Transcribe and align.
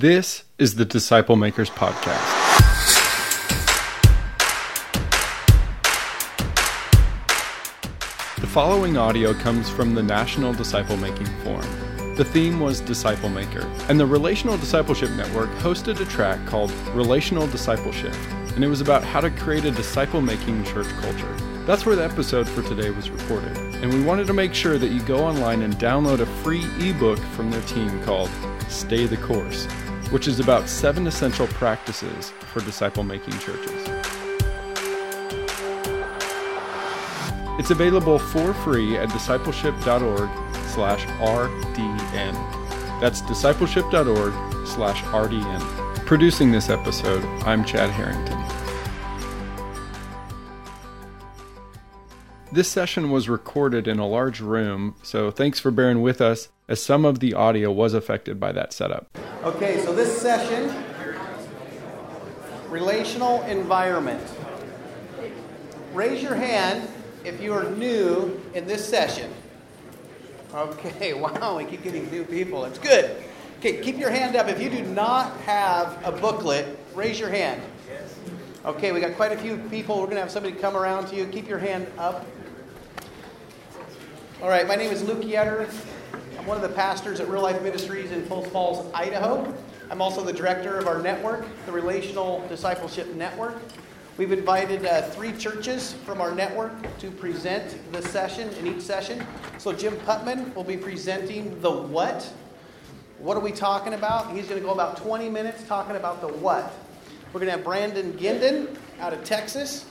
This 0.00 0.44
is 0.58 0.76
the 0.76 0.84
Disciple 0.84 1.34
Makers 1.34 1.70
Podcast. 1.70 2.22
The 8.40 8.46
following 8.46 8.96
audio 8.96 9.34
comes 9.34 9.68
from 9.68 9.96
the 9.96 10.02
National 10.04 10.52
Disciple 10.52 10.96
Making 10.98 11.26
Forum. 11.42 12.14
The 12.14 12.24
theme 12.24 12.60
was 12.60 12.80
Disciple 12.80 13.28
Maker, 13.28 13.66
and 13.88 13.98
the 13.98 14.06
Relational 14.06 14.56
Discipleship 14.56 15.10
Network 15.16 15.50
hosted 15.56 15.98
a 15.98 16.04
track 16.04 16.46
called 16.46 16.70
Relational 16.94 17.48
DiscipleShift, 17.48 18.54
and 18.54 18.62
it 18.62 18.68
was 18.68 18.80
about 18.80 19.02
how 19.02 19.20
to 19.20 19.32
create 19.32 19.64
a 19.64 19.72
disciple 19.72 20.20
making 20.20 20.62
church 20.62 20.86
culture. 21.00 21.34
That's 21.66 21.84
where 21.84 21.96
the 21.96 22.04
episode 22.04 22.48
for 22.48 22.62
today 22.62 22.90
was 22.90 23.10
recorded, 23.10 23.56
and 23.82 23.92
we 23.92 24.00
wanted 24.04 24.28
to 24.28 24.32
make 24.32 24.54
sure 24.54 24.78
that 24.78 24.92
you 24.92 25.02
go 25.02 25.24
online 25.24 25.62
and 25.62 25.74
download 25.74 26.20
a 26.20 26.26
free 26.26 26.64
ebook 26.78 27.18
from 27.18 27.50
their 27.50 27.62
team 27.62 28.00
called 28.04 28.30
Stay 28.68 29.06
the 29.06 29.16
Course, 29.16 29.66
which 30.10 30.26
is 30.26 30.40
about 30.40 30.68
seven 30.68 31.06
essential 31.06 31.46
practices 31.48 32.30
for 32.52 32.60
disciple 32.60 33.04
making 33.04 33.38
churches. 33.38 33.88
It's 37.58 37.70
available 37.70 38.18
for 38.18 38.54
free 38.54 38.96
at 38.96 39.10
discipleship.org 39.10 40.30
slash 40.68 41.04
RDN. 41.04 42.32
That's 43.00 43.20
discipleship.org 43.22 44.66
slash 44.66 45.02
RDN. 45.02 46.06
Producing 46.06 46.52
this 46.52 46.70
episode, 46.70 47.22
I'm 47.44 47.64
Chad 47.64 47.90
Harrington. 47.90 48.42
This 52.50 52.68
session 52.68 53.10
was 53.10 53.28
recorded 53.28 53.86
in 53.86 53.98
a 53.98 54.06
large 54.06 54.40
room, 54.40 54.94
so 55.02 55.30
thanks 55.30 55.60
for 55.60 55.70
bearing 55.70 56.00
with 56.00 56.22
us 56.22 56.48
as 56.68 56.82
some 56.82 57.04
of 57.04 57.20
the 57.20 57.34
audio 57.34 57.72
was 57.72 57.94
affected 57.94 58.38
by 58.38 58.52
that 58.52 58.72
setup. 58.72 59.08
Okay, 59.42 59.82
so 59.82 59.94
this 59.94 60.20
session, 60.20 60.72
relational 62.68 63.42
environment. 63.44 64.22
Raise 65.94 66.22
your 66.22 66.34
hand 66.34 66.88
if 67.24 67.40
you 67.40 67.54
are 67.54 67.70
new 67.70 68.40
in 68.54 68.66
this 68.66 68.86
session. 68.86 69.32
Okay, 70.54 71.14
wow, 71.20 71.56
we 71.56 71.64
keep 71.64 71.82
getting 71.82 72.10
new 72.10 72.24
people. 72.24 72.64
It's 72.66 72.78
good. 72.78 73.22
Okay, 73.58 73.80
keep 73.80 73.98
your 73.98 74.10
hand 74.10 74.36
up. 74.36 74.48
If 74.48 74.60
you 74.60 74.70
do 74.70 74.82
not 74.82 75.36
have 75.40 75.98
a 76.06 76.12
booklet, 76.12 76.78
raise 76.94 77.18
your 77.18 77.30
hand. 77.30 77.60
Okay, 78.64 78.92
we 78.92 79.00
got 79.00 79.16
quite 79.16 79.32
a 79.32 79.38
few 79.38 79.56
people. 79.70 79.96
We're 79.96 80.06
going 80.06 80.16
to 80.16 80.22
have 80.22 80.30
somebody 80.30 80.54
come 80.54 80.76
around 80.76 81.06
to 81.08 81.16
you. 81.16 81.26
Keep 81.26 81.48
your 81.48 81.58
hand 81.58 81.86
up. 81.96 82.26
All 84.42 84.48
right, 84.48 84.68
my 84.68 84.76
name 84.76 84.92
is 84.92 85.02
Luke 85.02 85.22
Yetter. 85.22 85.72
One 86.48 86.56
of 86.56 86.62
the 86.62 86.74
pastors 86.74 87.20
at 87.20 87.28
Real 87.28 87.42
Life 87.42 87.60
Ministries 87.62 88.10
in 88.10 88.22
Post 88.22 88.50
Falls, 88.52 88.90
Idaho. 88.94 89.54
I'm 89.90 90.00
also 90.00 90.24
the 90.24 90.32
director 90.32 90.78
of 90.78 90.86
our 90.86 91.02
network, 91.02 91.44
the 91.66 91.72
Relational 91.72 92.42
Discipleship 92.48 93.14
Network. 93.14 93.58
We've 94.16 94.32
invited 94.32 94.86
uh, 94.86 95.02
three 95.10 95.32
churches 95.32 95.92
from 96.06 96.22
our 96.22 96.34
network 96.34 96.72
to 97.00 97.10
present 97.10 97.76
the 97.92 98.00
session 98.00 98.48
in 98.54 98.66
each 98.66 98.80
session. 98.80 99.26
So 99.58 99.74
Jim 99.74 99.94
Putman 99.96 100.54
will 100.54 100.64
be 100.64 100.78
presenting 100.78 101.60
the 101.60 101.70
what. 101.70 102.32
What 103.18 103.36
are 103.36 103.40
we 103.40 103.52
talking 103.52 103.92
about? 103.92 104.32
He's 104.34 104.48
going 104.48 104.58
to 104.58 104.66
go 104.66 104.72
about 104.72 104.96
20 104.96 105.28
minutes 105.28 105.64
talking 105.64 105.96
about 105.96 106.22
the 106.22 106.28
what. 106.28 106.72
We're 107.34 107.40
going 107.40 107.50
to 107.50 107.56
have 107.56 107.64
Brandon 107.64 108.14
Guindon 108.14 108.74
out 109.00 109.12
of 109.12 109.22
Texas 109.22 109.84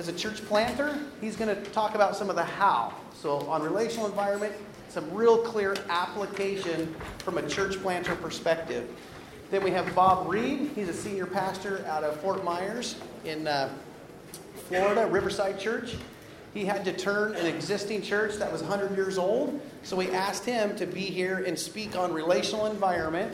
as 0.00 0.08
a 0.08 0.12
church 0.12 0.44
planter. 0.46 0.98
He's 1.20 1.36
going 1.36 1.54
to 1.54 1.70
talk 1.70 1.94
about 1.94 2.16
some 2.16 2.28
of 2.28 2.34
the 2.34 2.42
how. 2.42 2.92
So 3.14 3.38
on 3.42 3.62
relational 3.62 4.06
environment, 4.06 4.52
some 4.92 5.10
real 5.14 5.38
clear 5.38 5.74
application 5.88 6.94
from 7.20 7.38
a 7.38 7.48
church 7.48 7.80
planter 7.80 8.14
perspective. 8.14 8.86
Then 9.50 9.64
we 9.64 9.70
have 9.70 9.94
Bob 9.94 10.30
Reed. 10.30 10.70
He's 10.74 10.90
a 10.90 10.92
senior 10.92 11.24
pastor 11.24 11.82
out 11.88 12.04
of 12.04 12.20
Fort 12.20 12.44
Myers 12.44 12.96
in 13.24 13.48
uh, 13.48 13.72
Florida, 14.68 15.06
Riverside 15.06 15.58
Church. 15.58 15.96
He 16.52 16.66
had 16.66 16.84
to 16.84 16.92
turn 16.92 17.34
an 17.36 17.46
existing 17.46 18.02
church 18.02 18.34
that 18.34 18.52
was 18.52 18.60
100 18.60 18.94
years 18.94 19.16
old, 19.16 19.58
so 19.82 19.96
we 19.96 20.10
asked 20.10 20.44
him 20.44 20.76
to 20.76 20.84
be 20.84 21.00
here 21.00 21.38
and 21.38 21.58
speak 21.58 21.96
on 21.96 22.12
relational 22.12 22.66
environment, 22.66 23.32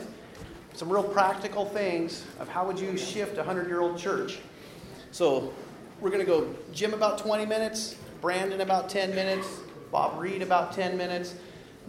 some 0.75 0.89
real 0.89 1.03
practical 1.03 1.65
things 1.65 2.23
of 2.39 2.47
how 2.47 2.65
would 2.65 2.79
you 2.79 2.97
shift 2.97 3.37
a 3.37 3.43
100-year-old 3.43 3.97
church. 3.97 4.37
So 5.11 5.53
we're 5.99 6.09
going 6.09 6.25
to 6.25 6.31
go 6.31 6.55
Jim 6.71 6.93
about 6.93 7.17
20 7.17 7.45
minutes, 7.45 7.97
Brandon 8.21 8.61
about 8.61 8.89
10 8.89 9.13
minutes, 9.13 9.45
Bob 9.91 10.17
Reed 10.21 10.41
about 10.41 10.71
10 10.71 10.97
minutes, 10.97 11.35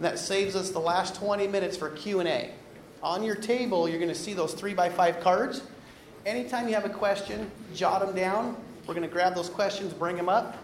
and 0.01 0.07
that 0.07 0.17
saves 0.17 0.55
us 0.55 0.71
the 0.71 0.79
last 0.79 1.13
20 1.13 1.45
minutes 1.45 1.77
for 1.77 1.91
Q&A. 1.91 2.49
On 3.03 3.21
your 3.21 3.35
table, 3.35 3.87
you're 3.87 3.99
going 3.99 4.09
to 4.09 4.15
see 4.15 4.33
those 4.33 4.55
three 4.55 4.73
by 4.73 4.89
five 4.89 5.19
cards. 5.19 5.61
Anytime 6.25 6.67
you 6.67 6.73
have 6.73 6.85
a 6.85 6.89
question, 6.89 7.51
jot 7.75 8.03
them 8.03 8.15
down. 8.15 8.57
We're 8.87 8.95
going 8.95 9.07
to 9.07 9.13
grab 9.13 9.35
those 9.35 9.47
questions, 9.47 9.93
bring 9.93 10.15
them 10.15 10.27
up. 10.27 10.57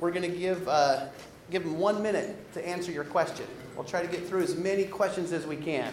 We're 0.00 0.10
going 0.10 0.30
to 0.30 0.36
give, 0.36 0.68
uh, 0.68 1.06
give 1.50 1.64
them 1.64 1.78
one 1.78 2.02
minute 2.02 2.52
to 2.52 2.68
answer 2.68 2.92
your 2.92 3.04
question. 3.04 3.46
We'll 3.74 3.86
try 3.86 4.02
to 4.02 4.06
get 4.06 4.28
through 4.28 4.42
as 4.42 4.54
many 4.54 4.84
questions 4.84 5.32
as 5.32 5.46
we 5.46 5.56
can. 5.56 5.90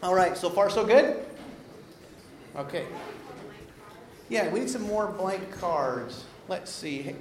All 0.00 0.14
right, 0.14 0.36
so 0.36 0.50
far 0.50 0.70
so 0.70 0.86
good? 0.86 1.26
Okay. 2.54 2.86
Yeah, 4.28 4.48
we 4.52 4.60
need 4.60 4.70
some 4.70 4.82
more 4.82 5.08
blank 5.08 5.50
cards. 5.50 6.24
Let's 6.46 6.70
see. 6.70 7.16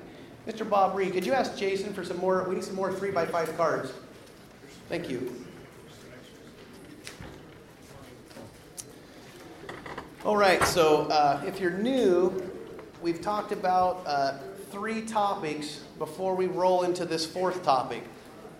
Mr. 0.47 0.70
Bob 0.70 0.96
Reed, 0.96 1.12
could 1.12 1.25
you 1.25 1.34
ask 1.34 1.58
Jason 1.58 1.91
for 1.91 2.03
some 2.03 2.18
more? 2.18 2.47
We 2.47 2.53
need 2.53 2.64
some 2.64 2.75
more 2.75 2.94
three 2.94 3.09
by 3.09 3.25
five 3.25 3.58
cards. 3.58 3.91
Thank 4.94 5.09
you. 5.09 5.34
All 10.24 10.38
right, 10.38 10.64
so 10.66 11.08
uh, 11.08 11.42
if 11.48 11.59
you're 11.59 11.72
new, 11.72 12.48
we've 13.02 13.20
talked 13.20 13.52
about 13.52 14.03
uh, 14.06 14.38
three 14.70 15.02
topics 15.02 15.82
before 15.98 16.36
we 16.36 16.46
roll 16.46 16.84
into 16.84 17.06
this 17.06 17.26
fourth 17.26 17.64
topic. 17.64 18.03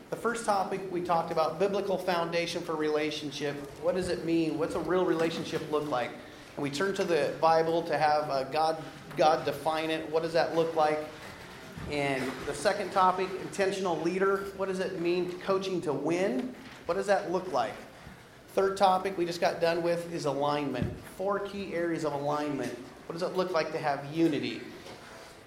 The 0.10 0.16
first 0.16 0.44
topic 0.44 0.82
we 0.92 1.02
talked 1.02 1.32
about 1.32 1.60
biblical 1.60 2.00
foundation 2.00 2.64
for 2.64 2.76
relationship. 2.76 3.56
What 3.84 3.94
does 3.94 4.10
it 4.10 4.26
mean? 4.26 4.58
What's 4.58 4.74
a 4.74 4.80
real 4.80 5.06
relationship 5.06 5.72
look 5.72 5.88
like? 5.88 6.10
And 6.56 6.64
we 6.64 6.72
turn 6.72 6.96
to 6.96 7.04
the 7.04 7.36
Bible 7.42 7.84
to 7.84 7.96
have 7.96 8.28
uh, 8.32 8.46
God 8.46 8.84
God 9.16 9.46
define 9.46 9.92
it. 9.92 10.10
What 10.10 10.24
does 10.24 10.34
that 10.34 10.56
look 10.56 10.76
like? 10.76 10.98
And 11.92 12.32
the 12.46 12.54
second 12.54 12.92
topic, 12.92 13.30
intentional 13.42 14.00
leader. 14.02 14.46
What 14.58 14.70
does 14.70 14.80
it 14.80 15.00
mean 15.00 15.32
coaching 15.40 15.82
to 15.82 15.94
win? 15.94 16.56
What 16.86 16.96
does 16.96 17.08
that 17.08 17.32
look 17.32 17.52
like? 17.52 17.74
Third 18.54 18.78
topic 18.78 19.18
we 19.18 19.26
just 19.26 19.42
got 19.42 19.60
done 19.62 19.82
with 19.82 20.14
is 20.14 20.26
alignment. 20.26 20.92
Four 21.18 21.40
key 21.40 21.74
areas 21.74 22.06
of 22.06 22.14
alignment. 22.14 22.72
What 23.08 23.14
does 23.14 23.24
it 23.24 23.36
look 23.36 23.52
like 23.52 23.72
to 23.72 23.78
have 23.78 24.06
unity? 24.14 24.62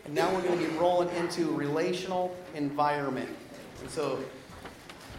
And 0.04 0.14
now 0.14 0.32
we're 0.32 0.42
going 0.42 0.58
to 0.58 0.68
be 0.68 0.76
rolling 0.76 1.08
into 1.16 1.50
relational 1.50 2.36
environment. 2.54 3.28
And 3.80 3.90
so, 3.90 4.18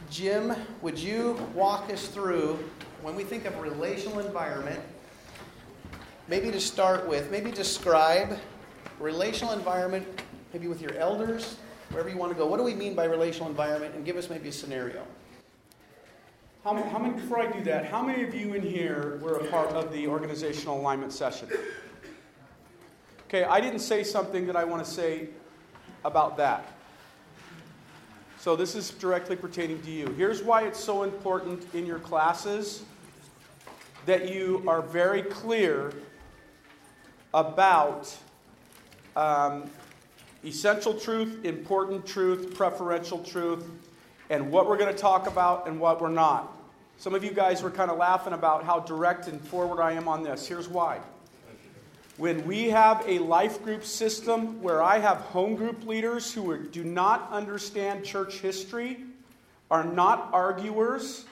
Jim, 0.09 0.55
would 0.81 0.97
you 0.97 1.33
walk 1.53 1.91
us 1.91 2.07
through 2.07 2.59
when 3.01 3.15
we 3.15 3.23
think 3.23 3.45
of 3.45 3.57
relational 3.59 4.19
environment? 4.19 4.79
Maybe 6.27 6.51
to 6.51 6.59
start 6.59 7.07
with, 7.07 7.31
maybe 7.31 7.51
describe 7.51 8.37
relational 8.99 9.53
environment, 9.53 10.05
maybe 10.53 10.67
with 10.67 10.81
your 10.81 10.93
elders, 10.95 11.57
wherever 11.89 12.09
you 12.09 12.17
want 12.17 12.31
to 12.31 12.37
go. 12.37 12.45
What 12.45 12.57
do 12.57 12.63
we 12.63 12.73
mean 12.73 12.93
by 12.95 13.05
relational 13.05 13.49
environment? 13.49 13.95
And 13.95 14.05
give 14.05 14.17
us 14.17 14.29
maybe 14.29 14.49
a 14.49 14.51
scenario. 14.51 15.05
How 16.63 16.73
many, 16.73 16.89
how 16.89 16.99
many, 16.99 17.13
before 17.13 17.39
I 17.39 17.49
do 17.51 17.63
that, 17.63 17.85
how 17.85 18.03
many 18.03 18.23
of 18.23 18.35
you 18.35 18.53
in 18.53 18.61
here 18.61 19.19
were 19.21 19.37
a 19.37 19.45
part 19.45 19.69
of 19.69 19.93
the 19.93 20.07
organizational 20.07 20.79
alignment 20.79 21.13
session? 21.13 21.49
Okay, 23.27 23.43
I 23.43 23.61
didn't 23.61 23.79
say 23.79 24.03
something 24.03 24.47
that 24.47 24.55
I 24.55 24.63
want 24.63 24.83
to 24.83 24.89
say 24.89 25.29
about 26.03 26.37
that. 26.37 26.73
So 28.39 28.55
this 28.55 28.75
is 28.75 28.91
directly 28.91 29.35
pertaining 29.35 29.81
to 29.81 29.91
you. 29.91 30.07
Here's 30.17 30.43
why 30.43 30.63
it's 30.63 30.79
so 30.79 31.03
important 31.03 31.65
in 31.73 31.85
your 31.85 31.99
classes 31.99 32.83
that 34.05 34.33
you 34.33 34.63
are 34.67 34.81
very 34.81 35.21
clear 35.21 35.91
about 37.33 38.15
um, 39.15 39.69
essential 40.47 40.93
truth, 40.93 41.43
important 41.43 42.05
truth, 42.05 42.55
preferential 42.55 43.19
truth, 43.19 43.65
and 44.29 44.49
what 44.49 44.67
we're 44.67 44.77
going 44.77 44.93
to 44.93 44.99
talk 44.99 45.27
about 45.27 45.67
and 45.67 45.79
what 45.79 46.01
we're 46.01 46.09
not. 46.09 46.57
Some 46.97 47.13
of 47.13 47.23
you 47.23 47.31
guys 47.31 47.61
were 47.61 47.69
kind 47.69 47.91
of 47.91 47.97
laughing 47.97 48.33
about 48.33 48.63
how 48.63 48.79
direct 48.79 49.27
and 49.27 49.39
forward 49.41 49.81
I 49.81 49.91
am 49.91 50.07
on 50.07 50.23
this. 50.23 50.47
Here's 50.47 50.67
why. 50.67 50.99
When 52.17 52.47
we 52.47 52.69
have 52.69 53.03
a 53.05 53.19
life 53.19 53.61
group 53.63 53.83
system 53.83 54.61
where 54.61 54.81
I 54.81 54.97
have 54.97 55.17
home 55.17 55.55
group 55.55 55.85
leaders 55.85 56.33
who 56.33 56.57
do 56.57 56.83
not 56.83 57.29
understand 57.31 58.03
church 58.03 58.39
history, 58.39 59.03
are 59.69 59.83
not 59.83 60.29
arguers, 60.33 61.25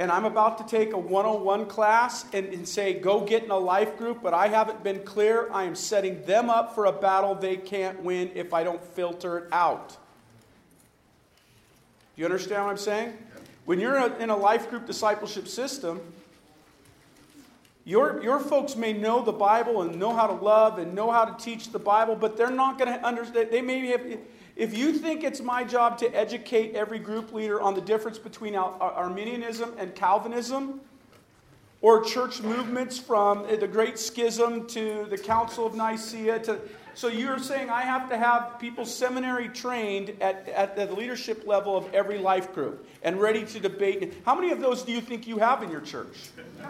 and 0.00 0.10
I'm 0.10 0.24
about 0.24 0.56
to 0.56 0.64
take 0.64 0.94
a 0.94 0.98
101 0.98 1.66
class 1.66 2.24
and, 2.32 2.46
and, 2.54 2.66
say, 2.66 2.94
go 2.94 3.20
get 3.20 3.44
in 3.44 3.50
a 3.50 3.58
life 3.58 3.98
group, 3.98 4.22
but 4.22 4.32
I 4.32 4.48
haven't 4.48 4.82
been 4.82 5.00
clear, 5.04 5.52
I 5.52 5.64
am 5.64 5.74
setting 5.74 6.24
them 6.24 6.48
up 6.48 6.74
for 6.74 6.86
a 6.86 6.92
battle 6.92 7.34
they 7.34 7.58
can't 7.58 8.02
win 8.02 8.30
if 8.34 8.54
I 8.54 8.64
don't 8.64 8.82
filter 8.82 9.36
it 9.36 9.52
out. 9.52 9.90
Do 9.90 9.96
you 12.16 12.24
understand 12.24 12.64
what 12.64 12.70
I'm 12.70 12.78
saying? 12.78 13.12
When 13.66 13.78
you're 13.78 13.98
in 14.18 14.30
a 14.30 14.36
life 14.36 14.70
group 14.70 14.86
discipleship 14.86 15.46
system, 15.46 16.00
Your, 17.84 18.22
your 18.22 18.40
folks 18.40 18.76
may 18.76 18.94
know 18.94 19.22
the 19.22 19.32
Bible 19.32 19.82
and 19.82 19.98
know 19.98 20.14
how 20.14 20.28
to 20.28 20.32
love 20.32 20.78
and 20.78 20.94
know 20.94 21.10
how 21.10 21.26
to 21.26 21.44
teach 21.44 21.72
the 21.72 21.78
Bible, 21.78 22.16
but 22.16 22.38
they're 22.38 22.50
not 22.50 22.78
going 22.78 22.90
to 22.90 23.04
understand. 23.04 23.50
They 23.50 23.60
may 23.60 23.84
have, 23.88 24.18
if 24.60 24.76
you 24.76 24.92
think 24.92 25.24
it's 25.24 25.40
my 25.40 25.64
job 25.64 25.96
to 25.98 26.06
educate 26.14 26.74
every 26.74 26.98
group 26.98 27.32
leader 27.32 27.60
on 27.60 27.74
the 27.74 27.80
difference 27.80 28.18
between 28.18 28.54
Arminianism 28.54 29.74
and 29.78 29.94
Calvinism, 29.94 30.82
or 31.80 32.04
church 32.04 32.42
movements 32.42 32.98
from 32.98 33.46
the 33.58 33.66
Great 33.66 33.98
Schism 33.98 34.66
to 34.66 35.06
the 35.08 35.16
Council 35.16 35.64
of 35.64 35.74
Nicaea 35.74 36.38
to 36.40 36.60
so 36.92 37.08
you're 37.08 37.38
saying 37.38 37.70
I 37.70 37.82
have 37.82 38.10
to 38.10 38.18
have 38.18 38.58
people 38.58 38.84
seminary 38.84 39.48
trained 39.48 40.10
at, 40.20 40.46
at 40.48 40.76
the 40.76 40.92
leadership 40.92 41.46
level 41.46 41.76
of 41.76 41.92
every 41.94 42.18
life 42.18 42.52
group 42.52 42.86
and 43.02 43.18
ready 43.18 43.44
to 43.46 43.60
debate. 43.60 44.12
How 44.26 44.34
many 44.34 44.50
of 44.50 44.60
those 44.60 44.82
do 44.82 44.92
you 44.92 45.00
think 45.00 45.26
you 45.26 45.38
have 45.38 45.62
in 45.62 45.70
your 45.70 45.80
church? 45.80 46.28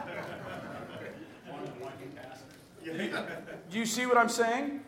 Do 3.70 3.78
you 3.78 3.86
see 3.86 4.06
what 4.06 4.16
I'm 4.16 4.28
saying? 4.28 4.80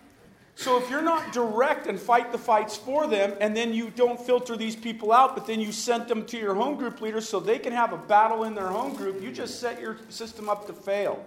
So 0.55 0.79
if 0.79 0.91
you're 0.91 1.03
not 1.03 1.33
direct 1.33 1.87
and 1.87 1.99
fight 1.99 2.31
the 2.31 2.39
fights 2.39 2.77
for 2.77 3.07
them, 3.07 3.35
and 3.41 3.57
then 3.57 3.73
you 3.73 3.91
don't 3.91 4.21
filter 4.21 4.57
these 4.57 4.77
people 4.77 5.13
out, 5.13 5.35
but 5.35 5.47
then 5.47 5.61
you 5.61 5.73
sent 5.73 6.09
them 6.09 6.25
to 6.27 6.39
your 6.39 6.55
home 6.55 6.77
group 6.77 7.01
leaders 7.01 7.29
so 7.29 7.41
they 7.41 7.59
can 7.59 7.73
have 7.73 7.93
a 7.93 7.97
battle 7.97 8.45
in 8.45 8.55
their 8.55 8.69
home 8.69 8.95
group, 8.95 9.21
you 9.23 9.33
just 9.33 9.61
set 9.61 9.81
your 9.81 9.97
system 10.09 10.49
up 10.49 10.67
to 10.67 10.73
fail. 10.73 11.25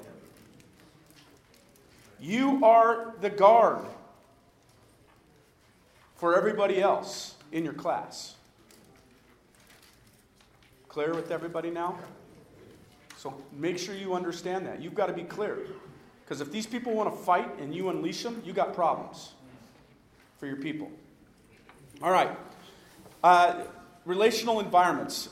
You 2.20 2.64
are 2.64 3.14
the 3.22 3.30
guard 3.30 3.86
for 6.16 6.38
everybody 6.38 6.82
else 6.82 7.36
in 7.52 7.64
your 7.64 7.74
class. 7.74 8.36
Clear 10.88 11.14
with 11.14 11.32
everybody 11.32 11.70
now? 11.70 12.00
So 13.18 13.34
make 13.52 13.78
sure 13.78 13.96
you 13.96 14.14
understand 14.14 14.66
that. 14.68 14.82
You've 14.82 14.96
got 14.96 15.08
to 15.08 15.14
be 15.14 15.24
clear. 15.24 15.58
Because 16.26 16.42
if 16.42 16.52
these 16.52 16.66
people 16.66 16.94
want 16.94 17.14
to 17.14 17.24
fight 17.24 17.60
and 17.60 17.74
you 17.74 17.90
unleash 17.90 18.24
them, 18.24 18.42
you 18.44 18.52
got 18.52 18.74
problems 18.74 19.34
for 20.40 20.48
your 20.48 20.56
people. 20.58 20.90
All 22.02 22.12
right. 22.12 22.36
Uh, 23.24 23.64
relational 24.06 24.60
environments. 24.60 25.30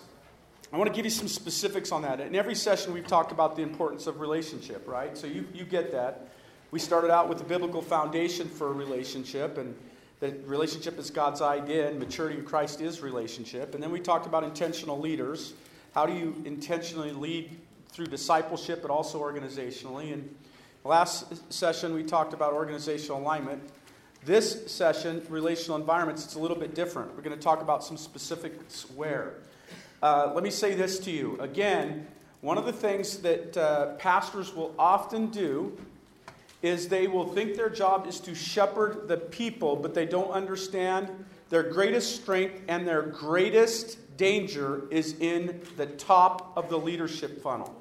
I 0.71 0.77
want 0.77 0.89
to 0.89 0.95
give 0.95 1.05
you 1.05 1.11
some 1.11 1.27
specifics 1.27 1.91
on 1.91 2.03
that. 2.03 2.19
In 2.19 2.35
every 2.35 2.55
session, 2.55 2.93
we've 2.93 3.07
talked 3.07 3.31
about 3.31 3.55
the 3.55 3.63
importance 3.63 4.07
of 4.07 4.19
relationship, 4.19 4.87
right? 4.87 5.17
So 5.17 5.27
you, 5.27 5.45
you 5.53 5.65
get 5.65 5.91
that. 5.91 6.29
We 6.71 6.79
started 6.79 7.11
out 7.11 7.27
with 7.27 7.37
the 7.37 7.43
biblical 7.43 7.81
foundation 7.81 8.47
for 8.47 8.69
a 8.69 8.73
relationship, 8.73 9.57
and 9.57 9.75
that 10.19 10.47
relationship 10.47 10.97
is 10.97 11.11
God's 11.11 11.41
idea, 11.41 11.89
and 11.89 11.99
maturity 11.99 12.37
in 12.37 12.45
Christ 12.45 12.81
is 12.81 13.01
relationship. 13.01 13.75
And 13.75 13.83
then 13.83 13.91
we 13.91 13.99
talked 13.99 14.25
about 14.25 14.43
intentional 14.43 14.99
leaders. 14.99 15.53
How 15.93 16.05
do 16.05 16.13
you 16.13 16.41
intentionally 16.45 17.11
lead 17.11 17.51
through 17.89 18.07
discipleship, 18.07 18.81
but 18.81 18.89
also 18.89 19.19
organizationally? 19.19 20.13
And 20.13 20.35
Last 20.85 21.53
session, 21.53 21.93
we 21.93 22.03
talked 22.03 22.33
about 22.33 22.51
organizational 22.51 23.21
alignment. 23.21 23.63
This 24.25 24.69
session, 24.69 25.25
relational 25.29 25.77
environments, 25.77 26.25
it's 26.25 26.35
a 26.35 26.39
little 26.39 26.57
bit 26.57 26.75
different. 26.75 27.15
We're 27.15 27.21
going 27.21 27.37
to 27.37 27.41
talk 27.41 27.61
about 27.61 27.85
some 27.85 27.95
specifics 27.95 28.89
where. 28.91 29.35
Uh, 30.01 30.33
let 30.35 30.43
me 30.43 30.49
say 30.49 30.75
this 30.75 30.99
to 30.99 31.11
you. 31.11 31.39
Again, 31.39 32.05
one 32.41 32.57
of 32.57 32.65
the 32.65 32.73
things 32.73 33.19
that 33.19 33.55
uh, 33.55 33.93
pastors 33.93 34.53
will 34.53 34.75
often 34.77 35.27
do 35.27 35.77
is 36.61 36.89
they 36.89 37.07
will 37.07 37.29
think 37.29 37.55
their 37.55 37.69
job 37.69 38.05
is 38.05 38.19
to 38.19 38.35
shepherd 38.35 39.07
the 39.07 39.15
people, 39.15 39.77
but 39.77 39.93
they 39.93 40.05
don't 40.05 40.31
understand 40.31 41.07
their 41.49 41.63
greatest 41.63 42.13
strength 42.13 42.61
and 42.67 42.85
their 42.85 43.03
greatest 43.03 44.17
danger 44.17 44.83
is 44.91 45.17
in 45.21 45.61
the 45.77 45.85
top 45.85 46.51
of 46.57 46.67
the 46.67 46.77
leadership 46.77 47.41
funnel. 47.41 47.73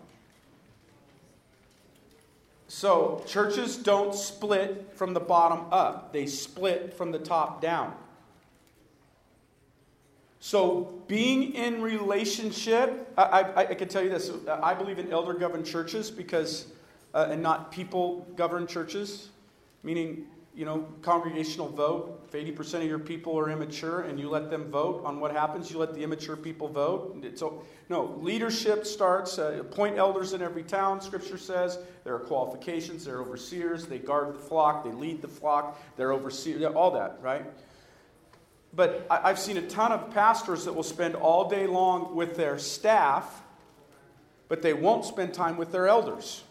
So, 2.75 3.23
churches 3.27 3.77
don't 3.77 4.15
split 4.15 4.93
from 4.95 5.13
the 5.13 5.21
bottom 5.21 5.67
up, 5.71 6.11
they 6.11 6.25
split 6.25 6.95
from 6.95 7.13
the 7.13 7.19
top 7.19 7.61
down. 7.61 7.95
So, 10.41 10.95
being 11.07 11.53
in 11.53 11.83
relationship, 11.83 13.13
I, 13.19 13.23
I, 13.23 13.61
I 13.69 13.75
can 13.75 13.89
tell 13.89 14.03
you 14.03 14.09
this 14.09 14.33
I 14.49 14.73
believe 14.73 14.99
in 14.99 15.13
elder 15.13 15.35
governed 15.35 15.67
churches 15.67 16.11
because, 16.11 16.69
uh, 17.13 17.29
and 17.29 17.43
not 17.43 17.73
people 17.73 18.27
governed 18.37 18.71
churches, 18.71 19.29
meaning 19.83 20.25
you 20.55 20.65
know, 20.65 20.89
congregational 21.03 21.69
vote. 21.69 22.22
If 22.33 22.57
80% 22.57 22.77
of 22.77 22.85
your 22.85 22.99
people 22.99 23.39
are 23.39 23.51
immature 23.51 24.03
and 24.03 24.19
you 24.19 24.31
let 24.31 24.49
them 24.49 24.71
vote 24.71 25.03
on 25.05 25.21
what 25.21 25.33
happens, 25.33 25.71
you 25.71 25.79
let 25.79 25.93
the 25.93 26.03
immature 26.03 26.37
people 26.37 26.67
vote. 26.67 27.25
So, 27.35 27.63
no, 27.91 28.17
leadership 28.21 28.87
starts, 28.87 29.39
uh, 29.39 29.59
appoint 29.61 29.99
elders 29.99 30.33
in 30.33 30.41
every 30.41 30.63
town, 30.63 31.01
scripture 31.01 31.37
says. 31.37 31.79
There 32.05 32.15
are 32.15 32.21
qualifications, 32.21 33.05
they're 33.05 33.21
overseers, 33.21 33.87
they 33.87 33.99
guard 33.99 34.35
the 34.35 34.39
flock, 34.39 34.85
they 34.85 34.93
lead 34.93 35.21
the 35.21 35.29
flock, 35.29 35.79
they're 35.97 36.13
overseers, 36.13 36.65
all 36.75 36.93
that, 36.93 37.19
right? 37.21 37.45
But 38.73 39.07
I, 39.11 39.29
I've 39.31 39.39
seen 39.39 39.59
a 39.59 39.69
ton 39.69 39.93
of 39.93 40.11
pastors 40.13 40.65
that 40.65 40.73
will 40.73 40.83
spend 40.83 41.15
all 41.15 41.51
day 41.51 41.67
long 41.67 42.17
with 42.17 42.37
their 42.37 42.59
staff, 42.59 43.43
but 44.49 44.63
they 44.63 44.73
won't 44.73 45.05
spend 45.05 45.35
time 45.35 45.59
with 45.59 45.71
their 45.71 45.87
elders 45.87 46.45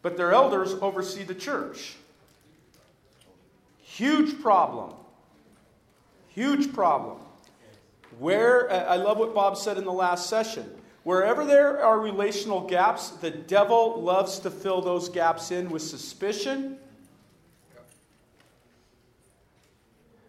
but 0.00 0.16
their 0.16 0.32
elders 0.32 0.74
oversee 0.80 1.24
the 1.24 1.34
church. 1.34 1.97
Huge 3.98 4.40
problem. 4.40 4.94
Huge 6.28 6.72
problem. 6.72 7.18
Where, 8.20 8.70
I 8.72 8.94
love 8.94 9.18
what 9.18 9.34
Bob 9.34 9.56
said 9.56 9.76
in 9.76 9.84
the 9.84 9.92
last 9.92 10.30
session. 10.30 10.70
Wherever 11.02 11.44
there 11.44 11.84
are 11.84 11.98
relational 11.98 12.60
gaps, 12.60 13.10
the 13.10 13.32
devil 13.32 14.00
loves 14.00 14.38
to 14.38 14.52
fill 14.52 14.80
those 14.80 15.08
gaps 15.08 15.50
in 15.50 15.68
with 15.68 15.82
suspicion. 15.82 16.78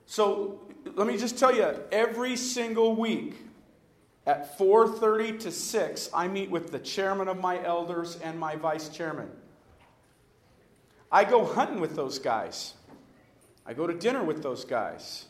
So 0.07 0.62
let 0.95 1.06
me 1.06 1.15
just 1.15 1.38
tell 1.38 1.56
you, 1.56 1.80
every 1.92 2.38
single 2.38 2.95
week 2.95 3.36
at 4.25 4.57
4:30 4.57 5.42
to 5.42 5.51
6, 5.51 6.10
I 6.12 6.27
meet 6.27 6.50
with 6.50 6.72
the 6.72 6.80
chairman 6.80 7.27
of 7.27 7.39
my 7.39 7.63
elders 7.63 8.18
and 8.24 8.39
my 8.39 8.56
vice 8.56 8.89
chairman. 8.89 9.30
I 11.12 11.24
go 11.24 11.45
hunting 11.45 11.80
with 11.80 11.95
those 11.95 12.18
guys. 12.18 12.74
I 13.69 13.74
go 13.74 13.86
to 13.86 13.94
dinner 13.94 14.24
with 14.24 14.42
those 14.42 14.66
guys. 14.66 15.25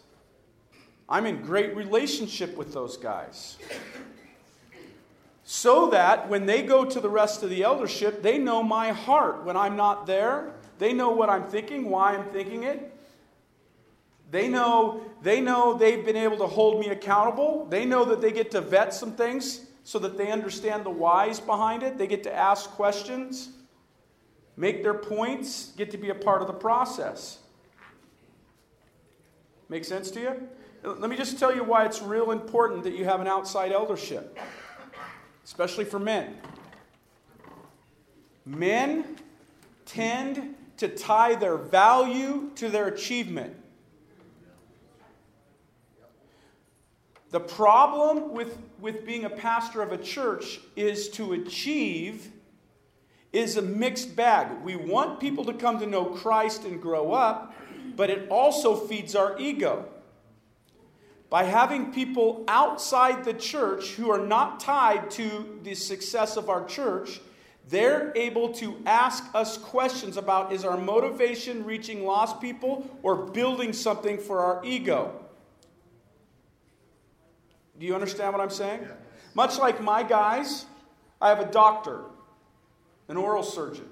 I'm 1.09 1.25
in 1.25 1.41
great 1.41 1.75
relationship 1.75 2.55
with 2.55 2.73
those 2.73 2.95
guys. 2.95 3.57
So 5.43 5.89
that 5.89 6.29
when 6.29 6.45
they 6.45 6.63
go 6.63 6.85
to 6.85 7.01
the 7.01 7.09
rest 7.09 7.43
of 7.43 7.49
the 7.49 7.63
eldership, 7.63 8.21
they 8.21 8.37
know 8.37 8.63
my 8.63 8.93
heart 8.93 9.43
when 9.43 9.57
I'm 9.57 9.75
not 9.75 10.07
there. 10.07 10.53
They 10.77 10.93
know 10.93 11.09
what 11.09 11.29
I'm 11.29 11.43
thinking, 11.43 11.89
why 11.89 12.15
I'm 12.15 12.29
thinking 12.29 12.63
it. 12.63 12.95
They 14.31 14.47
know, 14.47 15.01
they 15.21 15.41
know 15.41 15.73
they've 15.73 16.05
been 16.05 16.15
able 16.15 16.37
to 16.37 16.47
hold 16.47 16.79
me 16.79 16.87
accountable. 16.91 17.65
They 17.65 17.83
know 17.83 18.05
that 18.05 18.21
they 18.21 18.31
get 18.31 18.51
to 18.51 18.61
vet 18.61 18.93
some 18.93 19.11
things 19.11 19.65
so 19.83 19.99
that 19.99 20.17
they 20.17 20.31
understand 20.31 20.85
the 20.85 20.91
whys 20.91 21.41
behind 21.41 21.83
it. 21.83 21.97
They 21.97 22.07
get 22.07 22.23
to 22.23 22.33
ask 22.33 22.69
questions 22.69 23.49
make 24.55 24.81
their 24.81 24.93
points, 24.93 25.73
get 25.75 25.91
to 25.91 25.97
be 25.97 26.09
a 26.09 26.15
part 26.15 26.41
of 26.41 26.47
the 26.47 26.53
process. 26.53 27.39
Make 29.69 29.85
sense 29.85 30.09
to 30.11 30.19
you? 30.19 30.47
Let 30.83 31.09
me 31.09 31.15
just 31.15 31.37
tell 31.37 31.55
you 31.55 31.63
why 31.63 31.85
it's 31.85 32.01
real 32.01 32.31
important 32.31 32.83
that 32.83 32.93
you 32.93 33.05
have 33.05 33.21
an 33.21 33.27
outside 33.27 33.71
eldership, 33.71 34.37
especially 35.45 35.85
for 35.85 35.99
men. 35.99 36.35
Men 38.45 39.17
tend 39.85 40.55
to 40.77 40.87
tie 40.87 41.35
their 41.35 41.57
value 41.57 42.49
to 42.55 42.69
their 42.69 42.87
achievement. 42.87 43.55
The 47.31 47.39
problem 47.39 48.33
with, 48.33 48.57
with 48.79 49.05
being 49.05 49.25
a 49.25 49.29
pastor 49.29 49.83
of 49.83 49.91
a 49.91 49.97
church 49.97 50.59
is 50.75 51.09
to 51.09 51.33
achieve 51.33 52.31
is 53.31 53.57
a 53.57 53.61
mixed 53.61 54.15
bag. 54.15 54.63
We 54.63 54.75
want 54.75 55.19
people 55.19 55.45
to 55.45 55.53
come 55.53 55.79
to 55.79 55.85
know 55.85 56.05
Christ 56.05 56.63
and 56.63 56.81
grow 56.81 57.11
up, 57.11 57.53
but 57.99 58.09
it 58.09 58.29
also 58.29 58.77
feeds 58.77 59.13
our 59.13 59.37
ego. 59.37 59.85
By 61.29 61.43
having 61.43 61.91
people 61.91 62.45
outside 62.47 63.25
the 63.25 63.33
church 63.33 63.95
who 63.95 64.09
are 64.09 64.25
not 64.25 64.61
tied 64.61 65.11
to 65.11 65.59
the 65.63 65.75
success 65.75 66.37
of 66.37 66.49
our 66.49 66.63
church, 66.63 67.19
they're 67.67 68.13
able 68.15 68.53
to 68.53 68.81
ask 68.85 69.25
us 69.33 69.57
questions 69.57 70.15
about 70.15 70.53
is 70.53 70.63
our 70.63 70.77
motivation 70.77 71.65
reaching 71.65 72.05
lost 72.05 72.39
people 72.39 72.89
or 73.03 73.17
building 73.17 73.73
something 73.73 74.17
for 74.17 74.39
our 74.39 74.63
ego? 74.63 75.13
Do 77.77 77.85
you 77.85 77.95
understand 77.95 78.31
what 78.31 78.41
I'm 78.41 78.49
saying? 78.49 78.87
Much 79.33 79.59
like 79.59 79.83
my 79.83 80.03
guys, 80.03 80.65
I 81.19 81.27
have 81.27 81.41
a 81.41 81.51
doctor 81.51 82.05
an 83.09 83.17
oral 83.17 83.43
surgeon. 83.43 83.89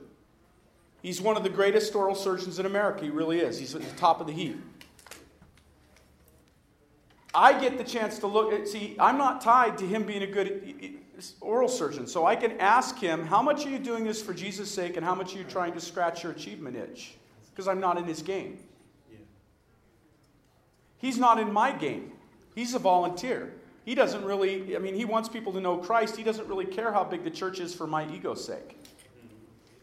He's 1.02 1.22
one 1.22 1.38
of 1.38 1.44
the 1.44 1.50
greatest 1.50 1.94
oral 1.96 2.16
surgeons 2.16 2.60
in 2.60 2.66
America. 2.66 3.04
He 3.04 3.10
really 3.10 3.40
is. 3.40 3.60
He's 3.60 3.76
at 3.76 3.82
the 3.82 3.96
top 3.98 4.20
of 4.20 4.28
the 4.28 4.34
heap. 4.34 4.62
I 7.34 7.60
get 7.60 7.78
the 7.78 7.84
chance 7.84 8.18
to 8.20 8.28
look 8.28 8.52
at, 8.52 8.68
see, 8.68 8.96
I'm 9.00 9.18
not 9.18 9.42
tied 9.42 9.78
to 9.78 9.86
him 9.86 10.04
being 10.04 10.24
a 10.24 10.28
good, 10.28 10.76
oral 11.40 11.70
surgeon, 11.70 12.08
so 12.08 12.26
I 12.26 12.36
can 12.36 12.60
ask 12.60 12.98
him, 12.98 13.26
How 13.26 13.42
much 13.42 13.66
are 13.66 13.70
you 13.70 13.80
doing 13.80 14.06
this 14.06 14.22
for 14.22 14.34
Jesus' 14.34 14.72
sake, 14.72 14.98
and 14.98 15.06
how 15.06 15.14
much 15.14 15.36
are 15.36 15.40
you 15.40 15.44
trying 15.44 15.74
to 15.74 15.80
scratch 15.80 16.24
your 16.24 16.32
achievement 16.32 16.76
itch? 16.76 17.16
Because 17.52 17.68
I'm 17.68 17.80
not 17.80 17.98
in 17.98 18.06
his 18.06 18.22
game. 18.22 18.60
He's 20.98 21.18
not 21.18 21.40
in 21.40 21.54
my 21.54 21.72
game. 21.72 22.12
He's 22.56 22.74
a 22.74 22.80
volunteer. 22.80 23.54
He 23.86 23.94
doesn't 23.96 24.26
really, 24.26 24.76
I 24.76 24.80
mean, 24.80 24.96
he 24.96 25.06
wants 25.06 25.30
people 25.30 25.54
to 25.54 25.62
know 25.62 25.78
Christ. 25.78 26.18
He 26.18 26.24
doesn't 26.24 26.48
really 26.48 26.66
care 26.66 26.92
how 26.92 27.04
big 27.04 27.24
the 27.24 27.30
church 27.30 27.60
is 27.60 27.74
for 27.74 27.88
my 27.88 28.12
ego's 28.12 28.44
sake. 28.44 28.77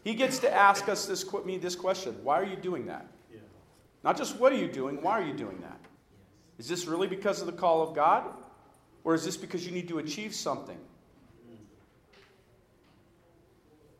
He 0.05 0.13
gets 0.13 0.37
to 0.39 0.53
ask 0.53 0.87
us 0.87 1.07
this, 1.07 1.25
me 1.45 1.57
this 1.57 1.75
question 1.75 2.15
Why 2.23 2.39
are 2.39 2.45
you 2.45 2.55
doing 2.55 2.85
that? 2.85 3.07
Not 4.03 4.15
just 4.15 4.37
what 4.37 4.53
are 4.53 4.55
you 4.55 4.71
doing, 4.71 5.01
why 5.01 5.19
are 5.19 5.25
you 5.25 5.33
doing 5.33 5.59
that? 5.61 5.79
Is 6.59 6.69
this 6.69 6.85
really 6.85 7.07
because 7.07 7.41
of 7.41 7.47
the 7.47 7.53
call 7.53 7.81
of 7.81 7.95
God? 7.95 8.23
Or 9.03 9.15
is 9.15 9.25
this 9.25 9.35
because 9.35 9.65
you 9.65 9.71
need 9.71 9.87
to 9.89 9.97
achieve 9.97 10.33
something? 10.33 10.77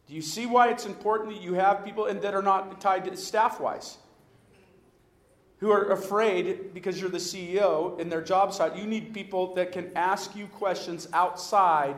Do 0.08 0.14
you 0.14 0.22
see 0.22 0.46
why 0.46 0.70
it's 0.70 0.86
important 0.86 1.34
that 1.34 1.42
you 1.42 1.56
have 1.56 1.84
people 1.84 2.06
and 2.06 2.22
that 2.22 2.36
are 2.36 2.44
not 2.44 2.80
tied 2.80 3.06
to 3.06 3.18
staff 3.18 3.60
wise? 3.60 3.98
Who 5.58 5.72
are 5.72 5.92
afraid 5.92 6.76
because 6.76 7.02
you're 7.02 7.10
the 7.10 7.18
CEO 7.18 8.00
in 8.00 8.10
their 8.10 8.22
job 8.22 8.54
site. 8.54 8.76
You 8.76 8.86
need 8.86 9.12
people 9.12 9.56
that 9.56 9.72
can 9.72 9.90
ask 9.96 10.36
you 10.36 10.46
questions 10.46 11.08
outside 11.14 11.96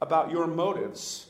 about 0.00 0.30
your 0.30 0.46
motives. 0.46 1.26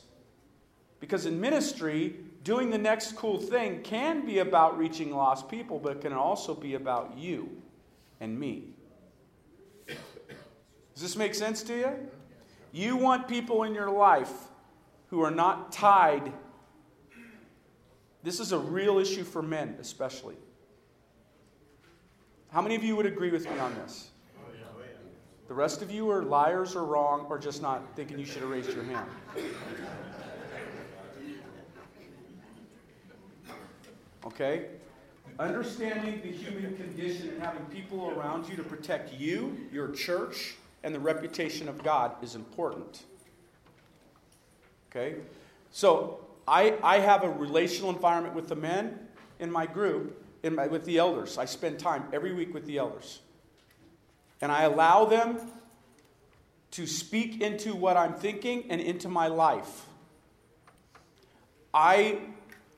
Because 0.99 1.25
in 1.25 1.39
ministry, 1.39 2.15
doing 2.43 2.69
the 2.69 2.77
next 2.77 3.15
cool 3.15 3.39
thing 3.39 3.81
can 3.81 4.25
be 4.25 4.39
about 4.39 4.77
reaching 4.77 5.11
lost 5.11 5.49
people, 5.49 5.79
but 5.79 5.97
it 5.97 6.01
can 6.01 6.13
also 6.13 6.55
be 6.55 6.75
about 6.75 7.17
you 7.17 7.49
and 8.19 8.39
me. 8.39 8.69
Does 9.87 11.03
this 11.03 11.15
make 11.15 11.35
sense 11.35 11.61
to 11.63 11.77
you? 11.77 11.91
You 12.71 12.95
want 12.95 13.27
people 13.27 13.63
in 13.63 13.73
your 13.75 13.91
life 13.91 14.31
who 15.07 15.21
are 15.21 15.31
not 15.31 15.71
tied. 15.71 16.33
This 18.23 18.39
is 18.39 18.51
a 18.51 18.57
real 18.57 18.97
issue 18.97 19.23
for 19.23 19.41
men, 19.41 19.77
especially. 19.79 20.35
How 22.49 22.61
many 22.61 22.75
of 22.75 22.83
you 22.83 22.95
would 22.95 23.05
agree 23.05 23.29
with 23.29 23.45
me 23.49 23.59
on 23.59 23.75
this? 23.75 24.09
The 25.47 25.53
rest 25.53 25.81
of 25.81 25.89
you 25.89 26.09
are 26.09 26.23
liars 26.23 26.75
or 26.75 26.83
wrong 26.83 27.25
or 27.29 27.37
just 27.37 27.61
not 27.61 27.95
thinking 27.95 28.19
you 28.19 28.25
should 28.25 28.41
have 28.41 28.49
raised 28.49 28.73
your 28.73 28.83
hand. 28.83 29.09
Okay? 34.27 34.65
Understanding 35.39 36.21
the 36.21 36.31
human 36.31 36.75
condition 36.75 37.29
and 37.29 37.41
having 37.41 37.65
people 37.65 38.09
around 38.09 38.49
you 38.49 38.55
to 38.57 38.63
protect 38.63 39.13
you, 39.13 39.57
your 39.71 39.89
church, 39.89 40.55
and 40.83 40.93
the 40.93 40.99
reputation 40.99 41.69
of 41.69 41.83
God 41.83 42.13
is 42.21 42.35
important. 42.35 43.03
Okay? 44.89 45.15
So 45.71 46.25
I, 46.47 46.77
I 46.83 46.99
have 46.99 47.23
a 47.23 47.29
relational 47.29 47.89
environment 47.89 48.35
with 48.35 48.47
the 48.47 48.55
men 48.55 48.99
in 49.39 49.51
my 49.51 49.65
group, 49.65 50.23
in 50.43 50.55
my, 50.55 50.67
with 50.67 50.85
the 50.85 50.97
elders. 50.97 51.37
I 51.37 51.45
spend 51.45 51.79
time 51.79 52.05
every 52.11 52.33
week 52.33 52.53
with 52.53 52.65
the 52.65 52.77
elders. 52.77 53.19
And 54.41 54.51
I 54.51 54.63
allow 54.63 55.05
them 55.05 55.39
to 56.71 56.85
speak 56.85 57.41
into 57.41 57.75
what 57.75 57.97
I'm 57.97 58.13
thinking 58.13 58.65
and 58.69 58.81
into 58.81 59.07
my 59.07 59.27
life. 59.27 59.85
I, 61.73 62.19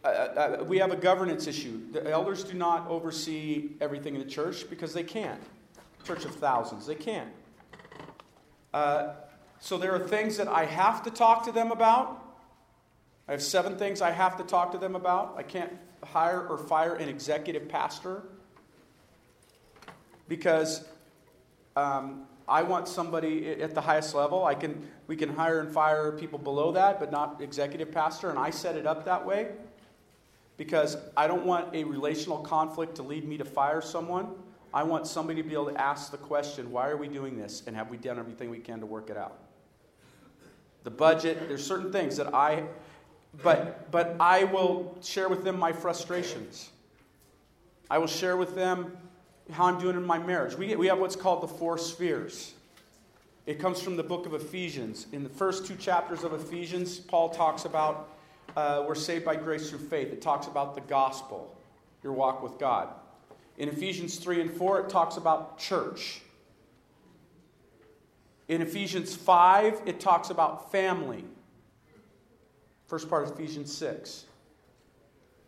uh, 0.04 0.08
uh, 0.08 0.64
we 0.64 0.78
have 0.78 0.92
a 0.92 0.96
governance 0.96 1.46
issue. 1.46 1.92
The 1.92 2.10
elders 2.10 2.44
do 2.44 2.54
not 2.54 2.88
oversee 2.88 3.72
everything 3.82 4.16
in 4.16 4.22
the 4.22 4.30
church 4.30 4.70
because 4.70 4.94
they 4.94 5.04
can't. 5.04 5.42
Church 6.06 6.24
of 6.24 6.34
thousands, 6.36 6.88
they 6.88 6.96
can't. 6.96 7.30
Uh, 8.74 9.16
so 9.60 9.78
there 9.78 9.94
are 9.94 10.00
things 10.00 10.38
that 10.38 10.48
I 10.48 10.64
have 10.64 11.04
to 11.04 11.12
talk 11.12 11.44
to 11.46 11.52
them 11.52 11.72
about. 11.72 12.26
I 13.28 13.34
have 13.34 13.44
seven 13.44 13.78
things 13.78 14.02
I 14.02 14.12
have 14.12 14.38
to 14.38 14.44
talk 14.44 14.72
to 14.72 14.78
them 14.78 14.96
about. 14.96 15.36
I 15.38 15.44
can't 15.44 15.74
hire 16.04 16.48
or 16.48 16.58
fire 16.58 16.96
an 16.96 17.10
executive 17.10 17.68
pastor 17.68 18.24
because 20.30 20.86
um, 21.76 22.26
I 22.48 22.64
want 22.64 22.88
somebody 22.88 23.50
at 23.62 23.76
the 23.76 23.82
highest 23.82 24.16
level. 24.16 24.46
I 24.46 24.56
can, 24.56 24.88
we 25.08 25.18
can 25.18 25.36
hire 25.36 25.60
and 25.60 25.70
fire 25.70 26.14
people 26.14 26.40
below 26.40 26.72
that, 26.72 27.02
but 27.02 27.12
not 27.12 27.42
executive 27.42 27.92
pastor. 27.92 28.30
And 28.30 28.40
I 28.40 28.50
set 28.50 28.78
it 28.78 28.88
up 28.88 29.04
that 29.04 29.26
way 29.26 29.50
because 30.60 30.98
I 31.16 31.26
don't 31.26 31.46
want 31.46 31.74
a 31.74 31.86
relational 31.86 32.40
conflict 32.40 32.96
to 32.96 33.02
lead 33.02 33.26
me 33.26 33.38
to 33.38 33.46
fire 33.46 33.80
someone. 33.82 34.28
I 34.74 34.84
want 34.84 35.08
somebody 35.08 35.42
to 35.42 35.48
be 35.48 35.54
able 35.54 35.72
to 35.72 35.82
ask 35.82 36.12
the 36.12 36.18
question, 36.18 36.70
why 36.70 36.90
are 36.90 36.98
we 36.98 37.08
doing 37.08 37.38
this? 37.38 37.64
And 37.66 37.78
have 37.78 37.90
we 37.90 37.96
done 37.96 38.20
everything 38.20 38.50
we 38.50 38.60
can 38.60 38.82
to 38.82 38.86
work 38.86 39.10
it 39.10 39.16
out? 39.16 39.40
The 40.84 40.92
budget, 40.92 41.48
there's 41.48 41.66
certain 41.66 41.94
things 41.94 42.18
that 42.18 42.36
I, 42.36 42.66
but, 43.42 43.90
but 43.90 44.18
I 44.20 44.44
will 44.44 44.98
share 45.02 45.30
with 45.30 45.46
them 45.46 45.58
my 45.58 45.72
frustrations. 45.72 46.70
I 47.90 47.98
will 47.98 48.08
share 48.08 48.36
with 48.36 48.54
them 48.54 48.98
how 49.52 49.66
I'm 49.66 49.80
doing 49.80 49.96
in 49.96 50.06
my 50.06 50.20
marriage. 50.20 50.58
We, 50.58 50.76
we 50.76 50.88
have 50.88 51.00
what's 51.00 51.16
called 51.16 51.42
the 51.42 51.48
four 51.48 51.78
spheres. 51.78 52.54
It 53.46 53.60
comes 53.60 53.82
from 53.82 53.96
the 53.96 54.04
book 54.04 54.26
of 54.26 54.34
Ephesians. 54.34 55.08
In 55.14 55.24
the 55.24 55.30
first 55.30 55.66
two 55.66 55.76
chapters 55.78 56.26
of 56.26 56.34
Ephesians, 56.34 57.00
Paul 57.00 57.30
talks 57.30 57.64
about 57.64 58.10
uh, 58.56 58.84
we're 58.88 58.96
saved 58.96 59.26
by 59.26 59.36
grace 59.36 59.70
through 59.70 59.80
faith. 59.80 60.12
It 60.12 60.22
talks 60.22 60.48
about 60.48 60.76
the 60.76 60.82
gospel, 60.82 61.56
your 62.04 62.14
walk 62.14 62.42
with 62.42 62.58
God. 62.58 62.90
In 63.58 63.70
Ephesians 63.70 64.18
3 64.18 64.42
and 64.42 64.52
4, 64.52 64.82
it 64.82 64.90
talks 64.90 65.18
about 65.18 65.58
church. 65.58 66.22
In 68.48 68.62
Ephesians 68.62 69.16
5, 69.16 69.82
it 69.86 70.00
talks 70.00 70.30
about 70.30 70.72
family. 70.72 71.24
First 72.88 73.10
part 73.10 73.24
of 73.24 73.32
Ephesians 73.32 73.76
6. 73.76 74.26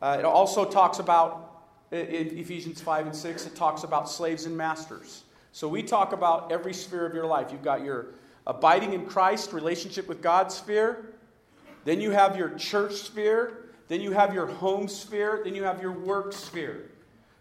Uh, 0.01 0.17
it 0.19 0.25
also 0.25 0.65
talks 0.65 0.99
about, 0.99 1.63
in 1.91 2.37
Ephesians 2.37 2.81
5 2.81 3.07
and 3.07 3.15
6, 3.15 3.45
it 3.47 3.55
talks 3.55 3.83
about 3.83 4.09
slaves 4.09 4.45
and 4.45 4.55
masters. 4.55 5.23
So 5.51 5.67
we 5.67 5.81
talk 5.81 6.13
about 6.13 6.51
every 6.51 6.73
sphere 6.73 7.05
of 7.05 7.13
your 7.13 7.25
life. 7.25 7.51
You've 7.51 7.63
got 7.63 7.83
your 7.83 8.07
abiding 8.45 8.93
in 8.93 9.05
Christ, 9.05 9.53
relationship 9.53 10.07
with 10.07 10.21
God 10.21 10.51
sphere. 10.51 11.13
Then 11.83 12.01
you 12.01 12.11
have 12.11 12.37
your 12.37 12.49
church 12.51 12.93
sphere. 12.93 13.65
Then 13.87 14.01
you 14.01 14.11
have 14.11 14.33
your 14.33 14.47
home 14.47 14.87
sphere. 14.87 15.41
Then 15.43 15.55
you 15.55 15.63
have 15.63 15.81
your 15.81 15.91
work 15.91 16.33
sphere. 16.33 16.91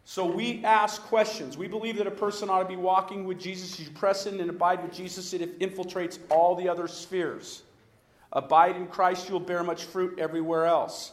So 0.04 0.26
we 0.26 0.64
ask 0.64 1.02
questions. 1.02 1.56
We 1.56 1.68
believe 1.68 1.96
that 1.98 2.06
a 2.06 2.10
person 2.10 2.50
ought 2.50 2.62
to 2.62 2.68
be 2.68 2.74
walking 2.76 3.26
with 3.26 3.38
Jesus. 3.38 3.78
You 3.78 3.90
press 3.90 4.26
in 4.26 4.40
and 4.40 4.50
abide 4.50 4.82
with 4.82 4.92
Jesus, 4.92 5.32
it 5.32 5.60
infiltrates 5.60 6.18
all 6.30 6.56
the 6.56 6.68
other 6.68 6.88
spheres. 6.88 7.62
Abide 8.32 8.76
in 8.76 8.86
Christ, 8.88 9.28
you'll 9.28 9.38
bear 9.38 9.62
much 9.62 9.84
fruit 9.84 10.18
everywhere 10.18 10.66
else. 10.66 11.12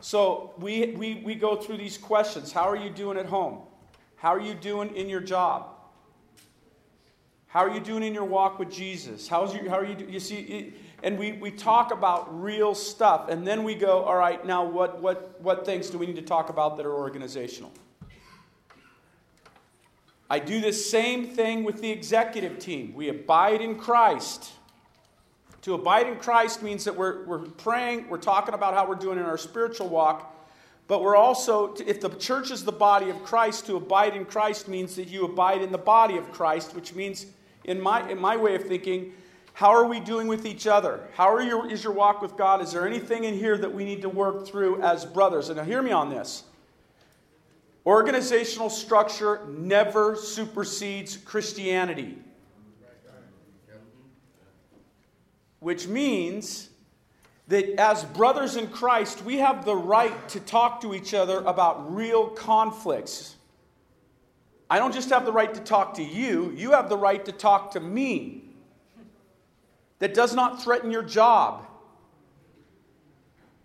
So 0.00 0.52
we, 0.58 0.88
we, 0.92 1.22
we 1.24 1.34
go 1.34 1.56
through 1.56 1.78
these 1.78 1.96
questions. 1.96 2.52
How 2.52 2.68
are 2.68 2.76
you 2.76 2.90
doing 2.90 3.16
at 3.16 3.24
home? 3.24 3.60
How 4.16 4.34
are 4.34 4.40
you 4.40 4.52
doing 4.52 4.94
in 4.94 5.08
your 5.08 5.20
job? 5.20 5.68
How 7.46 7.60
are 7.60 7.70
you 7.70 7.80
doing 7.80 8.02
in 8.02 8.12
your 8.12 8.24
walk 8.24 8.58
with 8.58 8.70
Jesus? 8.70 9.28
How's 9.28 9.54
your, 9.54 9.70
how 9.70 9.78
are 9.78 9.84
you, 9.84 9.96
you 10.06 10.20
see, 10.20 10.74
and 11.04 11.18
we, 11.18 11.32
we 11.32 11.50
talk 11.50 11.92
about 11.92 12.42
real 12.42 12.74
stuff. 12.74 13.28
And 13.28 13.46
then 13.46 13.62
we 13.62 13.74
go, 13.74 14.04
all 14.04 14.16
right, 14.16 14.44
now 14.44 14.64
what, 14.64 15.02
what, 15.02 15.38
what 15.38 15.66
things 15.66 15.90
do 15.90 15.98
we 15.98 16.06
need 16.06 16.16
to 16.16 16.22
talk 16.22 16.48
about 16.48 16.78
that 16.78 16.86
are 16.86 16.94
organizational? 16.94 17.70
I 20.30 20.38
do 20.38 20.62
the 20.62 20.72
same 20.72 21.26
thing 21.26 21.62
with 21.62 21.82
the 21.82 21.90
executive 21.90 22.58
team. 22.58 22.94
We 22.94 23.10
abide 23.10 23.60
in 23.60 23.76
Christ. 23.76 24.52
To 25.62 25.74
abide 25.74 26.06
in 26.06 26.16
Christ 26.16 26.62
means 26.62 26.84
that 26.84 26.96
we're, 26.96 27.26
we're 27.26 27.40
praying, 27.40 28.08
we're 28.08 28.16
talking 28.16 28.54
about 28.54 28.72
how 28.72 28.88
we're 28.88 28.94
doing 28.94 29.18
in 29.18 29.24
our 29.26 29.38
spiritual 29.38 29.90
walk, 29.90 30.34
but 30.88 31.02
we're 31.02 31.16
also, 31.16 31.74
if 31.86 32.00
the 32.00 32.08
church 32.08 32.50
is 32.50 32.64
the 32.64 32.72
body 32.72 33.10
of 33.10 33.22
Christ, 33.22 33.66
to 33.66 33.76
abide 33.76 34.16
in 34.16 34.24
Christ 34.24 34.68
means 34.68 34.96
that 34.96 35.08
you 35.08 35.26
abide 35.26 35.60
in 35.60 35.70
the 35.70 35.78
body 35.78 36.16
of 36.16 36.32
Christ, 36.32 36.74
which 36.74 36.94
means, 36.94 37.26
in 37.64 37.78
my, 37.78 38.08
in 38.08 38.18
my 38.18 38.38
way 38.38 38.54
of 38.54 38.64
thinking, 38.64 39.12
how 39.54 39.70
are 39.70 39.86
we 39.86 40.00
doing 40.00 40.26
with 40.26 40.46
each 40.46 40.66
other? 40.66 41.08
How 41.14 41.32
are 41.32 41.40
your, 41.40 41.70
is 41.70 41.84
your 41.84 41.92
walk 41.92 42.20
with 42.20 42.36
God? 42.36 42.60
Is 42.60 42.72
there 42.72 42.86
anything 42.86 43.22
in 43.22 43.34
here 43.34 43.56
that 43.56 43.72
we 43.72 43.84
need 43.84 44.02
to 44.02 44.08
work 44.08 44.46
through 44.48 44.82
as 44.82 45.06
brothers? 45.06 45.48
And 45.48 45.56
now, 45.56 45.64
hear 45.64 45.80
me 45.80 45.92
on 45.92 46.10
this. 46.10 46.42
Organizational 47.86 48.68
structure 48.68 49.46
never 49.46 50.16
supersedes 50.16 51.16
Christianity. 51.16 52.18
Which 55.60 55.86
means 55.86 56.70
that 57.46 57.80
as 57.80 58.04
brothers 58.04 58.56
in 58.56 58.66
Christ, 58.66 59.24
we 59.24 59.36
have 59.36 59.64
the 59.64 59.76
right 59.76 60.28
to 60.30 60.40
talk 60.40 60.80
to 60.80 60.94
each 60.94 61.14
other 61.14 61.38
about 61.46 61.94
real 61.94 62.26
conflicts. 62.26 63.36
I 64.68 64.80
don't 64.80 64.92
just 64.92 65.10
have 65.10 65.24
the 65.24 65.32
right 65.32 65.54
to 65.54 65.60
talk 65.60 65.94
to 65.94 66.02
you, 66.02 66.52
you 66.56 66.72
have 66.72 66.88
the 66.88 66.96
right 66.96 67.24
to 67.24 67.30
talk 67.30 67.70
to 67.72 67.80
me. 67.80 68.43
That 69.98 70.14
does 70.14 70.34
not 70.34 70.62
threaten 70.62 70.90
your 70.90 71.02
job. 71.02 71.66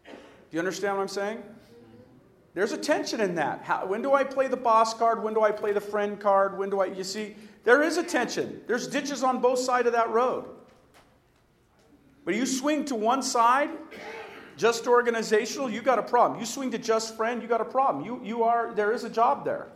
Do 0.06 0.12
you 0.52 0.60
understand 0.60 0.96
what 0.96 1.02
I'm 1.02 1.08
saying? 1.08 1.44
There's 2.54 2.72
a 2.72 2.78
tension 2.78 3.22
in 3.22 3.36
that. 3.36 3.62
How, 3.62 3.86
when 3.86 4.02
do 4.02 4.14
I 4.14 4.24
play 4.24 4.48
the 4.48 4.58
boss 4.58 4.94
card? 4.94 5.24
When 5.24 5.34
do 5.34 5.42
I 5.42 5.52
play 5.52 5.72
the 5.72 5.82
friend 5.82 6.20
card? 6.20 6.58
When 6.58 6.70
do 6.70 6.80
I, 6.82 6.86
you 6.86 7.04
see, 7.04 7.36
there 7.64 7.84
is 7.84 7.98
a 7.98 8.04
tension. 8.04 8.62
There's 8.68 8.88
ditches 8.88 9.24
on 9.24 9.40
both 9.40 9.60
sides 9.60 9.88
of 9.88 9.94
that 9.94 10.10
road. 10.10 10.46
But 12.26 12.36
you 12.36 12.46
swing 12.46 12.86
to 12.86 12.96
one 12.96 13.22
side, 13.22 13.70
just 14.58 14.88
organizational, 14.88 15.70
you 15.70 15.82
got 15.82 16.00
a 16.00 16.04
problem. 16.04 16.40
You 16.40 16.46
swing 16.46 16.72
to 16.72 16.78
just 16.78 17.16
friend, 17.16 17.42
you 17.42 17.48
got 17.48 17.62
a 17.62 17.66
problem. 17.66 18.04
You, 18.04 18.20
you 18.24 18.44
are, 18.44 18.74
there 18.74 18.92
is 18.92 19.04
a 19.04 19.10
job 19.10 19.46
there. 19.46 19.68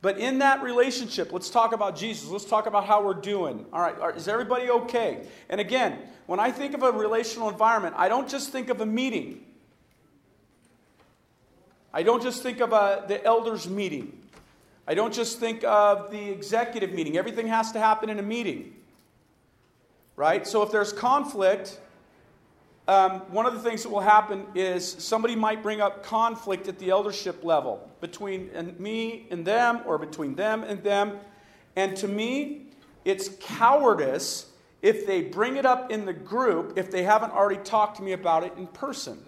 But 0.00 0.18
in 0.18 0.38
that 0.38 0.62
relationship, 0.62 1.32
let's 1.32 1.50
talk 1.50 1.72
about 1.72 1.96
Jesus. 1.96 2.28
Let's 2.28 2.44
talk 2.44 2.66
about 2.66 2.86
how 2.86 3.04
we're 3.04 3.14
doing. 3.14 3.66
All 3.72 3.80
right, 3.80 4.16
is 4.16 4.28
everybody 4.28 4.70
okay? 4.70 5.26
And 5.48 5.60
again, 5.60 5.98
when 6.26 6.38
I 6.38 6.52
think 6.52 6.74
of 6.74 6.82
a 6.82 6.92
relational 6.92 7.48
environment, 7.48 7.96
I 7.98 8.08
don't 8.08 8.28
just 8.28 8.50
think 8.50 8.68
of 8.68 8.80
a 8.80 8.86
meeting. 8.86 9.44
I 11.92 12.02
don't 12.02 12.22
just 12.22 12.42
think 12.42 12.60
of 12.60 12.72
a, 12.72 13.04
the 13.08 13.24
elders' 13.24 13.68
meeting. 13.68 14.22
I 14.86 14.94
don't 14.94 15.12
just 15.12 15.40
think 15.40 15.64
of 15.64 16.10
the 16.10 16.30
executive 16.30 16.92
meeting. 16.92 17.16
Everything 17.16 17.48
has 17.48 17.72
to 17.72 17.80
happen 17.80 18.08
in 18.08 18.18
a 18.18 18.22
meeting. 18.22 18.74
Right? 20.14 20.46
So 20.46 20.62
if 20.62 20.70
there's 20.70 20.92
conflict, 20.92 21.78
um, 22.88 23.20
one 23.30 23.44
of 23.44 23.52
the 23.52 23.60
things 23.60 23.82
that 23.82 23.90
will 23.90 24.00
happen 24.00 24.46
is 24.54 24.90
somebody 24.98 25.36
might 25.36 25.62
bring 25.62 25.82
up 25.82 26.02
conflict 26.02 26.68
at 26.68 26.78
the 26.78 26.88
eldership 26.88 27.44
level 27.44 27.86
between 28.00 28.50
me 28.78 29.26
and 29.30 29.44
them, 29.44 29.82
or 29.84 29.98
between 29.98 30.34
them 30.34 30.64
and 30.64 30.82
them. 30.82 31.18
And 31.76 31.94
to 31.98 32.08
me, 32.08 32.68
it's 33.04 33.28
cowardice 33.40 34.46
if 34.80 35.06
they 35.06 35.20
bring 35.20 35.56
it 35.56 35.66
up 35.66 35.90
in 35.90 36.06
the 36.06 36.14
group 36.14 36.78
if 36.78 36.90
they 36.90 37.02
haven't 37.02 37.32
already 37.32 37.62
talked 37.62 37.98
to 37.98 38.02
me 38.02 38.12
about 38.12 38.42
it 38.42 38.54
in 38.56 38.66
person. 38.68 39.22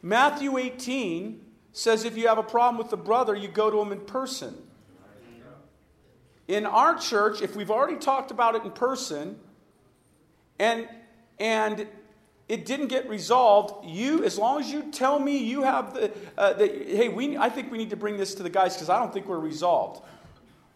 Matthew 0.00 0.56
18 0.56 1.44
says 1.72 2.04
if 2.04 2.16
you 2.16 2.26
have 2.28 2.38
a 2.38 2.42
problem 2.42 2.78
with 2.78 2.90
the 2.90 2.96
brother, 2.96 3.36
you 3.36 3.48
go 3.48 3.70
to 3.70 3.80
him 3.80 3.92
in 3.92 4.00
person. 4.00 4.56
In 6.48 6.64
our 6.64 6.96
church, 6.96 7.42
if 7.42 7.54
we've 7.54 7.70
already 7.70 7.98
talked 7.98 8.30
about 8.30 8.54
it 8.54 8.64
in 8.64 8.70
person, 8.72 9.38
and 10.62 10.88
and 11.40 11.88
it 12.48 12.64
didn't 12.66 12.88
get 12.88 13.08
resolved. 13.08 13.84
You 13.84 14.24
as 14.24 14.38
long 14.38 14.60
as 14.60 14.70
you 14.70 14.90
tell 14.92 15.18
me 15.18 15.38
you 15.38 15.62
have 15.62 15.94
the, 15.94 16.12
uh, 16.38 16.52
the 16.52 16.66
hey 16.66 17.08
we 17.08 17.36
i 17.36 17.48
think 17.48 17.72
we 17.72 17.78
need 17.78 17.90
to 17.90 17.96
bring 17.96 18.16
this 18.16 18.34
to 18.36 18.42
the 18.42 18.50
guys 18.50 18.74
because 18.74 18.88
i 18.88 18.98
don't 18.98 19.12
think 19.12 19.26
we're 19.26 19.38
resolved. 19.38 20.02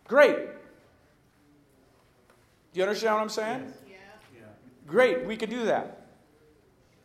Great. 0.09 0.37
Do 2.73 2.81
you 2.81 2.83
understand 2.83 3.14
what 3.14 3.23
i'm 3.23 3.28
saying? 3.28 3.73
Yeah. 3.88 3.97
great. 4.87 5.25
We 5.25 5.37
could 5.37 5.50
do 5.50 5.64
that. 5.64 6.09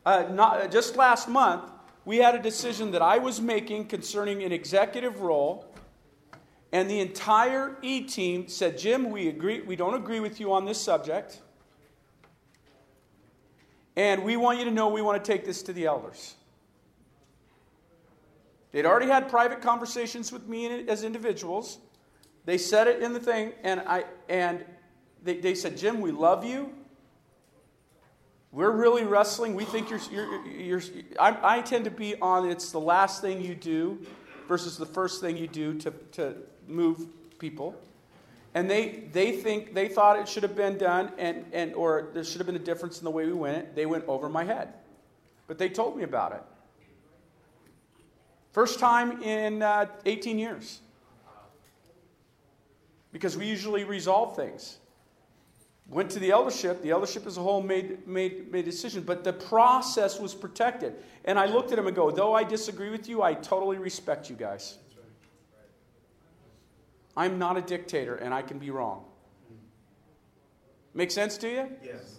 Uh, 0.04 0.26
not, 0.32 0.72
just 0.72 0.96
last 0.96 1.28
month 1.28 1.70
we 2.04 2.16
had 2.16 2.34
a 2.34 2.42
decision 2.42 2.90
that 2.90 3.02
i 3.02 3.18
was 3.18 3.40
making 3.40 3.86
concerning 3.86 4.42
an 4.42 4.50
executive 4.50 5.20
role 5.20 5.64
and 6.72 6.90
the 6.90 6.98
entire 6.98 7.76
e-team 7.82 8.48
said 8.48 8.76
jim 8.76 9.10
we 9.10 9.28
agree 9.28 9.60
we 9.60 9.76
don't 9.76 9.94
agree 9.94 10.18
with 10.18 10.40
you 10.40 10.52
on 10.52 10.64
this 10.64 10.80
subject 10.80 11.40
and 13.96 14.24
we 14.24 14.36
want 14.36 14.58
you 14.58 14.64
to 14.64 14.70
know 14.70 14.88
we 14.88 15.02
want 15.02 15.22
to 15.22 15.32
take 15.32 15.44
this 15.44 15.62
to 15.64 15.72
the 15.72 15.86
elders. 15.86 16.34
They'd 18.72 18.86
already 18.86 19.06
had 19.06 19.28
private 19.28 19.60
conversations 19.60 20.32
with 20.32 20.48
me 20.48 20.88
as 20.88 21.04
individuals. 21.04 21.78
They 22.46 22.58
said 22.58 22.88
it 22.88 23.02
in 23.02 23.12
the 23.12 23.20
thing, 23.20 23.52
and, 23.62 23.80
I, 23.80 24.04
and 24.28 24.64
they, 25.22 25.38
they 25.38 25.54
said, 25.54 25.76
Jim, 25.76 26.00
we 26.00 26.10
love 26.10 26.44
you. 26.44 26.72
We're 28.50 28.70
really 28.70 29.04
wrestling. 29.04 29.54
We 29.54 29.64
think 29.64 29.90
you're, 29.90 30.00
you're, 30.10 30.46
you're 30.46 30.82
I, 31.18 31.56
I 31.58 31.60
tend 31.62 31.84
to 31.84 31.90
be 31.90 32.16
on 32.20 32.50
it's 32.50 32.70
the 32.70 32.80
last 32.80 33.20
thing 33.20 33.40
you 33.40 33.54
do 33.54 33.98
versus 34.48 34.76
the 34.76 34.86
first 34.86 35.20
thing 35.20 35.36
you 35.36 35.46
do 35.46 35.78
to, 35.78 35.90
to 36.12 36.34
move 36.66 37.06
people 37.38 37.76
and 38.54 38.70
they, 38.70 39.04
they 39.12 39.32
think 39.32 39.72
they 39.74 39.88
thought 39.88 40.18
it 40.18 40.28
should 40.28 40.42
have 40.42 40.54
been 40.54 40.76
done 40.76 41.12
and, 41.16 41.46
and 41.52 41.74
or 41.74 42.10
there 42.12 42.22
should 42.22 42.38
have 42.38 42.46
been 42.46 42.56
a 42.56 42.58
difference 42.58 42.98
in 42.98 43.04
the 43.04 43.10
way 43.10 43.26
we 43.26 43.32
went. 43.32 43.58
It 43.58 43.74
they 43.74 43.86
went 43.86 44.04
over 44.06 44.28
my 44.28 44.44
head. 44.44 44.74
But 45.46 45.58
they 45.58 45.68
told 45.68 45.96
me 45.96 46.02
about 46.02 46.32
it. 46.32 46.42
First 48.52 48.78
time 48.78 49.22
in 49.22 49.62
uh, 49.62 49.86
18 50.04 50.38
years. 50.38 50.80
Because 53.10 53.36
we 53.36 53.46
usually 53.46 53.84
resolve 53.84 54.36
things. 54.36 54.78
Went 55.88 56.10
to 56.10 56.18
the 56.18 56.30
eldership. 56.30 56.82
The 56.82 56.90
eldership 56.90 57.26
as 57.26 57.38
a 57.38 57.40
whole 57.42 57.62
made, 57.62 58.06
made, 58.06 58.50
made 58.52 58.66
a 58.66 58.70
decision 58.70 59.02
but 59.02 59.24
the 59.24 59.32
process 59.32 60.20
was 60.20 60.34
protected. 60.34 60.94
And 61.24 61.38
i 61.38 61.46
looked 61.46 61.72
at 61.72 61.78
him 61.78 61.86
and 61.86 61.96
go 61.96 62.10
though 62.10 62.34
i 62.34 62.44
disagree 62.44 62.90
with 62.90 63.08
you 63.08 63.22
i 63.22 63.32
totally 63.32 63.78
respect 63.78 64.28
you 64.28 64.36
guys 64.36 64.78
I'm 67.16 67.38
not 67.38 67.56
a 67.56 67.60
dictator 67.60 68.14
and 68.14 68.32
I 68.32 68.42
can 68.42 68.58
be 68.58 68.70
wrong. 68.70 69.04
Make 70.94 71.10
sense 71.10 71.38
to 71.38 71.48
you? 71.48 71.68
Yes. 71.82 72.18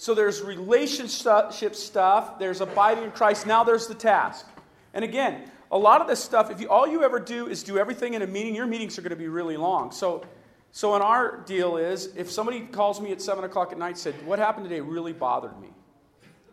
So 0.00 0.14
there's 0.14 0.40
relationship 0.40 1.74
stuff, 1.74 2.38
there's 2.38 2.62
abiding 2.62 3.04
in 3.04 3.10
Christ, 3.10 3.46
now 3.46 3.64
there's 3.64 3.86
the 3.86 3.94
task. 3.94 4.46
And 4.94 5.04
again, 5.04 5.50
a 5.70 5.76
lot 5.76 6.00
of 6.00 6.08
this 6.08 6.24
stuff, 6.24 6.50
if 6.50 6.58
you, 6.58 6.70
all 6.70 6.86
you 6.86 7.04
ever 7.04 7.20
do 7.20 7.48
is 7.48 7.62
do 7.62 7.76
everything 7.76 8.14
in 8.14 8.22
a 8.22 8.26
meeting, 8.26 8.54
your 8.54 8.64
meetings 8.64 8.98
are 8.98 9.02
going 9.02 9.10
to 9.10 9.16
be 9.16 9.28
really 9.28 9.58
long. 9.58 9.92
So, 9.92 10.24
so 10.72 10.96
in 10.96 11.02
our 11.02 11.42
deal 11.42 11.76
is, 11.76 12.16
if 12.16 12.30
somebody 12.30 12.60
calls 12.60 12.98
me 12.98 13.12
at 13.12 13.20
7 13.20 13.44
o'clock 13.44 13.72
at 13.72 13.78
night 13.78 13.88
and 13.88 13.98
said, 13.98 14.14
what 14.26 14.38
happened 14.38 14.64
today 14.66 14.80
really 14.80 15.12
bothered 15.12 15.60
me, 15.60 15.68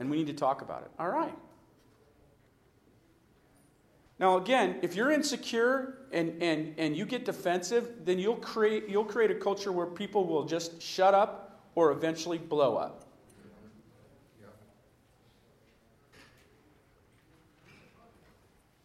and 0.01 0.11
we 0.11 0.17
need 0.17 0.27
to 0.27 0.33
talk 0.33 0.61
about 0.61 0.81
it. 0.81 0.91
All 0.99 1.09
right. 1.09 1.33
Now, 4.19 4.37
again, 4.37 4.79
if 4.81 4.95
you're 4.95 5.11
insecure 5.11 5.99
and, 6.11 6.41
and, 6.41 6.73
and 6.77 6.97
you 6.97 7.05
get 7.05 7.23
defensive, 7.23 8.03
then 8.03 8.17
you'll 8.17 8.37
create, 8.37 8.89
you'll 8.89 9.05
create 9.05 9.29
a 9.29 9.35
culture 9.35 9.71
where 9.71 9.85
people 9.85 10.25
will 10.25 10.43
just 10.43 10.81
shut 10.81 11.13
up 11.13 11.61
or 11.75 11.91
eventually 11.91 12.39
blow 12.39 12.77
up. 12.77 13.03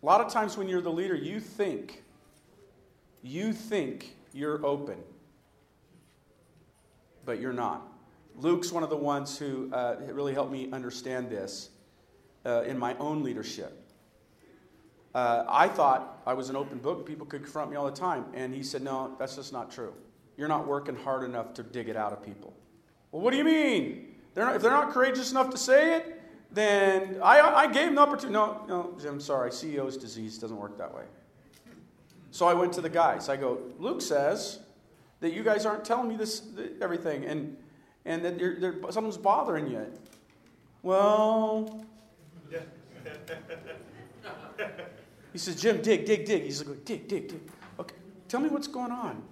A 0.03 0.07
lot 0.07 0.21
of 0.21 0.33
times 0.33 0.57
when 0.57 0.69
you're 0.69 0.83
the 0.83 0.91
leader, 0.91 1.15
you 1.15 1.39
think, 1.39 2.03
you 3.23 3.53
think 3.53 4.17
you're 4.33 4.65
open, 4.67 4.99
but 7.25 7.41
you're 7.41 7.53
not. 7.53 7.87
Luke's 8.37 8.73
one 8.73 8.83
of 8.83 8.91
the 8.91 8.97
ones 8.97 9.39
who 9.39 9.73
uh, 9.73 9.97
really 10.11 10.35
helped 10.35 10.51
me 10.51 10.69
understand 10.73 11.31
this 11.31 11.71
uh, 12.45 12.63
in 12.63 12.79
my 12.79 12.97
own 12.99 13.23
leadership. 13.23 13.82
Uh, 15.15 15.45
I 15.47 15.69
thought 15.69 16.23
I 16.27 16.33
was 16.33 16.49
an 16.49 16.57
open 16.57 16.79
book 16.79 16.99
and 16.99 17.07
people 17.07 17.27
could 17.27 17.43
confront 17.43 17.71
me 17.71 17.77
all 17.77 17.85
the 17.85 17.93
time. 17.93 18.25
And 18.35 18.55
he 18.55 18.63
said, 18.63 18.83
No, 18.83 19.15
that's 19.19 19.37
just 19.37 19.53
not 19.53 19.71
true. 19.71 19.93
You're 20.37 20.49
not 20.49 20.67
working 20.67 20.97
hard 20.97 21.25
enough 21.25 21.53
to 21.55 21.63
dig 21.63 21.89
it 21.89 21.97
out 21.97 22.13
of 22.13 22.25
people. 22.25 22.55
Well, 23.11 23.21
what 23.23 23.33
do 23.33 23.37
you 23.37 23.45
mean? 23.45 24.15
They're 24.35 24.47
not, 24.47 24.57
if 24.57 24.63
they're 24.63 24.71
not 24.71 24.93
courageous 24.93 25.31
enough 25.31 25.51
to 25.51 25.59
say 25.59 25.97
it, 25.97 26.23
then 26.51 27.19
I, 27.23 27.41
I 27.41 27.67
gave 27.67 27.87
them 27.87 27.97
the 27.97 28.01
opportunity. 28.01 28.33
No, 28.33 28.65
no, 28.67 28.97
Jim, 29.01 29.21
sorry. 29.21 29.51
CEO's 29.51 29.99
disease 29.99 30.39
doesn't 30.39 30.57
work 30.57 30.79
that 30.79 30.95
way. 30.95 31.05
So 32.31 32.47
I 32.47 32.55
went 32.55 32.73
to 32.75 32.81
the 32.81 32.89
guys. 32.89 33.29
I 33.29 33.37
go, 33.37 33.59
Luke 33.79 34.01
says 34.01 34.61
that 35.21 35.35
you 35.35 35.43
guys 35.43 35.67
aren't 35.67 35.85
telling 35.85 36.09
me 36.09 36.17
this 36.17 36.43
everything, 36.81 37.27
and 37.27 37.59
and 38.07 38.25
that 38.25 38.39
you're, 38.39 38.75
something's 38.91 39.19
bothering 39.19 39.69
you. 39.69 39.87
Well. 40.83 41.85
He 45.33 45.39
says, 45.39 45.61
Jim, 45.61 45.81
dig, 45.81 46.05
dig, 46.05 46.25
dig. 46.25 46.43
He's 46.43 46.65
like, 46.65 46.85
dig, 46.85 47.09
dig, 47.09 47.29
dig. 47.29 47.41
Okay, 47.79 47.97
tell 48.29 48.41
me 48.41 48.49
what's 48.49 48.69
going 48.69 48.93
on. 48.93 49.23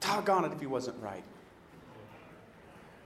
Doggone 0.00 0.44
it 0.44 0.52
if 0.52 0.60
he 0.60 0.66
wasn't 0.66 1.00
right. 1.02 1.24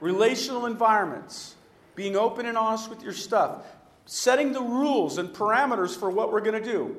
Relational 0.01 0.67
environments, 0.67 1.55
being 1.95 2.17
open 2.17 2.47
and 2.47 2.59
honest 2.59 2.91
with 2.91 3.03
your 3.03 3.15
stuff, 3.15 3.65
setting 4.05 4.53
the 4.53 4.61
rules 4.61 5.19
and 5.19 5.31
parameters 5.31 5.99
for 5.99 6.11
what 6.11 6.33
we're 6.33 6.41
going 6.41 6.63
to 6.63 6.73
do, 6.73 6.97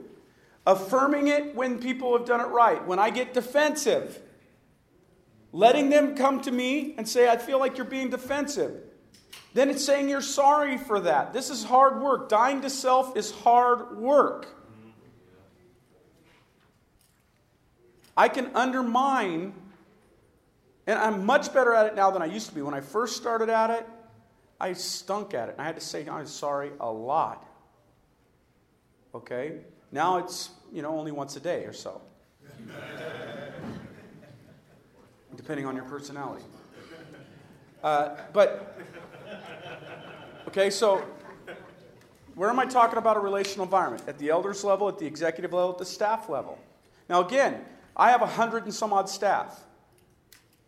affirming 0.65 1.27
it 1.27 1.55
when 1.55 1.79
people 1.79 2.17
have 2.17 2.27
done 2.27 2.41
it 2.41 2.47
right. 2.47 2.85
When 2.85 2.97
I 2.97 3.11
get 3.11 3.33
defensive, 3.33 4.19
letting 5.51 5.89
them 5.89 6.15
come 6.15 6.41
to 6.41 6.51
me 6.51 6.95
and 6.97 7.07
say, 7.07 7.29
I 7.29 7.37
feel 7.37 7.59
like 7.59 7.77
you're 7.77 7.85
being 7.85 8.09
defensive. 8.09 8.81
Then 9.53 9.69
it's 9.69 9.85
saying 9.85 10.09
you're 10.09 10.21
sorry 10.21 10.77
for 10.77 10.99
that. 11.01 11.33
This 11.33 11.49
is 11.49 11.63
hard 11.63 12.01
work. 12.01 12.29
Dying 12.29 12.61
to 12.61 12.69
self 12.69 13.15
is 13.15 13.31
hard 13.31 13.97
work. 13.97 14.47
I 18.17 18.27
can 18.29 18.49
undermine, 18.55 19.53
and 20.87 20.97
I'm 20.97 21.23
much 21.25 21.53
better 21.53 21.73
at 21.75 21.85
it 21.85 21.95
now 21.95 22.09
than 22.09 22.23
I 22.23 22.25
used 22.25 22.49
to 22.49 22.55
be. 22.55 22.63
When 22.63 22.73
I 22.73 22.81
first 22.81 23.15
started 23.15 23.49
at 23.49 23.69
it, 23.69 23.87
I 24.59 24.73
stunk 24.73 25.35
at 25.35 25.49
it. 25.49 25.51
And 25.53 25.61
I 25.61 25.65
had 25.65 25.75
to 25.75 25.81
say, 25.81 26.07
I'm 26.09 26.25
sorry 26.25 26.71
a 26.79 26.91
lot. 26.91 27.45
Okay? 29.13 29.59
Now 29.91 30.17
it's, 30.17 30.49
you 30.73 30.81
know, 30.81 30.97
only 30.97 31.11
once 31.11 31.35
a 31.35 31.39
day 31.39 31.65
or 31.65 31.73
so. 31.73 32.01
Depending 35.35 35.67
on 35.67 35.75
your 35.75 35.85
personality. 35.85 36.43
Uh, 37.83 38.15
but, 38.33 38.79
okay, 40.47 40.71
so 40.71 41.03
where 42.33 42.49
am 42.49 42.57
I 42.57 42.65
talking 42.65 42.97
about 42.97 43.17
a 43.17 43.19
relational 43.19 43.65
environment? 43.65 44.03
At 44.07 44.17
the 44.17 44.29
elders 44.29 44.63
level, 44.63 44.87
at 44.89 44.97
the 44.97 45.05
executive 45.05 45.53
level, 45.53 45.71
at 45.71 45.77
the 45.77 45.85
staff 45.85 46.29
level. 46.29 46.57
Now, 47.07 47.23
again, 47.23 47.63
I 47.97 48.11
have 48.11 48.21
a 48.21 48.27
hundred 48.27 48.63
and 48.63 48.73
some 48.73 48.93
odd 48.93 49.09
staff. 49.09 49.59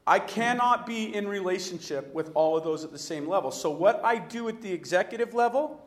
I 0.08 0.18
cannot 0.18 0.88
be 0.88 1.14
in 1.16 1.28
relationship 1.28 2.12
with 2.16 2.32
all 2.34 2.58
of 2.58 2.64
those 2.64 2.84
at 2.84 2.92
the 2.92 2.98
same 2.98 3.28
level. 3.28 3.52
So, 3.52 3.70
what 3.70 4.04
I 4.04 4.18
do 4.18 4.50
at 4.50 4.62
the 4.62 4.72
executive 4.74 5.36
level, 5.36 5.80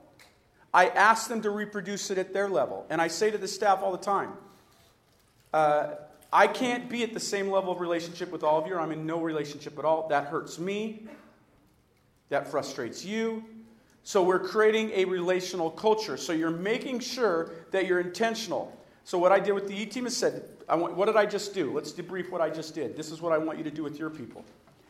I 0.72 0.87
ask 0.87 1.28
them 1.28 1.42
to 1.42 1.50
reproduce 1.50 2.11
it 2.12 2.18
at 2.18 2.33
their 2.33 2.48
level. 2.48 2.87
And 2.88 3.02
I 3.02 3.09
say 3.09 3.33
to 3.33 3.38
the 3.38 3.48
staff 3.48 3.83
all 3.83 3.90
the 3.90 3.98
time, 3.98 4.35
uh, 5.52 5.94
I 6.33 6.46
can't 6.46 6.88
be 6.88 7.02
at 7.02 7.12
the 7.12 7.20
same 7.20 7.50
level 7.50 7.72
of 7.72 7.81
relationship 7.81 8.31
with 8.31 8.44
all 8.44 8.61
of 8.61 8.66
you. 8.68 8.78
I'm 8.78 8.92
in 8.92 9.05
no 9.05 9.20
relationship 9.20 9.76
at 9.78 9.85
all. 9.85 10.09
That 10.09 10.26
hurts 10.26 10.59
me. 10.59 11.09
That 12.31 12.48
frustrates 12.48 13.05
you. 13.05 13.44
So 14.05 14.22
we're 14.22 14.38
creating 14.38 14.92
a 14.94 15.05
relational 15.05 15.70
culture. 15.70 16.16
So 16.16 16.33
you're 16.33 16.50
making 16.50 17.00
sure 17.00 17.52
that 17.72 17.87
you're 17.87 18.00
intentional. 18.00 18.76
So 19.05 19.19
what 19.19 19.33
I 19.33 19.41
did 19.41 19.53
with 19.53 19.69
the 19.69 19.75
E 19.75 19.87
team 19.87 20.07
is 20.07 20.17
said, 20.17 20.45
want, 20.69 20.97
what 20.97 21.07
did 21.07 21.17
I 21.17 21.27
just 21.27 21.55
do? 21.55 21.73
Let's 21.73 21.93
debrief 21.93 22.31
what 22.31 22.41
I 22.41 22.51
just 22.51 22.75
did. 22.75 22.97
This 22.97 23.11
is 23.11 23.21
what 23.21 23.33
I 23.33 23.38
want 23.38 23.59
you 23.59 23.65
to 23.65 23.71
do 23.71 23.83
with 23.83 23.99
your 23.99 24.11
people. 24.11 24.45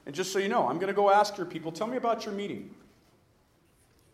And 0.05 0.15
just 0.15 0.33
so 0.33 0.39
you 0.39 0.49
know, 0.49 0.69
I'm 0.69 0.77
going 0.77 0.89
to 0.89 0.95
go 0.95 1.11
ask 1.11 1.37
your 1.37 1.47
people, 1.47 1.73
tell 1.73 1.87
me 1.87 1.97
about 1.97 2.25
your 2.25 2.35
meeting. 2.35 2.75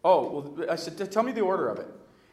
Oh, 0.04 0.54
well, 0.56 0.70
I 0.70 0.76
said, 0.76 1.10
tell 1.10 1.22
me 1.22 1.32
the 1.32 1.40
order 1.40 1.68
of 1.68 1.78
it. 1.78 1.88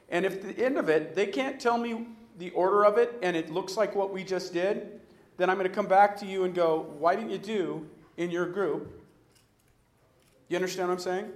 And 0.09 0.25
if 0.25 0.33
at 0.35 0.55
the 0.55 0.65
end 0.65 0.77
of 0.77 0.89
it, 0.89 1.15
they 1.15 1.25
can't 1.25 1.59
tell 1.59 1.77
me 1.77 2.05
the 2.37 2.51
order 2.51 2.85
of 2.85 2.97
it 2.97 3.17
and 3.21 3.35
it 3.35 3.49
looks 3.49 3.77
like 3.77 3.95
what 3.95 4.13
we 4.13 4.23
just 4.23 4.53
did, 4.53 4.99
then 5.37 5.49
I'm 5.49 5.57
going 5.57 5.67
to 5.67 5.73
come 5.73 5.87
back 5.87 6.17
to 6.17 6.25
you 6.25 6.43
and 6.43 6.53
go, 6.53 6.93
why 6.99 7.15
didn't 7.15 7.31
you 7.31 7.37
do 7.37 7.87
in 8.17 8.29
your 8.29 8.45
group? 8.45 9.01
You 10.47 10.57
understand 10.57 10.89
what 10.89 10.95
I'm 10.95 10.99
saying? 10.99 11.31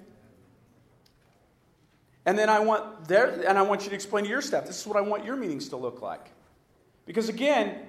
And 2.30 2.38
then 2.38 2.48
I 2.48 2.60
want 2.60 3.08
there, 3.08 3.42
and 3.48 3.58
I 3.58 3.64
want 3.64 3.86
you 3.86 3.90
to 3.90 3.96
explain 3.96 4.24
to 4.24 4.30
your 4.30 4.44
staff, 4.44 4.68
this 4.68 4.80
is 4.80 4.86
what 4.86 4.96
I 4.96 5.02
want 5.02 5.26
your 5.26 5.36
meetings 5.36 5.70
to 5.70 5.78
look 5.78 6.00
like. 6.00 6.30
Because 7.08 7.28
again, 7.28 7.80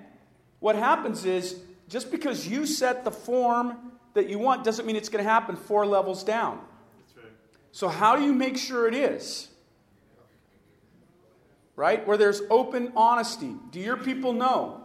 what 0.60 0.76
happens 0.76 1.26
is 1.26 1.60
just 1.90 2.10
because 2.10 2.48
you 2.48 2.64
set 2.64 3.04
the 3.04 3.10
form 3.10 3.76
that 4.14 4.30
you 4.30 4.38
want 4.38 4.64
doesn't 4.64 4.86
mean 4.86 4.96
it's 4.96 5.10
going 5.10 5.22
to 5.22 5.30
happen 5.30 5.56
four 5.56 5.84
levels 5.84 6.24
down. 6.24 6.58
Right. 7.14 7.26
So, 7.72 7.88
how 7.88 8.16
do 8.16 8.24
you 8.24 8.32
make 8.32 8.56
sure 8.56 8.88
it 8.88 8.94
is? 8.94 9.48
Right? 11.76 12.06
Where 12.06 12.16
there's 12.16 12.40
open 12.48 12.94
honesty. 12.96 13.54
Do 13.70 13.78
your 13.78 13.98
people 13.98 14.32
know 14.32 14.84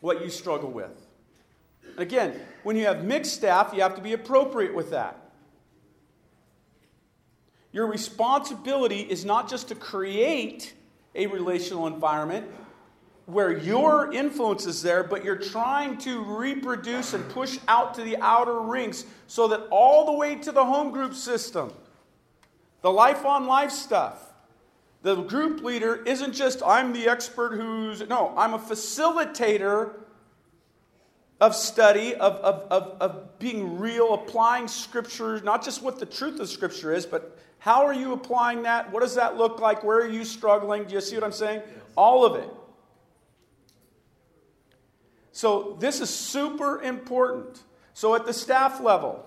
what 0.00 0.22
you 0.22 0.28
struggle 0.28 0.70
with? 0.70 1.06
Again, 1.96 2.38
when 2.62 2.76
you 2.76 2.84
have 2.84 3.04
mixed 3.06 3.32
staff, 3.32 3.72
you 3.72 3.80
have 3.80 3.94
to 3.94 4.02
be 4.02 4.12
appropriate 4.12 4.74
with 4.74 4.90
that. 4.90 5.21
Your 7.72 7.86
responsibility 7.86 9.00
is 9.00 9.24
not 9.24 9.48
just 9.48 9.68
to 9.68 9.74
create 9.74 10.74
a 11.14 11.26
relational 11.26 11.86
environment 11.86 12.46
where 13.26 13.56
your 13.56 14.12
influence 14.12 14.66
is 14.66 14.82
there, 14.82 15.02
but 15.02 15.24
you're 15.24 15.36
trying 15.36 15.96
to 15.96 16.22
reproduce 16.22 17.14
and 17.14 17.26
push 17.30 17.58
out 17.68 17.94
to 17.94 18.02
the 18.02 18.16
outer 18.18 18.60
rings 18.60 19.06
so 19.26 19.48
that 19.48 19.60
all 19.70 20.06
the 20.06 20.12
way 20.12 20.34
to 20.34 20.52
the 20.52 20.64
home 20.64 20.90
group 20.90 21.14
system, 21.14 21.72
the 22.82 22.90
life 22.90 23.24
on 23.24 23.46
life 23.46 23.70
stuff, 23.70 24.32
the 25.02 25.16
group 25.22 25.62
leader 25.62 26.02
isn't 26.04 26.32
just 26.32 26.62
I'm 26.64 26.92
the 26.92 27.08
expert 27.08 27.56
who's, 27.56 28.06
no, 28.08 28.34
I'm 28.36 28.54
a 28.54 28.58
facilitator 28.58 29.94
of 31.40 31.56
study, 31.56 32.14
of, 32.14 32.34
of, 32.34 32.70
of, 32.70 32.96
of 33.00 33.38
being 33.38 33.78
real, 33.78 34.14
applying 34.14 34.68
scripture, 34.68 35.40
not 35.40 35.64
just 35.64 35.82
what 35.82 35.98
the 35.98 36.06
truth 36.06 36.38
of 36.38 36.48
scripture 36.48 36.92
is, 36.92 37.04
but 37.04 37.36
how 37.62 37.86
are 37.86 37.94
you 37.94 38.12
applying 38.12 38.64
that? 38.64 38.90
What 38.90 39.02
does 39.02 39.14
that 39.14 39.36
look 39.36 39.60
like? 39.60 39.84
Where 39.84 39.98
are 39.98 40.08
you 40.08 40.24
struggling? 40.24 40.82
Do 40.82 40.94
you 40.96 41.00
see 41.00 41.14
what 41.14 41.22
I'm 41.22 41.30
saying? 41.30 41.62
Yes. 41.64 41.76
All 41.96 42.24
of 42.24 42.34
it. 42.34 42.48
So, 45.30 45.76
this 45.78 46.00
is 46.00 46.10
super 46.10 46.82
important. 46.82 47.62
So, 47.94 48.16
at 48.16 48.26
the 48.26 48.32
staff 48.32 48.80
level, 48.80 49.24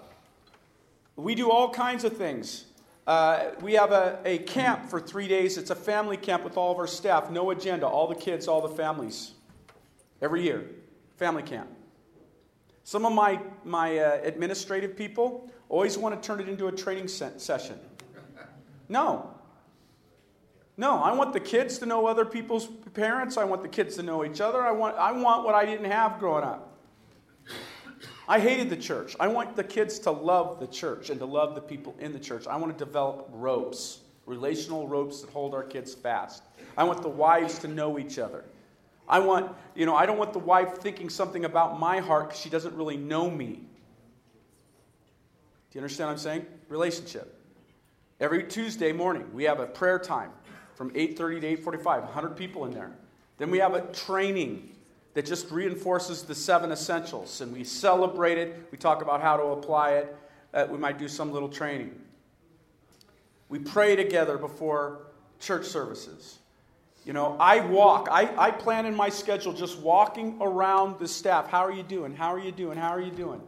we 1.15 1.34
do 1.34 1.50
all 1.50 1.69
kinds 1.69 2.04
of 2.04 2.17
things. 2.17 2.65
Uh, 3.08 3.52
we 3.62 3.71
have 3.76 3.93
a, 3.93 4.19
a 4.26 4.39
camp 4.39 4.89
for 4.89 5.00
three 5.00 5.30
days. 5.30 5.58
It's 5.58 5.69
a 5.69 5.76
family 5.76 6.17
camp 6.17 6.43
with 6.43 6.58
all 6.58 6.74
of 6.74 6.78
our 6.78 6.88
staff. 6.88 7.32
No 7.32 7.52
agenda. 7.52 7.88
All 7.88 8.06
the 8.06 8.15
kids, 8.15 8.50
all 8.50 8.60
the 8.60 8.76
families. 8.76 9.32
Every 10.21 10.43
year. 10.43 10.71
Family 11.15 11.43
camp. 11.43 11.69
Some 12.84 13.06
of 13.06 13.13
my, 13.13 13.39
my 13.63 13.98
uh, 13.98 14.19
administrative 14.24 14.98
people 14.98 15.50
always 15.69 15.98
want 15.98 16.21
to 16.21 16.28
turn 16.28 16.41
it 16.41 16.50
into 16.50 16.67
a 16.67 16.71
training 16.74 17.08
se- 17.08 17.36
session. 17.38 17.80
No. 18.89 19.32
No, 20.78 21.02
I 21.02 21.13
want 21.13 21.34
the 21.34 21.39
kids 21.39 21.78
to 21.80 21.86
know 21.86 22.06
other 22.06 22.26
people's 22.26 22.67
parents. 22.93 23.38
I 23.38 23.45
want 23.45 23.62
the 23.62 23.69
kids 23.69 23.95
to 23.95 24.04
know 24.04 24.26
each 24.26 24.41
other. 24.41 24.62
I 24.62 24.71
want, 24.71 24.98
I 24.98 25.12
want 25.12 25.45
what 25.45 25.56
I 25.56 25.65
didn't 25.65 25.89
have 25.89 26.19
growing 26.19 26.43
up. 26.43 26.74
I 28.28 28.39
hated 28.39 28.69
the 28.69 28.78
church. 28.78 29.15
I 29.19 29.28
want 29.28 29.56
the 29.56 29.63
kids 29.63 30.00
to 30.00 30.12
love 30.12 30.60
the 30.60 30.67
church 30.67 31.10
and 31.10 31.19
to 31.19 31.26
love 31.26 31.56
the 31.56 31.62
people 31.62 31.95
in 32.00 32.12
the 32.12 32.19
church. 32.19 32.48
I 32.48 32.58
want 32.58 32.78
to 32.78 32.86
develop 32.86 33.30
ropes, 33.32 34.00
relational 34.26 34.88
ropes 34.88 35.21
that 35.21 35.30
hold 35.30 35.54
our 35.54 35.63
kids 35.63 35.93
fast. 35.93 36.43
I 36.78 36.84
want 36.84 37.02
the 37.04 37.10
wives 37.10 37.60
to 37.60 37.67
know 37.67 37.98
each 38.00 38.19
other. 38.19 38.43
I 39.08 39.19
want, 39.19 39.52
you 39.76 39.86
know, 39.86 39.95
I 39.95 40.06
don't 40.08 40.17
want 40.17 40.34
the 40.34 40.39
wife 40.39 40.80
thinking 40.80 41.10
something 41.10 41.45
about 41.45 41.80
my 41.80 42.00
heart 42.00 42.30
because 42.30 42.41
she 42.41 42.50
doesn't 42.50 42.76
really 42.76 42.98
know 42.98 43.30
me. 43.30 43.62
Do 45.69 45.80
you 45.80 45.82
understand 45.82 46.08
what 46.08 46.13
I'm 46.13 46.19
saying? 46.19 46.45
Relationship. 46.67 47.39
Every 48.19 48.43
Tuesday 48.43 48.93
morning, 48.93 49.30
we 49.34 49.43
have 49.43 49.60
a 49.60 49.65
prayer 49.65 49.99
time 49.99 50.32
from 50.75 50.91
8:30 50.95 51.41
to 51.41 51.47
8:45, 51.47 52.04
100 52.04 52.38
people 52.38 52.65
in 52.65 52.71
there. 52.71 52.91
Then 53.38 53.51
we 53.51 53.60
have 53.60 53.73
a 53.73 53.82
training 53.91 54.73
that 55.13 55.25
just 55.25 55.51
reinforces 55.51 56.23
the 56.23 56.36
seven 56.36 56.71
essentials, 56.71 57.41
and 57.41 57.51
we 57.51 57.63
celebrate 57.63 58.38
it. 58.38 58.67
We 58.71 58.78
talk 58.78 59.01
about 59.01 59.21
how 59.21 59.38
to 59.38 59.43
apply 59.43 59.91
it. 59.91 60.17
Uh, 60.54 60.67
we 60.69 60.78
might 60.78 60.97
do 60.97 61.08
some 61.08 61.32
little 61.34 61.49
training. 61.49 61.99
We 63.49 63.60
pray 63.60 63.95
together 63.95 64.38
before 64.38 65.08
church 65.39 65.65
services. 65.65 66.39
You 67.06 67.13
know, 67.13 67.36
I 67.39 67.60
walk. 67.60 68.08
I, 68.10 68.34
I 68.38 68.51
plan 68.51 68.86
in 68.86 68.95
my 68.95 69.10
schedule 69.10 69.54
just 69.54 69.78
walking 69.80 70.38
around 70.41 70.99
the 70.99 71.08
staff. 71.08 71.49
How 71.49 71.63
are 71.65 71.71
you 71.71 71.84
doing? 71.84 72.15
How 72.15 72.34
are 72.34 72.39
you 72.39 72.51
doing? 72.51 72.78
How 72.78 72.89
are 72.89 73.01
you 73.01 73.12
doing? 73.12 73.41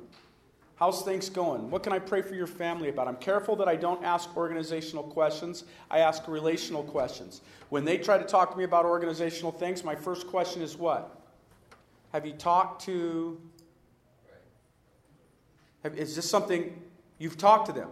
How's 0.77 1.01
things 1.01 1.27
going? 1.29 1.71
What 1.71 1.81
can 1.81 1.91
I 1.91 1.97
pray 1.97 2.21
for 2.21 2.35
your 2.35 2.45
family 2.45 2.89
about? 2.89 3.07
I'm 3.07 3.15
careful 3.15 3.55
that 3.55 3.67
I 3.67 3.75
don't 3.75 4.03
ask 4.03 4.37
organizational 4.37 5.03
questions. 5.03 5.63
I 5.89 5.99
ask 5.99 6.27
relational 6.27 6.83
questions. 6.83 7.41
When 7.69 7.83
they 7.83 7.97
try 7.97 8.19
to 8.19 8.23
talk 8.23 8.51
to 8.51 8.57
me 8.57 8.63
about 8.63 8.85
organizational 8.85 9.51
things, 9.51 9.83
my 9.83 9.95
first 9.95 10.27
question 10.27 10.61
is 10.61 10.77
what? 10.77 11.19
Have 12.13 12.25
you 12.25 12.33
talked 12.33 12.85
to. 12.85 13.41
Is 15.83 16.15
this 16.15 16.29
something 16.29 16.79
you've 17.17 17.37
talked 17.37 17.67
to 17.67 17.73
them? 17.73 17.89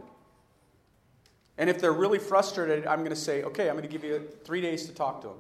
And 1.58 1.70
if 1.70 1.80
they're 1.80 1.94
really 1.94 2.20
frustrated, 2.20 2.86
I'm 2.86 3.00
going 3.00 3.10
to 3.12 3.16
say, 3.16 3.44
okay, 3.44 3.70
I'm 3.70 3.76
going 3.76 3.88
to 3.88 3.92
give 3.92 4.04
you 4.04 4.28
three 4.44 4.62
days 4.62 4.86
to 4.86 4.94
talk 4.94 5.22
to 5.22 5.28
them. 5.30 5.38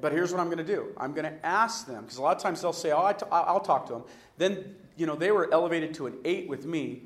But 0.00 0.12
here's 0.12 0.30
what 0.30 0.40
I'm 0.40 0.46
going 0.46 0.58
to 0.58 0.64
do 0.64 0.92
I'm 0.96 1.12
going 1.12 1.24
to 1.24 1.46
ask 1.46 1.86
them, 1.86 2.02
because 2.02 2.18
a 2.18 2.22
lot 2.22 2.36
of 2.36 2.42
times 2.42 2.62
they'll 2.62 2.72
say, 2.72 2.92
oh, 2.92 3.04
i 3.04 3.12
t- 3.12 3.26
I'll 3.32 3.60
talk 3.60 3.86
to 3.86 3.94
them. 3.94 4.04
Then 4.38 4.76
you 5.00 5.06
know, 5.06 5.16
they 5.16 5.30
were 5.30 5.48
elevated 5.50 5.94
to 5.94 6.06
an 6.06 6.18
eight 6.26 6.46
with 6.46 6.66
me. 6.66 7.04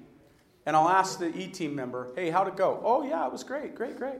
And 0.66 0.74
I'll 0.74 0.88
ask 0.88 1.20
the 1.20 1.28
E 1.38 1.46
team 1.46 1.76
member, 1.76 2.08
hey, 2.16 2.28
how'd 2.28 2.48
it 2.48 2.56
go? 2.56 2.80
Oh, 2.82 3.04
yeah, 3.04 3.24
it 3.24 3.30
was 3.30 3.44
great, 3.44 3.76
great, 3.76 3.96
great. 3.96 4.18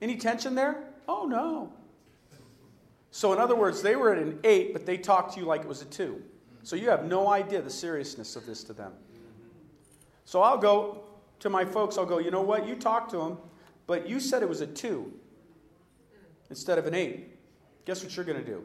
Any 0.00 0.16
tension 0.16 0.54
there? 0.54 0.82
Oh, 1.06 1.26
no. 1.26 1.70
So, 3.10 3.34
in 3.34 3.38
other 3.38 3.54
words, 3.54 3.82
they 3.82 3.96
were 3.96 4.12
at 4.12 4.18
an 4.18 4.38
eight, 4.44 4.72
but 4.72 4.86
they 4.86 4.96
talked 4.96 5.34
to 5.34 5.40
you 5.40 5.46
like 5.46 5.60
it 5.60 5.68
was 5.68 5.82
a 5.82 5.84
two. 5.84 6.22
So, 6.62 6.74
you 6.74 6.88
have 6.88 7.04
no 7.04 7.28
idea 7.28 7.60
the 7.60 7.68
seriousness 7.68 8.34
of 8.34 8.46
this 8.46 8.64
to 8.64 8.72
them. 8.72 8.92
So, 10.24 10.40
I'll 10.40 10.56
go 10.56 11.02
to 11.40 11.50
my 11.50 11.66
folks, 11.66 11.98
I'll 11.98 12.06
go, 12.06 12.18
you 12.18 12.30
know 12.30 12.40
what? 12.40 12.66
You 12.66 12.76
talked 12.76 13.10
to 13.10 13.18
them, 13.18 13.36
but 13.86 14.08
you 14.08 14.20
said 14.20 14.42
it 14.42 14.48
was 14.48 14.62
a 14.62 14.66
two 14.66 15.12
instead 16.48 16.78
of 16.78 16.86
an 16.86 16.94
eight. 16.94 17.36
Guess 17.84 18.02
what 18.02 18.16
you're 18.16 18.24
going 18.24 18.42
to 18.42 18.50
do? 18.50 18.64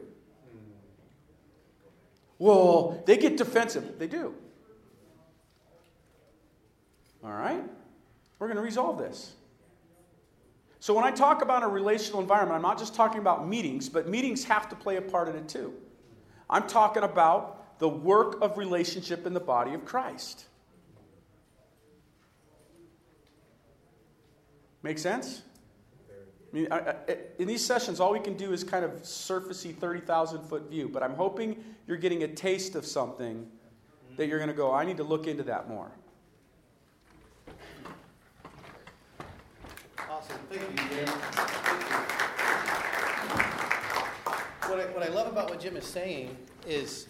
Well, 2.40 3.02
they 3.06 3.18
get 3.18 3.36
defensive. 3.36 3.98
They 3.98 4.06
do. 4.06 4.34
All 7.22 7.30
right? 7.30 7.62
We're 8.38 8.46
going 8.46 8.56
to 8.56 8.62
resolve 8.62 8.98
this. 8.98 9.34
So, 10.80 10.94
when 10.94 11.04
I 11.04 11.10
talk 11.10 11.42
about 11.42 11.62
a 11.62 11.66
relational 11.66 12.22
environment, 12.22 12.56
I'm 12.56 12.62
not 12.62 12.78
just 12.78 12.94
talking 12.94 13.20
about 13.20 13.46
meetings, 13.46 13.90
but 13.90 14.08
meetings 14.08 14.44
have 14.44 14.70
to 14.70 14.74
play 14.74 14.96
a 14.96 15.02
part 15.02 15.28
in 15.28 15.36
it 15.36 15.50
too. 15.50 15.74
I'm 16.48 16.66
talking 16.66 17.02
about 17.02 17.78
the 17.78 17.88
work 17.90 18.40
of 18.40 18.56
relationship 18.56 19.26
in 19.26 19.34
the 19.34 19.40
body 19.40 19.74
of 19.74 19.84
Christ. 19.84 20.46
Make 24.82 24.98
sense? 24.98 25.42
I 26.52 26.56
mean, 26.56 26.68
in 27.38 27.46
these 27.46 27.64
sessions, 27.64 28.00
all 28.00 28.12
we 28.12 28.18
can 28.18 28.34
do 28.34 28.52
is 28.52 28.64
kind 28.64 28.84
of 28.84 29.02
surfacey 29.02 29.74
30,000 29.74 30.42
foot 30.42 30.68
view, 30.68 30.88
but 30.88 31.02
I'm 31.02 31.14
hoping 31.14 31.62
you're 31.86 31.96
getting 31.96 32.24
a 32.24 32.28
taste 32.28 32.74
of 32.74 32.84
something 32.84 33.46
that 34.16 34.26
you're 34.26 34.38
going 34.38 34.50
to 34.50 34.56
go, 34.56 34.72
I 34.72 34.84
need 34.84 34.96
to 34.96 35.04
look 35.04 35.28
into 35.28 35.44
that 35.44 35.68
more. 35.68 35.90
Awesome. 40.10 40.36
Thank 40.50 40.62
you, 40.70 40.96
Jim. 40.96 41.08
What 44.68 44.80
I, 44.80 44.84
what 44.92 45.02
I 45.02 45.08
love 45.08 45.28
about 45.28 45.50
what 45.50 45.60
Jim 45.60 45.76
is 45.76 45.84
saying 45.84 46.36
is 46.66 47.06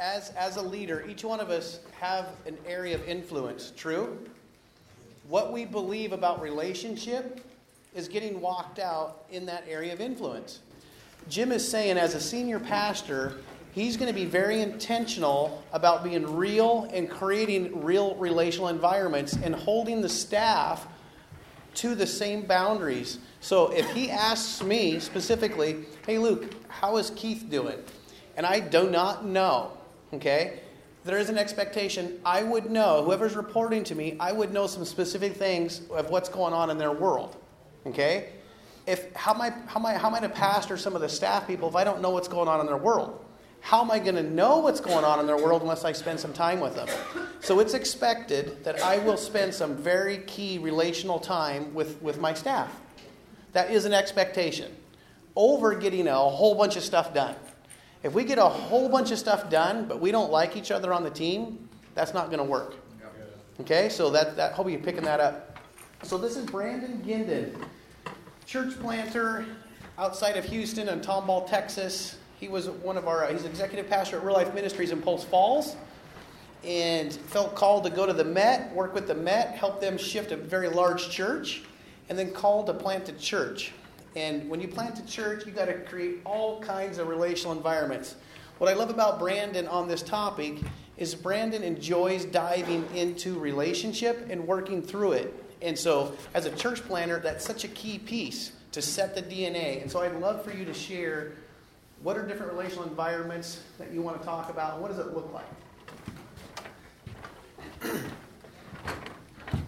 as, 0.00 0.30
as 0.30 0.56
a 0.56 0.62
leader, 0.62 1.04
each 1.08 1.24
one 1.24 1.38
of 1.38 1.50
us 1.50 1.80
have 2.00 2.30
an 2.46 2.58
area 2.66 2.96
of 2.96 3.06
influence, 3.06 3.72
true? 3.76 4.18
What 5.28 5.52
we 5.52 5.64
believe 5.64 6.12
about 6.12 6.42
relationship 6.42 7.40
is 7.94 8.08
getting 8.08 8.40
walked 8.40 8.78
out 8.78 9.24
in 9.30 9.46
that 9.46 9.64
area 9.68 9.92
of 9.92 10.00
influence. 10.00 10.60
Jim 11.28 11.52
is 11.52 11.66
saying, 11.68 11.98
as 11.98 12.14
a 12.14 12.20
senior 12.20 12.58
pastor, 12.58 13.36
he's 13.72 13.96
going 13.96 14.12
to 14.12 14.18
be 14.18 14.24
very 14.24 14.60
intentional 14.60 15.62
about 15.72 16.02
being 16.02 16.36
real 16.36 16.88
and 16.92 17.08
creating 17.08 17.84
real 17.84 18.14
relational 18.16 18.68
environments 18.68 19.34
and 19.34 19.54
holding 19.54 20.00
the 20.00 20.08
staff 20.08 20.86
to 21.74 21.94
the 21.94 22.06
same 22.06 22.42
boundaries. 22.42 23.18
So 23.40 23.72
if 23.72 23.88
he 23.92 24.10
asks 24.10 24.62
me 24.62 24.98
specifically, 24.98 25.84
hey, 26.06 26.18
Luke, 26.18 26.54
how 26.68 26.96
is 26.96 27.10
Keith 27.16 27.46
doing? 27.48 27.78
And 28.36 28.46
I 28.46 28.60
do 28.60 28.90
not 28.90 29.24
know, 29.24 29.72
okay? 30.12 30.60
There 31.04 31.18
is 31.18 31.28
an 31.28 31.38
expectation. 31.38 32.20
I 32.24 32.42
would 32.42 32.70
know, 32.70 33.04
whoever's 33.04 33.34
reporting 33.34 33.84
to 33.84 33.94
me, 33.94 34.16
I 34.20 34.32
would 34.32 34.52
know 34.52 34.66
some 34.66 34.84
specific 34.84 35.34
things 35.34 35.82
of 35.90 36.10
what's 36.10 36.28
going 36.28 36.52
on 36.52 36.70
in 36.70 36.78
their 36.78 36.92
world, 36.92 37.36
okay? 37.86 38.30
If, 38.86 39.14
how, 39.14 39.34
am 39.34 39.40
I, 39.40 39.50
how, 39.66 39.78
am 39.78 39.86
I, 39.86 39.94
how 39.94 40.08
am 40.08 40.14
I 40.14 40.20
to 40.20 40.28
pastor 40.28 40.76
some 40.76 40.94
of 40.94 41.00
the 41.00 41.08
staff 41.08 41.46
people 41.46 41.68
if 41.68 41.76
I 41.76 41.84
don't 41.84 42.00
know 42.00 42.10
what's 42.10 42.28
going 42.28 42.48
on 42.48 42.60
in 42.60 42.66
their 42.66 42.76
world? 42.76 43.24
how 43.62 43.80
am 43.80 43.92
I 43.92 44.00
going 44.00 44.16
to 44.16 44.24
know 44.24 44.58
what's 44.58 44.80
going 44.80 45.04
on 45.04 45.20
in 45.20 45.26
their 45.26 45.36
world 45.36 45.62
unless 45.62 45.84
I 45.84 45.92
spend 45.92 46.18
some 46.18 46.32
time 46.32 46.58
with 46.58 46.74
them? 46.74 46.88
So 47.40 47.60
it's 47.60 47.74
expected 47.74 48.64
that 48.64 48.82
I 48.82 48.98
will 48.98 49.16
spend 49.16 49.54
some 49.54 49.76
very 49.76 50.18
key 50.18 50.58
relational 50.58 51.20
time 51.20 51.72
with, 51.72 52.02
with 52.02 52.20
my 52.20 52.34
staff. 52.34 52.80
That 53.52 53.70
is 53.70 53.84
an 53.84 53.94
expectation 53.94 54.74
over 55.36 55.76
getting 55.76 56.08
a 56.08 56.14
whole 56.14 56.56
bunch 56.56 56.76
of 56.76 56.82
stuff 56.82 57.14
done. 57.14 57.36
If 58.02 58.14
we 58.14 58.24
get 58.24 58.38
a 58.38 58.48
whole 58.48 58.88
bunch 58.88 59.12
of 59.12 59.18
stuff 59.18 59.48
done, 59.48 59.86
but 59.86 60.00
we 60.00 60.10
don't 60.10 60.32
like 60.32 60.56
each 60.56 60.72
other 60.72 60.92
on 60.92 61.04
the 61.04 61.10
team, 61.10 61.68
that's 61.94 62.12
not 62.12 62.26
going 62.26 62.38
to 62.38 62.44
work. 62.44 62.74
Okay, 63.60 63.88
so 63.90 64.10
that, 64.10 64.36
that 64.36 64.54
hope 64.54 64.68
you're 64.68 64.80
picking 64.80 65.04
that 65.04 65.20
up. 65.20 65.51
So 66.04 66.18
this 66.18 66.36
is 66.36 66.44
Brandon 66.46 67.00
Guindon, 67.06 67.54
church 68.44 68.78
planter 68.80 69.46
outside 69.96 70.36
of 70.36 70.44
Houston 70.46 70.88
in 70.88 71.00
Tomball, 71.00 71.48
Texas. 71.48 72.18
He 72.40 72.48
was 72.48 72.68
one 72.68 72.96
of 72.96 73.06
our, 73.06 73.24
uh, 73.24 73.32
he's 73.32 73.44
executive 73.44 73.88
pastor 73.88 74.16
at 74.16 74.24
Real 74.24 74.34
Life 74.34 74.52
Ministries 74.52 74.90
in 74.90 75.00
Post 75.00 75.28
Falls 75.28 75.76
and 76.64 77.12
felt 77.12 77.54
called 77.54 77.84
to 77.84 77.90
go 77.90 78.04
to 78.04 78.12
the 78.12 78.24
Met, 78.24 78.74
work 78.74 78.94
with 78.94 79.06
the 79.06 79.14
Met, 79.14 79.54
help 79.54 79.80
them 79.80 79.96
shift 79.96 80.32
a 80.32 80.36
very 80.36 80.68
large 80.68 81.08
church, 81.08 81.62
and 82.08 82.18
then 82.18 82.32
called 82.32 82.66
to 82.66 82.74
plant 82.74 83.08
a 83.08 83.12
church. 83.12 83.72
And 84.16 84.50
when 84.50 84.60
you 84.60 84.66
plant 84.66 84.98
a 84.98 85.06
church, 85.06 85.46
you 85.46 85.52
got 85.52 85.66
to 85.66 85.74
create 85.74 86.20
all 86.24 86.60
kinds 86.60 86.98
of 86.98 87.06
relational 87.06 87.56
environments. 87.56 88.16
What 88.58 88.68
I 88.68 88.74
love 88.74 88.90
about 88.90 89.20
Brandon 89.20 89.68
on 89.68 89.86
this 89.86 90.02
topic 90.02 90.58
is 90.96 91.14
Brandon 91.14 91.62
enjoys 91.62 92.24
diving 92.24 92.88
into 92.92 93.38
relationship 93.38 94.26
and 94.28 94.46
working 94.48 94.82
through 94.82 95.12
it. 95.12 95.41
And 95.62 95.78
so, 95.78 96.16
as 96.34 96.46
a 96.46 96.50
church 96.56 96.82
planter, 96.82 97.18
that's 97.20 97.44
such 97.44 97.64
a 97.64 97.68
key 97.68 97.98
piece 97.98 98.52
to 98.72 98.82
set 98.82 99.14
the 99.14 99.22
DNA. 99.22 99.80
And 99.80 99.90
so, 99.90 100.00
I'd 100.00 100.16
love 100.16 100.44
for 100.44 100.52
you 100.52 100.64
to 100.64 100.74
share 100.74 101.32
what 102.02 102.16
are 102.16 102.26
different 102.26 102.52
relational 102.52 102.84
environments 102.84 103.62
that 103.78 103.92
you 103.92 104.02
want 104.02 104.18
to 104.20 104.24
talk 104.26 104.50
about? 104.50 104.74
And 104.74 104.82
what 104.82 104.90
does 104.90 104.98
it 104.98 105.14
look 105.14 105.32
like? 105.32 105.44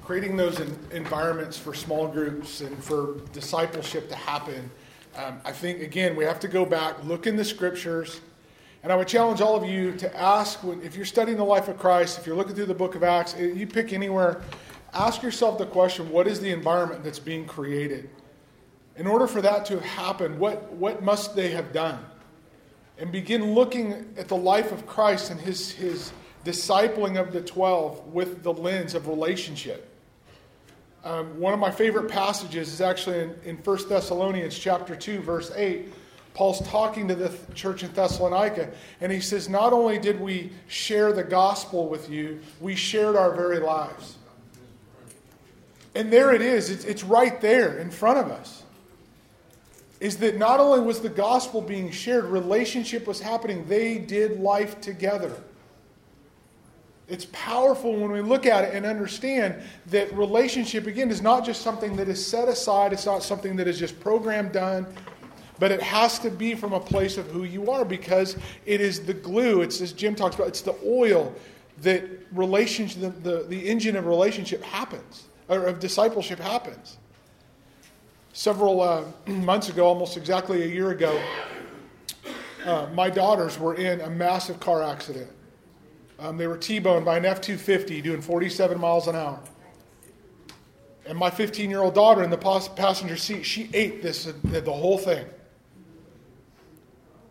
Creating 0.04 0.36
those 0.36 0.60
environments 0.90 1.56
for 1.56 1.72
small 1.74 2.08
groups 2.08 2.60
and 2.60 2.82
for 2.82 3.20
discipleship 3.32 4.08
to 4.08 4.16
happen. 4.16 4.68
Um, 5.16 5.40
I 5.44 5.52
think, 5.52 5.80
again, 5.80 6.16
we 6.16 6.24
have 6.24 6.40
to 6.40 6.48
go 6.48 6.66
back, 6.66 7.04
look 7.04 7.28
in 7.28 7.36
the 7.36 7.44
scriptures, 7.44 8.20
and 8.82 8.92
I 8.92 8.96
would 8.96 9.08
challenge 9.08 9.40
all 9.40 9.54
of 9.56 9.64
you 9.64 9.92
to 9.92 10.16
ask 10.16 10.58
if 10.82 10.96
you're 10.96 11.06
studying 11.06 11.38
the 11.38 11.44
life 11.44 11.68
of 11.68 11.78
Christ, 11.78 12.18
if 12.18 12.26
you're 12.26 12.36
looking 12.36 12.56
through 12.56 12.66
the 12.66 12.74
book 12.74 12.96
of 12.96 13.04
Acts, 13.04 13.34
you 13.38 13.66
pick 13.66 13.92
anywhere, 13.92 14.42
ask 14.94 15.22
yourself 15.22 15.58
the 15.58 15.66
question 15.66 16.10
what 16.10 16.26
is 16.26 16.40
the 16.40 16.50
environment 16.50 17.04
that's 17.04 17.18
being 17.18 17.46
created? 17.46 18.10
In 18.96 19.06
order 19.06 19.26
for 19.26 19.42
that 19.42 19.66
to 19.66 19.80
happen, 19.80 20.38
what, 20.38 20.72
what 20.72 21.02
must 21.02 21.34
they 21.34 21.50
have 21.50 21.72
done? 21.72 21.98
and 22.98 23.10
begin 23.10 23.54
looking 23.54 24.14
at 24.16 24.28
the 24.28 24.36
life 24.36 24.72
of 24.72 24.86
Christ 24.86 25.30
and 25.30 25.40
his, 25.40 25.72
his 25.72 26.12
discipling 26.44 27.20
of 27.20 27.32
the 27.32 27.40
12 27.40 28.12
with 28.12 28.42
the 28.42 28.52
lens 28.52 28.94
of 28.94 29.08
relationship. 29.08 29.90
Um, 31.02 31.38
one 31.38 31.52
of 31.52 31.60
my 31.60 31.70
favorite 31.70 32.08
passages 32.08 32.72
is 32.72 32.80
actually 32.80 33.20
in, 33.20 33.34
in 33.44 33.56
1 33.56 33.88
Thessalonians 33.88 34.58
chapter 34.58 34.96
2, 34.96 35.20
verse 35.20 35.52
8. 35.54 35.92
Paul's 36.32 36.66
talking 36.68 37.06
to 37.08 37.14
the 37.14 37.32
church 37.54 37.82
in 37.82 37.92
Thessalonica, 37.92 38.72
and 39.00 39.12
he 39.12 39.20
says, 39.20 39.48
Not 39.48 39.72
only 39.72 39.98
did 39.98 40.20
we 40.20 40.50
share 40.66 41.12
the 41.12 41.22
gospel 41.22 41.88
with 41.88 42.08
you, 42.10 42.40
we 42.60 42.74
shared 42.74 43.16
our 43.16 43.32
very 43.32 43.60
lives. 43.60 44.16
And 45.94 46.12
there 46.12 46.32
it 46.32 46.42
is, 46.42 46.70
it's, 46.70 46.84
it's 46.84 47.04
right 47.04 47.40
there 47.40 47.78
in 47.78 47.90
front 47.90 48.18
of 48.18 48.30
us 48.30 48.64
is 50.00 50.18
that 50.18 50.36
not 50.36 50.60
only 50.60 50.80
was 50.80 51.00
the 51.00 51.08
gospel 51.08 51.62
being 51.62 51.90
shared, 51.90 52.24
relationship 52.24 53.06
was 53.06 53.20
happening, 53.20 53.66
they 53.68 53.96
did 53.96 54.38
life 54.38 54.80
together. 54.80 55.32
It's 57.06 57.26
powerful 57.32 57.94
when 57.94 58.10
we 58.10 58.20
look 58.20 58.44
at 58.44 58.64
it 58.64 58.74
and 58.74 58.84
understand 58.84 59.62
that 59.86 60.12
relationship, 60.14 60.86
again, 60.86 61.10
is 61.10 61.22
not 61.22 61.44
just 61.44 61.62
something 61.62 61.96
that 61.96 62.08
is 62.08 62.24
set 62.24 62.48
aside, 62.48 62.92
it's 62.92 63.06
not 63.06 63.22
something 63.22 63.56
that 63.56 63.68
is 63.68 63.78
just 63.78 63.98
programmed 64.00 64.52
done, 64.52 64.86
but 65.58 65.70
it 65.70 65.82
has 65.82 66.18
to 66.18 66.30
be 66.30 66.54
from 66.54 66.72
a 66.72 66.80
place 66.80 67.16
of 67.16 67.26
who 67.30 67.44
you 67.44 67.70
are 67.70 67.84
because 67.84 68.36
it 68.66 68.80
is 68.80 69.04
the 69.04 69.14
glue. 69.14 69.60
It's 69.60 69.80
as 69.80 69.92
Jim 69.92 70.14
talks 70.14 70.34
about, 70.34 70.48
it's 70.48 70.62
the 70.62 70.76
oil 70.84 71.32
that 71.82 72.04
relationship, 72.32 73.00
the, 73.00 73.30
the, 73.30 73.44
the 73.44 73.68
engine 73.68 73.96
of 73.96 74.06
relationship 74.06 74.62
happens, 74.62 75.24
or 75.48 75.66
of 75.66 75.80
discipleship 75.80 76.38
happens. 76.38 76.98
Several 78.32 78.80
uh, 78.80 79.04
months 79.26 79.68
ago, 79.68 79.86
almost 79.86 80.16
exactly 80.16 80.62
a 80.62 80.66
year 80.66 80.90
ago, 80.90 81.20
uh, 82.64 82.88
my 82.94 83.10
daughters 83.10 83.58
were 83.58 83.74
in 83.74 84.00
a 84.00 84.10
massive 84.10 84.58
car 84.58 84.82
accident. 84.82 85.30
Um, 86.18 86.36
they 86.36 86.46
were 86.46 86.56
T 86.56 86.78
boned 86.78 87.04
by 87.04 87.18
an 87.18 87.24
F 87.24 87.40
250 87.40 88.00
doing 88.00 88.20
47 88.20 88.80
miles 88.80 89.08
an 89.08 89.16
hour. 89.16 89.40
And 91.06 91.18
my 91.18 91.28
15 91.30 91.68
year 91.68 91.80
old 91.80 91.94
daughter 91.94 92.22
in 92.22 92.30
the 92.30 92.38
passenger 92.38 93.16
seat, 93.16 93.44
she 93.44 93.68
ate 93.74 94.02
this, 94.02 94.24
the 94.42 94.72
whole 94.72 94.96
thing. 94.96 95.26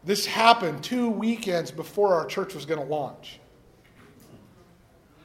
This 0.03 0.25
happened 0.25 0.83
two 0.83 1.09
weekends 1.09 1.71
before 1.71 2.13
our 2.13 2.25
church 2.25 2.53
was 2.53 2.65
going 2.65 2.79
to 2.79 2.85
launch. 2.85 3.39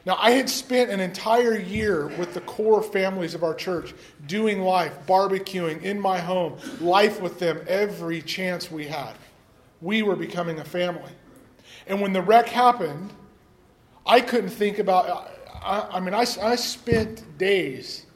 Now, 0.06 0.16
I 0.18 0.30
had 0.30 0.48
spent 0.48 0.90
an 0.90 1.00
entire 1.00 1.58
year 1.58 2.06
with 2.06 2.32
the 2.32 2.40
core 2.40 2.82
families 2.82 3.34
of 3.34 3.42
our 3.42 3.54
church 3.54 3.94
doing 4.26 4.62
life, 4.62 5.06
barbecuing 5.06 5.82
in 5.82 6.00
my 6.00 6.18
home, 6.18 6.56
life 6.80 7.20
with 7.20 7.38
them 7.38 7.60
every 7.66 8.22
chance 8.22 8.70
we 8.70 8.86
had. 8.86 9.14
We 9.80 10.02
were 10.02 10.16
becoming 10.16 10.60
a 10.60 10.64
family. 10.64 11.12
And 11.86 12.00
when 12.00 12.12
the 12.12 12.22
wreck 12.22 12.48
happened, 12.48 13.12
I 14.06 14.20
couldn't 14.20 14.50
think 14.50 14.78
about 14.78 15.30
I, 15.62 15.86
I 15.92 16.00
mean, 16.00 16.14
I, 16.14 16.24
I 16.42 16.56
spent 16.56 17.38
days 17.38 18.06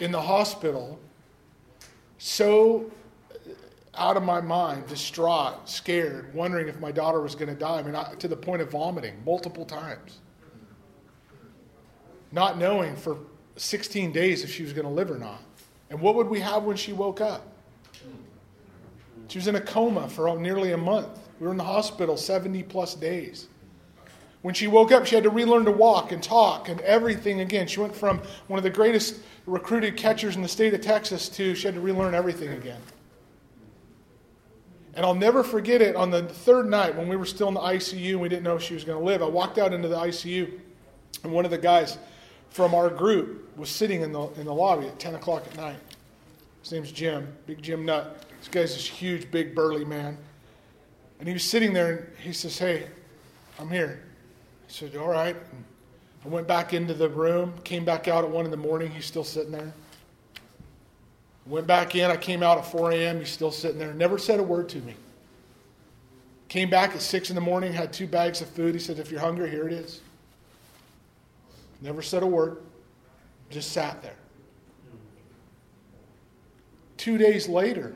in 0.00 0.10
the 0.10 0.20
hospital 0.20 0.98
so 2.18 2.90
out 3.94 4.16
of 4.16 4.22
my 4.22 4.40
mind, 4.40 4.86
distraught, 4.86 5.68
scared, 5.68 6.32
wondering 6.34 6.68
if 6.68 6.80
my 6.80 6.90
daughter 6.90 7.20
was 7.20 7.34
going 7.34 7.48
to 7.48 7.54
die. 7.54 7.78
I 7.78 7.82
mean, 7.82 7.94
I, 7.94 8.14
to 8.14 8.28
the 8.28 8.36
point 8.36 8.62
of 8.62 8.70
vomiting 8.70 9.14
multiple 9.24 9.66
times 9.66 10.20
not 12.32 12.58
knowing 12.58 12.96
for 12.96 13.18
16 13.56 14.12
days 14.12 14.42
if 14.42 14.52
she 14.52 14.62
was 14.62 14.72
going 14.72 14.86
to 14.86 14.92
live 14.92 15.10
or 15.10 15.18
not. 15.18 15.40
And 15.90 16.00
what 16.00 16.14
would 16.14 16.28
we 16.28 16.40
have 16.40 16.64
when 16.64 16.76
she 16.76 16.92
woke 16.92 17.20
up? 17.20 17.46
She 19.28 19.38
was 19.38 19.46
in 19.46 19.56
a 19.56 19.60
coma 19.60 20.08
for 20.08 20.38
nearly 20.38 20.72
a 20.72 20.76
month. 20.76 21.18
We 21.38 21.46
were 21.46 21.52
in 21.52 21.58
the 21.58 21.64
hospital 21.64 22.16
70 22.16 22.62
plus 22.64 22.94
days. 22.94 23.48
When 24.42 24.54
she 24.54 24.66
woke 24.66 24.90
up, 24.90 25.06
she 25.06 25.14
had 25.14 25.24
to 25.24 25.30
relearn 25.30 25.64
to 25.66 25.72
walk 25.72 26.10
and 26.10 26.22
talk 26.22 26.68
and 26.68 26.80
everything 26.80 27.40
again. 27.40 27.66
She 27.66 27.78
went 27.78 27.94
from 27.94 28.20
one 28.48 28.58
of 28.58 28.64
the 28.64 28.70
greatest 28.70 29.20
recruited 29.46 29.96
catchers 29.96 30.34
in 30.34 30.42
the 30.42 30.48
state 30.48 30.74
of 30.74 30.80
Texas 30.80 31.28
to 31.30 31.54
she 31.54 31.66
had 31.66 31.74
to 31.74 31.80
relearn 31.80 32.14
everything 32.14 32.50
again. 32.50 32.80
And 34.94 35.06
I'll 35.06 35.14
never 35.14 35.42
forget 35.42 35.80
it 35.80 35.96
on 35.96 36.10
the 36.10 36.24
third 36.24 36.68
night 36.68 36.94
when 36.96 37.08
we 37.08 37.16
were 37.16 37.24
still 37.24 37.48
in 37.48 37.54
the 37.54 37.60
ICU 37.60 38.10
and 38.10 38.20
we 38.20 38.28
didn't 38.28 38.42
know 38.42 38.56
if 38.56 38.62
she 38.62 38.74
was 38.74 38.84
going 38.84 38.98
to 38.98 39.04
live. 39.04 39.22
I 39.22 39.26
walked 39.26 39.58
out 39.58 39.72
into 39.72 39.88
the 39.88 39.96
ICU 39.96 40.60
and 41.24 41.32
one 41.32 41.44
of 41.44 41.50
the 41.50 41.58
guys 41.58 41.98
from 42.52 42.74
our 42.74 42.90
group 42.90 43.56
was 43.56 43.70
sitting 43.70 44.02
in 44.02 44.12
the, 44.12 44.28
in 44.32 44.44
the 44.44 44.52
lobby 44.52 44.86
at 44.86 44.98
10 44.98 45.14
o'clock 45.14 45.44
at 45.46 45.56
night. 45.56 45.78
His 46.62 46.70
name's 46.70 46.92
Jim, 46.92 47.32
Big 47.46 47.62
Jim 47.62 47.86
Nutt. 47.86 48.28
This 48.38 48.48
guy's 48.48 48.74
this 48.74 48.86
huge, 48.86 49.30
big, 49.30 49.54
burly 49.54 49.86
man. 49.86 50.18
And 51.18 51.26
he 51.26 51.32
was 51.32 51.44
sitting 51.44 51.72
there 51.72 52.10
and 52.10 52.18
he 52.18 52.32
says, 52.32 52.58
Hey, 52.58 52.88
I'm 53.58 53.70
here. 53.70 54.02
I 54.68 54.70
said, 54.70 54.94
All 54.96 55.08
right. 55.08 55.34
And 55.34 55.64
I 56.24 56.28
went 56.28 56.46
back 56.46 56.74
into 56.74 56.92
the 56.92 57.08
room, 57.08 57.54
came 57.64 57.84
back 57.84 58.06
out 58.06 58.22
at 58.22 58.30
1 58.30 58.44
in 58.44 58.50
the 58.50 58.56
morning. 58.56 58.90
He's 58.90 59.06
still 59.06 59.24
sitting 59.24 59.52
there. 59.52 59.72
Went 61.46 61.66
back 61.66 61.96
in. 61.96 62.10
I 62.10 62.16
came 62.16 62.42
out 62.42 62.58
at 62.58 62.66
4 62.66 62.92
a.m. 62.92 63.18
He's 63.18 63.30
still 63.30 63.50
sitting 63.50 63.78
there. 63.78 63.94
Never 63.94 64.18
said 64.18 64.38
a 64.38 64.42
word 64.42 64.68
to 64.70 64.78
me. 64.78 64.94
Came 66.48 66.68
back 66.68 66.94
at 66.94 67.00
6 67.00 67.30
in 67.30 67.34
the 67.34 67.40
morning, 67.40 67.72
had 67.72 67.94
two 67.94 68.06
bags 68.06 68.42
of 68.42 68.48
food. 68.48 68.74
He 68.74 68.80
said, 68.80 68.98
If 68.98 69.10
you're 69.10 69.20
hungry, 69.20 69.48
here 69.48 69.66
it 69.66 69.72
is. 69.72 70.02
Never 71.82 72.00
said 72.00 72.22
a 72.22 72.26
word, 72.26 72.58
just 73.50 73.72
sat 73.72 74.02
there. 74.02 74.16
Two 76.96 77.18
days 77.18 77.48
later, 77.48 77.94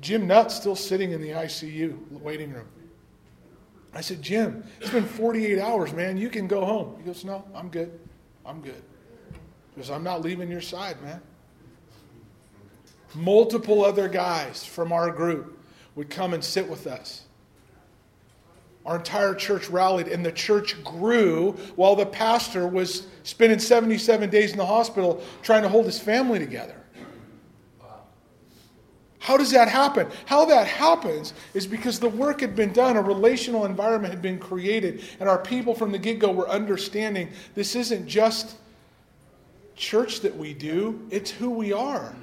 Jim 0.00 0.26
Nutt's 0.26 0.56
still 0.56 0.74
sitting 0.74 1.12
in 1.12 1.22
the 1.22 1.30
ICU 1.30 2.20
waiting 2.20 2.52
room. 2.52 2.66
I 3.94 4.00
said, 4.00 4.20
Jim, 4.20 4.64
it's 4.80 4.90
been 4.90 5.06
48 5.06 5.58
hours, 5.60 5.92
man. 5.92 6.18
You 6.18 6.28
can 6.28 6.48
go 6.48 6.64
home. 6.64 6.96
He 6.98 7.04
goes, 7.04 7.24
No, 7.24 7.44
I'm 7.54 7.68
good. 7.68 7.98
I'm 8.44 8.60
good. 8.60 8.82
Because 9.74 9.90
I'm 9.90 10.02
not 10.02 10.22
leaving 10.22 10.50
your 10.50 10.60
side, 10.60 11.00
man. 11.00 11.22
Multiple 13.14 13.84
other 13.84 14.08
guys 14.08 14.64
from 14.64 14.92
our 14.92 15.10
group 15.10 15.58
would 15.94 16.10
come 16.10 16.34
and 16.34 16.44
sit 16.44 16.68
with 16.68 16.86
us. 16.86 17.25
Our 18.86 18.96
entire 18.96 19.34
church 19.34 19.68
rallied, 19.68 20.06
and 20.06 20.24
the 20.24 20.30
church 20.30 20.82
grew 20.84 21.52
while 21.74 21.96
the 21.96 22.06
pastor 22.06 22.68
was 22.68 23.08
spending 23.24 23.58
77 23.58 24.30
days 24.30 24.52
in 24.52 24.58
the 24.58 24.66
hospital 24.66 25.22
trying 25.42 25.62
to 25.62 25.68
hold 25.68 25.86
his 25.86 25.98
family 25.98 26.38
together. 26.38 26.76
How 29.18 29.36
does 29.36 29.50
that 29.50 29.66
happen? 29.66 30.08
How 30.24 30.44
that 30.44 30.68
happens 30.68 31.34
is 31.52 31.66
because 31.66 31.98
the 31.98 32.08
work 32.08 32.40
had 32.40 32.54
been 32.54 32.72
done, 32.72 32.96
a 32.96 33.02
relational 33.02 33.64
environment 33.64 34.14
had 34.14 34.22
been 34.22 34.38
created, 34.38 35.02
and 35.18 35.28
our 35.28 35.38
people 35.38 35.74
from 35.74 35.90
the 35.90 35.98
get 35.98 36.20
go 36.20 36.30
were 36.30 36.48
understanding 36.48 37.30
this 37.56 37.74
isn't 37.74 38.06
just 38.06 38.56
church 39.74 40.20
that 40.20 40.36
we 40.36 40.54
do, 40.54 41.04
it's 41.10 41.32
who 41.32 41.50
we 41.50 41.72
are. 41.72 42.14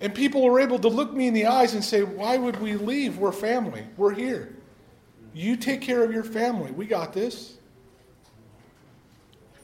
And 0.00 0.12
people 0.12 0.42
were 0.42 0.58
able 0.58 0.80
to 0.80 0.88
look 0.88 1.12
me 1.12 1.28
in 1.28 1.34
the 1.34 1.46
eyes 1.46 1.74
and 1.74 1.84
say, 1.84 2.02
Why 2.02 2.36
would 2.36 2.60
we 2.60 2.74
leave? 2.74 3.18
We're 3.18 3.30
family, 3.30 3.86
we're 3.96 4.14
here. 4.14 4.56
You 5.32 5.56
take 5.56 5.80
care 5.80 6.02
of 6.02 6.12
your 6.12 6.24
family. 6.24 6.70
We 6.72 6.86
got 6.86 7.12
this. 7.12 7.54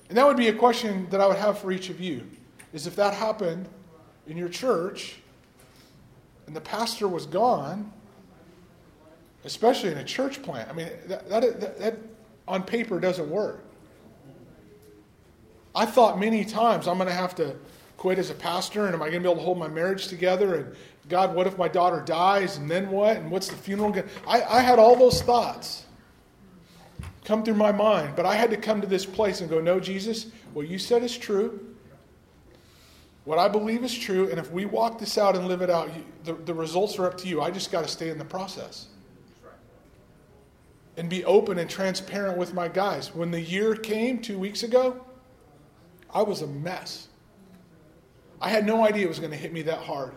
And 0.08 0.16
that 0.16 0.26
would 0.26 0.36
be 0.36 0.48
a 0.48 0.52
question 0.52 1.08
that 1.10 1.20
I 1.20 1.26
would 1.26 1.36
have 1.36 1.58
for 1.58 1.72
each 1.72 1.90
of 1.90 2.00
you 2.00 2.22
is 2.72 2.86
if 2.86 2.94
that 2.96 3.14
happened 3.14 3.68
in 4.26 4.36
your 4.36 4.48
church 4.48 5.16
and 6.46 6.54
the 6.54 6.60
pastor 6.60 7.08
was 7.08 7.26
gone, 7.26 7.92
especially 9.44 9.90
in 9.90 9.98
a 9.98 10.04
church 10.04 10.42
plant. 10.42 10.68
I 10.68 10.72
mean, 10.72 10.88
that, 11.06 11.28
that, 11.28 11.60
that, 11.60 11.78
that 11.78 11.98
on 12.46 12.62
paper 12.62 13.00
doesn't 13.00 13.28
work. 13.28 13.64
I 15.74 15.84
thought 15.84 16.18
many 16.18 16.44
times 16.44 16.86
I'm 16.86 16.96
going 16.96 17.08
to 17.08 17.14
have 17.14 17.34
to 17.36 17.56
quit 17.96 18.18
as 18.18 18.30
a 18.30 18.34
pastor 18.34 18.86
and 18.86 18.94
am 18.94 19.02
I 19.02 19.10
going 19.10 19.22
to 19.22 19.28
be 19.28 19.30
able 19.30 19.40
to 19.40 19.44
hold 19.44 19.58
my 19.58 19.68
marriage 19.68 20.08
together? 20.08 20.54
And 20.54 20.76
God, 21.08 21.34
what 21.34 21.46
if 21.46 21.56
my 21.56 21.68
daughter 21.68 22.00
dies? 22.00 22.56
And 22.56 22.70
then 22.70 22.90
what? 22.90 23.16
And 23.16 23.30
what's 23.30 23.48
the 23.48 23.56
funeral 23.56 23.92
going 23.92 24.08
I, 24.26 24.42
I 24.42 24.60
had 24.60 24.78
all 24.78 24.96
those 24.96 25.22
thoughts 25.22 25.84
come 27.24 27.44
through 27.44 27.54
my 27.54 27.72
mind, 27.72 28.14
but 28.16 28.24
I 28.24 28.34
had 28.34 28.50
to 28.50 28.56
come 28.56 28.80
to 28.80 28.86
this 28.86 29.04
place 29.04 29.40
and 29.40 29.50
go, 29.50 29.60
no, 29.60 29.80
Jesus, 29.80 30.26
what 30.52 30.68
you 30.68 30.78
said 30.78 31.02
is 31.02 31.16
true. 31.16 31.74
What 33.24 33.40
I 33.40 33.48
believe 33.48 33.82
is 33.82 33.96
true, 33.96 34.30
and 34.30 34.38
if 34.38 34.52
we 34.52 34.66
walk 34.66 35.00
this 35.00 35.18
out 35.18 35.34
and 35.34 35.48
live 35.48 35.60
it 35.60 35.68
out, 35.68 35.92
you, 35.94 36.04
the, 36.22 36.34
the 36.34 36.54
results 36.54 36.96
are 36.98 37.06
up 37.06 37.18
to 37.18 37.28
you. 37.28 37.40
I 37.42 37.50
just 37.50 37.72
got 37.72 37.82
to 37.82 37.88
stay 37.88 38.10
in 38.10 38.18
the 38.18 38.24
process. 38.24 38.86
And 40.96 41.10
be 41.10 41.24
open 41.24 41.58
and 41.58 41.68
transparent 41.68 42.38
with 42.38 42.54
my 42.54 42.68
guys. 42.68 43.14
When 43.14 43.32
the 43.32 43.40
year 43.40 43.74
came 43.74 44.20
two 44.20 44.38
weeks 44.38 44.62
ago, 44.62 45.04
I 46.14 46.22
was 46.22 46.42
a 46.42 46.46
mess. 46.46 47.08
I 48.40 48.48
had 48.48 48.64
no 48.64 48.84
idea 48.84 49.04
it 49.04 49.08
was 49.08 49.18
going 49.18 49.32
to 49.32 49.36
hit 49.36 49.52
me 49.52 49.62
that 49.62 49.80
hard. 49.80 50.14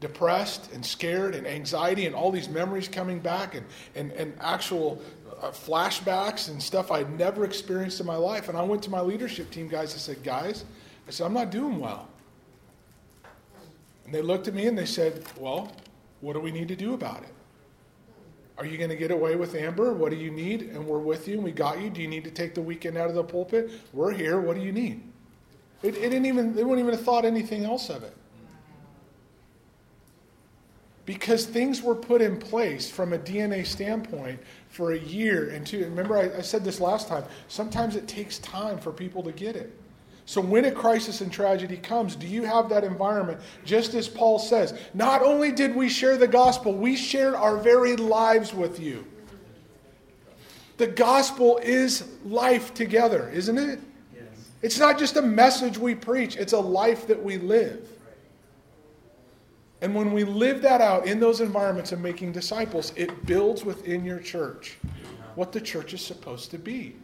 Depressed 0.00 0.72
and 0.72 0.84
scared 0.84 1.34
and 1.34 1.46
anxiety 1.46 2.06
and 2.06 2.14
all 2.14 2.30
these 2.30 2.48
memories 2.48 2.88
coming 2.88 3.18
back 3.18 3.54
and, 3.54 3.66
and, 3.94 4.12
and 4.12 4.32
actual 4.40 5.00
uh, 5.40 5.50
flashbacks 5.50 6.48
and 6.48 6.62
stuff 6.62 6.90
I'd 6.90 7.18
never 7.18 7.44
experienced 7.44 8.00
in 8.00 8.06
my 8.06 8.16
life. 8.16 8.48
And 8.48 8.56
I 8.56 8.62
went 8.62 8.82
to 8.84 8.90
my 8.90 9.00
leadership 9.00 9.50
team 9.50 9.68
guys 9.68 9.92
and 9.92 10.00
said, 10.00 10.22
Guys, 10.22 10.64
I 11.06 11.10
said, 11.10 11.26
I'm 11.26 11.34
not 11.34 11.50
doing 11.50 11.78
well. 11.78 12.08
And 14.04 14.14
they 14.14 14.22
looked 14.22 14.48
at 14.48 14.54
me 14.54 14.66
and 14.66 14.76
they 14.76 14.86
said, 14.86 15.24
Well, 15.38 15.72
what 16.20 16.32
do 16.32 16.40
we 16.40 16.50
need 16.50 16.68
to 16.68 16.76
do 16.76 16.94
about 16.94 17.22
it? 17.22 17.34
Are 18.58 18.66
you 18.66 18.76
going 18.76 18.90
to 18.90 18.96
get 18.96 19.10
away 19.10 19.36
with 19.36 19.54
Amber? 19.54 19.94
What 19.94 20.10
do 20.10 20.16
you 20.16 20.30
need? 20.30 20.62
And 20.62 20.86
we're 20.86 20.98
with 20.98 21.26
you 21.26 21.36
and 21.36 21.44
we 21.44 21.50
got 21.50 21.80
you. 21.80 21.88
Do 21.88 22.02
you 22.02 22.08
need 22.08 22.24
to 22.24 22.30
take 22.30 22.54
the 22.54 22.60
weekend 22.60 22.98
out 22.98 23.08
of 23.08 23.14
the 23.14 23.24
pulpit? 23.24 23.70
We're 23.94 24.12
here. 24.12 24.38
What 24.38 24.54
do 24.54 24.62
you 24.62 24.70
need? 24.70 25.02
It, 25.82 25.96
it 25.96 26.10
didn't 26.10 26.26
even, 26.26 26.54
they 26.54 26.62
wouldn't 26.62 26.86
even 26.86 26.94
have 26.94 27.04
thought 27.04 27.24
anything 27.24 27.64
else 27.64 27.88
of 27.88 28.02
it. 28.02 28.14
Because 31.06 31.46
things 31.46 31.82
were 31.82 31.94
put 31.94 32.20
in 32.22 32.38
place 32.38 32.90
from 32.90 33.12
a 33.12 33.18
DNA 33.18 33.66
standpoint 33.66 34.38
for 34.68 34.92
a 34.92 34.98
year 34.98 35.50
and 35.50 35.66
two. 35.66 35.84
Remember, 35.84 36.16
I, 36.16 36.38
I 36.38 36.40
said 36.40 36.62
this 36.62 36.80
last 36.80 37.08
time. 37.08 37.24
Sometimes 37.48 37.96
it 37.96 38.06
takes 38.06 38.38
time 38.38 38.78
for 38.78 38.92
people 38.92 39.22
to 39.22 39.32
get 39.32 39.56
it. 39.56 39.76
So 40.30 40.40
when 40.40 40.66
a 40.66 40.70
crisis 40.70 41.22
and 41.22 41.32
tragedy 41.32 41.76
comes, 41.76 42.14
do 42.14 42.24
you 42.24 42.44
have 42.44 42.68
that 42.68 42.84
environment? 42.84 43.40
Just 43.64 43.94
as 43.94 44.06
Paul 44.06 44.38
says, 44.38 44.78
not 44.94 45.22
only 45.22 45.50
did 45.50 45.74
we 45.74 45.88
share 45.88 46.16
the 46.16 46.28
gospel, 46.28 46.72
we 46.72 46.94
shared 46.94 47.34
our 47.34 47.56
very 47.56 47.96
lives 47.96 48.54
with 48.54 48.78
you. 48.78 49.04
The 50.76 50.86
gospel 50.86 51.58
is 51.58 52.08
life 52.24 52.72
together, 52.74 53.28
isn't 53.30 53.58
it? 53.58 53.80
Yes. 54.14 54.24
It's 54.62 54.78
not 54.78 55.00
just 55.00 55.16
a 55.16 55.22
message 55.22 55.76
we 55.76 55.96
preach, 55.96 56.36
it's 56.36 56.52
a 56.52 56.60
life 56.60 57.08
that 57.08 57.20
we 57.20 57.36
live. 57.36 57.88
And 59.82 59.94
when 59.94 60.12
we 60.12 60.24
live 60.24 60.60
that 60.62 60.80
out 60.80 61.06
in 61.06 61.20
those 61.20 61.40
environments 61.40 61.92
of 61.92 62.00
making 62.00 62.32
disciples, 62.32 62.92
it 62.96 63.24
builds 63.24 63.64
within 63.64 64.04
your 64.04 64.18
church 64.18 64.76
what 65.36 65.52
the 65.52 65.60
church 65.60 65.94
is 65.94 66.04
supposed 66.04 66.50
to 66.50 66.58
be. 66.58 66.96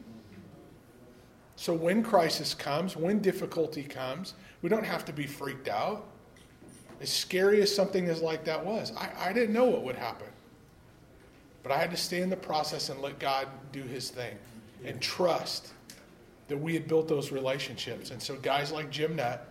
So 1.56 1.72
when 1.72 2.02
crisis 2.02 2.52
comes, 2.52 2.96
when 2.96 3.20
difficulty 3.20 3.82
comes, 3.82 4.34
we 4.60 4.68
don't 4.68 4.84
have 4.84 5.06
to 5.06 5.12
be 5.12 5.26
freaked 5.26 5.68
out. 5.68 6.04
As 7.00 7.10
scary 7.10 7.62
as 7.62 7.74
something 7.74 8.08
as 8.08 8.20
like 8.20 8.44
that 8.44 8.64
was, 8.64 8.92
I, 8.96 9.10
I 9.18 9.32
didn't 9.32 9.54
know 9.54 9.64
what 9.64 9.82
would 9.84 9.96
happen. 9.96 10.28
But 11.62 11.72
I 11.72 11.78
had 11.78 11.90
to 11.90 11.96
stay 11.96 12.20
in 12.20 12.28
the 12.28 12.36
process 12.36 12.90
and 12.90 13.00
let 13.00 13.18
God 13.18 13.48
do 13.72 13.82
his 13.82 14.10
thing 14.10 14.36
and 14.84 15.00
trust 15.00 15.72
that 16.48 16.56
we 16.56 16.74
had 16.74 16.86
built 16.86 17.08
those 17.08 17.32
relationships. 17.32 18.10
And 18.10 18.22
so 18.22 18.36
guys 18.36 18.70
like 18.70 18.90
Jim 18.90 19.16
Nutt 19.16 19.48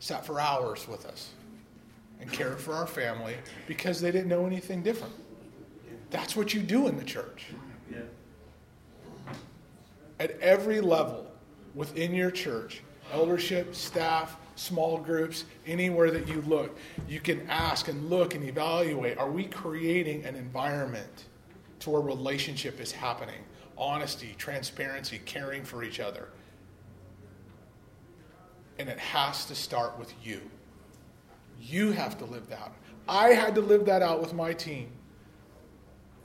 sat 0.00 0.26
for 0.26 0.40
hours 0.40 0.86
with 0.86 1.06
us 1.06 1.30
and 2.24 2.32
cared 2.32 2.58
for 2.58 2.74
our 2.74 2.86
family 2.86 3.36
because 3.66 4.00
they 4.00 4.10
didn't 4.10 4.28
know 4.28 4.46
anything 4.46 4.82
different. 4.82 5.12
That's 6.10 6.34
what 6.34 6.54
you 6.54 6.62
do 6.62 6.88
in 6.88 6.96
the 6.96 7.04
church 7.04 7.46
at 10.20 10.38
every 10.40 10.80
level 10.80 11.30
within 11.74 12.14
your 12.14 12.30
church 12.30 12.82
eldership, 13.12 13.74
staff, 13.74 14.38
small 14.56 14.96
groups, 14.96 15.44
anywhere 15.66 16.10
that 16.10 16.26
you 16.26 16.40
look, 16.42 16.78
you 17.06 17.20
can 17.20 17.46
ask 17.50 17.88
and 17.88 18.08
look 18.08 18.34
and 18.34 18.42
evaluate 18.48 19.18
are 19.18 19.30
we 19.30 19.44
creating 19.44 20.24
an 20.24 20.34
environment 20.34 21.26
to 21.80 21.90
where 21.90 22.00
relationship 22.00 22.80
is 22.80 22.90
happening? 22.90 23.44
Honesty, 23.76 24.34
transparency, 24.38 25.20
caring 25.26 25.64
for 25.64 25.84
each 25.84 26.00
other. 26.00 26.30
And 28.78 28.88
it 28.88 28.98
has 28.98 29.44
to 29.46 29.54
start 29.54 29.98
with 29.98 30.12
you. 30.24 30.40
You 31.66 31.92
have 31.92 32.18
to 32.18 32.26
live 32.26 32.48
that. 32.50 32.60
Out. 32.60 32.72
I 33.08 33.28
had 33.28 33.54
to 33.54 33.62
live 33.62 33.86
that 33.86 34.02
out 34.02 34.20
with 34.20 34.34
my 34.34 34.52
team 34.52 34.88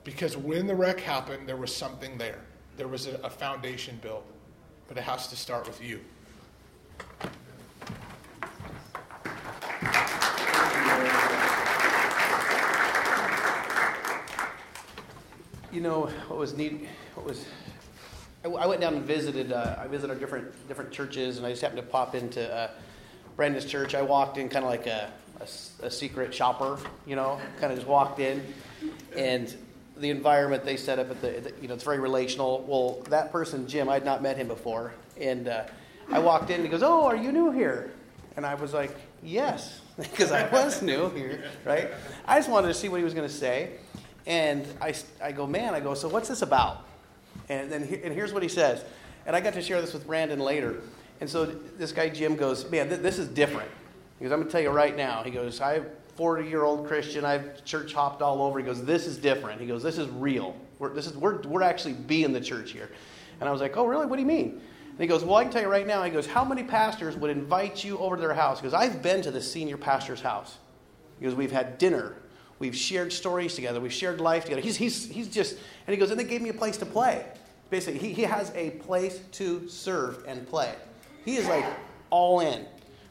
because 0.04 0.36
when 0.36 0.68
the 0.68 0.76
wreck 0.76 1.00
happened, 1.00 1.48
there 1.48 1.56
was 1.56 1.74
something 1.76 2.18
there 2.18 2.40
there 2.78 2.88
was 2.88 3.08
a, 3.08 3.16
a 3.24 3.30
foundation 3.30 4.00
built, 4.02 4.26
but 4.88 4.98
it 4.98 5.04
has 5.04 5.28
to 5.28 5.36
start 5.36 5.66
with 5.66 5.82
you. 5.84 6.00
You 15.72 15.82
know 15.82 16.08
what 16.28 16.40
was 16.40 16.58
neat? 16.58 16.88
What 17.16 17.26
was 17.26 17.46
I, 18.44 18.66
went 18.66 18.82
down 18.82 18.96
and 18.96 19.04
visited. 19.04 19.52
Uh, 19.52 19.76
I 19.78 19.88
visited 19.88 20.20
different 20.20 20.68
different 20.68 20.92
churches, 20.92 21.38
and 21.38 21.46
I 21.46 21.52
just 21.52 21.62
happened 21.62 21.82
to 21.82 21.88
pop 21.88 22.16
into 22.16 22.54
uh, 22.54 22.72
Brandon's 23.36 23.66
church. 23.66 23.96
I 23.96 24.02
walked 24.02 24.38
in 24.38 24.50
kind 24.50 24.66
of 24.66 24.72
like 24.72 24.88
a, 24.88 25.12
a, 25.40 25.86
a 25.86 25.92
secret 25.92 26.34
shopper, 26.34 26.80
you 27.06 27.16
know, 27.16 27.40
kind 27.60 27.72
of 27.72 27.78
just 27.78 27.88
walked 27.88 28.20
in, 28.20 28.44
and 29.16 29.56
the 30.00 30.10
environment 30.10 30.64
they 30.64 30.78
set 30.78 30.98
up 31.00 31.12
at 31.12 31.22
the, 31.22 31.54
you 31.62 31.68
know, 31.68 31.74
it's 31.74 31.84
very 31.84 32.00
relational. 32.00 32.64
Well, 32.68 33.04
that 33.10 33.32
person, 33.32 33.68
Jim, 33.68 33.90
I 33.90 33.96
had 33.96 34.06
not 34.06 34.22
met 34.22 34.38
him 34.38 34.48
before. 34.48 34.94
And 35.20 35.48
uh, 35.48 35.66
I 36.12 36.20
walked 36.20 36.50
in 36.50 36.58
and 36.58 36.64
he 36.64 36.70
goes, 36.70 36.84
Oh, 36.84 37.06
are 37.06 37.16
you 37.16 37.32
new 37.32 37.52
here? 37.52 37.92
And 38.36 38.46
I 38.46 38.56
was 38.56 38.74
like, 38.74 38.96
Yes, 39.22 39.82
because 39.98 40.32
I 40.32 40.50
was 40.50 40.82
new 40.82 41.10
here, 41.10 41.44
right? 41.66 41.90
I 42.26 42.38
just 42.38 42.50
wanted 42.50 42.68
to 42.68 42.74
see 42.74 42.90
what 42.90 42.98
he 42.98 43.04
was 43.04 43.14
going 43.14 43.28
to 43.28 43.34
say. 43.34 43.72
And 44.26 44.66
I, 44.82 44.94
I 45.22 45.32
go, 45.32 45.46
Man, 45.46 45.74
I 45.74 45.80
go, 45.80 45.94
So 45.94 46.08
what's 46.08 46.30
this 46.30 46.42
about? 46.42 46.86
And 47.50 47.72
then 47.72 47.84
and 48.04 48.14
here's 48.14 48.34
what 48.34 48.44
he 48.44 48.50
says. 48.50 48.84
And 49.26 49.36
I 49.36 49.42
got 49.42 49.54
to 49.54 49.62
share 49.62 49.82
this 49.82 49.94
with 49.94 50.08
Brandon 50.08 50.40
later. 50.40 50.82
And 51.22 51.30
so 51.30 51.46
this 51.46 51.92
guy, 51.92 52.10
Jim, 52.10 52.36
goes, 52.36 52.70
Man, 52.72 52.88
th- 52.88 53.02
this 53.02 53.20
is 53.20 53.28
different. 53.28 53.70
He 54.20 54.26
goes, 54.26 54.34
I'm 54.34 54.40
going 54.40 54.48
to 54.48 54.52
tell 54.52 54.62
you 54.62 54.70
right 54.70 54.96
now. 54.96 55.24
He 55.24 55.32
goes, 55.32 55.62
I'm 55.62 55.82
a 55.84 55.86
40 56.16 56.48
year 56.48 56.64
old 56.64 56.86
Christian. 56.86 57.24
I've 57.24 57.64
church 57.64 57.94
hopped 57.94 58.22
all 58.22 58.42
over. 58.42 58.60
He 58.60 58.66
goes, 58.66 58.84
This 58.84 59.08
is 59.08 59.18
different. 59.18 59.62
He 59.62 59.68
goes, 59.68 59.82
This 59.82 59.98
is 59.98 60.10
real. 60.10 60.56
We're, 60.78 60.94
this 60.94 61.08
is, 61.08 61.16
we're, 61.16 61.42
we're 61.44 61.64
actually 61.64 61.94
being 61.94 62.34
the 62.34 62.42
church 62.42 62.72
here. 62.72 62.90
And 63.40 63.48
I 63.48 63.52
was 63.54 63.62
like, 63.62 63.78
Oh, 63.78 63.86
really? 63.86 64.06
What 64.06 64.18
do 64.18 64.22
you 64.22 64.28
mean? 64.28 64.62
And 64.90 65.00
he 65.00 65.08
goes, 65.08 65.24
Well, 65.24 65.38
I 65.38 65.44
can 65.44 65.54
tell 65.54 65.62
you 65.62 65.70
right 65.70 65.88
now. 65.88 66.04
He 66.04 66.12
goes, 66.12 66.28
How 66.28 66.44
many 66.44 66.64
pastors 66.64 67.16
would 67.16 67.32
invite 67.32 67.82
you 67.82 67.98
over 68.00 68.18
to 68.18 68.22
their 68.22 68.34
house? 68.34 68.60
Because 68.60 68.74
I've 68.74 69.02
been 69.02 69.22
to 69.22 69.32
the 69.32 69.42
senior 69.42 69.78
pastor's 69.78 70.20
house. 70.20 70.58
Because 71.18 71.36
we've 71.36 71.54
had 71.54 71.78
dinner. 71.78 72.16
We've 72.60 72.76
shared 72.76 73.14
stories 73.14 73.56
together. 73.56 73.80
We've 73.80 73.94
shared 73.94 74.20
life 74.20 74.44
together. 74.44 74.62
He's, 74.62 74.76
he's, 74.76 75.10
he's 75.10 75.30
just, 75.30 75.54
and 75.88 75.94
he 75.94 75.98
goes, 75.98 76.12
And 76.12 76.20
they 76.20 76.26
gave 76.26 76.42
me 76.42 76.50
a 76.50 76.54
place 76.54 76.76
to 76.78 76.86
play. 76.86 77.26
Basically, 77.70 78.00
he, 78.00 78.14
he 78.14 78.24
has 78.24 78.52
a 78.56 78.72
place 78.72 79.22
to 79.34 79.70
serve 79.70 80.26
and 80.28 80.46
play. 80.46 80.76
He 81.24 81.38
is 81.38 81.48
like 81.48 81.66
all 82.10 82.42
in 82.42 82.66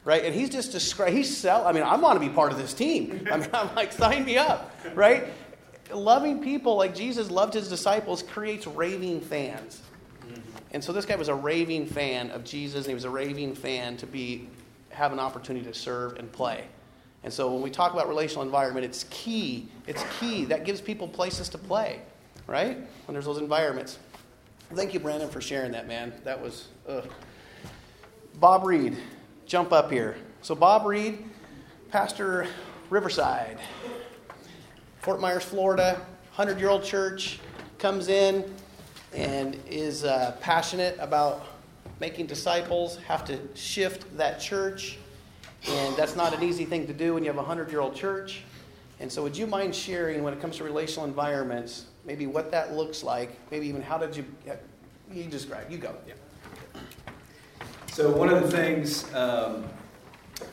right? 0.09 0.25
And 0.25 0.35
he's 0.35 0.49
just 0.49 0.73
describing, 0.73 1.19
he's 1.19 1.37
sell. 1.37 1.67
I 1.67 1.73
mean, 1.73 1.83
I 1.83 1.95
want 1.97 2.19
to 2.19 2.27
be 2.27 2.35
part 2.35 2.51
of 2.51 2.57
this 2.57 2.73
team. 2.73 3.29
I 3.31 3.37
mean, 3.37 3.49
I'm 3.53 3.75
like, 3.75 3.93
sign 3.93 4.25
me 4.25 4.39
up, 4.39 4.75
right? 4.95 5.27
Loving 5.93 6.43
people 6.43 6.77
like 6.77 6.95
Jesus 6.95 7.31
loved 7.31 7.53
his 7.53 7.69
disciples 7.69 8.23
creates 8.23 8.67
raving 8.67 9.21
fans. 9.21 9.83
And 10.71 10.83
so 10.83 10.95
this 10.95 11.05
guy 11.05 11.17
was 11.17 11.29
a 11.29 11.35
raving 11.35 11.87
fan 11.87 12.31
of 12.31 12.43
Jesus, 12.43 12.87
and 12.87 12.87
he 12.87 12.95
was 12.95 13.05
a 13.05 13.11
raving 13.11 13.55
fan 13.55 13.99
to 13.99 14.07
be 14.07 14.49
have 14.89 15.13
an 15.13 15.19
opportunity 15.19 15.67
to 15.67 15.75
serve 15.75 16.17
and 16.17 16.33
play. 16.33 16.65
And 17.23 17.31
so 17.31 17.53
when 17.53 17.61
we 17.61 17.71
talk 17.71 17.93
about 17.93 18.09
relational 18.09 18.43
environment, 18.43 18.87
it's 18.87 19.05
key. 19.11 19.69
It's 19.87 20.03
key. 20.19 20.47
That 20.47 20.65
gives 20.65 20.81
people 20.81 21.07
places 21.07 21.51
to 21.51 21.59
play, 21.59 22.01
right? 22.47 22.79
When 23.07 23.13
there's 23.13 23.27
those 23.27 23.39
environments. 23.39 23.99
Thank 24.73 24.95
you, 24.95 25.01
Brandon, 25.01 25.29
for 25.29 25.43
sharing 25.43 25.73
that, 25.73 25.87
man. 25.87 26.15
That 26.25 26.41
was. 26.41 26.69
Ugh. 26.89 27.11
Bob 28.41 28.65
Reed, 28.65 28.97
jump 29.49 29.73
up 29.73 29.91
here. 29.91 30.15
So, 30.43 30.55
Bob 30.55 30.87
Reed, 30.87 31.25
Pastor 31.91 32.47
Riverside, 32.91 33.59
Fort 35.01 35.21
Myers, 35.21 35.43
Florida, 35.43 35.95
100 36.35 36.61
year 36.61 36.69
old 36.69 36.85
church, 36.85 37.41
comes 37.79 38.09
in 38.09 38.55
and 39.15 39.59
is 39.67 40.05
uh, 40.05 40.37
passionate 40.41 40.97
about 41.01 41.47
making 41.99 42.27
disciples, 42.27 42.99
have 42.99 43.25
to 43.25 43.41
shift 43.55 44.17
that 44.19 44.39
church. 44.39 44.99
And 45.67 45.97
that's 45.97 46.15
not 46.15 46.35
an 46.35 46.43
easy 46.43 46.67
thing 46.67 46.87
to 46.87 46.93
do 46.93 47.15
when 47.15 47.25
you 47.25 47.31
have 47.31 47.37
a 47.37 47.43
100 47.43 47.71
year 47.71 47.81
old 47.81 47.97
church. 47.97 48.43
And 49.01 49.11
so, 49.11 49.23
would 49.23 49.37
you 49.37 49.47
mind 49.47 49.75
sharing 49.75 50.23
when 50.23 50.35
it 50.35 50.41
comes 50.41 50.59
to 50.59 50.65
relational 50.65 51.07
environments, 51.07 51.87
maybe 52.05 52.27
what 52.27 52.51
that 52.51 52.75
looks 52.75 53.03
like, 53.03 53.31
maybe 53.51 53.67
even 53.67 53.81
how 53.81 53.97
did 53.97 54.15
you, 54.15 54.27
you 55.11 55.25
describe, 55.25 55.71
you 55.71 55.79
go. 55.79 55.95
Yeah. 56.07 56.15
So, 57.99 58.09
one 58.13 58.29
of 58.29 58.45
the 58.45 58.49
things 58.49 59.13
um, 59.13 59.65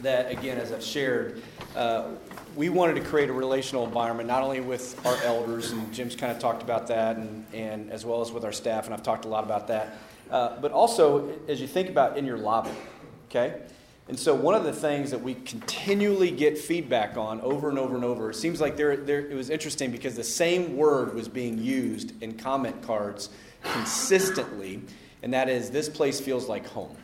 that, 0.02 0.32
again, 0.32 0.58
as 0.58 0.72
I've 0.72 0.84
shared, 0.84 1.44
uh, 1.76 2.08
we 2.56 2.70
wanted 2.70 2.96
to 2.96 3.02
create 3.02 3.30
a 3.30 3.34
relational 3.34 3.86
environment 3.86 4.28
not 4.28 4.42
only 4.42 4.62
with 4.62 5.00
our 5.06 5.16
elders, 5.22 5.70
and 5.70 5.94
Jim's 5.94 6.16
kind 6.16 6.32
of 6.32 6.40
talked 6.40 6.64
about 6.64 6.88
that, 6.88 7.18
and, 7.18 7.46
and 7.54 7.92
as 7.92 8.04
well 8.04 8.22
as 8.22 8.32
with 8.32 8.46
our 8.46 8.52
staff, 8.52 8.86
and 8.86 8.96
I've 8.96 9.04
talked 9.04 9.26
a 9.26 9.28
lot 9.28 9.44
about 9.44 9.68
that, 9.68 9.96
uh, 10.32 10.60
but 10.60 10.72
also 10.72 11.38
as 11.48 11.62
you 11.62 11.68
think 11.68 11.88
about 11.88 12.18
in 12.18 12.26
your 12.26 12.40
lobby, 12.40 12.72
okay? 13.30 13.62
And 14.08 14.18
so, 14.18 14.34
one 14.34 14.56
of 14.56 14.64
the 14.64 14.74
things 14.74 15.12
that 15.12 15.22
we 15.22 15.36
continually 15.36 16.32
get 16.32 16.58
feedback 16.58 17.16
on 17.16 17.42
over 17.42 17.70
and 17.70 17.78
over 17.78 17.94
and 17.94 18.04
over, 18.04 18.32
it 18.32 18.38
seems 18.38 18.60
like 18.60 18.76
there, 18.76 18.98
there, 18.98 19.20
it 19.20 19.36
was 19.36 19.52
interesting 19.52 19.92
because 19.92 20.16
the 20.16 20.24
same 20.24 20.76
word 20.76 21.14
was 21.14 21.28
being 21.28 21.60
used 21.60 22.20
in 22.24 22.40
comment 22.40 22.82
cards 22.82 23.30
consistently, 23.62 24.82
and 25.22 25.32
that 25.36 25.48
is 25.48 25.70
this 25.70 25.88
place 25.88 26.20
feels 26.20 26.50
like 26.50 26.66
home. 26.66 26.98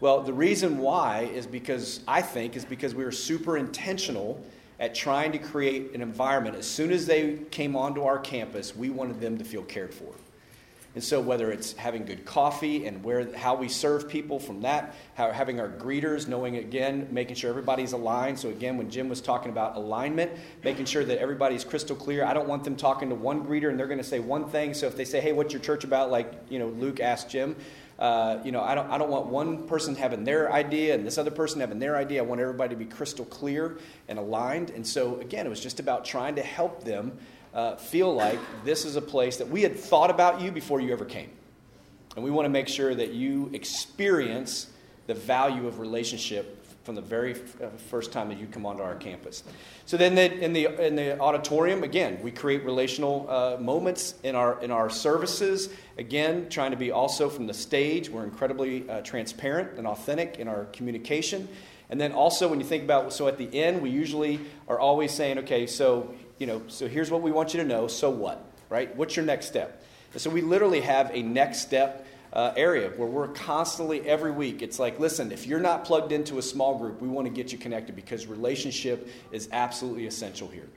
Well, 0.00 0.22
the 0.22 0.32
reason 0.32 0.78
why 0.78 1.22
is 1.22 1.46
because 1.46 2.00
I 2.06 2.22
think 2.22 2.54
is 2.54 2.64
because 2.64 2.94
we 2.94 3.04
were 3.04 3.12
super 3.12 3.56
intentional 3.56 4.44
at 4.78 4.94
trying 4.94 5.32
to 5.32 5.38
create 5.38 5.92
an 5.92 6.02
environment. 6.02 6.54
As 6.54 6.68
soon 6.68 6.92
as 6.92 7.04
they 7.04 7.38
came 7.50 7.74
onto 7.74 8.04
our 8.04 8.18
campus, 8.18 8.76
we 8.76 8.90
wanted 8.90 9.20
them 9.20 9.38
to 9.38 9.44
feel 9.44 9.62
cared 9.62 9.92
for. 9.92 10.12
And 10.94 11.04
so, 11.04 11.20
whether 11.20 11.52
it's 11.52 11.74
having 11.74 12.04
good 12.04 12.24
coffee 12.24 12.86
and 12.86 13.04
where 13.04 13.36
how 13.36 13.54
we 13.54 13.68
serve 13.68 14.08
people 14.08 14.38
from 14.38 14.62
that, 14.62 14.94
how, 15.14 15.30
having 15.30 15.60
our 15.60 15.68
greeters, 15.68 16.26
knowing 16.26 16.56
again, 16.56 17.06
making 17.10 17.36
sure 17.36 17.50
everybody's 17.50 17.92
aligned. 17.92 18.38
So 18.38 18.48
again, 18.48 18.78
when 18.78 18.88
Jim 18.90 19.08
was 19.08 19.20
talking 19.20 19.50
about 19.50 19.76
alignment, 19.76 20.32
making 20.64 20.86
sure 20.86 21.04
that 21.04 21.18
everybody's 21.18 21.62
crystal 21.62 21.94
clear. 21.94 22.24
I 22.24 22.32
don't 22.32 22.48
want 22.48 22.64
them 22.64 22.74
talking 22.74 23.10
to 23.10 23.14
one 23.14 23.44
greeter 23.44 23.68
and 23.68 23.78
they're 23.78 23.86
going 23.86 23.98
to 23.98 24.04
say 24.04 24.18
one 24.18 24.48
thing. 24.48 24.74
So 24.74 24.86
if 24.86 24.96
they 24.96 25.04
say, 25.04 25.20
"Hey, 25.20 25.32
what's 25.32 25.52
your 25.52 25.62
church 25.62 25.84
about?" 25.84 26.10
Like 26.10 26.32
you 26.48 26.58
know, 26.58 26.68
Luke 26.68 27.00
asked 27.00 27.28
Jim, 27.28 27.54
uh, 27.98 28.38
you 28.44 28.52
know, 28.52 28.62
I 28.62 28.74
don't, 28.74 28.88
I 28.90 28.98
don't 28.98 29.10
want 29.10 29.26
one 29.26 29.66
person 29.66 29.96
having 29.96 30.22
their 30.22 30.52
idea 30.52 30.94
and 30.94 31.04
this 31.04 31.18
other 31.18 31.32
person 31.32 31.60
having 31.60 31.80
their 31.80 31.96
idea. 31.96 32.22
I 32.22 32.26
want 32.26 32.40
everybody 32.40 32.74
to 32.74 32.78
be 32.78 32.84
crystal 32.84 33.24
clear 33.24 33.78
and 34.06 34.18
aligned. 34.18 34.70
And 34.70 34.86
so, 34.86 35.20
again, 35.20 35.46
it 35.46 35.48
was 35.48 35.60
just 35.60 35.80
about 35.80 36.04
trying 36.04 36.36
to 36.36 36.42
help 36.42 36.84
them 36.84 37.18
uh, 37.52 37.76
feel 37.76 38.14
like 38.14 38.38
this 38.64 38.84
is 38.84 38.94
a 38.94 39.02
place 39.02 39.38
that 39.38 39.48
we 39.48 39.62
had 39.62 39.76
thought 39.76 40.10
about 40.10 40.40
you 40.40 40.52
before 40.52 40.80
you 40.80 40.92
ever 40.92 41.04
came. 41.04 41.30
And 42.14 42.24
we 42.24 42.30
want 42.30 42.46
to 42.46 42.50
make 42.50 42.68
sure 42.68 42.94
that 42.94 43.12
you 43.12 43.50
experience 43.52 44.68
the 45.06 45.14
value 45.14 45.66
of 45.66 45.80
relationship 45.80 46.57
from 46.88 46.94
the 46.94 47.02
very 47.02 47.34
uh, 47.34 47.68
first 47.90 48.12
time 48.12 48.30
that 48.30 48.38
you 48.38 48.46
come 48.46 48.64
onto 48.64 48.82
our 48.82 48.94
campus. 48.94 49.44
So 49.84 49.98
then, 49.98 50.14
the, 50.14 50.32
in 50.42 50.54
the 50.54 50.86
in 50.86 50.96
the 50.96 51.20
auditorium, 51.20 51.82
again, 51.82 52.18
we 52.22 52.30
create 52.30 52.64
relational 52.64 53.26
uh, 53.28 53.58
moments 53.60 54.14
in 54.22 54.34
our 54.34 54.58
in 54.62 54.70
our 54.70 54.88
services. 54.88 55.68
Again, 55.98 56.48
trying 56.48 56.70
to 56.70 56.78
be 56.78 56.90
also 56.90 57.28
from 57.28 57.46
the 57.46 57.52
stage. 57.52 58.08
We're 58.08 58.24
incredibly 58.24 58.88
uh, 58.88 59.02
transparent 59.02 59.76
and 59.76 59.86
authentic 59.86 60.38
in 60.38 60.48
our 60.48 60.64
communication. 60.72 61.46
And 61.90 62.00
then 62.00 62.12
also, 62.12 62.48
when 62.48 62.58
you 62.58 62.64
think 62.64 62.84
about 62.84 63.12
so 63.12 63.28
at 63.28 63.36
the 63.36 63.54
end, 63.54 63.82
we 63.82 63.90
usually 63.90 64.40
are 64.66 64.80
always 64.80 65.12
saying, 65.12 65.40
okay, 65.40 65.66
so 65.66 66.14
you 66.38 66.46
know, 66.46 66.62
so 66.68 66.88
here's 66.88 67.10
what 67.10 67.20
we 67.20 67.30
want 67.32 67.52
you 67.52 67.60
to 67.60 67.66
know. 67.66 67.86
So 67.86 68.08
what, 68.08 68.42
right? 68.70 68.96
What's 68.96 69.14
your 69.14 69.26
next 69.26 69.44
step? 69.44 69.84
And 70.14 70.22
so 70.22 70.30
we 70.30 70.40
literally 70.40 70.80
have 70.80 71.10
a 71.12 71.20
next 71.20 71.60
step 71.60 72.06
uh, 72.32 72.52
area 72.56 72.90
where 72.96 73.08
we're 73.08 73.28
constantly 73.28 74.06
every 74.08 74.30
week 74.30 74.62
it's 74.62 74.78
like 74.78 74.98
listen 75.00 75.32
if 75.32 75.46
you're 75.46 75.60
not 75.60 75.84
plugged 75.84 76.12
into 76.12 76.38
a 76.38 76.42
small 76.42 76.78
group 76.78 77.00
we 77.00 77.08
want 77.08 77.26
to 77.26 77.32
get 77.32 77.52
you 77.52 77.58
connected 77.58 77.96
because 77.96 78.26
relationship 78.26 79.08
is 79.32 79.48
absolutely 79.52 80.06
essential 80.06 80.48
here. 80.48 80.68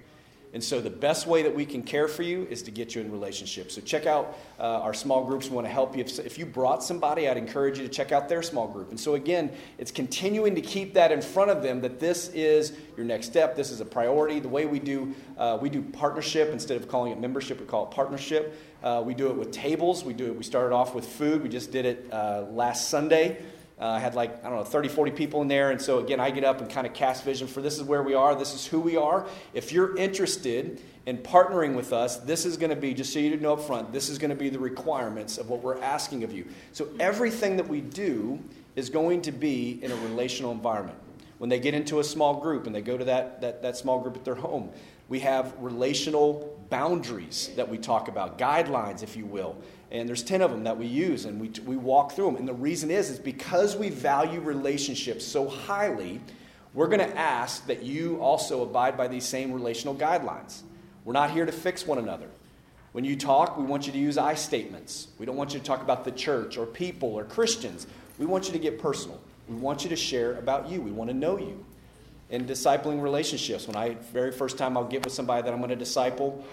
And 0.54 0.62
so 0.62 0.82
the 0.82 0.90
best 0.90 1.28
way 1.28 1.44
that 1.44 1.56
we 1.56 1.66
can 1.66 1.82
care 1.82 2.10
for 2.10 2.24
you 2.24 2.46
is 2.50 2.62
to 2.64 2.72
get 2.72 2.94
you 2.94 3.00
in 3.00 3.10
relationship. 3.10 3.72
So 3.72 3.80
check 3.80 4.06
out 4.06 4.38
uh, 4.60 4.64
our 4.64 4.94
small 4.94 5.24
groups. 5.24 5.48
We 5.48 5.56
want 5.56 5.66
to 5.66 5.72
help 5.72 5.96
you. 5.96 6.04
If, 6.04 6.20
if 6.20 6.38
you 6.38 6.46
brought 6.46 6.84
somebody 6.84 7.30
i'd 7.30 7.38
encourage 7.38 7.78
you 7.80 7.88
to 7.88 7.94
check 7.94 8.12
out 8.12 8.28
their 8.28 8.42
small 8.42 8.68
group. 8.68 8.90
And 8.90 9.00
so 9.00 9.16
again 9.16 9.52
it's 9.78 9.92
continuing 9.92 10.54
to 10.56 10.62
keep 10.62 10.94
that 10.96 11.12
in 11.12 11.22
front 11.22 11.52
of 11.52 11.64
them 11.64 11.80
that 11.82 12.02
this 12.02 12.28
is 12.30 12.74
your 12.98 13.06
next 13.06 13.28
step. 13.28 13.56
This 13.56 13.72
is 13.72 13.80
a 13.80 13.86
priority. 13.86 14.42
The 14.42 14.50
way 14.50 14.66
we 14.66 14.80
do 14.80 15.16
uh, 15.38 15.58
we 15.62 15.70
do 15.70 15.82
partnership 15.82 16.52
instead 16.52 16.76
of 16.76 16.90
calling 16.90 17.14
it 17.14 17.20
membership 17.20 17.62
we 17.62 17.66
call 17.66 17.86
it 17.86 17.92
partnership 17.92 18.58
uh, 18.84 19.02
we 19.06 19.14
do 19.14 19.28
it 19.28 19.36
with 19.36 19.52
tables. 19.52 20.04
We 20.04 20.14
do 20.14 20.28
it. 20.28 20.36
We 20.36 20.44
started 20.44 20.74
off 20.74 20.96
with 20.96 21.06
food. 21.06 21.44
We 21.44 21.50
just 21.50 21.72
did 21.72 21.86
it 21.86 22.08
uh, 22.12 22.46
last 22.52 22.90
Sunday. 22.90 23.38
Uh, 23.80 23.88
I 23.88 24.00
had 24.00 24.14
like, 24.14 24.46
I 24.46 24.50
don't 24.50 24.60
know, 24.60 24.64
30, 24.64 24.90
40 24.90 25.12
people 25.12 25.42
in 25.42 25.48
there. 25.48 25.72
And 25.72 25.82
so, 25.82 26.00
again, 26.00 26.20
I 26.20 26.30
get 26.30 26.44
up 26.44 26.62
and 26.62 26.70
kind 26.70 26.86
of 26.86 26.94
cast 26.94 27.24
vision 27.24 27.48
for 27.48 27.62
this 27.62 27.78
is 27.78 27.84
where 27.84 28.04
we 28.04 28.14
are, 28.14 28.36
this 28.36 28.54
is 28.54 28.66
who 28.68 28.80
we 28.80 28.96
are. 28.96 29.26
If 29.56 29.72
you're 29.72 29.98
interested 29.98 30.80
in 31.08 31.18
partnering 31.18 31.76
with 31.76 31.92
us, 31.92 32.18
this 32.18 32.46
is 32.46 32.58
going 32.58 32.70
to 32.70 32.76
be, 32.76 32.94
just 32.94 33.12
so 33.12 33.18
you 33.18 33.36
know 33.38 33.54
up 33.54 33.62
front, 33.62 33.92
this 33.92 34.08
is 34.08 34.20
going 34.20 34.30
to 34.30 34.36
be 34.36 34.50
the 34.50 34.60
requirements 34.60 35.40
of 35.40 35.50
what 35.50 35.64
we're 35.64 35.82
asking 35.82 36.24
of 36.24 36.32
you. 36.32 36.46
So, 36.74 36.90
everything 37.00 37.58
that 37.58 37.68
we 37.68 37.82
do 37.82 38.40
is 38.76 38.92
going 38.92 39.24
to 39.24 39.32
be 39.32 39.80
in 39.84 39.92
a 39.92 39.96
relational 39.96 40.52
environment. 40.52 40.98
When 41.40 41.50
they 41.50 41.60
get 41.60 41.74
into 41.74 42.00
a 42.00 42.04
small 42.04 42.40
group 42.40 42.68
and 42.68 42.76
they 42.76 42.84
go 42.84 42.98
to 42.98 43.06
that, 43.06 43.42
that, 43.42 43.64
that 43.64 43.78
small 43.78 44.00
group 44.00 44.16
at 44.16 44.24
their 44.24 44.36
home, 44.36 44.70
we 45.10 45.22
have 45.22 45.56
relational 45.60 46.51
boundaries 46.72 47.52
that 47.58 47.70
we 47.70 47.78
talk 47.78 48.08
about, 48.08 48.40
guidelines, 48.40 49.04
if 49.04 49.16
you 49.16 49.26
will. 49.26 49.56
And 49.92 50.10
there's 50.10 50.24
10 50.24 50.42
of 50.42 50.50
them 50.50 50.64
that 50.64 50.78
we 50.78 50.88
use, 50.88 51.26
and 51.26 51.40
we, 51.40 51.50
we 51.66 51.76
walk 51.76 52.14
through 52.14 52.28
them. 52.28 52.38
And 52.38 52.48
the 52.48 52.54
reason 52.54 52.90
is, 52.90 53.12
is 53.12 53.20
because 53.20 53.76
we 53.76 53.90
value 53.90 54.40
relationships 54.40 55.24
so 55.24 55.48
highly, 55.48 56.22
we're 56.74 56.88
going 56.88 57.00
to 57.00 57.18
ask 57.18 57.68
that 57.68 57.84
you 57.84 58.18
also 58.20 58.64
abide 58.64 58.98
by 58.98 59.10
these 59.10 59.26
same 59.26 59.52
relational 59.52 59.94
guidelines. 59.94 60.62
We're 61.04 61.14
not 61.14 61.32
here 61.32 61.46
to 61.46 61.52
fix 61.52 61.86
one 61.86 61.98
another. 61.98 62.30
When 62.94 63.04
you 63.04 63.18
talk, 63.18 63.58
we 63.58 63.66
want 63.66 63.86
you 63.86 63.92
to 63.92 64.00
use 64.00 64.18
I 64.18 64.36
statements. 64.36 65.10
We 65.20 65.26
don't 65.26 65.36
want 65.36 65.54
you 65.54 65.60
to 65.60 65.66
talk 65.66 65.82
about 65.82 66.06
the 66.06 66.12
church 66.12 66.58
or 66.58 66.66
people 66.66 67.14
or 67.14 67.26
Christians. 67.26 67.86
We 68.18 68.26
want 68.26 68.48
you 68.48 68.54
to 68.54 68.60
get 68.60 68.80
personal. 68.80 69.22
We 69.50 69.56
want 69.56 69.84
you 69.84 69.90
to 69.90 69.96
share 69.98 70.38
about 70.38 70.70
you. 70.70 70.82
We 70.82 70.92
want 70.92 71.10
to 71.10 71.16
know 71.16 71.38
you 71.38 71.66
in 72.32 72.46
discipling 72.46 73.02
relationships. 73.02 73.68
When 73.68 73.76
I, 73.76 73.96
very 74.14 74.32
first 74.32 74.58
time 74.58 74.78
I'll 74.78 74.86
get 74.86 75.04
with 75.04 75.14
somebody 75.14 75.44
that 75.44 75.54
I'm 75.54 75.60
going 75.60 75.70
to 75.70 75.76
disciple, 75.76 76.44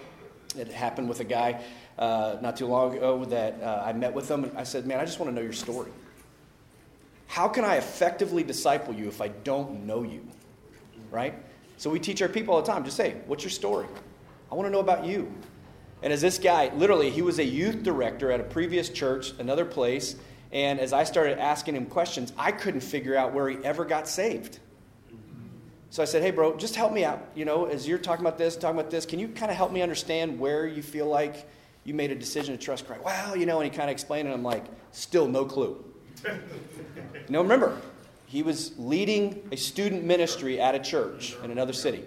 it 0.57 0.67
happened 0.71 1.09
with 1.09 1.21
a 1.21 1.25
guy 1.25 1.63
uh, 1.97 2.37
not 2.41 2.57
too 2.57 2.67
long 2.67 2.95
ago 2.95 3.25
that 3.25 3.61
uh, 3.63 3.83
I 3.85 3.93
met 3.93 4.13
with 4.13 4.29
him. 4.29 4.43
And 4.43 4.57
I 4.57 4.63
said, 4.63 4.85
Man, 4.85 4.99
I 4.99 5.05
just 5.05 5.19
want 5.19 5.31
to 5.31 5.35
know 5.35 5.41
your 5.41 5.53
story. 5.53 5.91
How 7.27 7.47
can 7.47 7.63
I 7.63 7.77
effectively 7.77 8.43
disciple 8.43 8.93
you 8.93 9.07
if 9.07 9.21
I 9.21 9.29
don't 9.29 9.85
know 9.85 10.03
you? 10.03 10.27
Right? 11.11 11.33
So 11.77 11.89
we 11.89 11.99
teach 11.99 12.21
our 12.21 12.29
people 12.29 12.53
all 12.55 12.61
the 12.61 12.71
time 12.71 12.83
just 12.83 12.97
say, 12.97 13.15
What's 13.25 13.43
your 13.43 13.51
story? 13.51 13.87
I 14.51 14.55
want 14.55 14.67
to 14.67 14.71
know 14.71 14.79
about 14.79 15.05
you. 15.05 15.31
And 16.01 16.11
as 16.11 16.21
this 16.21 16.37
guy, 16.37 16.71
literally, 16.75 17.09
he 17.09 17.21
was 17.21 17.39
a 17.39 17.43
youth 17.43 17.83
director 17.83 18.31
at 18.31 18.39
a 18.39 18.43
previous 18.43 18.89
church, 18.89 19.31
another 19.39 19.65
place. 19.65 20.15
And 20.51 20.79
as 20.79 20.93
I 20.93 21.03
started 21.03 21.39
asking 21.39 21.75
him 21.75 21.85
questions, 21.85 22.33
I 22.37 22.51
couldn't 22.51 22.81
figure 22.81 23.15
out 23.15 23.33
where 23.33 23.47
he 23.49 23.57
ever 23.63 23.85
got 23.85 24.07
saved. 24.07 24.59
So 25.91 26.03
I 26.03 26.05
said, 26.05 26.21
hey, 26.21 26.31
bro, 26.31 26.55
just 26.55 26.75
help 26.75 26.93
me 26.93 27.03
out. 27.03 27.29
You 27.33 27.45
know, 27.45 27.65
as 27.65 27.87
you're 27.87 27.97
talking 27.97 28.23
about 28.23 28.37
this, 28.37 28.55
talking 28.55 28.79
about 28.79 28.91
this, 28.91 29.05
can 29.05 29.17
you 29.17 29.27
kind 29.27 29.49
of 29.49 29.57
help 29.57 29.71
me 29.71 29.81
understand 29.81 30.39
where 30.39 30.67
you 30.67 30.83
feel 30.83 31.07
like 31.07 31.49
you 31.83 31.95
made 31.95 32.11
a 32.11 32.15
decision 32.15 32.55
to 32.55 32.63
trust 32.63 32.85
Christ? 32.85 33.03
Well, 33.03 33.35
you 33.35 33.47
know, 33.47 33.59
and 33.59 33.71
he 33.71 33.75
kind 33.75 33.89
of 33.89 33.93
explained 33.93 34.27
it. 34.27 34.31
And 34.31 34.39
I'm 34.39 34.43
like, 34.43 34.65
still 34.91 35.27
no 35.27 35.45
clue. 35.45 35.83
you 36.25 36.31
know, 37.29 37.41
remember, 37.41 37.81
he 38.27 38.43
was 38.43 38.77
leading 38.77 39.41
a 39.51 39.57
student 39.57 40.03
ministry 40.03 40.61
at 40.61 40.75
a 40.75 40.79
church 40.79 41.35
in 41.43 41.49
another 41.49 41.73
city. 41.73 42.05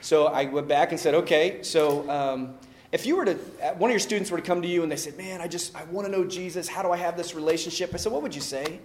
So 0.00 0.26
I 0.26 0.44
went 0.44 0.68
back 0.68 0.92
and 0.92 1.00
said, 1.00 1.14
okay, 1.14 1.62
so 1.62 2.08
um, 2.08 2.54
if 2.92 3.04
you 3.04 3.16
were 3.16 3.24
to, 3.24 3.34
uh, 3.62 3.74
one 3.74 3.90
of 3.90 3.92
your 3.92 3.98
students 3.98 4.30
were 4.30 4.38
to 4.38 4.44
come 4.44 4.62
to 4.62 4.68
you 4.68 4.84
and 4.84 4.92
they 4.92 4.96
said, 4.96 5.18
man, 5.18 5.40
I 5.40 5.48
just, 5.48 5.74
I 5.74 5.82
want 5.84 6.06
to 6.06 6.12
know 6.12 6.24
Jesus. 6.24 6.68
How 6.68 6.82
do 6.82 6.92
I 6.92 6.96
have 6.96 7.16
this 7.16 7.34
relationship? 7.34 7.90
I 7.92 7.96
said, 7.96 8.12
what 8.12 8.22
would 8.22 8.34
you 8.34 8.40
say? 8.40 8.78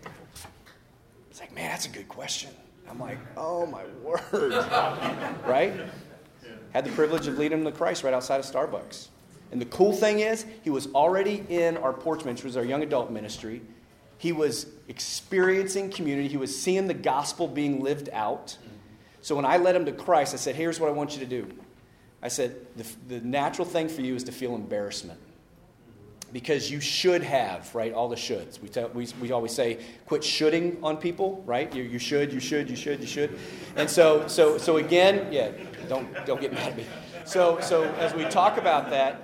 It's 1.30 1.40
like, 1.40 1.54
man, 1.54 1.70
that's 1.70 1.86
a 1.86 1.90
good 1.90 2.08
question. 2.08 2.50
I'm 2.90 3.00
like, 3.00 3.18
oh 3.38 3.66
my 3.66 3.84
word. 4.04 4.52
right? 5.48 5.74
Had 6.72 6.86
the 6.86 6.92
privilege 6.92 7.28
of 7.28 7.38
leading 7.38 7.60
him 7.60 7.66
to 7.66 7.72
Christ 7.72 8.04
right 8.04 8.14
outside 8.14 8.40
of 8.40 8.46
Starbucks. 8.46 9.08
And 9.52 9.62
the 9.62 9.66
cool 9.66 9.94
thing 9.94 10.20
is, 10.20 10.46
he 10.64 10.70
was 10.70 10.88
already 10.94 11.46
in 11.50 11.78
our 11.78 11.94
porch 11.94 12.26
ministry, 12.26 12.48
which 12.48 12.56
was 12.56 12.58
our 12.58 12.66
young 12.66 12.82
adult 12.82 13.12
ministry. 13.12 13.62
He 14.18 14.32
was 14.32 14.68
experiencing 14.88 15.92
community. 15.92 16.28
He 16.28 16.38
was 16.38 16.58
seeing 16.58 16.88
the 16.88 16.94
gospel 16.94 17.48
being 17.48 17.84
lived 17.84 18.10
out. 18.14 18.58
So 19.22 19.36
when 19.36 19.46
I 19.46 19.58
led 19.58 19.76
him 19.76 19.86
to 19.86 19.92
Christ, 19.92 20.34
I 20.34 20.38
said, 20.38 20.56
here's 20.56 20.80
what 20.80 20.90
I 20.90 20.92
want 20.92 21.14
you 21.14 21.20
to 21.20 21.26
do. 21.26 21.48
I 22.22 22.30
said, 22.30 22.56
the, 22.76 22.86
the 23.08 23.20
natural 23.26 23.68
thing 23.68 23.90
for 23.90 24.02
you 24.02 24.16
is 24.16 24.24
to 24.26 24.32
feel 24.32 24.56
embarrassment 24.56 25.20
because 26.34 26.70
you 26.70 26.82
should 26.82 27.22
have, 27.22 27.74
right? 27.76 27.94
All 27.94 28.10
the 28.10 28.16
shoulds. 28.16 28.60
We, 28.60 28.68
tell, 28.68 28.90
we, 28.90 29.08
we 29.22 29.32
always 29.32 29.54
say, 29.54 29.78
quit 30.08 30.24
shoulding 30.24 30.84
on 30.84 30.98
people, 30.98 31.44
right? 31.46 31.74
You, 31.74 31.84
you 31.84 32.00
should, 32.00 32.34
you 32.34 32.40
should, 32.40 32.70
you 32.70 32.76
should, 32.76 33.00
you 33.00 33.08
should. 33.08 33.38
And 33.76 33.88
so, 33.88 34.28
so, 34.28 34.58
so 34.58 34.78
again, 34.78 35.32
yeah, 35.32 35.52
don't, 35.88 36.26
don't 36.26 36.42
get 36.42 36.52
mad 36.52 36.72
at 36.72 36.78
me. 36.78 36.86
So, 37.26 37.60
so 37.62 37.84
as 37.84 38.14
we 38.16 38.26
talk 38.26 38.58
about 38.58 38.90
that, 38.90 39.22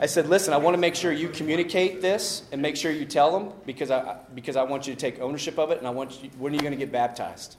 I 0.00 0.06
said, 0.06 0.28
listen, 0.28 0.54
I 0.54 0.56
want 0.56 0.74
to 0.74 0.78
make 0.78 0.94
sure 0.94 1.12
you 1.12 1.28
communicate 1.28 2.00
this 2.00 2.44
and 2.52 2.62
make 2.62 2.76
sure 2.76 2.92
you 2.92 3.04
tell 3.06 3.36
them 3.36 3.52
because 3.66 3.90
I, 3.90 4.18
because 4.34 4.56
I 4.56 4.62
want 4.62 4.86
you 4.86 4.94
to 4.94 5.00
take 5.00 5.20
ownership 5.20 5.58
of 5.58 5.72
it 5.72 5.78
and 5.78 5.86
I 5.86 5.90
want 5.90 6.22
you, 6.22 6.30
when 6.38 6.52
are 6.52 6.56
you 6.56 6.62
going 6.62 6.72
to 6.72 6.78
get 6.78 6.92
baptized? 6.92 7.56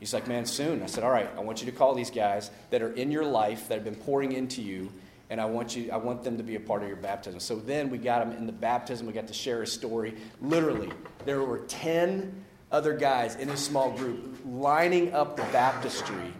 He's 0.00 0.12
like, 0.12 0.26
man, 0.26 0.44
soon. 0.46 0.82
I 0.82 0.86
said, 0.86 1.04
all 1.04 1.10
right, 1.10 1.30
I 1.36 1.40
want 1.40 1.60
you 1.60 1.66
to 1.70 1.76
call 1.76 1.94
these 1.94 2.10
guys 2.10 2.50
that 2.70 2.82
are 2.82 2.92
in 2.92 3.10
your 3.10 3.24
life 3.24 3.68
that 3.68 3.74
have 3.76 3.84
been 3.84 3.94
pouring 3.94 4.32
into 4.32 4.60
you 4.60 4.92
and 5.30 5.40
I 5.40 5.44
want 5.46 5.74
you 5.76 5.90
I 5.90 5.96
want 5.96 6.22
them 6.22 6.36
to 6.36 6.42
be 6.42 6.56
a 6.56 6.60
part 6.60 6.82
of 6.82 6.88
your 6.88 6.96
baptism. 6.96 7.40
So 7.40 7.56
then 7.56 7.90
we 7.90 7.98
got 7.98 8.26
him 8.26 8.32
in 8.32 8.46
the 8.46 8.52
baptism, 8.52 9.06
we 9.06 9.12
got 9.12 9.26
to 9.28 9.34
share 9.34 9.60
his 9.60 9.72
story. 9.72 10.14
Literally, 10.40 10.90
there 11.24 11.42
were 11.42 11.60
10 11.60 12.44
other 12.70 12.96
guys 12.96 13.36
in 13.36 13.50
a 13.50 13.56
small 13.56 13.90
group 13.92 14.38
lining 14.44 15.12
up 15.12 15.36
the 15.36 15.44
baptistry. 15.44 16.32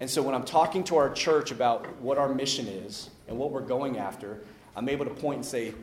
And 0.00 0.08
so 0.08 0.22
when 0.22 0.34
I'm 0.34 0.44
talking 0.44 0.84
to 0.84 0.96
our 0.96 1.10
church 1.10 1.50
about 1.50 2.00
what 2.00 2.18
our 2.18 2.32
mission 2.32 2.66
is 2.66 3.10
and 3.26 3.36
what 3.36 3.50
we're 3.50 3.60
going 3.60 3.98
after, 3.98 4.40
I'm 4.76 4.88
able 4.88 5.04
to 5.04 5.10
point 5.10 5.36
and 5.36 5.46
say, 5.46 5.74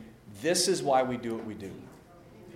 this 0.42 0.68
is 0.68 0.82
why 0.82 1.02
we 1.02 1.16
do 1.16 1.34
what 1.34 1.44
we 1.44 1.54
do. 1.54 1.70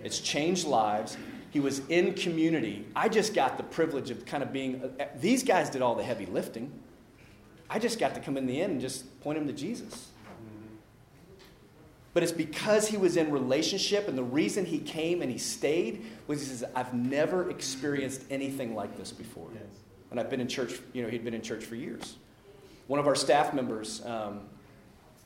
It's 0.03 0.19
changed 0.19 0.65
lives. 0.65 1.17
He 1.51 1.59
was 1.59 1.79
in 1.89 2.13
community. 2.13 2.85
I 2.95 3.09
just 3.09 3.33
got 3.33 3.57
the 3.57 3.63
privilege 3.63 4.09
of 4.09 4.25
kind 4.25 4.41
of 4.41 4.51
being, 4.51 4.81
uh, 4.99 5.05
these 5.19 5.43
guys 5.43 5.69
did 5.69 5.81
all 5.81 5.95
the 5.95 6.03
heavy 6.03 6.25
lifting. 6.25 6.71
I 7.73 7.79
just 7.79 7.99
got 7.99 8.13
to 8.15 8.19
come 8.19 8.35
in 8.35 8.47
the 8.47 8.61
end 8.61 8.73
and 8.73 8.81
just 8.81 9.21
point 9.21 9.37
him 9.37 9.47
to 9.47 9.53
Jesus. 9.53 10.09
But 12.13 12.21
it's 12.23 12.33
because 12.33 12.89
he 12.89 12.97
was 12.97 13.15
in 13.15 13.31
relationship, 13.31 14.09
and 14.09 14.17
the 14.17 14.23
reason 14.23 14.65
he 14.65 14.79
came 14.79 15.21
and 15.21 15.31
he 15.31 15.37
stayed 15.37 16.05
was 16.27 16.41
he 16.41 16.47
says, 16.47 16.65
I've 16.75 16.93
never 16.93 17.49
experienced 17.49 18.23
anything 18.29 18.75
like 18.75 18.97
this 18.97 19.13
before. 19.13 19.47
Yes. 19.53 19.63
And 20.11 20.19
I've 20.19 20.29
been 20.29 20.41
in 20.41 20.49
church, 20.49 20.73
you 20.91 21.01
know, 21.01 21.07
he'd 21.07 21.23
been 21.23 21.33
in 21.33 21.41
church 21.41 21.63
for 21.63 21.75
years. 21.75 22.17
One 22.87 22.99
of 22.99 23.07
our 23.07 23.15
staff 23.15 23.53
members, 23.53 24.05
um, 24.05 24.41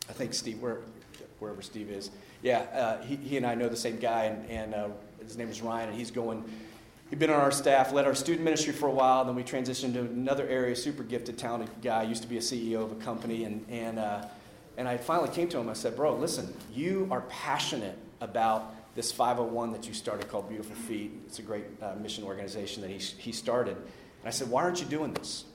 I 0.08 0.14
think 0.14 0.36
Steve, 0.36 0.62
where, 0.62 0.82
wherever 1.40 1.64
Steve 1.64 1.90
is, 1.90 2.12
yeah, 2.44 2.60
uh, 2.60 3.02
he, 3.02 3.16
he 3.16 3.38
and 3.38 3.48
I 3.48 3.56
know 3.56 3.68
the 3.68 3.76
same 3.76 3.98
guy, 3.98 4.26
and, 4.26 4.48
and 4.52 4.76
uh, 4.76 4.90
his 5.24 5.36
name 5.36 5.50
is 5.50 5.64
Ryan, 5.64 5.90
and 5.90 5.98
he's 5.98 6.12
going 6.12 6.44
He'd 7.10 7.20
been 7.20 7.30
on 7.30 7.40
our 7.40 7.52
staff, 7.52 7.92
led 7.94 8.06
our 8.06 8.16
student 8.16 8.44
ministry 8.44 8.74
for 8.74 8.88
a 8.88 8.92
while, 8.92 9.26
then 9.26 9.36
we 9.36 9.44
transitioned 9.44 9.94
to 9.94 10.02
another 10.02 10.48
area, 10.48 10.76
super 10.76 11.04
gifted, 11.04 11.38
talented 11.38 11.70
guy, 11.82 12.04
used 12.04 12.24
to 12.24 12.28
be 12.28 12.38
a 12.38 12.42
CEO 12.42 12.84
of 12.84 12.92
a 12.92 12.96
company, 12.96 13.44
and, 13.44 13.64
and, 13.70 14.00
uh, 14.00 14.26
and 14.78 14.88
I 14.88 14.98
finally 14.98 15.30
came 15.30 15.48
to 15.50 15.60
him, 15.60 15.70
I 15.70 15.74
said, 15.74 15.96
bro, 15.96 16.16
listen, 16.16 16.52
you 16.74 17.08
are 17.12 17.22
passionate 17.22 17.98
about 18.22 18.74
this 18.96 19.12
501 19.12 19.72
that 19.74 19.88
you 19.88 19.94
started 19.94 20.28
called 20.30 20.50
Beautiful 20.50 20.76
Feet. 20.76 21.12
It's 21.28 21.40
a 21.40 21.44
great 21.44 21.66
uh, 21.82 21.94
mission 22.02 22.24
organization 22.24 22.82
that 22.82 22.90
he, 22.90 22.98
he 22.98 23.32
started. 23.32 23.76
And 23.76 24.28
I 24.28 24.32
said, 24.32 24.50
why 24.50 24.64
aren't 24.64 24.80
you 24.80 24.88
doing 24.88 25.14
this? 25.14 25.46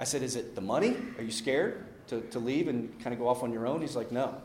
I 0.00 0.04
said, 0.04 0.22
is 0.22 0.36
it 0.36 0.54
the 0.54 0.60
money? 0.60 0.96
Are 1.18 1.22
you 1.22 1.32
scared 1.32 1.84
to, 2.08 2.20
to 2.20 2.38
leave 2.38 2.68
and 2.68 2.98
kind 3.00 3.12
of 3.12 3.18
go 3.18 3.28
off 3.28 3.42
on 3.42 3.52
your 3.52 3.66
own? 3.66 3.82
He's 3.82 3.96
like, 3.96 4.12
no. 4.12 4.40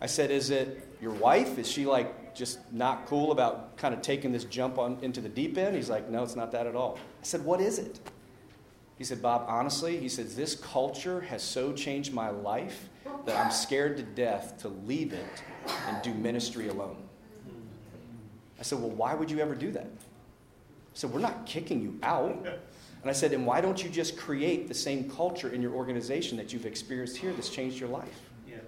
I 0.00 0.06
said, 0.06 0.30
is 0.30 0.50
it 0.50 0.86
your 1.00 1.12
wife? 1.12 1.58
Is 1.58 1.68
she 1.68 1.86
like 1.86 2.25
just 2.36 2.60
not 2.72 3.06
cool 3.06 3.32
about 3.32 3.76
kind 3.76 3.94
of 3.94 4.02
taking 4.02 4.32
this 4.32 4.44
jump 4.44 4.78
on 4.78 4.98
into 5.02 5.20
the 5.20 5.28
deep 5.28 5.56
end? 5.58 5.74
He's 5.74 5.90
like, 5.90 6.08
no, 6.08 6.22
it's 6.22 6.36
not 6.36 6.52
that 6.52 6.66
at 6.66 6.76
all. 6.76 6.98
I 7.20 7.24
said, 7.24 7.44
what 7.44 7.60
is 7.60 7.78
it? 7.78 7.98
He 8.98 9.04
said, 9.04 9.20
Bob, 9.20 9.44
honestly, 9.48 9.98
he 9.98 10.08
says, 10.08 10.36
this 10.36 10.54
culture 10.54 11.20
has 11.22 11.42
so 11.42 11.72
changed 11.72 12.12
my 12.12 12.30
life 12.30 12.88
that 13.26 13.36
I'm 13.36 13.50
scared 13.50 13.96
to 13.98 14.02
death 14.02 14.58
to 14.58 14.68
leave 14.68 15.12
it 15.12 15.42
and 15.88 16.00
do 16.02 16.14
ministry 16.14 16.68
alone. 16.68 16.96
I 18.58 18.62
said, 18.62 18.78
well, 18.78 18.90
why 18.90 19.14
would 19.14 19.30
you 19.30 19.40
ever 19.40 19.54
do 19.54 19.70
that? 19.72 19.84
I 19.86 20.94
said, 20.94 21.12
we're 21.12 21.20
not 21.20 21.44
kicking 21.44 21.82
you 21.82 21.98
out. 22.02 22.46
And 23.02 23.10
I 23.10 23.12
said, 23.12 23.32
and 23.32 23.46
why 23.46 23.60
don't 23.60 23.82
you 23.84 23.90
just 23.90 24.16
create 24.16 24.66
the 24.66 24.74
same 24.74 25.10
culture 25.10 25.50
in 25.50 25.60
your 25.60 25.72
organization 25.72 26.38
that 26.38 26.52
you've 26.52 26.66
experienced 26.66 27.18
here 27.18 27.32
that's 27.32 27.50
changed 27.50 27.78
your 27.78 27.90
life? 27.90 28.20
Yeah. 28.48 28.56
I 28.56 28.60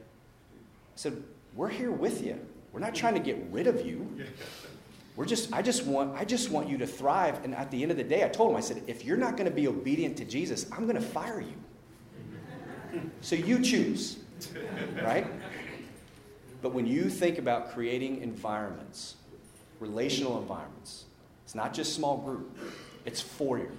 said, 0.96 1.22
we're 1.54 1.70
here 1.70 1.90
with 1.90 2.22
you. 2.22 2.38
We're 2.72 2.80
not 2.80 2.94
trying 2.94 3.14
to 3.14 3.20
get 3.20 3.38
rid 3.50 3.66
of 3.66 3.84
you. 3.86 4.06
We're 5.16 5.26
just, 5.26 5.52
I 5.52 5.62
just 5.62 5.84
want, 5.84 6.16
I 6.16 6.24
just 6.24 6.50
want 6.50 6.68
you 6.68 6.78
to 6.78 6.86
thrive. 6.86 7.44
And 7.44 7.54
at 7.54 7.70
the 7.70 7.82
end 7.82 7.90
of 7.90 7.96
the 7.96 8.04
day, 8.04 8.24
I 8.24 8.28
told 8.28 8.50
him, 8.50 8.56
I 8.56 8.60
said, 8.60 8.82
if 8.86 9.04
you're 9.04 9.16
not 9.16 9.36
going 9.36 9.48
to 9.48 9.54
be 9.54 9.66
obedient 9.66 10.16
to 10.18 10.24
Jesus, 10.24 10.66
I'm 10.70 10.84
going 10.84 10.94
to 10.94 11.02
fire 11.02 11.40
you. 11.40 13.00
So 13.20 13.34
you 13.34 13.60
choose, 13.60 14.18
right? 15.02 15.26
But 16.62 16.72
when 16.72 16.86
you 16.86 17.10
think 17.10 17.38
about 17.38 17.72
creating 17.72 18.22
environments, 18.22 19.16
relational 19.80 20.40
environments, 20.40 21.04
it's 21.44 21.54
not 21.54 21.74
just 21.74 21.94
small 21.94 22.18
group, 22.18 22.56
it's 23.04 23.20
for 23.20 23.58
you. 23.58 23.70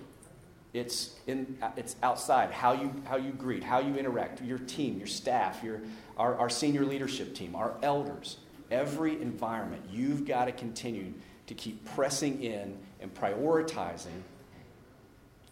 It's, 0.73 1.15
in, 1.25 1.57
it's 1.77 1.95
outside, 2.03 2.51
how 2.51 2.73
you, 2.73 2.93
how 3.05 3.15
you 3.15 3.31
greet, 3.31 3.63
how 3.63 3.79
you 3.79 3.95
interact, 3.95 4.41
your 4.43 4.59
team, 4.59 4.97
your 4.97 5.07
staff, 5.07 5.63
your, 5.63 5.81
our, 6.17 6.35
our 6.35 6.49
senior 6.49 6.85
leadership 6.85 7.33
team, 7.33 7.55
our 7.55 7.75
elders 7.81 8.37
every 8.71 9.21
environment, 9.21 9.83
you've 9.91 10.25
got 10.25 10.45
to 10.45 10.51
continue 10.51 11.13
to 11.47 11.53
keep 11.53 11.83
pressing 11.93 12.43
in 12.43 12.77
and 13.01 13.13
prioritizing 13.13 14.21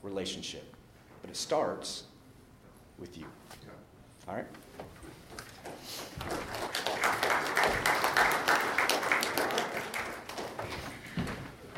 relationship. 0.03 0.75
But 1.21 1.31
it 1.31 1.35
starts 1.37 2.03
with 2.97 3.17
you. 3.17 3.25
All 4.27 4.35
right? 4.35 4.45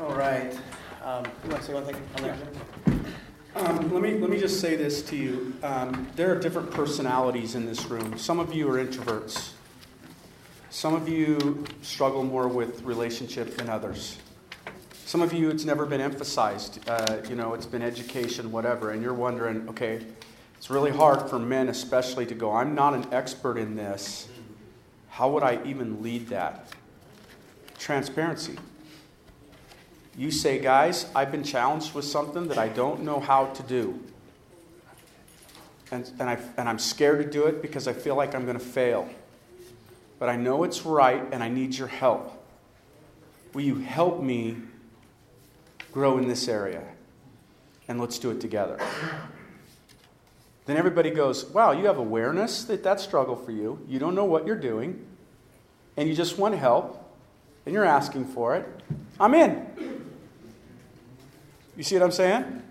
All 0.00 0.14
right. 0.14 0.58
Um, 1.04 1.24
you 1.44 1.50
want 1.50 1.62
to 1.62 1.66
say 1.66 1.74
one 1.74 1.84
thing 1.84 1.96
on 2.16 2.22
that? 2.22 2.38
Um, 3.54 3.92
let, 3.92 4.02
me, 4.02 4.18
let 4.18 4.30
me 4.30 4.38
just 4.38 4.60
say 4.60 4.76
this 4.76 5.02
to 5.02 5.16
you. 5.16 5.54
Um, 5.62 6.08
there 6.16 6.32
are 6.32 6.38
different 6.38 6.70
personalities 6.70 7.54
in 7.54 7.66
this 7.66 7.86
room. 7.86 8.16
Some 8.18 8.38
of 8.38 8.54
you 8.54 8.68
are 8.70 8.84
introverts. 8.84 9.50
Some 10.72 10.94
of 10.94 11.08
you 11.08 11.64
struggle 11.82 12.22
more 12.22 12.46
with 12.46 12.82
relationship 12.82 13.56
than 13.56 13.68
others. 13.68 14.18
Some 15.04 15.20
of 15.20 15.32
you, 15.32 15.50
it's 15.50 15.64
never 15.64 15.84
been 15.84 16.00
emphasized. 16.00 16.88
Uh, 16.88 17.16
you 17.28 17.34
know, 17.34 17.54
it's 17.54 17.66
been 17.66 17.82
education, 17.82 18.52
whatever, 18.52 18.92
and 18.92 19.02
you're 19.02 19.12
wondering, 19.12 19.68
okay, 19.68 20.00
it's 20.56 20.70
really 20.70 20.92
hard 20.92 21.28
for 21.28 21.40
men, 21.40 21.68
especially, 21.68 22.24
to 22.26 22.36
go, 22.36 22.52
I'm 22.52 22.76
not 22.76 22.94
an 22.94 23.12
expert 23.12 23.58
in 23.58 23.74
this. 23.74 24.28
How 25.08 25.28
would 25.30 25.42
I 25.42 25.60
even 25.64 26.04
lead 26.04 26.28
that? 26.28 26.68
Transparency. 27.76 28.56
You 30.16 30.30
say, 30.30 30.60
guys, 30.60 31.06
I've 31.16 31.32
been 31.32 31.42
challenged 31.42 31.94
with 31.94 32.04
something 32.04 32.46
that 32.46 32.58
I 32.58 32.68
don't 32.68 33.02
know 33.02 33.18
how 33.18 33.46
to 33.46 33.62
do. 33.64 33.98
And, 35.90 36.08
and, 36.20 36.30
I, 36.30 36.38
and 36.56 36.68
I'm 36.68 36.78
scared 36.78 37.24
to 37.24 37.28
do 37.28 37.46
it 37.46 37.60
because 37.60 37.88
I 37.88 37.92
feel 37.92 38.14
like 38.14 38.36
I'm 38.36 38.44
going 38.44 38.58
to 38.58 38.64
fail 38.64 39.08
but 40.20 40.28
I 40.28 40.36
know 40.36 40.62
it's 40.62 40.84
right 40.84 41.26
and 41.32 41.42
I 41.42 41.48
need 41.48 41.76
your 41.76 41.88
help. 41.88 42.36
Will 43.54 43.62
you 43.62 43.76
help 43.76 44.22
me 44.22 44.58
grow 45.90 46.18
in 46.18 46.28
this 46.28 46.46
area? 46.46 46.84
And 47.88 48.00
let's 48.00 48.20
do 48.20 48.30
it 48.30 48.40
together. 48.40 48.78
Then 50.66 50.76
everybody 50.76 51.10
goes, 51.10 51.46
Wow, 51.46 51.72
you 51.72 51.86
have 51.86 51.98
awareness 51.98 52.62
that 52.64 52.84
that's 52.84 53.02
struggle 53.02 53.34
for 53.34 53.50
you. 53.50 53.84
You 53.88 53.98
don't 53.98 54.14
know 54.14 54.26
what 54.26 54.46
you're 54.46 54.54
doing, 54.54 55.04
and 55.96 56.08
you 56.08 56.14
just 56.14 56.38
want 56.38 56.54
help, 56.54 57.12
and 57.66 57.74
you're 57.74 57.84
asking 57.84 58.26
for 58.26 58.54
it. 58.54 58.68
I'm 59.18 59.34
in. 59.34 59.66
You 61.76 61.82
see 61.82 61.96
what 61.96 62.04
I'm 62.04 62.12
saying? 62.12 62.62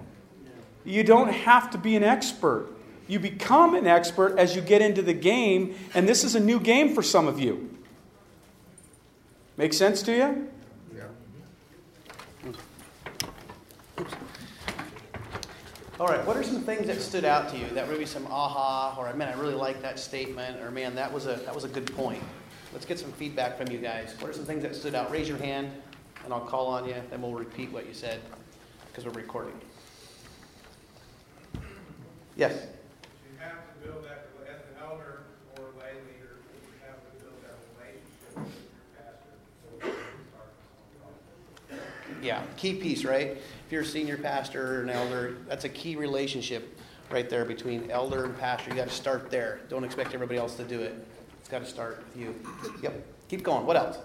You 0.85 1.03
don't 1.03 1.33
have 1.33 1.71
to 1.71 1.77
be 1.77 1.97
an 1.97 2.03
expert. 2.03 2.69
You 3.09 3.19
become 3.19 3.75
an 3.75 3.87
expert 3.87 4.37
as 4.37 4.55
you 4.55 4.61
get 4.61 4.81
into 4.81 5.01
the 5.01 5.13
game, 5.13 5.75
and 5.93 6.07
this 6.07 6.23
is 6.23 6.35
a 6.35 6.39
new 6.39 6.59
game 6.59 6.93
for 6.93 7.03
some 7.03 7.27
of 7.27 7.39
you. 7.39 7.75
Make 9.57 9.73
sense 9.73 10.01
to 10.03 10.11
you? 10.13 10.47
Yeah. 10.95 11.07
All 15.99 16.07
right, 16.07 16.25
what 16.25 16.37
are 16.37 16.43
some 16.43 16.61
things 16.61 16.87
that 16.87 17.01
stood 17.01 17.25
out 17.25 17.49
to 17.49 17.57
you? 17.57 17.67
That 17.73 17.89
maybe 17.89 18.05
some 18.05 18.25
aha, 18.27 18.95
or 18.97 19.11
man, 19.15 19.27
I 19.27 19.33
really 19.37 19.55
like 19.55 19.81
that 19.81 19.99
statement, 19.99 20.61
or 20.61 20.71
man, 20.71 20.95
that 20.95 21.11
was 21.11 21.25
a 21.25 21.33
that 21.45 21.53
was 21.53 21.65
a 21.65 21.67
good 21.67 21.93
point. 21.95 22.23
Let's 22.71 22.85
get 22.85 22.99
some 22.99 23.11
feedback 23.13 23.57
from 23.57 23.71
you 23.71 23.79
guys. 23.79 24.15
What 24.19 24.29
are 24.29 24.33
some 24.33 24.45
things 24.45 24.61
that 24.61 24.75
stood 24.75 24.93
out? 24.93 25.11
Raise 25.11 25.27
your 25.27 25.39
hand, 25.39 25.73
and 26.23 26.31
I'll 26.31 26.39
call 26.39 26.67
on 26.67 26.87
you. 26.87 26.95
Then 27.09 27.21
we'll 27.23 27.33
repeat 27.33 27.71
what 27.71 27.87
you 27.87 27.93
said 27.95 28.21
because 28.87 29.03
we're 29.03 29.19
recording. 29.19 29.59
Yes. 32.37 32.67
You 33.29 33.37
have 33.39 33.57
to 33.67 33.73
build 33.85 34.05
that, 34.05 34.29
as 34.47 34.61
an 34.61 34.77
elder 34.81 35.23
or 35.57 35.65
lay 35.79 35.93
leader, 36.07 36.37
you 36.63 36.79
have 36.87 36.95
to 37.03 37.11
build 37.19 37.35
that 37.43 37.57
relationship 37.75 38.39
with 38.39 38.55
your 38.71 38.87
pastor. 38.95 39.35
So 39.59 39.67
it 39.85 39.97
starts. 40.31 41.83
Yeah, 42.21 42.43
key 42.57 42.73
piece, 42.75 43.03
right? 43.05 43.37
If 43.65 43.71
you're 43.71 43.81
a 43.83 43.85
senior 43.85 44.17
pastor 44.17 44.79
or 44.79 44.83
an 44.83 44.89
elder, 44.89 45.37
that's 45.47 45.65
a 45.65 45.69
key 45.69 45.95
relationship 45.95 46.77
right 47.09 47.29
there 47.29 47.45
between 47.45 47.89
elder 47.91 48.25
and 48.25 48.37
pastor. 48.37 48.69
You 48.69 48.75
got 48.75 48.87
to 48.89 48.93
start 48.93 49.31
there. 49.31 49.61
Don't 49.69 49.83
expect 49.83 50.13
everybody 50.13 50.39
else 50.39 50.55
to 50.55 50.63
do 50.63 50.81
it. 50.81 50.95
It's 51.39 51.49
got 51.49 51.59
to 51.59 51.65
start 51.65 52.03
with 52.05 52.17
you. 52.17 52.35
Yep. 52.81 53.05
Keep 53.29 53.43
going. 53.43 53.65
What 53.65 53.77
else? 53.77 53.97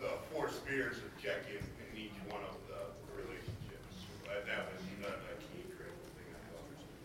the 0.00 0.10
four 0.32 0.48
spheres 0.48 0.96
of 0.98 1.22
check-in 1.22 1.56
in 1.56 2.04
each 2.04 2.12
one 2.28 2.40
of 2.42 2.54
the 2.68 3.20
relationships. 3.20 3.96
Uh, 4.26 4.34
That 4.46 4.72
was 4.72 4.82
another 4.98 5.16
key 5.52 5.64
critical 5.76 5.98
thing 6.16 6.34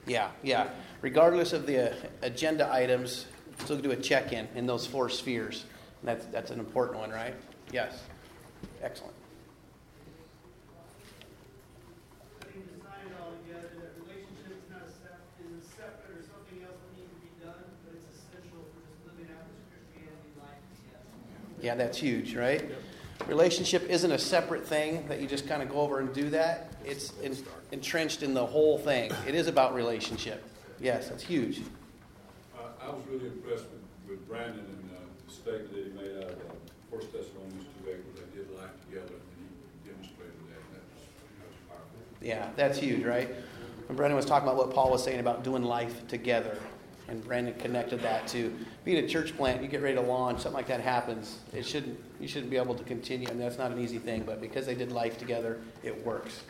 I. 0.07 0.11
Yeah, 0.11 0.29
yeah. 0.43 0.69
Regardless 1.01 1.53
of 1.53 1.65
the 1.65 1.91
uh, 1.91 1.95
agenda 2.21 2.71
items, 2.71 3.25
still 3.59 3.77
do 3.77 3.91
a 3.91 3.95
check-in 3.95 4.47
in 4.55 4.67
those 4.67 4.85
four 4.85 5.09
spheres. 5.09 5.65
And 6.01 6.09
that's 6.09 6.25
that's 6.27 6.51
an 6.51 6.59
important 6.59 6.99
one, 6.99 7.09
right? 7.09 7.35
Yes. 7.71 8.03
Excellent. 8.83 9.15
I 12.41 12.45
think 12.51 12.67
decided 12.67 13.15
all 13.23 13.31
together 13.47 13.69
that 13.79 13.95
relationship 14.03 14.59
is 14.59 14.67
not 14.69 14.83
a 14.83 14.91
sep- 14.91 15.23
is 15.39 15.63
a 15.63 15.65
separate 15.71 16.19
or 16.19 16.23
something 16.27 16.59
else 16.67 16.75
that 16.83 16.91
needs 16.99 17.07
to 17.07 17.19
be 17.23 17.31
done, 17.39 17.63
but 17.87 17.95
it's 17.95 18.03
essential 18.11 18.59
for 18.75 18.83
just 18.83 18.99
living 19.07 19.31
out 19.31 19.47
this 19.47 19.63
Christianity 19.71 20.35
life 20.35 20.59
together. 20.75 21.07
Yeah, 21.63 21.75
that's 21.75 21.97
huge, 21.97 22.35
right? 22.35 22.75
Relationship 23.27 23.87
isn't 23.89 24.11
a 24.11 24.19
separate 24.19 24.67
thing 24.67 25.07
that 25.07 25.21
you 25.21 25.27
just 25.27 25.47
kind 25.47 25.63
of 25.63 25.69
go 25.69 25.79
over 25.79 25.99
and 26.01 26.13
do 26.13 26.29
that. 26.31 26.73
It's 26.83 27.13
en- 27.23 27.37
entrenched 27.71 28.21
in 28.21 28.33
the 28.33 28.45
whole 28.45 28.77
thing. 28.77 29.13
It 29.25 29.33
is 29.33 29.47
about 29.47 29.73
relationship. 29.73 30.43
Yes, 30.81 31.07
that's 31.07 31.23
huge. 31.23 31.61
I, 32.53 32.87
I 32.87 32.89
was 32.89 33.01
really 33.09 33.27
impressed 33.27 33.63
with, 33.71 33.79
with 34.09 34.27
Brandon 34.27 34.59
and 34.59 34.91
uh, 34.91 34.99
the 35.25 35.31
statement 35.31 35.71
that 35.71 35.83
he 35.87 35.91
made 35.95 36.17
out 36.19 36.35
of 36.35 36.39
uh, 36.51 36.59
First 36.91 37.13
Thessalonians 37.13 37.63
two 37.79 37.89
eight, 37.89 38.03
where 38.05 38.21
they 38.21 38.27
did 38.37 38.51
life 38.59 38.75
together, 38.85 39.15
and 39.15 39.33
he 39.39 39.47
demonstrated 39.87 40.35
that, 40.51 40.59
and 40.61 40.77
that 40.77 40.85
was, 40.93 41.07
that 41.39 41.47
was 41.47 41.57
powerful. 41.71 42.03
Yeah, 42.23 42.49
that's 42.55 42.79
huge, 42.79 43.03
right? 43.03 43.29
And 43.89 43.97
Brandon 43.97 44.15
was 44.15 44.25
talking 44.25 44.47
about 44.47 44.57
what 44.57 44.73
Paul 44.73 44.89
was 44.91 45.03
saying 45.03 45.19
about 45.19 45.43
doing 45.43 45.63
life 45.63 46.07
together. 46.07 46.57
And 47.09 47.21
Brandon 47.21 47.53
connected 47.55 47.99
that 48.01 48.27
to 48.29 48.55
being 48.85 49.03
a 49.03 49.07
church 49.07 49.35
plant, 49.35 49.61
you 49.61 49.67
get 49.67 49.81
ready 49.81 49.95
to 49.95 50.01
launch, 50.01 50.39
something 50.39 50.53
like 50.53 50.67
that 50.67 50.79
happens. 50.79 51.39
It 51.53 51.65
shouldn't 51.65 51.99
you 52.21 52.29
shouldn't 52.29 52.49
be 52.49 52.55
able 52.55 52.75
to 52.75 52.83
continue. 52.85 53.27
I 53.27 53.31
mean 53.31 53.41
that's 53.41 53.57
not 53.57 53.71
an 53.71 53.79
easy 53.79 53.99
thing, 53.99 54.23
but 54.23 54.39
because 54.39 54.65
they 54.65 54.73
did 54.73 54.91
life 54.93 55.17
together, 55.17 55.59
it 55.83 56.05
works. 56.05 56.43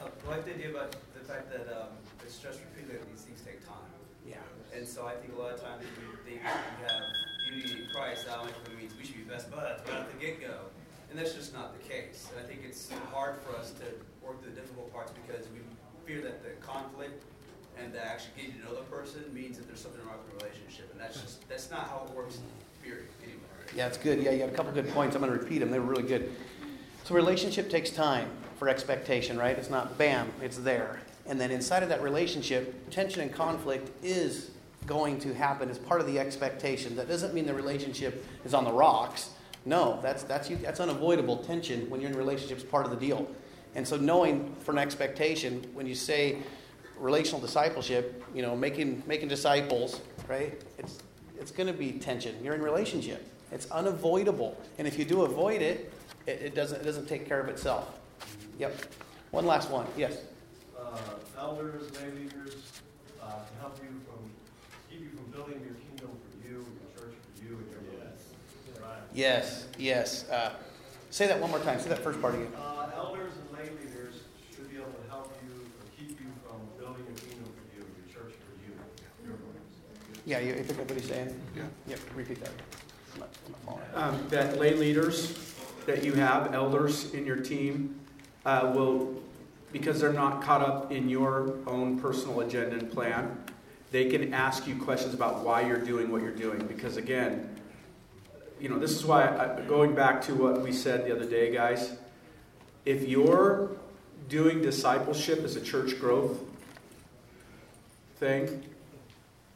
Uh, 0.00 0.06
I 0.26 0.30
like 0.30 0.44
the 0.44 0.54
idea 0.54 0.70
about 0.70 0.94
the 1.18 1.24
fact 1.26 1.50
that 1.50 1.66
um, 1.76 1.88
it's 2.24 2.38
just 2.38 2.60
repeated 2.60 3.00
that 3.00 3.10
these 3.10 3.22
things 3.22 3.40
take 3.44 3.66
time. 3.66 3.90
Yeah. 4.26 4.36
And 4.74 4.86
so 4.86 5.04
I 5.04 5.14
think 5.14 5.34
a 5.36 5.42
lot 5.42 5.52
of 5.52 5.60
times 5.60 5.82
we 5.82 6.30
think 6.30 6.42
we 6.42 6.86
have 6.86 7.02
unity 7.52 7.82
in 7.82 7.88
Christ, 7.92 8.26
that 8.26 8.38
automatically 8.38 8.76
means 8.76 8.92
we 8.96 9.04
should 9.04 9.16
be 9.16 9.22
best 9.22 9.50
buds 9.50 9.82
right 9.88 10.00
at 10.00 10.12
the 10.12 10.24
get 10.24 10.40
go. 10.40 10.60
And 11.10 11.18
that's 11.18 11.34
just 11.34 11.52
not 11.52 11.74
the 11.76 11.88
case. 11.88 12.28
And 12.30 12.44
I 12.44 12.48
think 12.48 12.60
it's 12.64 12.88
hard 13.12 13.36
for 13.42 13.56
us 13.56 13.72
to 13.72 13.84
work 14.26 14.40
through 14.42 14.50
the 14.52 14.60
difficult 14.60 14.92
parts 14.92 15.12
because 15.26 15.46
we 15.52 15.60
fear 16.06 16.22
that 16.22 16.42
the 16.42 16.50
conflict 16.64 17.22
and 17.78 17.92
the 17.92 18.04
actually 18.04 18.32
getting 18.36 18.60
to 18.60 18.64
know 18.64 18.74
the 18.74 18.82
person 18.82 19.22
means 19.32 19.58
that 19.58 19.66
there's 19.66 19.80
something 19.80 20.00
wrong 20.06 20.16
with 20.24 20.38
the 20.38 20.44
relationship. 20.44 20.90
And 20.92 21.00
that's 21.00 21.20
just, 21.20 21.48
that's 21.48 21.70
not 21.70 21.88
how 21.88 22.06
it 22.08 22.16
works, 22.16 22.38
period, 22.82 23.06
anyway. 23.22 23.40
Yeah, 23.74 23.86
it's 23.86 23.98
good. 23.98 24.22
Yeah, 24.22 24.30
you 24.30 24.38
got 24.38 24.48
a 24.48 24.52
couple 24.52 24.72
good 24.72 24.88
points. 24.90 25.16
I'm 25.16 25.22
going 25.22 25.32
to 25.32 25.38
repeat 25.38 25.58
them. 25.58 25.70
They 25.70 25.78
were 25.78 25.86
really 25.86 26.04
good. 26.04 26.32
So, 27.02 27.14
relationship 27.14 27.68
takes 27.68 27.90
time 27.90 28.30
for 28.58 28.68
expectation, 28.68 29.36
right? 29.36 29.58
It's 29.58 29.70
not 29.70 29.98
bam, 29.98 30.32
it's 30.40 30.58
there. 30.58 31.00
And 31.26 31.40
then 31.40 31.50
inside 31.50 31.82
of 31.82 31.88
that 31.88 32.02
relationship, 32.02 32.90
tension 32.90 33.20
and 33.20 33.32
conflict 33.32 33.90
is 34.04 34.50
going 34.86 35.18
to 35.20 35.34
happen 35.34 35.70
as 35.70 35.78
part 35.78 36.00
of 36.00 36.06
the 36.06 36.18
expectation. 36.18 36.96
That 36.96 37.08
doesn't 37.08 37.34
mean 37.34 37.46
the 37.46 37.54
relationship 37.54 38.24
is 38.44 38.54
on 38.54 38.64
the 38.64 38.72
rocks. 38.72 39.30
No, 39.66 39.98
that's, 40.02 40.22
that's, 40.24 40.50
you, 40.50 40.56
that's 40.56 40.80
unavoidable 40.80 41.38
tension 41.38 41.88
when 41.88 42.00
you're 42.00 42.10
in 42.10 42.16
a 42.16 42.18
relationship 42.18 42.58
is 42.58 42.64
part 42.64 42.84
of 42.84 42.90
the 42.90 42.98
deal. 42.98 43.26
And 43.74 43.86
so, 43.86 43.96
knowing 43.96 44.54
for 44.60 44.72
an 44.72 44.78
expectation, 44.78 45.64
when 45.74 45.86
you 45.86 45.94
say 45.94 46.38
relational 46.98 47.40
discipleship, 47.40 48.22
you 48.34 48.42
know, 48.42 48.54
making, 48.56 49.02
making 49.06 49.28
disciples, 49.28 50.00
right? 50.28 50.60
It's, 50.78 50.98
it's 51.40 51.50
going 51.50 51.66
to 51.66 51.72
be 51.72 51.92
tension. 51.92 52.36
You're 52.42 52.54
in 52.54 52.62
relationship. 52.62 53.28
It's 53.50 53.70
unavoidable. 53.70 54.60
And 54.78 54.86
if 54.86 54.98
you 54.98 55.04
do 55.04 55.22
avoid 55.22 55.60
it, 55.60 55.92
it, 56.26 56.40
it, 56.42 56.54
doesn't, 56.54 56.80
it 56.80 56.84
doesn't 56.84 57.06
take 57.06 57.26
care 57.28 57.40
of 57.40 57.48
itself. 57.48 57.98
Yep. 58.58 58.76
One 59.30 59.46
last 59.46 59.70
one. 59.70 59.86
Yes. 59.96 60.18
Uh, 60.78 60.96
elders, 61.38 61.90
lay 61.96 62.10
leaders, 62.12 62.54
uh, 63.20 63.26
to 63.26 63.60
help 63.60 63.78
you 63.82 63.88
from, 64.06 64.30
keep 64.88 65.00
you 65.00 65.10
from 65.10 65.24
building 65.32 65.60
your 65.64 65.74
kingdom 65.74 66.10
for 66.22 66.48
you, 66.48 66.54
your 66.54 66.90
church 66.96 67.14
for 67.34 67.44
you, 67.44 67.58
and 67.58 67.70
your 67.70 68.00
yes. 68.00 68.80
Right. 68.80 68.90
Yes. 69.12 69.66
Yes. 69.78 70.28
Uh, 70.30 70.52
say 71.10 71.26
that 71.26 71.40
one 71.40 71.50
more 71.50 71.60
time. 71.60 71.80
Say 71.80 71.88
that 71.88 71.98
first 71.98 72.20
part 72.20 72.34
again. 72.34 72.52
Uh, 72.56 72.90
elders 72.96 73.32
and 73.34 73.58
lay 73.58 73.70
leaders 73.70 74.22
should 74.54 74.70
be 74.70 74.76
able 74.76 74.92
to 74.92 75.10
help 75.10 75.34
you 75.44 75.52
or 75.52 75.86
keep 75.98 76.18
you 76.20 76.30
from 76.46 76.58
building 76.78 77.04
your 77.06 77.18
kingdom 77.18 77.50
for 77.52 77.64
you, 77.76 77.82
your 77.82 78.06
church 78.14 78.34
for 78.38 78.54
you, 78.62 78.72
your 79.26 79.36
Yeah, 80.26 80.38
you, 80.40 80.54
you 80.54 80.62
think 80.62 80.78
what 80.88 80.98
he's 80.98 81.08
saying? 81.08 81.38
Yeah. 81.56 81.62
Yep. 81.88 81.98
Repeat 82.14 82.40
that. 82.40 82.50
I'm 83.14 83.20
not- 83.20 83.28
I'm 83.46 83.76
not 83.94 84.14
um, 84.14 84.26
that 84.28 84.58
lay 84.58 84.74
leaders 84.74 85.38
that 85.86 86.02
you 86.02 86.12
have, 86.14 86.54
elders 86.54 87.12
in 87.12 87.26
your 87.26 87.36
team, 87.36 88.00
uh, 88.46 88.72
will, 88.74 89.22
because 89.72 90.00
they're 90.00 90.12
not 90.12 90.42
caught 90.42 90.62
up 90.62 90.90
in 90.90 91.08
your 91.08 91.54
own 91.66 91.98
personal 92.00 92.40
agenda 92.40 92.76
and 92.76 92.90
plan, 92.90 93.36
they 93.90 94.06
can 94.06 94.32
ask 94.34 94.66
you 94.66 94.76
questions 94.76 95.14
about 95.14 95.44
why 95.44 95.60
you're 95.60 95.78
doing 95.78 96.10
what 96.10 96.22
you're 96.22 96.32
doing. 96.32 96.58
Because 96.66 96.96
again, 96.96 97.48
you 98.60 98.68
know, 98.68 98.78
this 98.78 98.92
is 98.92 99.04
why, 99.04 99.24
I, 99.28 99.60
going 99.68 99.94
back 99.94 100.22
to 100.22 100.34
what 100.34 100.62
we 100.62 100.72
said 100.72 101.04
the 101.04 101.14
other 101.14 101.26
day, 101.28 101.52
guys, 101.52 101.96
if 102.84 103.06
you're 103.06 103.70
doing 104.28 104.62
discipleship 104.62 105.44
as 105.44 105.54
a 105.56 105.60
church 105.60 106.00
growth 106.00 106.38
thing, 108.16 108.62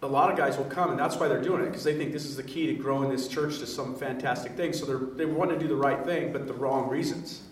a 0.02 0.06
lot 0.06 0.30
of 0.30 0.36
guys 0.36 0.56
will 0.56 0.64
come, 0.66 0.90
and 0.90 0.98
that's 0.98 1.16
why 1.16 1.26
they're 1.26 1.42
doing 1.42 1.62
it 1.62 1.66
because 1.66 1.82
they 1.82 1.96
think 1.96 2.12
this 2.12 2.24
is 2.24 2.36
the 2.36 2.42
key 2.42 2.66
to 2.68 2.74
growing 2.74 3.10
this 3.10 3.26
church 3.26 3.58
to 3.58 3.66
some 3.66 3.96
fantastic 3.96 4.52
thing. 4.52 4.72
So 4.72 4.86
they're, 4.86 4.98
they 4.98 5.26
want 5.26 5.50
to 5.50 5.58
do 5.58 5.66
the 5.66 5.76
right 5.76 6.04
thing, 6.04 6.32
but 6.32 6.46
the 6.46 6.54
wrong 6.54 6.88
reasons. 6.88 7.42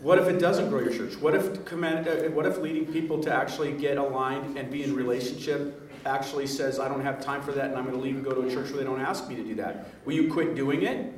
What 0.00 0.18
if 0.18 0.26
it 0.26 0.38
doesn't 0.40 0.68
grow 0.68 0.80
your 0.80 0.92
church? 0.92 1.16
What 1.16 1.34
if 1.34 1.64
command, 1.64 2.08
uh, 2.08 2.28
what 2.30 2.44
if 2.44 2.58
leading 2.58 2.92
people 2.92 3.22
to 3.22 3.32
actually 3.32 3.72
get 3.72 3.98
aligned 3.98 4.58
and 4.58 4.68
be 4.68 4.82
in 4.82 4.96
relationship 4.96 5.78
actually 6.04 6.48
says, 6.48 6.80
"I 6.80 6.88
don't 6.88 7.02
have 7.02 7.20
time 7.20 7.40
for 7.40 7.52
that, 7.52 7.66
and 7.66 7.76
I'm 7.76 7.84
going 7.84 7.96
to 7.96 8.02
leave 8.02 8.16
and 8.16 8.24
go 8.24 8.32
to 8.32 8.40
a 8.40 8.50
church 8.50 8.70
where 8.70 8.78
they 8.78 8.84
don't 8.84 9.00
ask 9.00 9.28
me 9.28 9.36
to 9.36 9.44
do 9.44 9.54
that"? 9.56 9.86
Will 10.04 10.14
you 10.14 10.32
quit 10.32 10.56
doing 10.56 10.82
it 10.82 11.12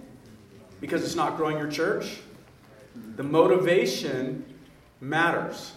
because 0.82 1.03
it's 1.03 1.14
not 1.14 1.39
growing 1.39 1.57
your 1.57 1.70
church? 1.70 2.20
The 3.16 3.22
motivation 3.22 4.45
matters. 5.01 5.72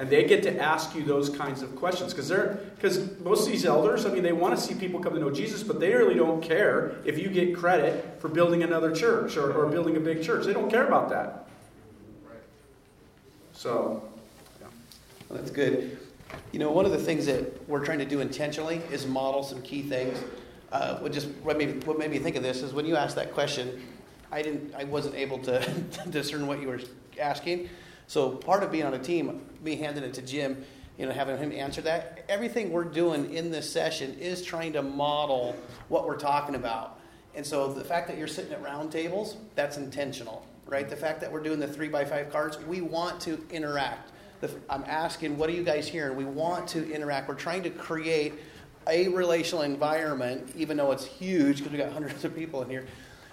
And 0.00 0.08
they 0.08 0.24
get 0.24 0.42
to 0.44 0.58
ask 0.58 0.94
you 0.94 1.02
those 1.04 1.28
kinds 1.28 1.60
of 1.60 1.76
questions 1.76 2.14
because 2.14 2.26
they're 2.26 2.58
because 2.74 3.20
most 3.20 3.44
of 3.44 3.52
these 3.52 3.66
elders, 3.66 4.06
I 4.06 4.08
mean, 4.08 4.22
they 4.22 4.32
want 4.32 4.58
to 4.58 4.60
see 4.60 4.74
people 4.74 4.98
come 4.98 5.12
to 5.12 5.20
know 5.20 5.30
Jesus, 5.30 5.62
but 5.62 5.78
they 5.78 5.92
really 5.92 6.14
don't 6.14 6.40
care 6.40 6.96
if 7.04 7.18
you 7.18 7.28
get 7.28 7.54
credit 7.54 8.18
for 8.18 8.28
building 8.28 8.62
another 8.62 8.96
church 8.96 9.36
or, 9.36 9.52
or 9.52 9.66
building 9.66 9.98
a 9.98 10.00
big 10.00 10.22
church. 10.22 10.46
They 10.46 10.54
don't 10.54 10.70
care 10.70 10.86
about 10.86 11.10
that. 11.10 11.46
So, 13.52 14.02
Well, 15.28 15.38
that's 15.38 15.50
good. 15.50 15.98
You 16.52 16.60
know, 16.60 16.70
one 16.70 16.86
of 16.86 16.92
the 16.92 16.98
things 16.98 17.26
that 17.26 17.68
we're 17.68 17.84
trying 17.84 17.98
to 17.98 18.06
do 18.06 18.22
intentionally 18.22 18.80
is 18.90 19.06
model 19.06 19.42
some 19.42 19.60
key 19.60 19.82
things. 19.82 20.18
Uh, 20.72 20.96
what 21.00 21.12
just 21.12 21.28
what 21.42 21.58
made, 21.58 21.76
me, 21.76 21.80
what 21.84 21.98
made 21.98 22.10
me 22.10 22.18
think 22.18 22.36
of 22.36 22.42
this 22.42 22.62
is 22.62 22.72
when 22.72 22.86
you 22.86 22.96
asked 22.96 23.16
that 23.16 23.34
question, 23.34 23.82
I 24.32 24.40
didn't, 24.40 24.74
I 24.74 24.84
wasn't 24.84 25.16
able 25.16 25.40
to 25.40 25.60
discern 26.08 26.46
what 26.46 26.58
you 26.62 26.68
were 26.68 26.80
asking. 27.20 27.68
So 28.06 28.30
part 28.30 28.62
of 28.62 28.72
being 28.72 28.86
on 28.86 28.94
a 28.94 28.98
team, 28.98 29.44
me 29.62 29.76
handing 29.76 30.04
it 30.04 30.14
to 30.14 30.22
Jim, 30.22 30.64
you 30.98 31.06
know, 31.06 31.12
having 31.12 31.38
him 31.38 31.52
answer 31.52 31.80
that, 31.82 32.24
everything 32.28 32.70
we're 32.70 32.84
doing 32.84 33.32
in 33.32 33.50
this 33.50 33.70
session 33.70 34.18
is 34.18 34.42
trying 34.42 34.72
to 34.74 34.82
model 34.82 35.56
what 35.88 36.06
we're 36.06 36.18
talking 36.18 36.54
about. 36.54 37.00
And 37.34 37.46
so 37.46 37.72
the 37.72 37.84
fact 37.84 38.08
that 38.08 38.18
you're 38.18 38.26
sitting 38.26 38.52
at 38.52 38.62
round 38.62 38.92
tables, 38.92 39.36
that's 39.54 39.76
intentional, 39.76 40.46
right? 40.66 40.88
The 40.88 40.96
fact 40.96 41.20
that 41.20 41.32
we're 41.32 41.42
doing 41.42 41.58
the 41.58 41.68
three 41.68 41.88
by 41.88 42.04
five 42.04 42.30
cards, 42.30 42.58
we 42.64 42.80
want 42.80 43.20
to 43.22 43.40
interact. 43.50 44.12
I'm 44.68 44.84
asking, 44.86 45.36
what 45.38 45.48
are 45.50 45.52
you 45.52 45.62
guys 45.62 45.86
hearing? 45.86 46.16
We 46.16 46.24
want 46.24 46.66
to 46.68 46.90
interact. 46.90 47.28
We're 47.28 47.34
trying 47.34 47.62
to 47.64 47.70
create 47.70 48.34
a 48.86 49.08
relational 49.08 49.62
environment, 49.62 50.52
even 50.56 50.76
though 50.76 50.92
it's 50.92 51.04
huge 51.04 51.58
because 51.58 51.72
we 51.72 51.78
got 51.78 51.92
hundreds 51.92 52.24
of 52.24 52.34
people 52.34 52.62
in 52.62 52.70
here. 52.70 52.86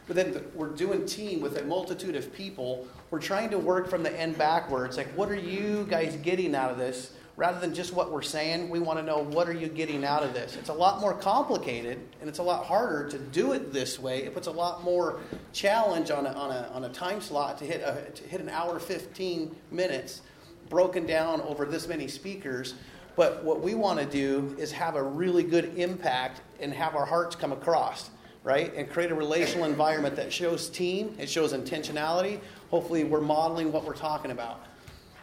But 0.08 0.16
then 0.16 0.34
the, 0.34 0.44
we're 0.56 0.70
doing 0.70 1.06
team 1.06 1.42
with 1.42 1.58
a 1.58 1.64
multitude 1.66 2.16
of 2.16 2.34
people. 2.34 2.88
We're 3.12 3.20
trying 3.20 3.50
to 3.52 3.60
work 3.60 3.90
from 3.90 4.04
the 4.04 4.20
end 4.20 4.38
backwards. 4.38 4.98
Like, 4.98 5.10
what 5.18 5.30
are 5.30 5.36
you 5.36 5.86
guys 5.90 6.16
getting 6.18 6.56
out 6.56 6.72
of 6.72 6.78
this? 6.78 7.12
rather 7.38 7.60
than 7.60 7.74
just 7.74 7.94
what 7.94 8.12
we're 8.12 8.24
saying, 8.24 8.68
we 8.68 8.80
want 8.80 8.98
to 8.98 9.06
know 9.06 9.20
what 9.20 9.48
are 9.48 9.54
you 9.54 9.68
getting 9.68 10.04
out 10.04 10.24
of 10.24 10.34
this. 10.34 10.58
It's 10.58 10.70
a 10.70 10.74
lot 10.74 11.00
more 11.00 11.14
complicated 11.14 12.00
and 12.20 12.28
it's 12.28 12.40
a 12.40 12.44
lot 12.44 12.66
harder 12.66 13.08
to 13.10 13.20
do 13.20 13.54
it 13.54 13.72
this 13.72 14.00
way. 14.00 14.24
It 14.24 14.34
puts 14.34 14.48
a 14.48 14.52
lot 14.52 14.84
more 14.84 15.20
challenge 15.54 16.10
on 16.10 16.26
a, 16.26 16.32
on 16.32 16.52
a, 16.52 16.70
on 16.74 16.84
a 16.86 16.90
time 16.90 17.22
slot 17.22 17.60
to 17.60 17.66
hit, 17.66 17.82
a, 17.82 18.10
to 18.10 18.24
hit 18.24 18.42
an 18.42 18.50
hour 18.50 18.80
15 18.80 19.56
minutes 19.72 20.24
broken 20.68 21.06
down 21.06 21.40
over 21.42 21.66
this 21.66 21.88
many 21.88 22.08
speakers. 22.08 22.74
But 23.16 23.44
what 23.44 23.62
we 23.62 23.76
want 23.76 24.00
to 24.00 24.06
do 24.06 24.56
is 24.60 24.72
have 24.72 24.96
a 24.96 25.04
really 25.04 25.44
good 25.44 25.78
impact 25.78 26.42
and 26.60 26.74
have 26.74 26.96
our 26.96 27.06
hearts 27.06 27.36
come 27.36 27.52
across, 27.52 28.10
right? 28.48 28.74
And 28.76 28.90
create 28.90 29.12
a 29.12 29.16
relational 29.16 29.66
environment 29.66 30.16
that 30.16 30.32
shows 30.32 30.70
team, 30.70 31.14
it 31.20 31.30
shows 31.30 31.52
intentionality. 31.52 32.40
Hopefully, 32.72 33.04
we're 33.04 33.20
modeling 33.20 33.74
what 33.74 33.84
we're 33.84 33.94
talking 33.94 34.32
about. 34.32 34.64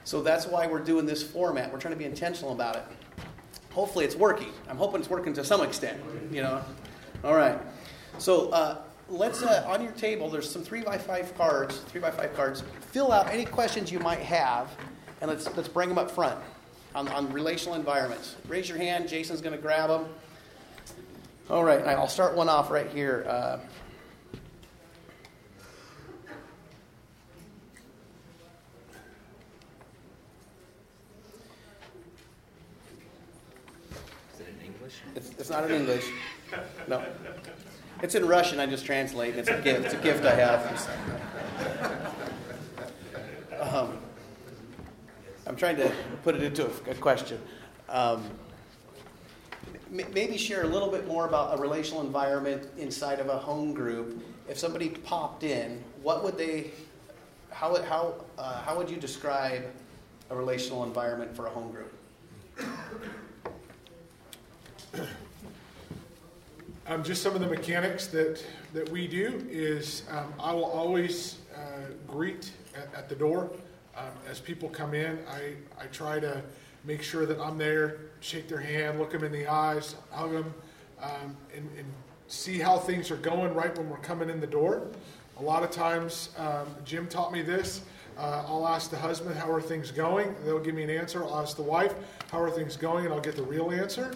So 0.05 0.20
that's 0.20 0.47
why 0.47 0.66
we're 0.66 0.85
doing 0.85 1.07
this 1.07 1.22
format. 1.22 1.72
We're 1.72 1.79
trying 1.79 1.95
to 1.95 1.99
be 1.99 2.05
intentional 2.05 2.53
about 2.53 2.77
it. 2.77 2.85
Hopefully, 3.70 4.05
it's 4.05 4.14
working. 4.14 4.53
I'm 4.68 4.77
hoping 4.77 5.01
it's 5.01 5.09
working 5.09 5.33
to 5.35 5.45
some 5.45 5.62
extent. 5.62 5.99
You 6.31 6.43
know. 6.43 6.62
All 7.25 7.35
right. 7.35 7.59
So 8.18 8.51
uh, 8.51 8.83
let's 9.09 9.43
uh, 9.43 9.64
on 9.66 9.83
your 9.83 9.93
table. 9.93 10.29
There's 10.29 10.49
some 10.49 10.62
three 10.62 10.83
by 10.83 10.99
five 10.99 11.35
cards. 11.39 11.79
Three 11.79 12.03
by 12.03 12.11
five 12.11 12.37
cards. 12.37 12.62
Fill 12.93 13.11
out 13.11 13.29
any 13.29 13.47
questions 13.47 13.91
you 13.91 14.01
might 14.01 14.20
have, 14.20 14.68
and 15.22 15.31
let's 15.31 15.47
let's 15.57 15.68
bring 15.68 15.89
them 15.89 15.97
up 15.97 16.11
front 16.11 16.39
on, 16.95 17.09
on 17.09 17.33
relational 17.33 17.75
environments. 17.75 18.37
Raise 18.49 18.68
your 18.68 18.77
hand. 18.77 19.09
Jason's 19.09 19.41
going 19.41 19.57
to 19.57 19.62
grab 19.62 19.89
them. 19.89 20.09
All 21.51 21.62
right. 21.62 21.86
I'll 21.86 22.09
start 22.09 22.34
one 22.34 22.49
off 22.49 22.70
right 22.70 22.88
here. 22.90 23.26
Uh, 23.28 23.59
It's, 35.14 35.30
it's 35.38 35.51
not 35.51 35.64
in 35.70 35.76
English. 35.76 36.05
No. 36.88 37.03
It's 38.03 38.14
in 38.14 38.26
Russian. 38.26 38.59
I 38.61 38.66
just 38.66 38.84
translate. 38.84 39.36
It's 39.36 39.49
a 39.49 39.61
gift. 39.61 39.84
It's 39.86 39.95
a 39.95 39.99
gift 39.99 40.24
I 40.24 40.34
have. 40.34 40.90
Um, 43.61 43.99
I'm 45.47 45.57
trying 45.57 45.76
to 45.76 45.90
put 46.22 46.34
it 46.34 46.42
into 46.42 46.66
a, 46.66 46.90
a 46.90 46.95
question. 46.95 47.40
Um, 47.88 48.28
maybe 49.91 50.37
share 50.37 50.62
a 50.62 50.66
little 50.66 50.91
bit 50.91 51.07
more 51.07 51.26
about 51.26 51.59
a 51.59 51.61
relational 51.61 52.01
environment 52.01 52.68
inside 52.76 53.20
of 53.20 53.28
a 53.28 53.39
home 53.39 53.74
group. 53.74 54.22
If 54.49 54.59
somebody 54.59 54.91
popped 54.91 55.43
in, 55.43 55.82
what 56.03 56.22
would 56.24 56.37
they? 56.37 56.70
How 57.51 57.80
how 57.82 58.14
uh, 58.39 58.62
how 58.62 58.76
would 58.76 58.91
you 58.91 58.97
describe 58.97 59.64
a 60.30 60.37
relational 60.37 60.85
environment 60.85 61.35
for 61.35 61.47
a 61.47 61.51
home 61.51 61.70
group? 61.70 61.93
Um, 66.87 67.03
just 67.03 67.22
some 67.22 67.35
of 67.35 67.41
the 67.41 67.47
mechanics 67.47 68.09
that, 68.09 68.45
that 68.74 68.87
we 68.91 69.09
do 69.09 69.43
is 69.49 70.03
um, 70.11 70.35
I 70.39 70.53
will 70.53 70.66
always 70.66 71.39
uh, 71.57 71.95
greet 72.07 72.51
at, 72.76 72.95
at, 72.95 73.09
the 73.09 73.14
door. 73.14 73.51
Um, 73.97 74.11
as 74.28 74.39
people 74.39 74.68
come 74.68 74.93
in, 74.93 75.18
I, 75.26 75.55
I 75.82 75.87
try 75.87 76.20
to 76.20 76.43
make 76.85 77.03
sure 77.03 77.26
that 77.26 77.41
I'm 77.41 77.59
there, 77.59 77.99
shake 78.20 78.49
their 78.49 78.61
hand, 78.61 78.99
look 78.99 79.11
them 79.11 79.24
in 79.24 79.32
the 79.32 79.47
eyes, 79.47 79.97
hug 80.11 80.32
them, 80.32 80.55
um, 81.01 81.37
and, 81.55 81.68
and, 81.76 81.87
see 82.26 82.59
how 82.59 82.78
things 82.78 83.11
are 83.11 83.16
going 83.16 83.53
right 83.55 83.76
when 83.76 83.89
we're 83.89 83.99
coming 83.99 84.30
in 84.30 84.41
the 84.41 84.47
door. 84.47 84.89
A 85.37 85.43
lot 85.43 85.62
of 85.62 85.70
times, 85.70 86.30
um, 86.39 86.66
Jim 86.82 87.07
taught 87.07 87.32
me 87.32 87.43
this. 87.43 87.82
Uh, 88.16 88.43
I'll 88.49 88.66
ask 88.66 88.91
the 88.91 88.97
husband, 88.97 89.37
How 89.37 89.51
are 89.51 89.61
things 89.61 89.91
going? 89.91 90.35
They'll 90.45 90.59
give 90.59 90.74
me 90.74 90.82
an 90.82 90.91
answer. 90.91 91.22
I'll 91.22 91.41
ask 91.41 91.55
the 91.55 91.62
wife, 91.62 91.95
How 92.32 92.41
are 92.41 92.51
things 92.51 92.76
going? 92.76 93.05
And 93.05 93.12
I'll 93.12 93.20
get 93.20 93.37
the 93.37 93.43
real 93.43 93.70
answer 93.70 94.11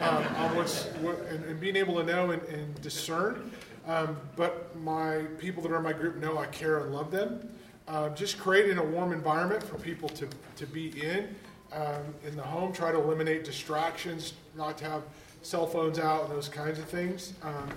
um, 0.00 0.24
on 0.36 0.56
what's, 0.56 0.86
what, 0.96 1.20
and, 1.30 1.44
and, 1.44 1.60
being 1.60 1.76
able 1.76 1.94
to 1.94 2.02
know 2.02 2.32
and, 2.32 2.42
and 2.42 2.82
discern. 2.82 3.52
Um, 3.86 4.16
but 4.34 4.76
my 4.80 5.22
people 5.38 5.62
that 5.62 5.70
are 5.70 5.76
in 5.76 5.84
my 5.84 5.92
group 5.92 6.16
know 6.16 6.36
I 6.36 6.46
care 6.46 6.80
and 6.80 6.92
love 6.92 7.10
them. 7.12 7.48
Uh, 7.86 8.08
just 8.10 8.38
creating 8.38 8.78
a 8.78 8.84
warm 8.84 9.12
environment 9.12 9.62
for 9.62 9.78
people 9.78 10.08
to, 10.10 10.28
to 10.56 10.66
be 10.66 10.88
in 11.02 11.34
um, 11.74 12.14
in 12.26 12.36
the 12.36 12.42
home. 12.42 12.72
Try 12.72 12.92
to 12.92 12.98
eliminate 12.98 13.44
distractions, 13.44 14.34
not 14.56 14.78
to 14.78 14.84
have 14.84 15.02
cell 15.42 15.66
phones 15.66 15.98
out 15.98 16.24
and 16.24 16.32
those 16.32 16.48
kinds 16.48 16.78
of 16.78 16.84
things. 16.84 17.34
Um, 17.42 17.70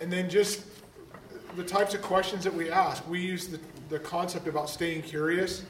and 0.00 0.12
then 0.12 0.28
just 0.28 0.64
the 1.56 1.64
types 1.64 1.94
of 1.94 2.02
questions 2.02 2.44
that 2.44 2.54
we 2.54 2.70
ask. 2.70 3.06
We 3.08 3.20
use 3.20 3.48
the 3.48 3.60
the 3.92 3.98
concept 3.98 4.48
about 4.48 4.70
staying 4.70 5.02
curious, 5.02 5.64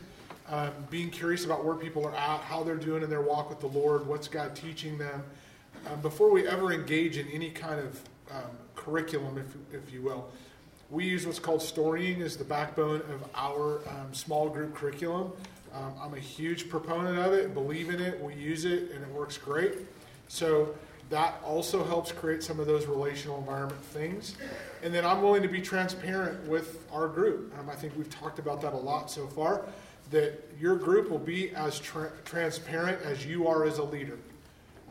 um, 0.48 0.70
being 0.90 1.10
curious 1.10 1.44
about 1.44 1.64
where 1.64 1.74
people 1.74 2.06
are 2.06 2.14
at, 2.14 2.40
how 2.42 2.62
they're 2.62 2.76
doing 2.76 3.02
in 3.02 3.10
their 3.10 3.20
walk 3.20 3.50
with 3.50 3.58
the 3.58 3.66
Lord, 3.66 4.06
what's 4.06 4.28
God 4.28 4.54
teaching 4.54 4.96
them, 4.96 5.24
um, 5.90 6.00
before 6.00 6.30
we 6.30 6.46
ever 6.46 6.72
engage 6.72 7.18
in 7.18 7.26
any 7.28 7.50
kind 7.50 7.80
of 7.80 8.00
um, 8.30 8.50
curriculum, 8.76 9.38
if, 9.38 9.74
if 9.74 9.92
you 9.92 10.02
will. 10.02 10.30
We 10.88 11.04
use 11.04 11.26
what's 11.26 11.40
called 11.40 11.62
storying 11.62 12.22
as 12.22 12.36
the 12.36 12.44
backbone 12.44 13.00
of 13.00 13.28
our 13.34 13.80
um, 13.88 14.12
small 14.14 14.48
group 14.48 14.72
curriculum. 14.72 15.32
Um, 15.74 15.94
I'm 16.00 16.14
a 16.14 16.20
huge 16.20 16.68
proponent 16.68 17.18
of 17.18 17.32
it, 17.32 17.54
believe 17.54 17.88
in 17.88 18.00
it, 18.00 18.20
we 18.20 18.34
use 18.34 18.64
it, 18.64 18.90
and 18.92 19.02
it 19.02 19.08
works 19.08 19.38
great. 19.38 19.78
So 20.28 20.74
that 21.10 21.40
also 21.44 21.84
helps 21.84 22.12
create 22.12 22.42
some 22.42 22.60
of 22.60 22.66
those 22.66 22.86
relational 22.86 23.38
environment 23.38 23.82
things. 23.84 24.36
And 24.82 24.94
then 24.94 25.04
I'm 25.04 25.22
willing 25.22 25.42
to 25.42 25.48
be 25.48 25.60
transparent 25.60 26.46
with 26.48 26.86
our 26.92 27.08
group. 27.08 27.52
Um, 27.58 27.68
I 27.70 27.74
think 27.74 27.94
we've 27.96 28.10
talked 28.10 28.38
about 28.38 28.60
that 28.62 28.72
a 28.72 28.76
lot 28.78 29.10
so 29.10 29.26
far. 29.26 29.62
That 30.10 30.42
your 30.58 30.76
group 30.76 31.10
will 31.10 31.18
be 31.18 31.54
as 31.54 31.78
tra- 31.78 32.12
transparent 32.24 33.00
as 33.02 33.24
you 33.24 33.46
are 33.46 33.64
as 33.64 33.78
a 33.78 33.84
leader. 33.84 34.18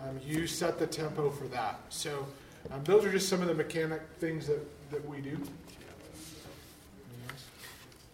Um, 0.01 0.19
you 0.25 0.47
set 0.47 0.79
the 0.79 0.87
tempo 0.87 1.29
for 1.29 1.47
that. 1.49 1.79
So 1.89 2.25
um, 2.71 2.83
those 2.83 3.05
are 3.05 3.11
just 3.11 3.29
some 3.29 3.41
of 3.41 3.47
the 3.47 3.53
mechanic 3.53 4.01
things 4.19 4.47
that, 4.47 4.91
that 4.91 5.07
we 5.07 5.21
do. 5.21 5.37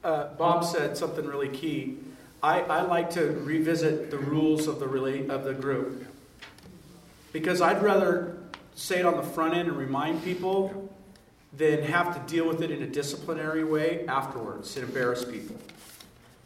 Uh, 0.03 0.33
Bob 0.35 0.63
said 0.63 0.97
something 0.97 1.25
really 1.25 1.49
key. 1.49 1.97
I, 2.41 2.61
I 2.61 2.81
like 2.81 3.11
to 3.11 3.31
revisit 3.31 4.11
the 4.11 4.17
rules 4.17 4.67
of 4.67 4.79
the 4.79 4.87
relate 4.87 5.29
of 5.29 5.43
the 5.43 5.53
group 5.53 6.05
because 7.33 7.61
I'd 7.61 7.81
rather 7.81 8.37
say 8.75 8.99
it 8.99 9.05
on 9.05 9.17
the 9.17 9.23
front 9.23 9.55
end 9.55 9.67
and 9.67 9.77
remind 9.77 10.23
people 10.23 10.93
than 11.53 11.81
have 11.83 12.13
to 12.13 12.31
deal 12.31 12.47
with 12.47 12.61
it 12.61 12.69
in 12.69 12.83
a 12.83 12.87
disciplinary 12.87 13.63
way 13.63 14.05
afterwards 14.07 14.75
and 14.77 14.85
embarrass 14.85 15.25
people. 15.25 15.55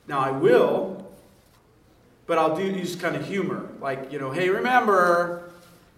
Now, 0.07 0.19
I 0.19 0.31
will, 0.31 1.11
but 2.25 2.37
I'll 2.37 2.55
do 2.55 2.63
use 2.63 2.95
kind 2.95 3.15
of 3.15 3.27
humor. 3.27 3.69
Like, 3.81 4.11
you 4.11 4.19
know, 4.19 4.31
hey, 4.31 4.49
remember, 4.49 5.51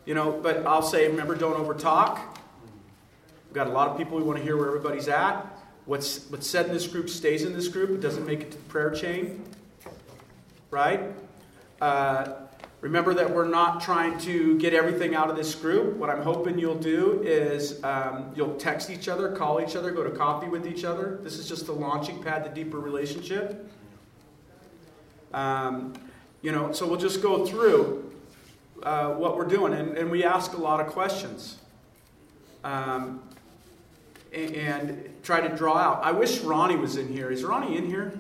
you 0.06 0.16
know, 0.16 0.32
but 0.32 0.66
I'll 0.66 0.82
say, 0.82 1.08
remember, 1.08 1.36
don't 1.36 1.56
overtalk. 1.56 2.20
We've 3.48 3.54
got 3.54 3.68
a 3.68 3.72
lot 3.72 3.90
of 3.90 3.98
people 3.98 4.18
we 4.18 4.24
want 4.24 4.40
to 4.40 4.44
hear 4.44 4.58
where 4.58 4.68
everybody's 4.68 5.08
at. 5.08 5.46
What's, 5.86 6.28
what's 6.32 6.48
said 6.48 6.68
in 6.68 6.74
this 6.74 6.88
group 6.88 7.10
stays 7.10 7.44
in 7.44 7.54
this 7.54 7.68
group. 7.68 7.92
It 7.92 8.02
doesn't 8.02 8.26
make 8.26 8.42
it 8.42 8.52
to 8.52 8.58
the 8.58 8.64
prayer 8.64 8.90
chain. 8.90 9.44
Right? 10.74 11.14
Uh, 11.80 12.34
Remember 12.84 13.14
that 13.14 13.34
we're 13.34 13.48
not 13.48 13.80
trying 13.80 14.18
to 14.20 14.58
get 14.58 14.74
everything 14.74 15.16
out 15.16 15.30
of 15.30 15.38
this 15.38 15.56
group. 15.56 15.96
What 15.96 16.10
I'm 16.10 16.22
hoping 16.22 16.60
you'll 16.60 16.76
do 16.76 17.22
is 17.24 17.82
um, 17.82 18.34
you'll 18.36 18.56
text 18.56 18.90
each 18.90 19.08
other, 19.08 19.32
call 19.32 19.62
each 19.62 19.78
other, 19.78 19.92
go 19.92 20.04
to 20.04 20.10
coffee 20.10 20.50
with 20.50 20.68
each 20.68 20.84
other. 20.84 21.18
This 21.24 21.38
is 21.38 21.48
just 21.48 21.66
the 21.66 21.72
launching 21.72 22.22
pad 22.22 22.44
to 22.44 22.50
deeper 22.50 22.82
relationship. 22.82 23.72
Um, 25.34 25.94
you 26.42 26.52
know, 26.52 26.74
so 26.74 26.86
we'll 26.86 27.00
just 27.00 27.22
go 27.22 27.46
through 27.46 28.12
uh, 28.84 29.14
what 29.14 29.38
we're 29.38 29.48
doing, 29.48 29.72
and, 29.72 29.98
and, 29.98 30.12
we 30.12 30.26
ask 30.26 30.52
a 30.52 30.58
lot 30.58 30.82
of 30.82 30.88
questions. 30.88 31.60
Um, 32.66 33.24
and, 34.34 34.56
and, 34.56 35.10
try 35.24 35.40
to 35.40 35.56
draw 35.56 35.78
out. 35.78 36.04
I 36.04 36.12
wish 36.12 36.42
Ronnie 36.42 36.76
was 36.76 36.98
in 36.98 37.08
here. 37.08 37.32
Is 37.32 37.46
Ronnie 37.46 37.78
in 37.78 37.86
here? 37.86 38.12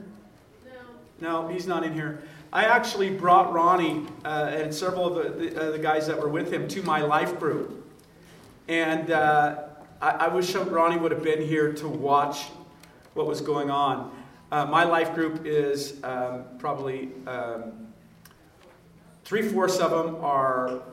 No. 1.20 1.42
No, 1.44 1.48
he's 1.50 1.68
not 1.68 1.84
in 1.84 1.94
here. 1.94 2.24
I 2.54 2.66
actually 2.66 3.10
brought 3.10 3.52
Ronnie 3.52 4.06
uh, 4.24 4.52
and 4.54 4.72
several 4.72 5.08
of 5.08 5.40
the, 5.40 5.50
the, 5.50 5.60
uh, 5.60 5.72
the, 5.72 5.80
guys 5.80 6.06
that 6.06 6.20
were 6.20 6.30
with 6.30 6.54
him 6.54 6.68
to 6.68 6.84
my 6.84 7.02
life 7.02 7.40
group. 7.40 7.92
And 8.68 9.10
uh, 9.10 9.64
I, 10.00 10.10
I, 10.10 10.28
wish 10.28 10.54
Ronnie 10.54 10.98
would 10.98 11.12
have 11.12 11.24
been 11.24 11.42
here 11.42 11.74
to 11.74 11.88
watch 11.88 12.50
what 13.16 13.26
was 13.26 13.42
going 13.42 13.72
on. 13.72 14.16
Uh, 14.52 14.68
my 14.68 14.84
life 14.84 15.16
group 15.16 15.48
is 15.48 16.00
um, 16.04 16.44
probably 16.60 17.10
um, 17.26 17.88
three 19.26 19.42
fourths 19.42 19.80
of 19.80 19.90
them 19.90 20.24
are 20.24 20.84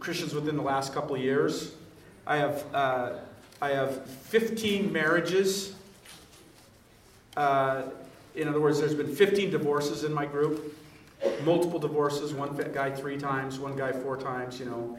Christians 0.00 0.34
within 0.34 0.56
the 0.56 0.62
last 0.62 0.92
couple 0.92 1.14
of 1.14 1.22
years. 1.22 1.76
I 2.26 2.38
have, 2.38 2.74
uh, 2.74 3.12
I 3.62 3.70
have 3.70 4.04
15 4.06 4.92
marriages. 4.92 5.76
In 8.34 8.48
other 8.48 8.60
words, 8.60 8.80
there's 8.80 8.94
been 8.94 9.14
15 9.14 9.50
divorces 9.50 10.04
in 10.04 10.12
my 10.12 10.26
group, 10.26 10.76
multiple 11.44 11.78
divorces, 11.78 12.34
one 12.34 12.56
guy 12.72 12.90
three 12.90 13.16
times, 13.16 13.58
one 13.58 13.76
guy 13.76 13.92
four 13.92 14.16
times, 14.16 14.58
you 14.58 14.66
know. 14.66 14.98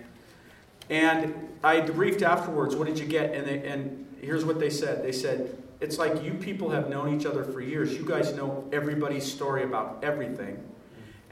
And 0.89 1.49
I 1.63 1.81
debriefed 1.81 2.21
afterwards, 2.21 2.75
what 2.75 2.87
did 2.87 2.99
you 2.99 3.05
get? 3.05 3.33
And, 3.33 3.47
they, 3.47 3.67
and 3.67 4.05
here's 4.21 4.45
what 4.45 4.59
they 4.59 4.69
said 4.69 5.03
they 5.03 5.11
said, 5.11 5.57
it's 5.81 5.97
like 5.97 6.23
you 6.23 6.33
people 6.35 6.69
have 6.69 6.89
known 6.89 7.13
each 7.13 7.25
other 7.25 7.43
for 7.43 7.59
years. 7.59 7.93
You 7.93 8.05
guys 8.05 8.33
know 8.33 8.67
everybody's 8.71 9.29
story 9.29 9.63
about 9.63 9.99
everything. 10.03 10.63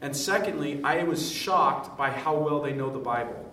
And 0.02 0.16
secondly, 0.16 0.82
I 0.84 1.04
was 1.04 1.32
shocked 1.32 1.98
by 1.98 2.10
how 2.10 2.36
well 2.36 2.62
they 2.62 2.74
know 2.74 2.90
the 2.90 3.00
Bible. 3.00 3.53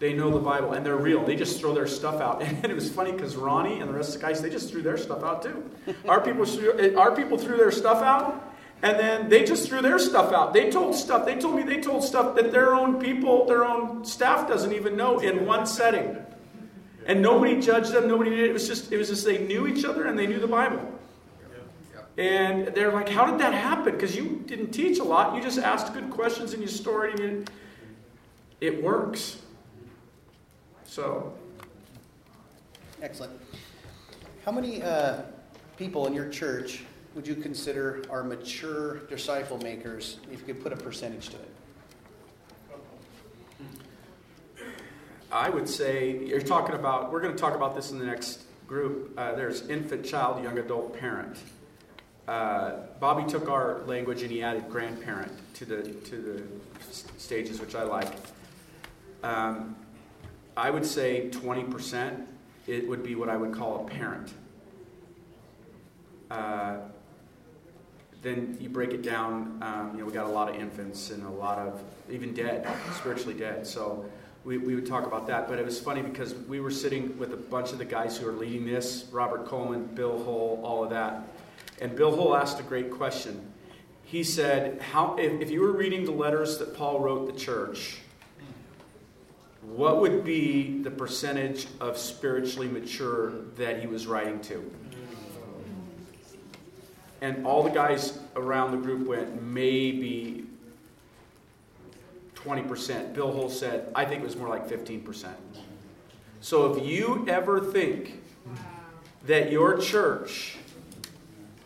They 0.00 0.14
know 0.14 0.30
the 0.30 0.40
Bible 0.40 0.72
and 0.72 0.84
they're 0.84 0.96
real. 0.96 1.22
They 1.24 1.36
just 1.36 1.60
throw 1.60 1.74
their 1.74 1.86
stuff 1.86 2.20
out. 2.20 2.42
And 2.62 2.64
it 2.64 2.74
was 2.74 2.90
funny 2.90 3.12
because 3.12 3.36
Ronnie 3.36 3.80
and 3.80 3.88
the 3.88 3.94
rest 3.94 4.14
of 4.14 4.20
the 4.20 4.26
guys, 4.26 4.42
they 4.42 4.50
just 4.50 4.70
threw 4.70 4.82
their 4.82 4.96
stuff 4.96 5.22
out 5.22 5.42
too. 5.42 5.70
Our 6.08 6.20
people, 6.20 6.46
our 6.98 7.14
people 7.14 7.38
threw 7.38 7.56
their 7.56 7.70
stuff 7.70 8.02
out 8.02 8.50
and 8.82 8.98
then 8.98 9.28
they 9.28 9.44
just 9.44 9.68
threw 9.68 9.82
their 9.82 9.98
stuff 9.98 10.32
out. 10.32 10.54
They 10.54 10.70
told 10.70 10.94
stuff, 10.94 11.26
they 11.26 11.36
told 11.36 11.54
me 11.54 11.62
they 11.62 11.82
told 11.82 12.02
stuff 12.02 12.34
that 12.36 12.50
their 12.50 12.74
own 12.74 12.98
people, 12.98 13.44
their 13.44 13.64
own 13.64 14.04
staff 14.06 14.48
doesn't 14.48 14.72
even 14.72 14.96
know 14.96 15.18
in 15.18 15.44
one 15.44 15.66
setting. 15.66 16.16
And 17.06 17.20
nobody 17.20 17.60
judged 17.60 17.92
them, 17.92 18.08
nobody 18.08 18.30
did 18.30 18.38
it. 18.40 18.50
It 18.50 18.52
was 18.54 18.66
just, 18.66 18.90
it 18.90 18.96
was 18.96 19.08
just 19.08 19.26
they 19.26 19.46
knew 19.46 19.66
each 19.66 19.84
other 19.84 20.06
and 20.06 20.18
they 20.18 20.26
knew 20.26 20.38
the 20.38 20.48
Bible. 20.48 20.80
And 22.16 22.68
they're 22.68 22.92
like, 22.92 23.08
how 23.08 23.30
did 23.30 23.38
that 23.40 23.52
happen? 23.52 23.92
Because 23.92 24.16
you 24.16 24.42
didn't 24.46 24.72
teach 24.72 24.98
a 24.98 25.04
lot. 25.04 25.34
You 25.34 25.42
just 25.42 25.58
asked 25.58 25.92
good 25.92 26.10
questions 26.10 26.54
and 26.54 26.62
you 26.62 26.68
stored 26.68 27.10
and 27.10 27.20
you, 27.20 27.44
it 28.60 28.82
works. 28.82 29.39
So. 30.90 31.32
Excellent. 33.00 33.32
How 34.44 34.50
many 34.50 34.82
uh, 34.82 35.22
people 35.76 36.08
in 36.08 36.14
your 36.14 36.28
church 36.28 36.82
would 37.14 37.28
you 37.28 37.36
consider 37.36 38.02
are 38.10 38.24
mature 38.24 38.98
disciple 39.06 39.58
makers 39.58 40.18
if 40.32 40.40
you 40.40 40.46
could 40.52 40.60
put 40.60 40.72
a 40.72 40.76
percentage 40.76 41.28
to 41.28 41.36
it? 41.36 41.48
I 45.30 45.48
would 45.48 45.68
say 45.68 46.24
you're 46.26 46.40
talking 46.40 46.74
about, 46.74 47.12
we're 47.12 47.20
going 47.20 47.36
to 47.36 47.40
talk 47.40 47.54
about 47.54 47.76
this 47.76 47.92
in 47.92 48.00
the 48.00 48.06
next 48.06 48.42
group. 48.66 49.14
Uh, 49.16 49.32
there's 49.36 49.68
infant, 49.68 50.04
child, 50.04 50.42
young 50.42 50.58
adult, 50.58 50.98
parent. 50.98 51.38
Uh, 52.26 52.78
Bobby 52.98 53.30
took 53.30 53.48
our 53.48 53.82
language 53.86 54.22
and 54.22 54.30
he 54.32 54.42
added 54.42 54.68
grandparent 54.68 55.30
to 55.54 55.64
the, 55.64 55.82
to 55.82 56.16
the 56.16 56.42
stages, 57.16 57.60
which 57.60 57.76
I 57.76 57.84
like. 57.84 58.12
Um, 59.22 59.76
I 60.60 60.68
would 60.68 60.84
say 60.84 61.30
20% 61.30 62.26
it 62.66 62.86
would 62.86 63.02
be 63.02 63.14
what 63.14 63.30
I 63.30 63.36
would 63.38 63.54
call 63.54 63.86
a 63.86 63.88
parent. 63.88 64.30
Uh, 66.30 66.76
then 68.20 68.58
you 68.60 68.68
break 68.68 68.90
it 68.90 69.00
down, 69.00 69.58
um, 69.62 69.92
you 69.94 70.00
know, 70.00 70.04
we 70.04 70.12
got 70.12 70.26
a 70.26 70.30
lot 70.30 70.50
of 70.50 70.56
infants 70.56 71.12
and 71.12 71.24
a 71.24 71.30
lot 71.30 71.58
of 71.58 71.82
even 72.10 72.34
dead, 72.34 72.68
spiritually 72.94 73.32
dead. 73.32 73.66
So 73.66 74.04
we, 74.44 74.58
we 74.58 74.74
would 74.74 74.84
talk 74.84 75.06
about 75.06 75.26
that. 75.28 75.48
But 75.48 75.58
it 75.58 75.64
was 75.64 75.80
funny 75.80 76.02
because 76.02 76.34
we 76.34 76.60
were 76.60 76.70
sitting 76.70 77.18
with 77.18 77.32
a 77.32 77.38
bunch 77.38 77.72
of 77.72 77.78
the 77.78 77.86
guys 77.86 78.18
who 78.18 78.28
are 78.28 78.32
leading 78.32 78.66
this 78.66 79.06
Robert 79.10 79.46
Coleman, 79.46 79.86
Bill 79.86 80.22
Hull, 80.24 80.60
all 80.62 80.84
of 80.84 80.90
that. 80.90 81.22
And 81.80 81.96
Bill 81.96 82.14
Hull 82.14 82.36
asked 82.36 82.60
a 82.60 82.64
great 82.64 82.90
question. 82.90 83.50
He 84.04 84.22
said, 84.22 84.82
How, 84.82 85.16
if, 85.16 85.40
if 85.40 85.50
you 85.50 85.62
were 85.62 85.72
reading 85.72 86.04
the 86.04 86.12
letters 86.12 86.58
that 86.58 86.76
Paul 86.76 87.00
wrote 87.00 87.32
the 87.32 87.40
church, 87.40 88.00
what 89.62 90.00
would 90.00 90.24
be 90.24 90.82
the 90.82 90.90
percentage 90.90 91.66
of 91.80 91.98
spiritually 91.98 92.68
mature 92.68 93.32
that 93.56 93.80
he 93.80 93.86
was 93.86 94.06
writing 94.06 94.40
to? 94.40 94.70
And 97.20 97.46
all 97.46 97.62
the 97.62 97.70
guys 97.70 98.18
around 98.34 98.70
the 98.72 98.78
group 98.78 99.06
went, 99.06 99.42
maybe 99.42 100.46
20%. 102.34 103.14
Bill 103.14 103.32
Hull 103.32 103.50
said, 103.50 103.92
I 103.94 104.06
think 104.06 104.22
it 104.22 104.24
was 104.24 104.36
more 104.36 104.48
like 104.48 104.66
15%. 104.66 105.34
So 106.40 106.74
if 106.74 106.84
you 106.84 107.26
ever 107.28 107.60
think 107.60 108.22
that 109.26 109.52
your 109.52 109.78
church 109.78 110.56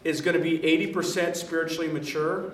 is 0.02 0.20
going 0.20 0.36
to 0.36 0.42
be 0.42 0.58
80% 0.92 1.36
spiritually 1.36 1.88
mature, 1.88 2.52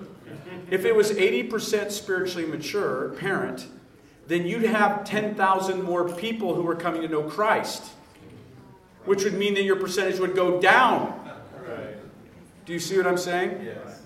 if 0.69 0.85
it 0.85 0.95
was 0.95 1.11
80% 1.11 1.91
spiritually 1.91 2.45
mature, 2.45 3.09
parent, 3.19 3.65
then 4.31 4.47
you'd 4.47 4.63
have 4.63 5.03
10,000 5.03 5.83
more 5.83 6.07
people 6.07 6.55
who 6.55 6.67
are 6.67 6.75
coming 6.75 7.01
to 7.01 7.07
know 7.07 7.23
Christ, 7.23 7.91
which 9.05 9.23
would 9.23 9.33
mean 9.33 9.55
that 9.55 9.63
your 9.63 9.75
percentage 9.75 10.19
would 10.19 10.35
go 10.35 10.61
down. 10.61 11.17
Do 12.65 12.73
you 12.73 12.79
see 12.79 12.95
what 12.95 13.07
I'm 13.07 13.17
saying? 13.17 13.61
Yes. 13.65 14.03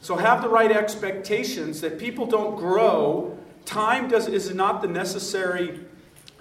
So 0.00 0.16
have 0.16 0.42
the 0.42 0.48
right 0.48 0.72
expectations 0.72 1.80
that 1.82 1.98
people 1.98 2.26
don't 2.26 2.56
grow. 2.56 3.38
Time 3.64 4.08
does, 4.08 4.26
is 4.26 4.52
not 4.54 4.80
the 4.80 4.88
necessary 4.88 5.80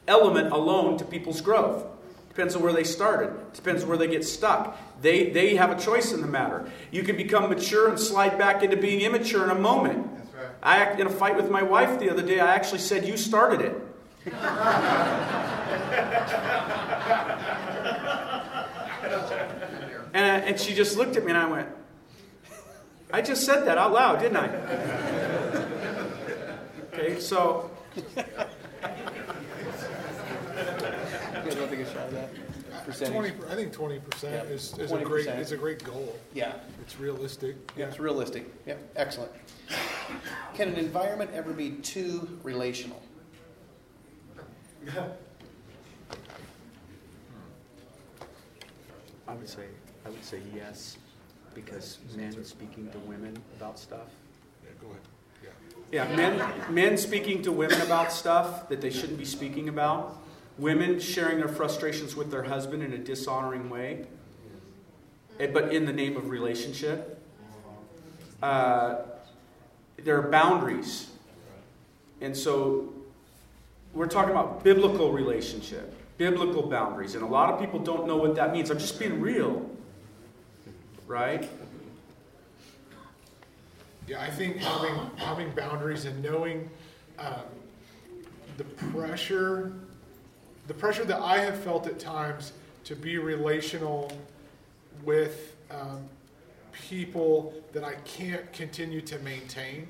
element 0.07 0.51
alone 0.51 0.97
to 0.97 1.05
people's 1.05 1.41
growth. 1.41 1.85
Depends 2.29 2.55
on 2.55 2.61
where 2.61 2.73
they 2.73 2.83
started. 2.83 3.33
Depends 3.53 3.83
on 3.83 3.89
where 3.89 3.97
they 3.97 4.07
get 4.07 4.23
stuck. 4.23 4.77
They, 5.01 5.31
they 5.31 5.55
have 5.55 5.69
a 5.69 5.79
choice 5.79 6.13
in 6.13 6.21
the 6.21 6.27
matter. 6.27 6.71
You 6.91 7.03
can 7.03 7.17
become 7.17 7.49
mature 7.49 7.89
and 7.89 7.99
slide 7.99 8.37
back 8.37 8.63
into 8.63 8.77
being 8.77 9.01
immature 9.01 9.43
in 9.43 9.49
a 9.49 9.59
moment. 9.59 10.07
I 10.61 10.77
in 10.99 11.07
a 11.07 11.09
fight 11.09 11.35
with 11.35 11.49
my 11.49 11.63
wife 11.63 11.99
the 11.99 12.09
other 12.09 12.21
day. 12.21 12.39
I 12.39 12.55
actually 12.55 12.79
said, 12.79 13.07
"You 13.07 13.17
started 13.17 13.61
it." 13.61 13.75
and, 20.13 20.43
and 20.43 20.59
she 20.59 20.73
just 20.73 20.97
looked 20.97 21.15
at 21.15 21.23
me, 21.23 21.31
and 21.31 21.37
I 21.37 21.47
went, 21.47 21.69
"I 23.11 23.21
just 23.21 23.45
said 23.45 23.65
that 23.65 23.77
out 23.77 23.93
loud, 23.93 24.19
didn't 24.19 24.37
I?" 24.37 24.47
okay, 26.93 27.19
so. 27.19 27.71
percentage? 32.87 33.33
20, 33.37 33.51
I 33.51 33.55
think 33.55 33.73
twenty 33.73 33.99
percent 33.99 34.49
is, 34.49 34.77
is 34.79 34.91
a 34.91 34.97
great, 35.03 35.27
is 35.27 35.51
a 35.51 35.57
great 35.57 35.83
goal. 35.83 36.15
Yeah, 36.33 36.53
It's 36.81 36.99
realistic. 36.99 37.55
yeah, 37.77 37.85
it's 37.87 37.99
realistic. 37.99 38.45
Yeah, 38.65 38.75
excellent. 38.95 39.31
Can 40.55 40.69
an 40.69 40.75
environment 40.75 41.31
ever 41.33 41.51
be 41.53 41.71
too 41.71 42.39
relational? 42.43 43.01
I 49.27 49.33
would 49.33 49.49
say, 49.49 49.65
I 50.05 50.09
would 50.09 50.23
say 50.23 50.39
yes, 50.55 50.97
because 51.53 51.99
men 52.15 52.43
speaking 52.45 52.89
to 52.91 52.99
women 52.99 53.37
about 53.57 53.77
stuff. 53.77 54.07
Yeah, 54.63 54.69
go 54.81 54.87
ahead. 54.87 55.01
Yeah, 55.91 56.15
men, 56.15 56.73
men 56.73 56.97
speaking 56.97 57.41
to 57.43 57.51
women 57.51 57.79
about 57.81 58.11
stuff 58.11 58.67
that 58.69 58.81
they 58.81 58.89
shouldn't 58.89 59.17
be 59.17 59.25
speaking 59.25 59.69
about 59.69 60.17
women 60.57 60.99
sharing 60.99 61.39
their 61.39 61.47
frustrations 61.47 62.15
with 62.15 62.31
their 62.31 62.43
husband 62.43 62.83
in 62.83 62.93
a 62.93 62.97
dishonoring 62.97 63.69
way, 63.69 64.05
eh, 65.39 65.47
but 65.47 65.73
in 65.73 65.85
the 65.85 65.93
name 65.93 66.17
of 66.17 66.29
relationship. 66.29 67.21
Uh, 68.41 68.97
there 70.03 70.17
are 70.17 70.29
boundaries. 70.29 71.09
And 72.21 72.35
so 72.35 72.93
we're 73.93 74.07
talking 74.07 74.31
about 74.31 74.63
biblical 74.63 75.11
relationship, 75.11 75.93
biblical 76.17 76.63
boundaries. 76.63 77.15
And 77.15 77.23
a 77.23 77.27
lot 77.27 77.53
of 77.53 77.59
people 77.59 77.79
don't 77.79 78.07
know 78.07 78.17
what 78.17 78.35
that 78.35 78.53
means. 78.53 78.69
I'm 78.69 78.79
just 78.79 78.99
being 78.99 79.19
real. 79.19 79.69
Right? 81.07 81.49
Yeah, 84.07 84.21
I 84.21 84.29
think 84.29 84.57
having 84.57 84.95
having 85.17 85.51
boundaries 85.51 86.05
and 86.05 86.23
knowing 86.23 86.69
um, 87.19 87.41
the 88.57 88.63
pressure 88.63 89.73
the 90.67 90.73
pressure 90.73 91.05
that 91.05 91.19
I 91.19 91.39
have 91.39 91.57
felt 91.57 91.87
at 91.87 91.99
times 91.99 92.53
to 92.83 92.95
be 92.95 93.17
relational 93.17 94.11
with 95.03 95.55
um, 95.71 96.03
people 96.71 97.53
that 97.73 97.83
I 97.83 97.95
can't 98.05 98.51
continue 98.53 99.01
to 99.01 99.17
maintain 99.19 99.87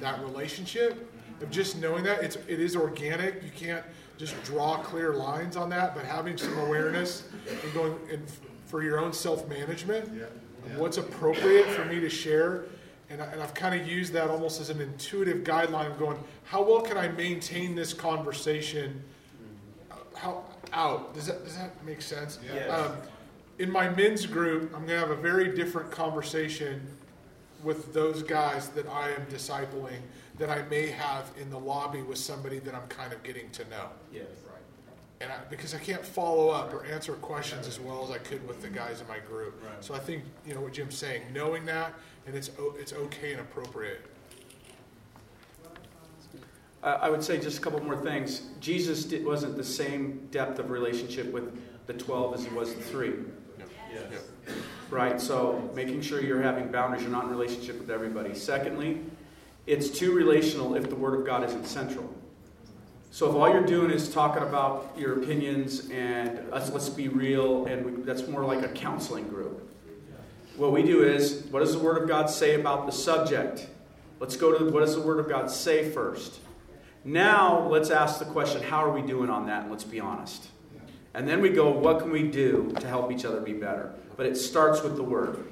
that 0.00 0.20
relationship 0.22 1.12
of 1.40 1.50
just 1.50 1.80
knowing 1.80 2.04
that 2.04 2.22
it's 2.22 2.36
it 2.48 2.60
is 2.60 2.76
organic. 2.76 3.42
You 3.42 3.50
can't 3.56 3.84
just 4.16 4.40
draw 4.42 4.78
clear 4.78 5.14
lines 5.14 5.56
on 5.56 5.70
that, 5.70 5.94
but 5.94 6.04
having 6.04 6.36
some 6.36 6.56
awareness 6.58 7.28
and 7.48 7.72
going 7.72 7.96
and 8.12 8.22
for 8.66 8.82
your 8.82 8.98
own 8.98 9.12
self 9.12 9.48
management 9.48 10.10
yeah. 10.14 10.24
of 10.66 10.78
what's 10.78 10.98
appropriate 10.98 11.66
for 11.66 11.84
me 11.84 12.00
to 12.00 12.10
share. 12.10 12.64
And, 13.10 13.22
I, 13.22 13.26
and 13.26 13.40
I've 13.40 13.54
kind 13.54 13.80
of 13.80 13.88
used 13.88 14.12
that 14.12 14.28
almost 14.28 14.60
as 14.60 14.68
an 14.68 14.82
intuitive 14.82 15.38
guideline 15.38 15.90
of 15.90 15.98
going, 15.98 16.18
how 16.44 16.62
well 16.62 16.82
can 16.82 16.98
I 16.98 17.08
maintain 17.08 17.74
this 17.74 17.94
conversation 17.94 19.02
how 20.20 20.44
out. 20.72 21.14
Does 21.14 21.26
that 21.26 21.44
does 21.44 21.56
that 21.56 21.84
make 21.84 22.02
sense? 22.02 22.38
Yes. 22.44 22.70
Um, 22.70 22.96
in 23.58 23.70
my 23.70 23.88
men's 23.88 24.26
group, 24.26 24.72
I'm 24.74 24.86
going 24.86 25.00
to 25.00 25.06
have 25.06 25.10
a 25.10 25.20
very 25.20 25.54
different 25.56 25.90
conversation 25.90 26.80
with 27.64 27.92
those 27.92 28.22
guys 28.22 28.68
that 28.68 28.86
I 28.88 29.10
am 29.10 29.26
discipling 29.26 29.98
that 30.38 30.48
I 30.48 30.62
may 30.68 30.86
have 30.86 31.30
in 31.40 31.50
the 31.50 31.58
lobby 31.58 32.02
with 32.02 32.18
somebody 32.18 32.60
that 32.60 32.74
I'm 32.74 32.86
kind 32.86 33.12
of 33.12 33.22
getting 33.24 33.50
to 33.50 33.64
know. 33.68 33.88
Yeah. 34.12 34.22
And 35.20 35.32
I, 35.32 35.38
because 35.50 35.74
I 35.74 35.78
can't 35.78 36.04
follow 36.04 36.50
up 36.50 36.72
or 36.72 36.84
answer 36.86 37.14
questions 37.14 37.66
as 37.66 37.80
well 37.80 38.04
as 38.04 38.12
I 38.12 38.18
could 38.18 38.46
with 38.46 38.62
the 38.62 38.68
guys 38.68 39.00
in 39.00 39.08
my 39.08 39.18
group. 39.18 39.60
Right. 39.64 39.82
So 39.82 39.92
I 39.92 39.98
think 39.98 40.22
you 40.46 40.54
know 40.54 40.60
what 40.60 40.72
Jim's 40.74 40.96
saying, 40.96 41.22
knowing 41.34 41.66
that, 41.66 41.92
and 42.28 42.36
it's 42.36 42.52
o- 42.56 42.76
it's 42.78 42.92
okay 42.92 43.32
and 43.32 43.40
appropriate. 43.40 44.00
I 46.82 47.10
would 47.10 47.24
say 47.24 47.38
just 47.38 47.58
a 47.58 47.60
couple 47.60 47.82
more 47.82 47.96
things. 47.96 48.42
Jesus 48.60 49.04
did, 49.04 49.24
wasn't 49.24 49.56
the 49.56 49.64
same 49.64 50.28
depth 50.30 50.58
of 50.60 50.70
relationship 50.70 51.32
with 51.32 51.58
the 51.86 51.92
12 51.92 52.34
as 52.34 52.44
he 52.44 52.54
was 52.54 52.72
the 52.72 52.80
three. 52.82 53.14
Yes. 53.92 54.22
Right? 54.90 55.20
So 55.20 55.70
making 55.74 56.02
sure 56.02 56.22
you're 56.22 56.42
having 56.42 56.70
boundaries, 56.70 57.02
you're 57.02 57.10
not 57.10 57.24
in 57.24 57.30
relationship 57.30 57.80
with 57.80 57.90
everybody. 57.90 58.34
Secondly, 58.34 59.00
it's 59.66 59.90
too 59.90 60.12
relational 60.14 60.76
if 60.76 60.88
the 60.88 60.94
Word 60.94 61.18
of 61.18 61.26
God 61.26 61.44
isn't 61.44 61.66
central. 61.66 62.14
So 63.10 63.28
if 63.28 63.34
all 63.34 63.50
you're 63.50 63.66
doing 63.66 63.90
is 63.90 64.12
talking 64.12 64.42
about 64.42 64.94
your 64.96 65.22
opinions 65.22 65.90
and 65.90 66.40
us, 66.52 66.70
let's 66.70 66.88
be 66.88 67.08
real, 67.08 67.66
and 67.66 67.84
we, 67.84 68.02
that's 68.02 68.26
more 68.28 68.44
like 68.44 68.62
a 68.62 68.68
counseling 68.68 69.28
group. 69.28 69.68
What 70.56 70.72
we 70.72 70.82
do 70.82 71.02
is, 71.02 71.44
what 71.50 71.60
does 71.60 71.72
the 71.72 71.78
Word 71.78 72.02
of 72.02 72.08
God 72.08 72.30
say 72.30 72.54
about 72.54 72.86
the 72.86 72.92
subject? 72.92 73.66
Let's 74.20 74.36
go 74.36 74.56
to 74.56 74.70
what 74.70 74.80
does 74.80 74.94
the 74.94 75.00
Word 75.00 75.20
of 75.20 75.28
God 75.28 75.50
say 75.50 75.90
first. 75.90 76.40
Now 77.08 77.66
let's 77.68 77.88
ask 77.88 78.18
the 78.18 78.26
question, 78.26 78.62
how 78.62 78.84
are 78.84 78.90
we 78.90 79.00
doing 79.00 79.30
on 79.30 79.46
that? 79.46 79.62
And 79.62 79.70
let's 79.70 79.84
be 79.84 79.98
honest. 79.98 80.48
And 81.14 81.26
then 81.26 81.40
we 81.40 81.48
go, 81.48 81.70
what 81.70 82.00
can 82.00 82.10
we 82.10 82.22
do 82.22 82.70
to 82.80 82.86
help 82.86 83.10
each 83.10 83.24
other 83.24 83.40
be 83.40 83.54
better? 83.54 83.94
But 84.18 84.26
it 84.26 84.36
starts 84.36 84.82
with 84.82 84.96
the 84.96 85.02
Word. 85.02 85.42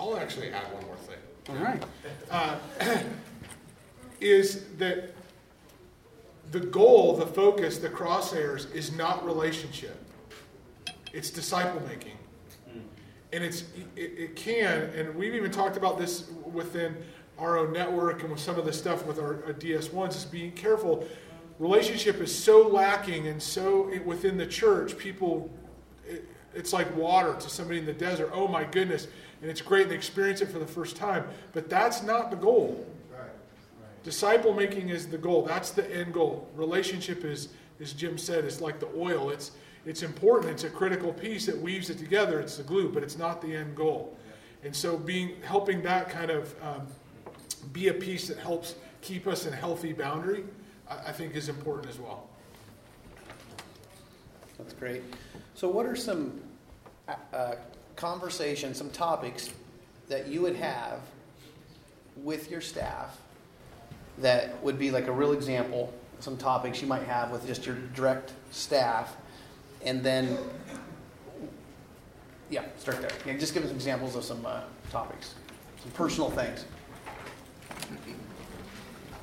I'll 0.00 0.16
actually 0.16 0.50
add 0.50 0.64
one 0.72 0.84
more 0.84 0.96
thing. 0.96 1.16
All 1.48 1.56
right. 1.56 1.82
uh, 2.28 2.56
is 4.20 4.64
that 4.78 5.14
the 6.50 6.60
goal, 6.60 7.16
the 7.16 7.26
focus, 7.26 7.78
the 7.78 7.88
crosshairs 7.88 8.72
is 8.74 8.96
not 8.96 9.24
relationship. 9.24 9.96
It's 11.12 11.30
disciple 11.30 11.80
making. 11.86 12.18
And 13.32 13.44
it's 13.44 13.62
it, 13.94 14.12
it 14.18 14.36
can, 14.36 14.82
and 14.94 15.14
we've 15.14 15.34
even 15.34 15.50
talked 15.50 15.76
about 15.76 15.98
this 15.98 16.30
within 16.52 16.96
our 17.38 17.58
own 17.58 17.72
network 17.72 18.22
and 18.22 18.30
with 18.30 18.40
some 18.40 18.58
of 18.58 18.64
the 18.64 18.72
stuff 18.72 19.06
with 19.06 19.18
our, 19.18 19.44
our 19.44 19.52
DS1s, 19.52 20.16
is 20.16 20.24
being 20.24 20.52
careful. 20.52 21.06
Relationship 21.58 22.20
is 22.20 22.34
so 22.34 22.66
lacking 22.68 23.28
and 23.28 23.42
so 23.42 23.90
within 24.04 24.36
the 24.36 24.46
church, 24.46 24.96
people, 24.98 25.50
it, 26.06 26.26
it's 26.54 26.72
like 26.72 26.94
water 26.96 27.34
to 27.34 27.48
somebody 27.48 27.78
in 27.78 27.86
the 27.86 27.92
desert. 27.92 28.30
Oh 28.32 28.48
my 28.48 28.64
goodness. 28.64 29.08
And 29.42 29.50
it's 29.50 29.60
great 29.60 29.82
and 29.82 29.90
they 29.90 29.96
experience 29.96 30.40
it 30.40 30.48
for 30.48 30.58
the 30.58 30.66
first 30.66 30.96
time. 30.96 31.24
But 31.52 31.68
that's 31.68 32.02
not 32.02 32.30
the 32.30 32.36
goal. 32.36 32.86
Disciple 34.02 34.54
making 34.54 34.90
is 34.90 35.08
the 35.08 35.18
goal. 35.18 35.42
That's 35.42 35.72
the 35.72 35.92
end 35.92 36.14
goal. 36.14 36.48
Relationship 36.54 37.24
is, 37.24 37.48
as 37.80 37.92
Jim 37.92 38.16
said, 38.16 38.44
is 38.44 38.60
like 38.60 38.78
the 38.78 38.88
oil. 38.96 39.30
It's 39.30 39.50
it's 39.86 40.02
important. 40.02 40.52
It's 40.52 40.64
a 40.64 40.70
critical 40.70 41.12
piece 41.12 41.46
that 41.46 41.56
weaves 41.56 41.90
it 41.90 41.98
together. 41.98 42.40
It's 42.40 42.56
the 42.56 42.64
glue, 42.64 42.88
but 42.88 43.04
it's 43.04 43.16
not 43.16 43.40
the 43.40 43.54
end 43.54 43.76
goal. 43.76 44.16
And 44.64 44.74
so, 44.74 44.96
being 44.96 45.40
helping 45.42 45.82
that 45.82 46.08
kind 46.08 46.30
of 46.30 46.54
um, 46.60 46.86
be 47.72 47.88
a 47.88 47.94
piece 47.94 48.28
that 48.28 48.38
helps 48.38 48.74
keep 49.02 49.26
us 49.26 49.46
in 49.46 49.52
healthy 49.52 49.92
boundary, 49.92 50.44
I, 50.88 51.08
I 51.08 51.12
think 51.12 51.34
is 51.34 51.48
important 51.48 51.88
as 51.88 51.98
well. 51.98 52.28
That's 54.58 54.72
great. 54.72 55.02
So, 55.54 55.68
what 55.68 55.86
are 55.86 55.96
some 55.96 56.40
uh, 57.08 57.14
uh, 57.32 57.54
conversations, 57.94 58.78
some 58.78 58.90
topics 58.90 59.50
that 60.08 60.28
you 60.28 60.40
would 60.42 60.56
have 60.56 61.00
with 62.22 62.50
your 62.50 62.60
staff 62.60 63.18
that 64.18 64.62
would 64.62 64.78
be 64.78 64.90
like 64.90 65.06
a 65.08 65.12
real 65.12 65.32
example? 65.32 65.92
Some 66.20 66.36
topics 66.38 66.80
you 66.80 66.88
might 66.88 67.02
have 67.02 67.30
with 67.30 67.46
just 67.46 67.66
your 67.66 67.76
direct 67.94 68.32
staff, 68.50 69.16
and 69.84 70.02
then, 70.02 70.38
yeah, 72.48 72.64
start 72.78 73.02
there. 73.02 73.10
Yeah, 73.26 73.36
just 73.36 73.52
give 73.52 73.64
us 73.64 73.70
examples 73.70 74.16
of 74.16 74.24
some 74.24 74.44
uh, 74.46 74.62
topics, 74.90 75.34
some 75.82 75.92
personal 75.92 76.30
things. 76.30 76.64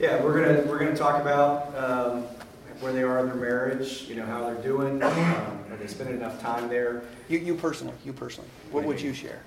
Yeah, 0.04 0.22
we're 0.22 0.34
gonna 0.34 0.70
we're 0.70 0.80
gonna 0.80 0.97
talk 0.97 1.22
about 1.22 1.74
um, 1.78 2.24
where 2.82 2.91
they 2.91 3.04
are 3.04 3.20
in 3.20 3.28
their 3.28 3.36
marriage. 3.36 4.01
You 4.01 4.16
know 4.16 4.26
how 4.26 4.43
they're 4.43 4.62
doing. 4.62 5.01
Um, 5.01 5.64
are 5.72 5.78
they 5.80 5.88
spending 5.88 6.18
enough 6.18 6.41
time 6.41 6.68
there? 6.68 7.04
You, 7.30 7.39
you 7.39 7.56
personally, 7.56 7.93
you 8.04 8.12
personally, 8.12 8.49
what 8.72 8.84
would 8.84 8.99
you 8.99 9.14
share 9.14 9.43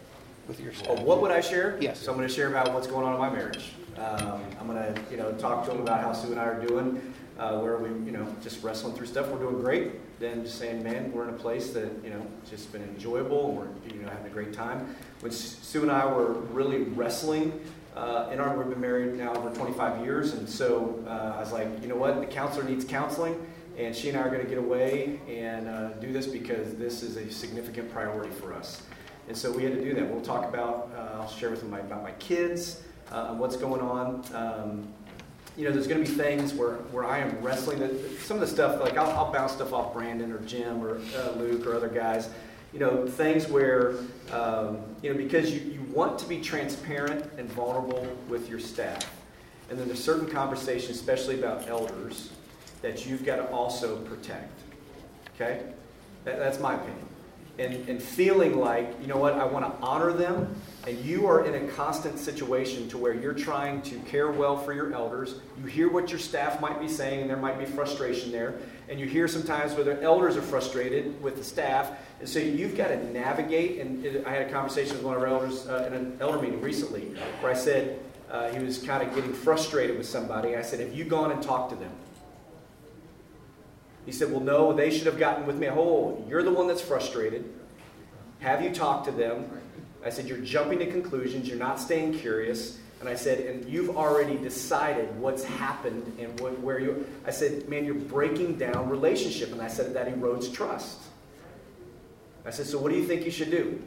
with 0.48 0.59
your? 0.59 0.72
Oh, 0.88 0.98
what 1.02 1.20
would 1.20 1.30
I 1.30 1.42
share? 1.42 1.76
Yes. 1.78 2.00
So 2.00 2.11
I'm 2.11 2.16
going 2.16 2.26
to 2.26 2.34
share 2.34 2.48
about 2.48 2.72
what's 2.72 2.86
going 2.86 3.04
on 3.04 3.12
in 3.12 3.20
my 3.20 3.28
marriage. 3.28 3.72
Um, 3.98 4.40
I'm 4.59 4.66
going 4.66 4.78
to, 4.78 4.98
you 5.11 5.18
know, 5.18 5.30
talk 5.32 5.66
to 5.66 5.72
them 5.72 5.82
about 5.82 6.00
how 6.00 6.14
Sue 6.14 6.30
and 6.30 6.40
I 6.40 6.44
are 6.44 6.66
doing, 6.66 7.02
uh, 7.38 7.59
where 7.59 7.76
we, 7.76 7.88
you 8.07 8.12
know, 8.12 8.26
just 8.42 8.62
wrestling 8.62 8.94
through 8.94 9.09
stuff. 9.09 9.28
We're 9.28 9.38
doing 9.38 9.61
great. 9.61 10.20
Then 10.20 10.42
just 10.42 10.59
saying, 10.59 10.82
man, 10.82 11.12
we're 11.12 11.28
in 11.28 11.34
a 11.34 11.38
place 11.38 11.70
that, 11.72 11.90
you 12.02 12.09
know, 12.09 12.26
just 12.48 12.72
been 12.72 12.82
enjoyable 12.82 13.50
and 13.50 13.59
we're, 13.59 13.94
you 13.94 14.02
know, 14.02 14.09
having 14.09 14.26
a 14.26 14.30
great 14.30 14.54
time. 14.54 14.96
When 15.20 15.32
Sue 15.32 15.82
and 15.82 15.90
I 15.90 16.07
were 16.07 16.32
really 16.32 16.84
wrestling 16.84 17.61
uh, 17.97 18.28
in 18.30 18.38
our, 18.40 18.57
we've 18.57 18.68
been 18.68 18.80
married 18.80 19.14
now 19.14 19.34
over 19.34 19.51
25 19.51 20.05
years, 20.05 20.34
and 20.34 20.49
so 20.49 21.03
uh, 21.07 21.34
I 21.36 21.40
was 21.40 21.53
like, 21.53 21.68
you 21.80 21.88
know 21.88 21.97
what, 21.97 22.20
the 22.20 22.26
counselor 22.26 22.64
needs 22.64 22.84
counseling. 22.84 23.34
And 23.78 23.94
she 23.94 24.09
and 24.09 24.16
I 24.16 24.22
are 24.22 24.30
going 24.30 24.42
to 24.42 24.49
get 24.49 24.57
away 24.57 25.20
and 25.28 25.68
uh, 25.68 25.88
do 25.94 26.11
this 26.11 26.26
because 26.26 26.74
this 26.76 27.03
is 27.03 27.16
a 27.16 27.30
significant 27.30 27.92
priority 27.92 28.32
for 28.32 28.55
us. 28.55 28.82
And 29.28 29.36
so 29.36 29.53
we 29.53 29.64
had 29.64 29.74
to 29.74 29.82
do 29.82 29.92
that. 29.94 30.11
We'll 30.11 30.22
talk 30.22 30.49
about, 30.49 30.90
uh, 30.97 31.20
I'll 31.20 31.28
share 31.28 31.51
with 31.51 31.61
them 31.61 31.70
my, 31.70 31.80
about 31.80 32.03
my 32.03 32.12
kids 32.12 32.82
uh, 33.11 33.34
what's 33.34 33.57
going 33.57 33.82
on. 33.82 34.24
Um, 34.32 34.88
you 35.57 35.64
know, 35.64 35.72
there's 35.72 35.86
going 35.86 36.03
to 36.03 36.11
be 36.11 36.16
things 36.16 36.55
where, 36.55 36.74
where 36.92 37.05
I 37.05 37.18
am 37.18 37.38
wrestling. 37.42 37.78
That, 37.80 38.20
some 38.20 38.36
of 38.36 38.40
the 38.40 38.47
stuff, 38.47 38.80
like 38.80 38.97
I'll, 38.97 39.11
I'll 39.11 39.32
bounce 39.32 39.53
stuff 39.53 39.72
off 39.72 39.92
Brandon 39.92 40.32
or 40.32 40.38
Jim 40.40 40.82
or 40.82 41.01
uh, 41.16 41.32
Luke 41.36 41.66
or 41.66 41.74
other 41.74 41.88
guys. 41.88 42.30
You 42.72 42.80
know, 42.80 43.07
things 43.07 43.47
where, 43.49 43.94
um, 44.32 44.78
you 45.03 45.11
know, 45.11 45.16
because 45.16 45.53
you 45.53 45.76
want 45.97 46.18
to 46.18 46.28
be 46.28 46.42
transparent 46.42 47.24
and 47.38 47.51
vulnerable 47.53 48.07
with 48.28 48.51
your 48.51 48.61
staff. 48.61 49.11
And 49.70 49.78
then 49.78 49.86
there's 49.86 50.05
certain 50.05 50.28
conversations, 50.28 50.99
especially 50.99 51.38
about 51.38 51.66
elders, 51.68 52.32
that 52.82 53.07
you've 53.07 53.24
got 53.24 53.36
to 53.36 53.49
also 53.49 53.97
protect. 54.03 54.53
Okay? 55.34 55.62
That, 56.24 56.38
that's 56.38 56.61
my 56.61 56.74
opinion. 56.74 57.09
And, 57.59 57.88
and 57.88 58.03
feeling 58.03 58.59
like, 58.59 58.92
you 59.01 59.07
know 59.07 59.16
what, 59.16 59.32
I 59.32 59.47
want 59.47 59.64
to 59.64 59.86
honor 59.86 60.12
them, 60.12 60.55
and 60.86 61.03
you 61.03 61.26
are 61.26 61.47
in 61.47 61.64
a 61.64 61.72
constant 61.72 62.18
situation 62.18 62.90
to 62.90 62.99
where 62.99 63.14
you're 63.14 63.32
trying 63.32 63.80
to 63.82 63.99
care 64.01 64.30
well 64.30 64.59
for 64.59 64.74
your 64.74 64.92
elders. 64.92 65.36
You 65.59 65.64
hear 65.64 65.90
what 65.90 66.11
your 66.11 66.18
staff 66.18 66.61
might 66.61 66.78
be 66.78 66.88
saying, 66.88 67.22
and 67.22 67.30
there 67.30 67.38
might 67.38 67.59
be 67.59 67.64
frustration 67.64 68.30
there. 68.30 68.57
And 68.89 69.01
you 69.01 69.07
hear 69.07 69.26
sometimes 69.26 69.74
where 69.74 69.84
the 69.84 70.01
elders 70.03 70.37
are 70.37 70.43
frustrated 70.43 71.20
with 71.20 71.37
the 71.37 71.45
staff. 71.45 71.91
And 72.20 72.28
so 72.28 72.39
you've 72.39 72.76
got 72.76 72.89
to 72.89 73.12
navigate. 73.12 73.80
And 73.80 74.24
I 74.26 74.30
had 74.30 74.49
a 74.49 74.51
conversation 74.51 74.95
with 74.95 75.03
one 75.03 75.16
of 75.16 75.22
our 75.22 75.28
elders 75.28 75.66
uh, 75.66 75.84
in 75.89 75.93
an 75.93 76.16
elder 76.20 76.41
meeting 76.41 76.61
recently 76.61 77.07
where 77.41 77.51
I 77.51 77.57
said, 77.57 77.99
uh, 78.30 78.49
he 78.51 78.59
was 78.59 78.78
kind 78.78 79.07
of 79.07 79.14
getting 79.14 79.32
frustrated 79.32 79.97
with 79.97 80.07
somebody. 80.07 80.57
I 80.57 80.62
said, 80.62 80.80
Have 80.80 80.93
you 80.93 81.05
gone 81.05 81.30
and 81.30 81.43
talked 81.43 81.70
to 81.70 81.76
them? 81.76 81.93
He 84.05 84.12
said, 84.12 84.30
Well, 84.30 84.41
no, 84.41 84.72
they 84.72 84.91
should 84.91 85.07
have 85.07 85.18
gotten 85.18 85.47
with 85.47 85.57
me. 85.57 85.68
Oh, 85.68 86.24
you're 86.28 86.43
the 86.43 86.53
one 86.53 86.66
that's 86.66 86.80
frustrated. 86.80 87.45
Have 88.41 88.62
you 88.62 88.70
talked 88.70 89.07
to 89.07 89.12
them? 89.12 89.49
I 90.05 90.11
said, 90.11 90.26
You're 90.26 90.39
jumping 90.39 90.78
to 90.80 90.87
conclusions. 90.87 91.49
You're 91.49 91.59
not 91.59 91.78
staying 91.78 92.18
curious. 92.18 92.78
And 93.07 93.14
I 93.14 93.16
said, 93.16 93.38
And 93.46 93.64
you've 93.68 93.96
already 93.96 94.36
decided 94.36 95.16
what's 95.20 95.44
happened 95.44 96.16
and 96.18 96.40
what, 96.40 96.59
where 96.59 96.80
you. 96.80 97.07
I 97.24 97.30
said, 97.30 97.68
Man, 97.68 97.84
you're 97.84 97.94
breaking 97.94 98.57
down 98.57 98.90
relationship. 98.90 99.52
And 99.52 99.62
I 99.62 99.68
said, 99.68 99.94
That 99.94 100.09
erodes 100.09 100.52
trust. 100.52 100.98
I 102.44 102.50
said, 102.50 102.66
So 102.66 102.78
what 102.80 102.90
do 102.90 102.98
you 102.98 103.07
think 103.07 103.24
you 103.24 103.30
should 103.30 103.52
do? 103.52 103.80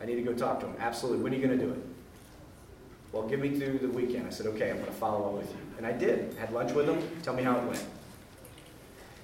I 0.00 0.04
need 0.04 0.14
to 0.14 0.22
go 0.22 0.32
talk 0.32 0.60
to 0.60 0.66
him. 0.66 0.76
Absolutely. 0.78 1.24
When 1.24 1.32
are 1.32 1.36
you 1.36 1.44
going 1.44 1.58
to 1.58 1.64
do 1.64 1.72
it? 1.72 1.84
Well, 3.10 3.24
give 3.24 3.40
me 3.40 3.58
through 3.58 3.80
the 3.80 3.88
weekend. 3.88 4.28
I 4.28 4.30
said, 4.30 4.46
Okay, 4.46 4.70
I'm 4.70 4.76
going 4.76 4.86
to 4.86 4.92
follow 4.92 5.30
up 5.30 5.32
with 5.42 5.50
you. 5.50 5.58
And 5.76 5.84
I 5.84 5.90
did. 5.90 6.34
Had 6.34 6.52
lunch 6.52 6.70
with 6.74 6.86
him. 6.86 7.02
Tell 7.24 7.34
me 7.34 7.42
how 7.42 7.58
it 7.58 7.64
went. 7.64 7.84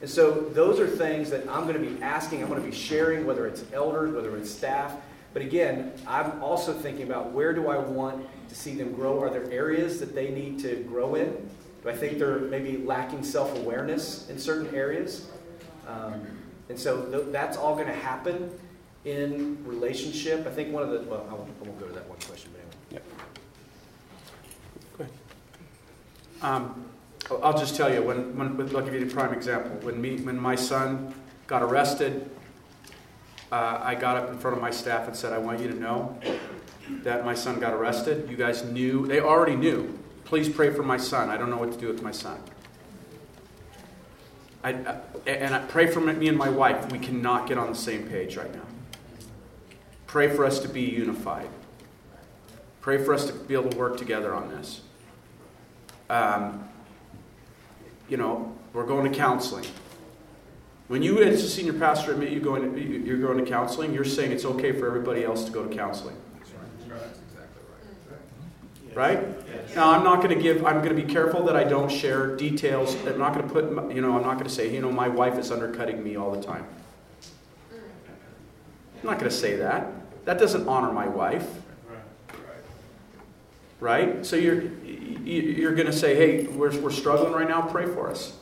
And 0.01 0.11
so 0.11 0.33
those 0.33 0.81
are 0.81 0.89
things 0.89 1.31
that 1.31 1.49
I'm 1.49 1.63
going 1.63 1.81
to 1.81 1.91
be 1.91 2.03
asking, 2.03 2.43
I'm 2.43 2.49
going 2.49 2.61
to 2.61 2.69
be 2.69 2.75
sharing, 2.75 3.25
whether 3.25 3.47
it's 3.47 3.65
elders, 3.73 4.13
whether 4.13 4.37
it's 4.37 4.51
staff. 4.51 4.97
But 5.33 5.43
again, 5.43 5.93
I'm 6.07 6.43
also 6.43 6.73
thinking 6.73 7.05
about 7.05 7.33
where 7.33 7.53
do 7.53 7.69
I 7.69 7.79
want 7.79 8.27
to 8.49 8.55
see 8.55 8.75
them 8.75 8.93
grow? 8.93 9.21
Are 9.21 9.31
there 9.31 9.51
areas 9.51 10.01
that 10.01 10.15
they 10.15 10.31
need 10.31 10.59
to 10.61 10.77
grow 10.89 11.15
in? 11.15 11.51
Do 11.83 11.91
I 11.91 11.97
think 11.97 12.19
they're 12.19 12.41
maybe 12.41 12.79
lacking 12.79 13.23
self 13.23 13.57
awareness 13.57 14.29
in 14.31 14.39
certain 14.39 14.75
areas? 14.75 15.29
Um, 15.87 16.27
and 16.69 16.79
so 16.79 17.05
th- 17.11 17.27
that's 17.31 17.57
all 17.57 17.75
going 17.75 17.87
to 17.87 17.95
happen 17.95 18.51
in 19.05 19.65
relationship. 19.65 20.47
I 20.47 20.51
think 20.51 20.73
one 20.73 20.83
of 20.83 20.91
the, 20.91 21.01
well, 21.03 21.27
I 21.31 21.35
won't, 21.35 21.51
I 21.63 21.67
won't 21.67 21.81
go 21.81 21.87
to 21.87 21.93
that 21.93 22.09
one 22.09 22.19
question, 22.21 22.51
but 22.53 22.97
anyway. 22.97 23.05
Go 24.97 25.05
ahead. 25.05 25.15
Um, 26.43 26.85
I'll 27.43 27.59
just 27.59 27.77
tell 27.77 27.93
you, 27.93 28.03
when, 28.03 28.37
when, 28.37 28.77
I'll 28.77 28.83
give 28.83 28.95
you 28.95 29.07
a 29.07 29.11
prime 29.11 29.33
example. 29.33 29.71
When, 29.83 30.01
me, 30.01 30.19
when 30.21 30.39
my 30.39 30.55
son 30.55 31.15
got 31.47 31.63
arrested, 31.63 32.31
uh, 33.51 33.81
I 33.83 33.95
got 33.95 34.17
up 34.17 34.31
in 34.31 34.39
front 34.39 34.57
of 34.57 34.63
my 34.63 34.71
staff 34.71 35.07
and 35.07 35.17
said, 35.17 35.33
I 35.33 35.39
want 35.39 35.61
you 35.61 35.69
to 35.69 35.79
know 35.79 36.19
that 37.03 37.25
my 37.25 37.35
son 37.35 37.61
got 37.61 37.73
arrested. 37.73 38.29
You 38.31 38.37
guys 38.37 38.65
knew, 38.65 39.07
they 39.07 39.21
already 39.21 39.57
knew. 39.57 39.99
Please 40.25 40.49
pray 40.49 40.73
for 40.73 40.83
my 40.83 40.99
son. 40.99 41.31
I 41.31 41.37
don't 41.37 41.51
know 41.51 41.57
what 41.57 41.73
to 41.73 41.79
do 41.79 41.89
with 41.89 42.03
my 42.03 42.13
son. 42.13 42.39
I, 44.63 44.71
I, 44.71 45.01
and 45.27 45.55
I 45.55 45.61
pray 45.61 45.87
for 45.87 46.01
me 46.01 46.29
and 46.29 46.37
my 46.37 46.49
wife. 46.49 46.91
We 46.93 46.99
cannot 46.99 47.49
get 47.49 47.59
on 47.59 47.69
the 47.69 47.79
same 47.79 48.09
page 48.09 48.37
right 48.37 48.53
now. 48.53 48.67
Pray 50.07 50.35
for 50.35 50.45
us 50.45 50.59
to 50.61 50.69
be 50.69 50.83
unified. 50.83 51.49
Pray 52.81 53.03
for 53.03 53.15
us 53.15 53.27
to 53.27 53.33
be 53.33 53.55
able 53.55 53.71
to 53.71 53.77
work 53.77 53.97
together 53.97 54.35
on 54.35 54.49
this. 54.49 54.81
Um, 56.11 56.69
you 58.09 58.17
know, 58.17 58.57
we're 58.73 58.87
going 58.87 59.11
to 59.11 59.17
counseling. 59.17 59.67
When 60.89 61.03
you, 61.03 61.23
as 61.23 61.45
a 61.45 61.49
senior 61.49 61.75
pastor, 61.75 62.13
admit 62.13 62.31
you 62.31 62.41
going 62.41 62.75
to, 62.75 62.81
you're 62.81 63.19
going 63.19 63.45
to 63.45 63.49
counseling, 63.49 63.93
you're 63.93 64.05
saying 64.05 64.33
it's 64.33 64.47
okay 64.47 64.73
for 64.73 64.87
everybody 64.87 65.23
else 65.23 65.45
to 65.45 65.51
go 65.53 65.67
to 65.67 65.75
counseling. 65.75 66.17
Right? 68.95 69.23
Now, 69.77 69.93
I'm 69.93 70.03
not 70.03 70.23
going 70.23 70.35
to 70.35 70.43
give, 70.43 70.65
I'm 70.65 70.79
going 70.83 70.97
to 70.97 71.01
be 71.01 71.13
careful 71.13 71.45
that 71.45 71.55
I 71.55 71.63
don't 71.63 71.91
share 71.91 72.35
details. 72.37 72.97
I'm 73.07 73.19
not 73.19 73.35
going 73.35 73.47
to 73.47 73.53
put, 73.53 73.95
you 73.95 74.01
know, 74.01 74.17
I'm 74.17 74.23
not 74.23 74.35
going 74.35 74.45
to 74.45 74.51
say, 74.51 74.75
you 74.75 74.81
know, 74.81 74.91
my 74.91 75.09
wife 75.09 75.39
is 75.39 75.53
undercutting 75.53 76.03
me 76.03 76.17
all 76.17 76.33
the 76.33 76.43
time. 76.43 76.67
I'm 77.71 79.05
not 79.05 79.19
going 79.19 79.31
to 79.31 79.37
say 79.37 79.57
that. 79.57 79.93
That 80.25 80.39
doesn't 80.39 80.67
honor 80.67 80.91
my 80.91 81.07
wife. 81.07 81.47
Right? 83.79 84.25
So 84.25 84.37
you're, 84.37 84.63
you're 85.23 85.75
going 85.75 85.87
to 85.87 85.93
say, 85.93 86.17
hey, 86.17 86.47
we're, 86.47 86.77
we're 86.81 86.91
struggling 86.91 87.35
right 87.35 87.49
now, 87.49 87.61
pray 87.61 87.87
for 87.87 88.11
us. 88.11 88.33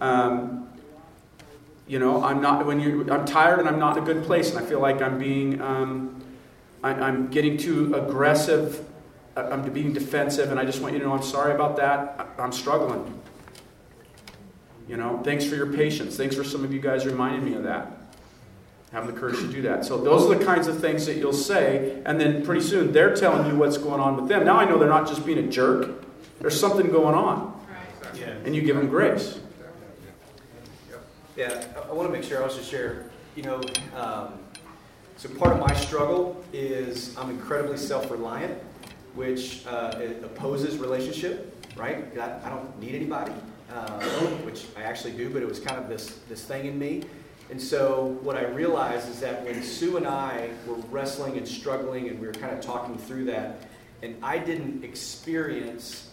Um, 0.00 0.68
you 1.86 1.98
know, 1.98 2.22
I'm 2.22 2.40
not, 2.40 2.64
when 2.66 2.80
you, 2.80 3.10
I'm 3.10 3.24
tired 3.24 3.58
and 3.58 3.68
I'm 3.68 3.78
not 3.78 3.96
in 3.96 4.02
a 4.04 4.06
good 4.06 4.24
place 4.24 4.50
and 4.50 4.58
I 4.58 4.62
feel 4.62 4.80
like 4.80 5.02
I'm 5.02 5.18
being, 5.18 5.60
um, 5.60 6.22
I, 6.84 6.90
I'm 6.90 7.28
getting 7.28 7.56
too 7.56 7.92
aggressive, 7.94 8.86
uh, 9.36 9.48
I'm 9.50 9.68
being 9.72 9.92
defensive, 9.92 10.50
and 10.50 10.60
I 10.60 10.64
just 10.64 10.80
want 10.80 10.94
you 10.94 11.00
to 11.00 11.06
know 11.06 11.12
I'm 11.12 11.22
sorry 11.22 11.52
about 11.52 11.76
that. 11.76 12.28
I'm 12.38 12.52
struggling. 12.52 13.20
You 14.88 14.96
know, 14.96 15.20
thanks 15.24 15.44
for 15.44 15.54
your 15.56 15.72
patience. 15.72 16.16
Thanks 16.16 16.34
for 16.34 16.44
some 16.44 16.64
of 16.64 16.72
you 16.72 16.80
guys 16.80 17.06
reminding 17.06 17.44
me 17.44 17.54
of 17.54 17.64
that. 17.64 17.92
Having 18.92 19.14
the 19.14 19.20
courage 19.20 19.38
to 19.38 19.48
do 19.48 19.62
that. 19.62 19.84
So, 19.84 19.98
those 19.98 20.28
are 20.28 20.36
the 20.36 20.44
kinds 20.44 20.66
of 20.66 20.80
things 20.80 21.06
that 21.06 21.16
you'll 21.16 21.32
say, 21.32 22.02
and 22.04 22.20
then 22.20 22.44
pretty 22.44 22.60
soon 22.60 22.90
they're 22.90 23.14
telling 23.14 23.48
you 23.48 23.56
what's 23.56 23.78
going 23.78 24.00
on 24.00 24.16
with 24.16 24.28
them. 24.28 24.44
Now 24.44 24.56
I 24.56 24.64
know 24.64 24.78
they're 24.78 24.88
not 24.88 25.06
just 25.06 25.24
being 25.24 25.38
a 25.38 25.48
jerk, 25.48 26.04
there's 26.40 26.58
something 26.58 26.90
going 26.90 27.14
on. 27.14 27.56
And 28.44 28.54
you 28.54 28.62
give 28.62 28.76
them 28.76 28.88
grace. 28.88 29.38
Yeah, 31.40 31.64
I, 31.88 31.94
want 31.94 32.06
to 32.06 32.12
make 32.12 32.22
sure 32.22 32.38
I 32.38 32.42
also 32.42 32.60
share, 32.60 33.06
you 33.34 33.42
know, 33.42 33.62
um, 33.96 34.40
so 35.16 35.26
part 35.30 35.54
of 35.54 35.58
my 35.58 35.74
struggle 35.74 36.44
is 36.52 37.16
I'm 37.16 37.30
incredibly 37.30 37.78
self-reliant, 37.78 38.62
which 39.14 39.66
uh, 39.66 40.02
opposes 40.22 40.76
relationship, 40.76 41.66
right? 41.76 42.04
I, 42.18 42.46
I 42.46 42.50
don't 42.50 42.78
need 42.78 42.94
anybody, 42.94 43.32
uh, 43.72 44.00
which 44.44 44.66
I 44.76 44.82
actually 44.82 45.12
do, 45.12 45.30
but 45.30 45.40
it 45.40 45.48
was 45.48 45.60
kind 45.60 45.78
of 45.82 45.88
this, 45.88 46.18
this 46.28 46.44
thing 46.44 46.66
in 46.66 46.78
me. 46.78 47.04
And 47.48 47.58
so 47.58 48.18
what 48.20 48.36
I 48.36 48.44
realized 48.44 49.08
is 49.08 49.18
that 49.20 49.42
when 49.42 49.62
Sue 49.62 49.96
and 49.96 50.06
I 50.06 50.50
were 50.66 50.74
wrestling 50.90 51.38
and 51.38 51.48
struggling 51.48 52.10
and 52.10 52.20
we 52.20 52.26
were 52.26 52.34
kind 52.34 52.52
of 52.54 52.62
talking 52.62 52.98
through 52.98 53.24
that, 53.24 53.62
and 54.02 54.16
I 54.22 54.38
didn't 54.38 54.82
experience 54.82 56.10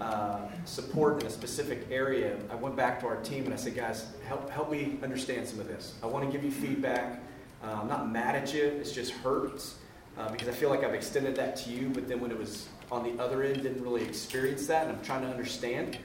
uh, 0.00 0.40
support 0.64 1.20
in 1.20 1.26
a 1.26 1.30
specific 1.30 1.86
area, 1.90 2.36
I 2.50 2.54
went 2.54 2.76
back 2.76 3.00
to 3.00 3.06
our 3.06 3.16
team 3.16 3.44
and 3.44 3.52
I 3.52 3.56
said, 3.56 3.74
guys, 3.74 4.06
help, 4.26 4.48
help 4.48 4.70
me 4.70 4.98
understand 5.02 5.46
some 5.46 5.58
of 5.58 5.66
this. 5.66 5.94
I 6.02 6.06
want 6.06 6.24
to 6.24 6.30
give 6.30 6.44
you 6.44 6.52
feedback. 6.52 7.20
Uh, 7.64 7.78
I'm 7.80 7.88
not 7.88 8.10
mad 8.10 8.36
at 8.36 8.54
you, 8.54 8.64
it's 8.64 8.92
just 8.92 9.12
hurts 9.12 9.76
uh, 10.16 10.30
because 10.30 10.48
I 10.48 10.52
feel 10.52 10.70
like 10.70 10.84
I've 10.84 10.94
extended 10.94 11.34
that 11.36 11.56
to 11.56 11.70
you, 11.70 11.88
but 11.88 12.06
then 12.06 12.20
when 12.20 12.30
it 12.30 12.38
was 12.38 12.68
on 12.92 13.02
the 13.02 13.22
other 13.22 13.42
end, 13.42 13.62
didn't 13.62 13.82
really 13.82 14.04
experience 14.04 14.66
that, 14.68 14.86
and 14.86 14.96
I'm 14.96 15.04
trying 15.04 15.22
to 15.22 15.28
understand. 15.28 15.98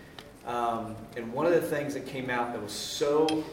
Um, 0.45 0.95
and 1.15 1.31
one 1.31 1.45
of 1.45 1.51
the 1.51 1.61
things 1.61 1.93
that 1.93 2.07
came 2.07 2.29
out 2.29 2.51
that 2.53 2.61
was 2.61 2.71
so 2.71 3.43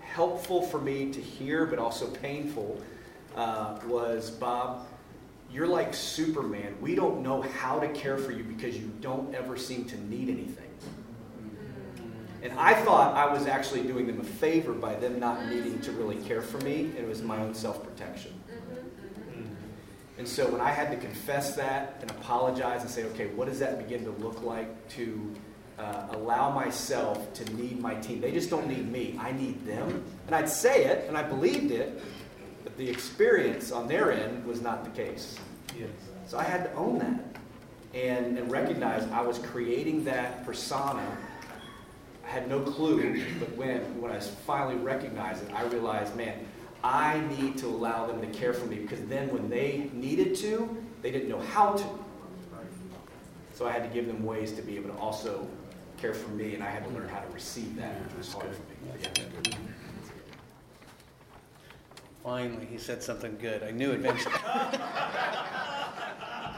helpful 0.00 0.62
for 0.62 0.80
me 0.80 1.12
to 1.12 1.20
hear, 1.20 1.66
but 1.66 1.78
also 1.78 2.06
painful, 2.06 2.80
uh, 3.36 3.78
was 3.86 4.30
Bob, 4.30 4.86
you're 5.50 5.66
like 5.66 5.94
Superman. 5.94 6.76
We 6.80 6.94
don't 6.94 7.22
know 7.22 7.42
how 7.42 7.80
to 7.80 7.88
care 7.88 8.18
for 8.18 8.32
you 8.32 8.44
because 8.44 8.76
you 8.76 8.90
don't 9.00 9.34
ever 9.34 9.56
seem 9.56 9.84
to 9.86 10.00
need 10.04 10.28
anything. 10.28 10.64
And 12.42 12.52
I 12.58 12.74
thought 12.74 13.16
I 13.16 13.32
was 13.32 13.46
actually 13.46 13.82
doing 13.82 14.06
them 14.06 14.20
a 14.20 14.24
favor 14.24 14.72
by 14.72 14.94
them 14.94 15.18
not 15.18 15.46
needing 15.48 15.80
to 15.80 15.92
really 15.92 16.16
care 16.16 16.40
for 16.40 16.58
me, 16.58 16.82
and 16.82 16.98
it 16.98 17.08
was 17.08 17.22
my 17.22 17.38
own 17.38 17.54
self 17.54 17.82
protection. 17.82 18.32
And 20.18 20.26
so 20.26 20.48
when 20.50 20.60
I 20.60 20.70
had 20.70 20.90
to 20.90 20.96
confess 20.96 21.54
that 21.56 21.98
and 22.00 22.10
apologize 22.10 22.82
and 22.82 22.90
say, 22.90 23.04
okay, 23.04 23.26
what 23.28 23.48
does 23.48 23.60
that 23.60 23.78
begin 23.78 24.04
to 24.04 24.10
look 24.22 24.42
like 24.42 24.88
to 24.90 25.32
uh, 25.78 26.08
allow 26.10 26.50
myself 26.50 27.32
to 27.34 27.54
need 27.54 27.80
my 27.80 27.94
team? 27.94 28.20
They 28.20 28.32
just 28.32 28.50
don't 28.50 28.66
need 28.66 28.90
me, 28.90 29.16
I 29.20 29.30
need 29.30 29.64
them. 29.64 30.02
And 30.26 30.34
I'd 30.34 30.48
say 30.48 30.86
it, 30.86 31.06
and 31.06 31.16
I 31.16 31.22
believed 31.22 31.70
it, 31.70 32.02
but 32.68 32.76
the 32.76 32.90
experience 32.90 33.72
on 33.72 33.88
their 33.88 34.12
end 34.12 34.44
was 34.44 34.60
not 34.60 34.84
the 34.84 34.90
case. 34.90 35.38
So 36.26 36.36
I 36.36 36.42
had 36.42 36.64
to 36.64 36.72
own 36.74 36.98
that 36.98 37.24
and, 37.94 38.36
and 38.36 38.50
recognize 38.50 39.10
I 39.10 39.22
was 39.22 39.38
creating 39.38 40.04
that 40.04 40.44
persona. 40.44 41.16
I 42.26 42.28
had 42.28 42.46
no 42.46 42.60
clue, 42.60 43.24
but 43.38 43.56
when, 43.56 43.80
when 43.98 44.12
I 44.12 44.20
finally 44.20 44.76
recognized 44.76 45.48
it, 45.48 45.54
I 45.54 45.64
realized, 45.64 46.14
man, 46.14 46.46
I 46.84 47.22
need 47.38 47.56
to 47.58 47.68
allow 47.68 48.06
them 48.06 48.20
to 48.20 48.26
care 48.38 48.52
for 48.52 48.66
me 48.66 48.76
because 48.76 49.00
then 49.06 49.32
when 49.32 49.48
they 49.48 49.88
needed 49.94 50.36
to, 50.36 50.76
they 51.00 51.10
didn't 51.10 51.30
know 51.30 51.40
how 51.40 51.72
to. 51.72 51.84
So 53.54 53.66
I 53.66 53.72
had 53.72 53.82
to 53.82 53.88
give 53.88 54.06
them 54.06 54.26
ways 54.26 54.52
to 54.52 54.62
be 54.62 54.76
able 54.76 54.90
to 54.90 54.96
also 54.96 55.48
care 55.96 56.12
for 56.12 56.30
me, 56.32 56.52
and 56.54 56.62
I 56.62 56.68
had 56.68 56.84
to 56.84 56.90
learn 56.90 57.08
how 57.08 57.20
to 57.20 57.28
receive 57.32 57.74
that, 57.76 57.98
which 58.04 58.18
was 58.18 58.30
hard 58.30 58.54
for 58.54 58.62
me. 58.62 59.56
Finally, 62.22 62.66
he 62.66 62.78
said 62.78 63.02
something 63.02 63.36
good. 63.40 63.62
I 63.62 63.70
knew 63.70 63.92
eventually. 63.92 64.34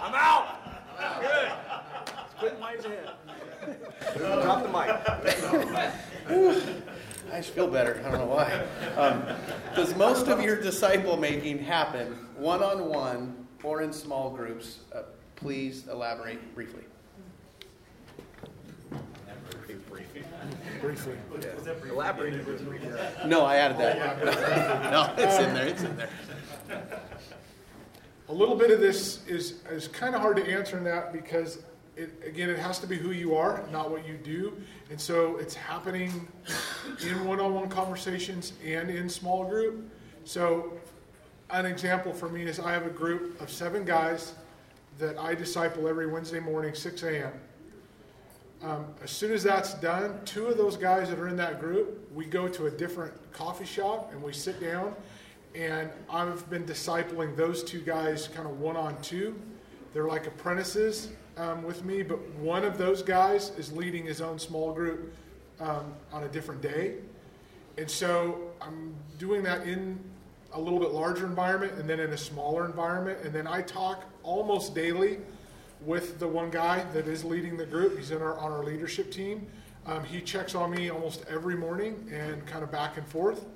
I'm 0.01 0.15
out! 0.15 0.57
Good. 1.21 1.53
Quit 2.39 2.61
my 2.61 2.73
head. 2.73 3.11
Drop 4.17 4.63
the 4.63 4.69
mic. 4.69 4.89
I 7.33 7.37
just 7.37 7.51
feel 7.51 7.69
better. 7.69 8.03
I 8.05 8.11
don't 8.11 8.21
know 8.21 8.27
why. 8.27 8.65
Um, 8.97 9.23
does 9.77 9.95
most 9.97 10.27
of 10.29 10.43
your 10.43 10.61
disciple 10.61 11.17
making 11.17 11.59
happen 11.59 12.13
one 12.37 12.63
on 12.63 12.89
one 12.89 13.47
or 13.63 13.83
in 13.83 13.93
small 13.93 14.31
groups? 14.31 14.81
Uh, 14.95 15.03
please 15.37 15.87
elaborate 15.89 16.55
briefly. 16.55 16.83
Briefly. 20.81 21.17
Elaborate. 21.91 23.27
No, 23.27 23.45
I 23.45 23.57
added 23.57 23.79
that. 23.79 24.23
no, 24.91 25.15
it's 25.17 25.39
in 25.39 25.55
there. 25.55 25.67
It's 25.67 25.83
in 25.83 25.97
there. 25.97 26.09
A 28.29 28.33
little 28.33 28.55
bit 28.55 28.71
of 28.71 28.81
this 28.81 29.27
is, 29.27 29.61
is 29.71 29.89
kind 29.89 30.15
of 30.15 30.21
hard 30.21 30.37
to 30.37 30.49
answer 30.49 30.79
in 30.79 30.85
that 30.85 31.13
because, 31.13 31.59
it, 31.97 32.11
again, 32.25 32.49
it 32.49 32.59
has 32.59 32.79
to 32.79 32.87
be 32.87 32.97
who 32.97 33.11
you 33.11 33.35
are, 33.35 33.65
not 33.73 33.91
what 33.91 34.07
you 34.07 34.15
do. 34.15 34.57
And 34.91 35.01
so 35.01 35.37
it's 35.39 35.55
happening 35.55 36.29
in 37.05 37.27
one 37.27 37.41
on 37.41 37.55
one 37.55 37.69
conversations 37.69 38.53
and 38.65 38.89
in 38.89 39.09
small 39.09 39.45
group. 39.45 39.91
So, 40.25 40.73
an 41.51 41.67
example 41.67 42.13
for 42.13 42.29
me 42.29 42.43
is 42.43 42.61
I 42.61 42.73
have 42.73 42.87
a 42.87 42.91
group 42.91 43.41
of 43.41 43.51
seven 43.51 43.85
guys 43.85 44.35
that 44.99 45.19
I 45.19 45.35
disciple 45.35 45.89
every 45.89 46.07
Wednesday 46.07 46.41
morning, 46.41 46.75
6 46.75 47.03
a.m. 47.03 47.33
Um, 48.63 48.87
as 49.03 49.11
soon 49.11 49.33
as 49.33 49.43
that's 49.43 49.75
done, 49.75 50.21
two 50.27 50.47
of 50.47 50.59
those 50.59 50.77
guys 50.77 51.09
that 51.09 51.19
are 51.19 51.29
in 51.29 51.37
that 51.37 51.61
group, 51.61 52.07
we 52.15 52.27
go 52.27 52.47
to 52.47 52.67
a 52.67 52.71
different 52.71 53.15
coffee 53.33 53.65
shop 53.65 54.13
and 54.13 54.23
we 54.23 54.33
sit 54.33 54.61
down. 54.61 54.95
And 55.55 55.91
I've 56.11 56.49
been 56.51 56.65
discipling 56.65 57.37
those 57.37 57.65
two 57.65 57.81
guys 57.81 58.29
kind 58.29 58.47
of 58.47 58.61
one 58.61 58.77
on 58.77 59.01
two. 59.01 59.35
They're 59.95 60.07
like 60.07 60.27
apprentices 60.27 61.09
um, 61.39 61.63
with 61.63 61.85
me, 61.85 62.03
but 62.03 62.21
one 62.35 62.65
of 62.65 62.77
those 62.77 63.03
guys 63.03 63.51
is 63.59 63.73
leading 63.73 64.05
his 64.05 64.21
own 64.21 64.39
small 64.39 64.73
group 64.73 65.15
um, 65.59 65.95
on 66.13 66.25
a 66.25 66.29
different 66.29 66.61
day. 66.61 66.97
And 67.79 67.91
so 67.91 68.51
I'm 68.61 68.95
doing 69.19 69.43
that 69.45 69.67
in 69.67 69.99
a 70.53 70.61
little 70.61 70.79
bit 70.79 70.91
larger 70.91 71.25
environment 71.25 71.73
and 71.79 71.89
then 71.89 71.99
in 71.99 72.13
a 72.13 72.19
smaller 72.19 72.67
environment. 72.67 73.21
And 73.25 73.33
then 73.33 73.47
I 73.47 73.63
talk 73.63 74.05
almost 74.23 74.75
daily 74.75 75.19
with 75.85 76.19
the 76.19 76.29
one 76.29 76.51
guy 76.51 76.85
that 76.93 77.07
is 77.07 77.25
leading 77.25 77.57
the 77.57 77.67
group. 77.67 77.97
He's 77.97 78.11
in 78.11 78.21
our, 78.23 78.39
on 78.39 78.53
our 78.53 78.63
leadership 78.65 79.11
team. 79.11 79.47
Um, 79.87 80.05
he 80.05 80.21
checks 80.21 80.55
on 80.55 80.71
me 80.71 80.91
almost 80.91 81.25
every 81.29 81.57
morning 81.57 82.09
and 82.13 82.47
kind 82.47 82.63
of 82.63 82.71
back 82.71 82.97
and 82.97 83.07
forth. 83.07 83.47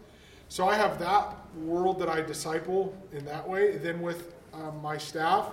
So 0.48 0.68
I 0.68 0.74
have 0.74 0.98
that 0.98 1.34
world 1.56 1.98
that 2.01 2.09
I 2.09 2.22
disciple 2.22 2.96
in 3.12 3.24
that 3.26 3.46
way. 3.48 3.76
Then 3.76 4.01
with 4.01 4.34
um, 4.52 4.80
my 4.82 4.96
staff, 4.96 5.48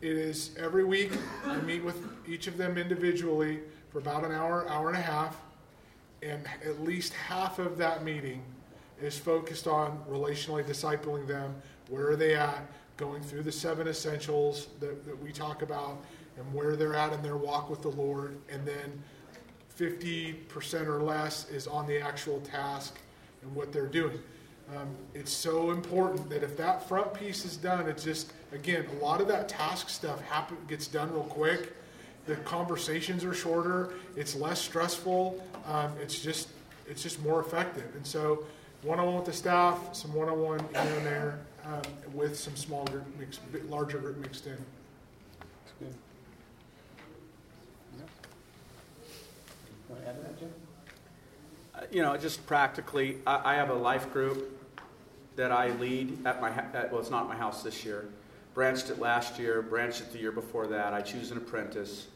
it 0.00 0.16
is 0.16 0.50
every 0.58 0.84
week 0.84 1.12
I 1.44 1.56
meet 1.58 1.84
with 1.84 1.96
each 2.26 2.46
of 2.46 2.56
them 2.56 2.78
individually 2.78 3.60
for 3.90 3.98
about 3.98 4.24
an 4.24 4.32
hour, 4.32 4.68
hour 4.68 4.88
and 4.88 4.96
a 4.96 5.02
half, 5.02 5.36
and 6.22 6.44
at 6.64 6.82
least 6.82 7.12
half 7.12 7.58
of 7.58 7.76
that 7.78 8.02
meeting 8.02 8.42
is 9.00 9.18
focused 9.18 9.66
on 9.66 10.02
relationally 10.08 10.64
discipling 10.64 11.26
them. 11.26 11.54
Where 11.88 12.08
are 12.10 12.16
they 12.16 12.34
at? 12.34 12.64
Going 12.96 13.22
through 13.22 13.42
the 13.42 13.52
seven 13.52 13.88
essentials 13.88 14.68
that, 14.80 15.04
that 15.06 15.22
we 15.22 15.32
talk 15.32 15.62
about 15.62 16.02
and 16.36 16.54
where 16.54 16.76
they're 16.76 16.94
at 16.94 17.12
in 17.12 17.22
their 17.22 17.36
walk 17.36 17.68
with 17.68 17.82
the 17.82 17.88
Lord, 17.88 18.38
and 18.50 18.66
then 18.66 19.02
50% 19.78 20.86
or 20.86 21.02
less 21.02 21.48
is 21.50 21.66
on 21.66 21.86
the 21.86 22.00
actual 22.00 22.40
task 22.40 22.98
and 23.42 23.54
what 23.54 23.72
they're 23.72 23.86
doing. 23.86 24.18
Um, 24.76 24.88
it's 25.12 25.32
so 25.32 25.70
important 25.70 26.30
that 26.30 26.42
if 26.42 26.56
that 26.56 26.88
front 26.88 27.12
piece 27.12 27.44
is 27.44 27.56
done, 27.56 27.88
it's 27.88 28.04
just, 28.04 28.32
again, 28.52 28.86
a 29.00 29.04
lot 29.04 29.20
of 29.20 29.28
that 29.28 29.48
task 29.48 29.88
stuff 29.88 30.20
happen, 30.22 30.56
gets 30.68 30.86
done 30.86 31.12
real 31.12 31.24
quick. 31.24 31.74
The 32.26 32.36
conversations 32.36 33.24
are 33.24 33.34
shorter, 33.34 33.94
it's 34.16 34.36
less 34.36 34.60
stressful, 34.60 35.44
um, 35.66 35.92
it's 36.00 36.20
just 36.20 36.48
it's 36.88 37.02
just 37.02 37.20
more 37.22 37.40
effective. 37.40 37.94
And 37.96 38.06
so, 38.06 38.44
one 38.82 38.98
on 39.00 39.06
one 39.06 39.16
with 39.16 39.24
the 39.24 39.32
staff, 39.32 39.94
some 39.94 40.12
one 40.14 40.28
on 40.28 40.40
one 40.40 40.58
here 40.58 40.96
and 40.96 41.06
there, 41.06 41.38
um, 41.64 41.82
with 42.12 42.38
some 42.38 42.56
small 42.56 42.84
group 42.86 43.04
mixed, 43.18 43.40
larger 43.68 43.98
group 43.98 44.18
mixed 44.18 44.46
in. 44.46 44.56
That's 44.56 45.72
good. 45.78 45.94
Want 49.88 50.02
to 50.02 50.08
add 50.08 50.16
to 50.16 50.22
that, 50.22 50.38
Jim? 50.38 50.52
Uh, 51.74 51.80
You 51.90 52.02
know, 52.02 52.16
just 52.16 52.46
practically, 52.46 53.18
I, 53.26 53.52
I 53.52 53.54
have 53.54 53.70
a 53.70 53.74
life 53.74 54.12
group 54.12 54.58
that 55.36 55.52
I 55.52 55.70
lead 55.76 56.26
at 56.26 56.40
my, 56.40 56.50
ha- 56.50 56.66
at, 56.74 56.90
well, 56.90 57.00
it's 57.00 57.10
not 57.10 57.28
my 57.28 57.36
house 57.36 57.62
this 57.62 57.84
year. 57.84 58.06
Branched 58.54 58.90
it 58.90 58.98
last 58.98 59.38
year, 59.38 59.62
branched 59.62 60.00
it 60.02 60.12
the 60.12 60.18
year 60.18 60.32
before 60.32 60.66
that. 60.66 60.92
I 60.92 61.00
choose 61.00 61.30
an 61.30 61.38
apprentice. 61.38 62.08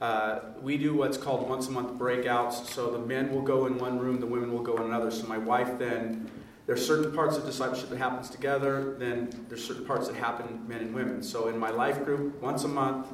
Uh, 0.00 0.40
we 0.60 0.76
do 0.76 0.94
what's 0.94 1.16
called 1.16 1.48
once 1.48 1.68
a 1.68 1.70
month 1.70 1.98
breakouts. 1.98 2.66
So 2.70 2.90
the 2.90 2.98
men 2.98 3.32
will 3.32 3.42
go 3.42 3.66
in 3.66 3.78
one 3.78 3.98
room, 3.98 4.18
the 4.20 4.26
women 4.26 4.52
will 4.52 4.62
go 4.62 4.76
in 4.76 4.82
another. 4.84 5.10
So 5.10 5.26
my 5.26 5.38
wife 5.38 5.78
then, 5.78 6.30
there's 6.68 6.86
certain 6.86 7.10
parts 7.12 7.38
of 7.38 7.46
discipleship 7.46 7.88
that 7.88 7.96
happens 7.96 8.28
together. 8.28 8.94
Then 8.98 9.30
there's 9.48 9.66
certain 9.66 9.86
parts 9.86 10.06
that 10.06 10.16
happen 10.16 10.68
men 10.68 10.80
and 10.80 10.94
women. 10.94 11.22
So 11.22 11.48
in 11.48 11.58
my 11.58 11.70
life 11.70 12.04
group, 12.04 12.42
once 12.42 12.64
a 12.64 12.68
month, 12.68 13.06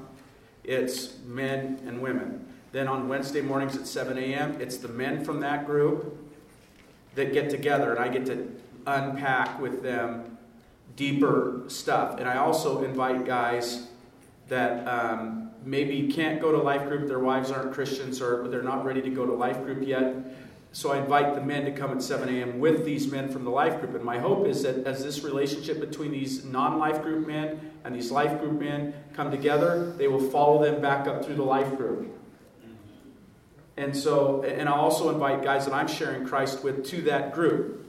it's 0.64 1.18
men 1.24 1.80
and 1.86 2.02
women. 2.02 2.48
Then 2.72 2.88
on 2.88 3.08
Wednesday 3.08 3.42
mornings 3.42 3.76
at 3.76 3.86
7 3.86 4.18
a.m., 4.18 4.60
it's 4.60 4.78
the 4.78 4.88
men 4.88 5.24
from 5.24 5.38
that 5.38 5.66
group 5.66 6.18
that 7.14 7.32
get 7.32 7.48
together, 7.48 7.94
and 7.94 8.00
I 8.00 8.08
get 8.08 8.26
to 8.26 8.50
unpack 8.88 9.60
with 9.60 9.84
them 9.84 10.36
deeper 10.96 11.62
stuff. 11.68 12.18
And 12.18 12.28
I 12.28 12.38
also 12.38 12.82
invite 12.82 13.24
guys 13.24 13.86
that 14.48 14.84
um, 14.88 15.52
maybe 15.64 16.08
can't 16.08 16.40
go 16.40 16.50
to 16.50 16.58
life 16.58 16.88
group, 16.88 17.06
their 17.06 17.20
wives 17.20 17.52
aren't 17.52 17.72
Christians, 17.72 18.20
or 18.20 18.48
they're 18.48 18.62
not 18.64 18.84
ready 18.84 19.00
to 19.02 19.10
go 19.10 19.24
to 19.24 19.32
life 19.32 19.62
group 19.62 19.86
yet. 19.86 20.12
So 20.74 20.90
I 20.90 20.98
invite 20.98 21.36
the 21.36 21.40
men 21.40 21.64
to 21.66 21.70
come 21.70 21.92
at 21.92 22.02
7 22.02 22.28
a.m. 22.28 22.58
with 22.58 22.84
these 22.84 23.06
men 23.06 23.28
from 23.28 23.44
the 23.44 23.50
life 23.50 23.78
group. 23.78 23.94
And 23.94 24.02
my 24.02 24.18
hope 24.18 24.44
is 24.44 24.64
that 24.64 24.84
as 24.88 25.04
this 25.04 25.22
relationship 25.22 25.78
between 25.78 26.10
these 26.10 26.44
non 26.44 26.80
life 26.80 27.00
group 27.00 27.28
men 27.28 27.70
and 27.84 27.94
these 27.94 28.10
life 28.10 28.40
group 28.40 28.58
men 28.60 28.92
come 29.12 29.30
together, 29.30 29.94
they 29.96 30.08
will 30.08 30.30
follow 30.30 30.64
them 30.64 30.82
back 30.82 31.06
up 31.06 31.24
through 31.24 31.36
the 31.36 31.44
life 31.44 31.76
group. 31.76 32.12
And 33.76 33.96
so, 33.96 34.42
and 34.42 34.68
I'll 34.68 34.80
also 34.80 35.10
invite 35.10 35.44
guys 35.44 35.64
that 35.66 35.74
I'm 35.74 35.86
sharing 35.86 36.26
Christ 36.26 36.64
with 36.64 36.84
to 36.86 37.02
that 37.02 37.32
group, 37.34 37.86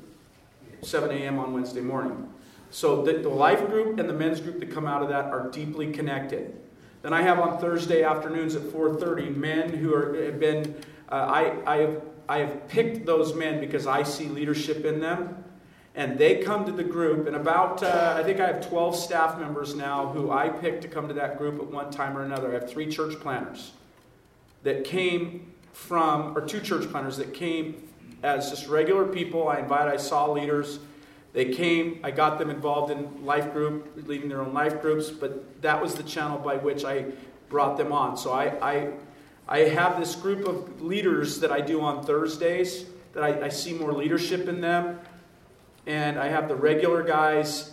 7 0.83 1.09
a.m. 1.09 1.39
on 1.39 1.53
Wednesday 1.53 1.81
morning. 1.81 2.31
So 2.69 3.01
the, 3.01 3.13
the 3.13 3.29
life 3.29 3.67
group 3.67 3.97
and 3.97 4.07
the 4.07 4.13
men's 4.13 4.39
group 4.39 4.59
that 4.59 4.69
come 4.69 4.85
out 4.85 5.01
of 5.01 5.09
that 5.09 5.25
are 5.25 5.49
deeply 5.49 5.91
connected. 5.91 6.55
Then 7.01 7.13
I 7.13 7.23
have 7.23 7.39
on 7.39 7.57
Thursday 7.57 8.03
afternoons 8.03 8.53
at 8.53 8.61
4:30 8.61 9.35
men 9.35 9.69
who 9.69 9.91
are, 9.91 10.13
have 10.23 10.39
been. 10.39 10.75
Uh, 11.09 11.15
I, 11.15 11.71
I, 11.71 11.77
have, 11.77 12.01
I 12.27 12.39
have 12.39 12.67
picked 12.67 13.05
those 13.05 13.33
men 13.33 13.59
because 13.59 13.87
I 13.87 14.03
see 14.03 14.27
leadership 14.27 14.85
in 14.85 14.99
them, 14.99 15.43
and 15.95 16.17
they 16.17 16.37
come 16.43 16.65
to 16.65 16.71
the 16.71 16.83
group. 16.83 17.27
And 17.27 17.35
about 17.35 17.83
uh, 17.83 18.15
I 18.17 18.23
think 18.23 18.39
I 18.39 18.47
have 18.47 18.67
12 18.67 18.95
staff 18.95 19.39
members 19.39 19.75
now 19.75 20.07
who 20.07 20.31
I 20.31 20.49
picked 20.49 20.81
to 20.83 20.87
come 20.87 21.07
to 21.07 21.13
that 21.15 21.37
group 21.37 21.61
at 21.61 21.67
one 21.67 21.91
time 21.91 22.17
or 22.17 22.23
another. 22.23 22.49
I 22.49 22.53
have 22.53 22.69
three 22.69 22.87
church 22.87 23.19
planters 23.19 23.71
that 24.63 24.83
came 24.83 25.53
from, 25.73 26.37
or 26.37 26.41
two 26.41 26.59
church 26.59 26.89
planters 26.89 27.17
that 27.17 27.33
came 27.33 27.87
as 28.23 28.49
just 28.49 28.67
regular 28.67 29.05
people. 29.05 29.47
I 29.47 29.59
invite. 29.59 29.87
I 29.87 29.97
saw 29.97 30.31
leaders. 30.31 30.79
They 31.35 31.53
came, 31.53 31.99
I 32.01 32.11
got 32.11 32.39
them 32.39 32.49
involved 32.49 32.93
in 32.93 33.25
life 33.25 33.51
group, 33.51 33.91
leading 34.07 34.29
their 34.29 34.39
own 34.39 34.53
life 34.53 34.81
groups, 34.81 35.09
but 35.09 35.61
that 35.61 35.81
was 35.81 35.93
the 35.93 36.03
channel 36.03 36.37
by 36.37 36.55
which 36.55 36.85
I 36.85 37.07
brought 37.49 37.75
them 37.75 37.91
on. 37.91 38.15
So 38.15 38.31
I, 38.31 38.45
I, 38.61 38.93
I 39.47 39.59
have 39.59 39.99
this 39.99 40.15
group 40.15 40.47
of 40.47 40.81
leaders 40.81 41.39
that 41.39 41.51
I 41.51 41.61
do 41.61 41.81
on 41.81 42.03
Thursdays 42.03 42.85
that 43.13 43.23
I, 43.23 43.45
I 43.45 43.49
see 43.49 43.73
more 43.73 43.93
leadership 43.93 44.47
in 44.47 44.59
them. 44.61 44.99
And 45.85 46.17
I 46.17 46.27
have 46.27 46.47
the 46.47 46.55
regular 46.55 47.03
guys 47.03 47.71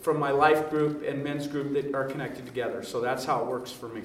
from 0.00 0.18
my 0.18 0.30
life 0.30 0.70
group 0.70 1.04
and 1.06 1.22
men's 1.22 1.46
group 1.46 1.72
that 1.74 1.94
are 1.94 2.04
connected 2.04 2.46
together. 2.46 2.82
So 2.82 3.00
that's 3.00 3.24
how 3.24 3.40
it 3.40 3.46
works 3.46 3.72
for 3.72 3.88
me. 3.88 4.02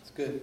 It's 0.00 0.10
good. 0.14 0.40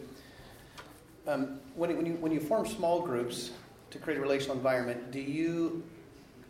Um, 1.27 1.59
when, 1.75 1.95
when, 1.95 2.05
you, 2.05 2.13
when 2.13 2.31
you 2.31 2.39
form 2.39 2.67
small 2.67 3.01
groups 3.01 3.51
to 3.89 3.97
create 3.97 4.17
a 4.17 4.21
relational 4.21 4.55
environment, 4.55 5.11
do 5.11 5.19
you, 5.19 5.83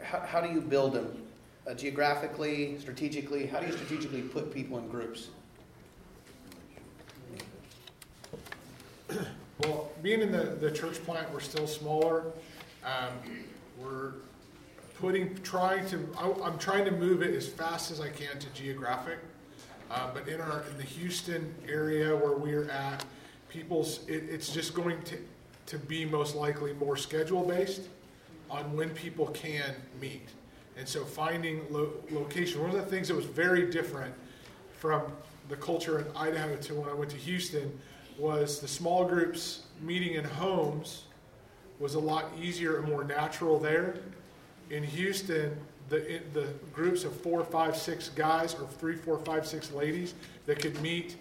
how, 0.02 0.20
how 0.20 0.42
do 0.42 0.52
you 0.52 0.60
build 0.60 0.94
them? 0.94 1.22
Uh, 1.66 1.74
geographically, 1.74 2.78
strategically? 2.80 3.46
How 3.46 3.60
do 3.60 3.68
you 3.68 3.72
strategically 3.72 4.22
put 4.22 4.54
people 4.54 4.78
in 4.80 4.90
groups? 4.90 5.30
Well, 9.60 9.92
being 10.02 10.22
in 10.22 10.32
the, 10.32 10.58
the 10.60 10.72
church 10.72 10.96
plant, 11.06 11.32
we're 11.32 11.40
still 11.40 11.68
smaller. 11.68 12.24
Um, 12.84 13.14
we're 13.80 14.14
putting, 15.00 15.36
trying 15.44 15.86
to, 15.90 16.10
I, 16.18 16.48
am 16.48 16.58
trying 16.58 16.86
to 16.86 16.92
move 16.92 17.22
it 17.22 17.36
as 17.36 17.48
fast 17.48 17.92
as 17.92 18.02
I 18.02 18.10
can 18.10 18.40
to 18.40 18.50
geographic. 18.56 19.20
Uh, 19.92 20.10
but 20.12 20.28
in 20.28 20.42
our 20.42 20.64
in 20.72 20.78
the 20.78 20.84
Houston 20.84 21.54
area 21.70 22.16
where 22.16 22.36
we're 22.36 22.68
at, 22.70 23.06
people's 23.48 24.00
it, 24.08 24.24
it's 24.28 24.52
just 24.52 24.74
going 24.74 25.02
to 25.04 25.18
to 25.68 25.78
be 25.78 26.04
most 26.04 26.36
likely 26.36 26.74
more 26.74 26.98
schedule 26.98 27.44
based 27.44 27.84
on 28.50 28.76
when 28.76 28.90
people 28.90 29.28
can 29.28 29.76
meet. 30.02 30.28
And 30.78 30.88
so 30.88 31.06
finding 31.06 31.62
lo- 31.70 31.94
location, 32.12 32.62
one 32.62 32.72
of 32.72 32.76
the 32.76 32.86
things 32.86 33.08
that 33.08 33.16
was 33.16 33.26
very 33.26 33.70
different 33.70 34.14
from 34.80 35.04
the 35.48 35.56
culture 35.56 36.00
in 36.00 36.06
Idaho 36.16 36.56
to 36.56 36.74
when 36.74 36.90
I 36.90 36.94
went 36.94 37.12
to 37.12 37.18
Houston 37.18 37.80
was 38.18 38.60
the 38.60 38.68
small 38.68 39.06
groups 39.06 39.64
meeting 39.82 40.14
in 40.16 40.24
homes 40.24 41.04
was 41.80 41.96
a 41.96 42.00
lot 42.00 42.32
easier 42.40 42.78
and 42.78 42.88
more 42.88 43.04
natural 43.04 43.60
there. 43.60 43.96
In 44.70 44.84
Houston, 44.84 45.56
the, 45.90 46.22
the 46.34 46.48
groups 46.74 47.04
of 47.04 47.16
four, 47.22 47.44
five, 47.44 47.76
six 47.76 48.10
guys 48.10 48.56
or 48.56 48.68
three, 48.68 48.96
four, 48.96 49.20
five, 49.20 49.46
six 49.46 49.72
ladies 49.72 50.14
that 50.46 50.60
could 50.60 50.80
meet 50.82 51.18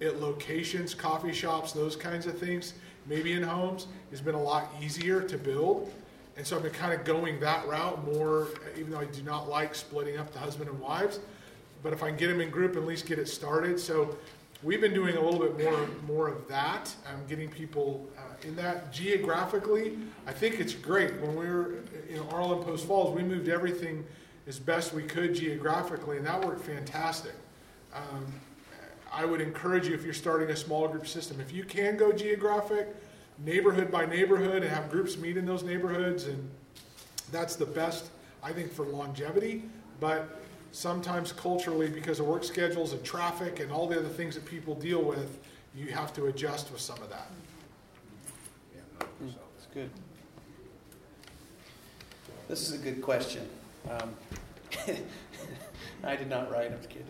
at 0.00 0.20
locations, 0.20 0.94
coffee 0.94 1.32
shops, 1.32 1.72
those 1.72 1.96
kinds 1.96 2.26
of 2.26 2.38
things, 2.38 2.74
maybe 3.06 3.32
in 3.32 3.42
homes, 3.42 3.86
has 4.10 4.20
been 4.20 4.34
a 4.34 4.42
lot 4.42 4.70
easier 4.82 5.20
to 5.20 5.38
build. 5.38 5.92
And 6.36 6.46
so 6.46 6.56
I've 6.56 6.62
been 6.62 6.72
kind 6.72 6.92
of 6.92 7.04
going 7.04 7.40
that 7.40 7.66
route 7.66 8.04
more, 8.12 8.48
even 8.78 8.90
though 8.90 9.00
I 9.00 9.06
do 9.06 9.22
not 9.22 9.48
like 9.48 9.74
splitting 9.74 10.18
up 10.18 10.32
the 10.32 10.38
husband 10.38 10.68
and 10.68 10.78
wives. 10.80 11.20
But 11.82 11.92
if 11.92 12.02
I 12.02 12.08
can 12.08 12.16
get 12.16 12.28
them 12.28 12.40
in 12.40 12.50
group, 12.50 12.76
at 12.76 12.84
least 12.84 13.06
get 13.06 13.18
it 13.18 13.28
started. 13.28 13.78
So 13.80 14.16
we've 14.62 14.80
been 14.80 14.94
doing 14.94 15.16
a 15.16 15.20
little 15.20 15.40
bit 15.40 15.62
more 15.62 15.88
more 16.06 16.28
of 16.28 16.48
that. 16.48 16.94
Um, 17.06 17.20
getting 17.28 17.48
people 17.48 18.06
uh, 18.18 18.22
in 18.46 18.56
that 18.56 18.92
geographically. 18.92 19.98
I 20.26 20.32
think 20.32 20.60
it's 20.60 20.74
great. 20.74 21.20
When 21.20 21.34
we 21.36 21.46
were 21.46 21.76
in 22.08 22.20
Arlen 22.30 22.62
Post 22.62 22.86
Falls, 22.86 23.14
we 23.14 23.22
moved 23.22 23.48
everything 23.48 24.04
as 24.46 24.58
best 24.58 24.92
we 24.92 25.02
could 25.02 25.34
geographically, 25.34 26.18
and 26.18 26.26
that 26.26 26.44
worked 26.44 26.64
fantastic. 26.64 27.34
Um, 27.92 28.26
I 29.12 29.24
would 29.24 29.40
encourage 29.40 29.88
you 29.88 29.94
if 29.94 30.04
you're 30.04 30.14
starting 30.14 30.50
a 30.50 30.56
small 30.56 30.88
group 30.88 31.06
system, 31.06 31.40
if 31.40 31.52
you 31.52 31.64
can 31.64 31.96
go 31.96 32.12
geographic, 32.12 32.94
neighborhood 33.44 33.90
by 33.90 34.06
neighborhood, 34.06 34.62
and 34.62 34.70
have 34.70 34.90
groups 34.90 35.16
meet 35.16 35.36
in 35.36 35.46
those 35.46 35.62
neighborhoods, 35.62 36.26
and 36.26 36.50
that's 37.32 37.56
the 37.56 37.66
best, 37.66 38.10
I 38.42 38.52
think, 38.52 38.72
for 38.72 38.84
longevity. 38.84 39.64
But 40.00 40.42
sometimes 40.72 41.32
culturally, 41.32 41.88
because 41.88 42.20
of 42.20 42.26
work 42.26 42.44
schedules 42.44 42.92
and 42.92 43.02
traffic 43.04 43.60
and 43.60 43.70
all 43.72 43.86
the 43.86 43.98
other 43.98 44.08
things 44.08 44.34
that 44.34 44.44
people 44.44 44.74
deal 44.74 45.02
with, 45.02 45.38
you 45.74 45.88
have 45.88 46.12
to 46.14 46.26
adjust 46.26 46.70
with 46.70 46.80
some 46.80 47.00
of 47.02 47.10
that. 47.10 47.30
Yeah, 48.74 49.06
that's 49.20 49.66
good. 49.72 49.90
This 52.48 52.68
is 52.68 52.74
a 52.74 52.78
good 52.78 53.02
question. 53.02 53.48
Um, 53.90 54.14
I 56.04 56.16
did 56.16 56.28
not 56.28 56.50
write. 56.50 56.72
I'm 56.72 56.78
kidding. 56.88 57.06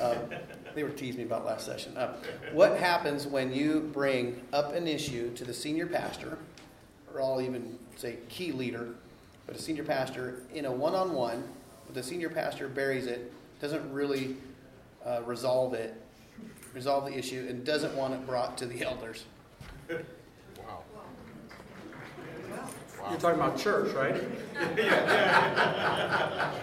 Um, 0.00 0.16
they 0.74 0.82
were 0.82 0.90
teasing 0.90 1.18
me 1.18 1.24
about 1.24 1.44
last 1.44 1.66
session. 1.66 1.96
Uh, 1.96 2.16
what 2.52 2.78
happens 2.78 3.26
when 3.26 3.52
you 3.52 3.90
bring 3.92 4.40
up 4.52 4.74
an 4.74 4.88
issue 4.88 5.34
to 5.34 5.44
the 5.44 5.52
senior 5.52 5.86
pastor, 5.86 6.38
or 7.12 7.20
I'll 7.20 7.40
even 7.40 7.78
say 7.96 8.16
key 8.28 8.52
leader, 8.52 8.88
but 9.46 9.54
a 9.54 9.58
senior 9.58 9.84
pastor 9.84 10.42
in 10.54 10.64
a 10.64 10.72
one-on-one? 10.72 11.44
The 11.92 12.02
senior 12.02 12.28
pastor 12.28 12.68
buries 12.68 13.06
it, 13.06 13.32
doesn't 13.60 13.92
really 13.92 14.36
uh, 15.04 15.22
resolve 15.24 15.74
it, 15.74 15.94
resolve 16.72 17.04
the 17.04 17.16
issue, 17.16 17.46
and 17.48 17.64
doesn't 17.64 17.94
want 17.94 18.14
it 18.14 18.26
brought 18.26 18.58
to 18.58 18.66
the 18.66 18.84
elders. 18.84 19.24
Wow. 19.88 20.82
You're 23.10 23.20
talking 23.20 23.40
about 23.40 23.58
church, 23.58 23.92
right? 23.94 24.22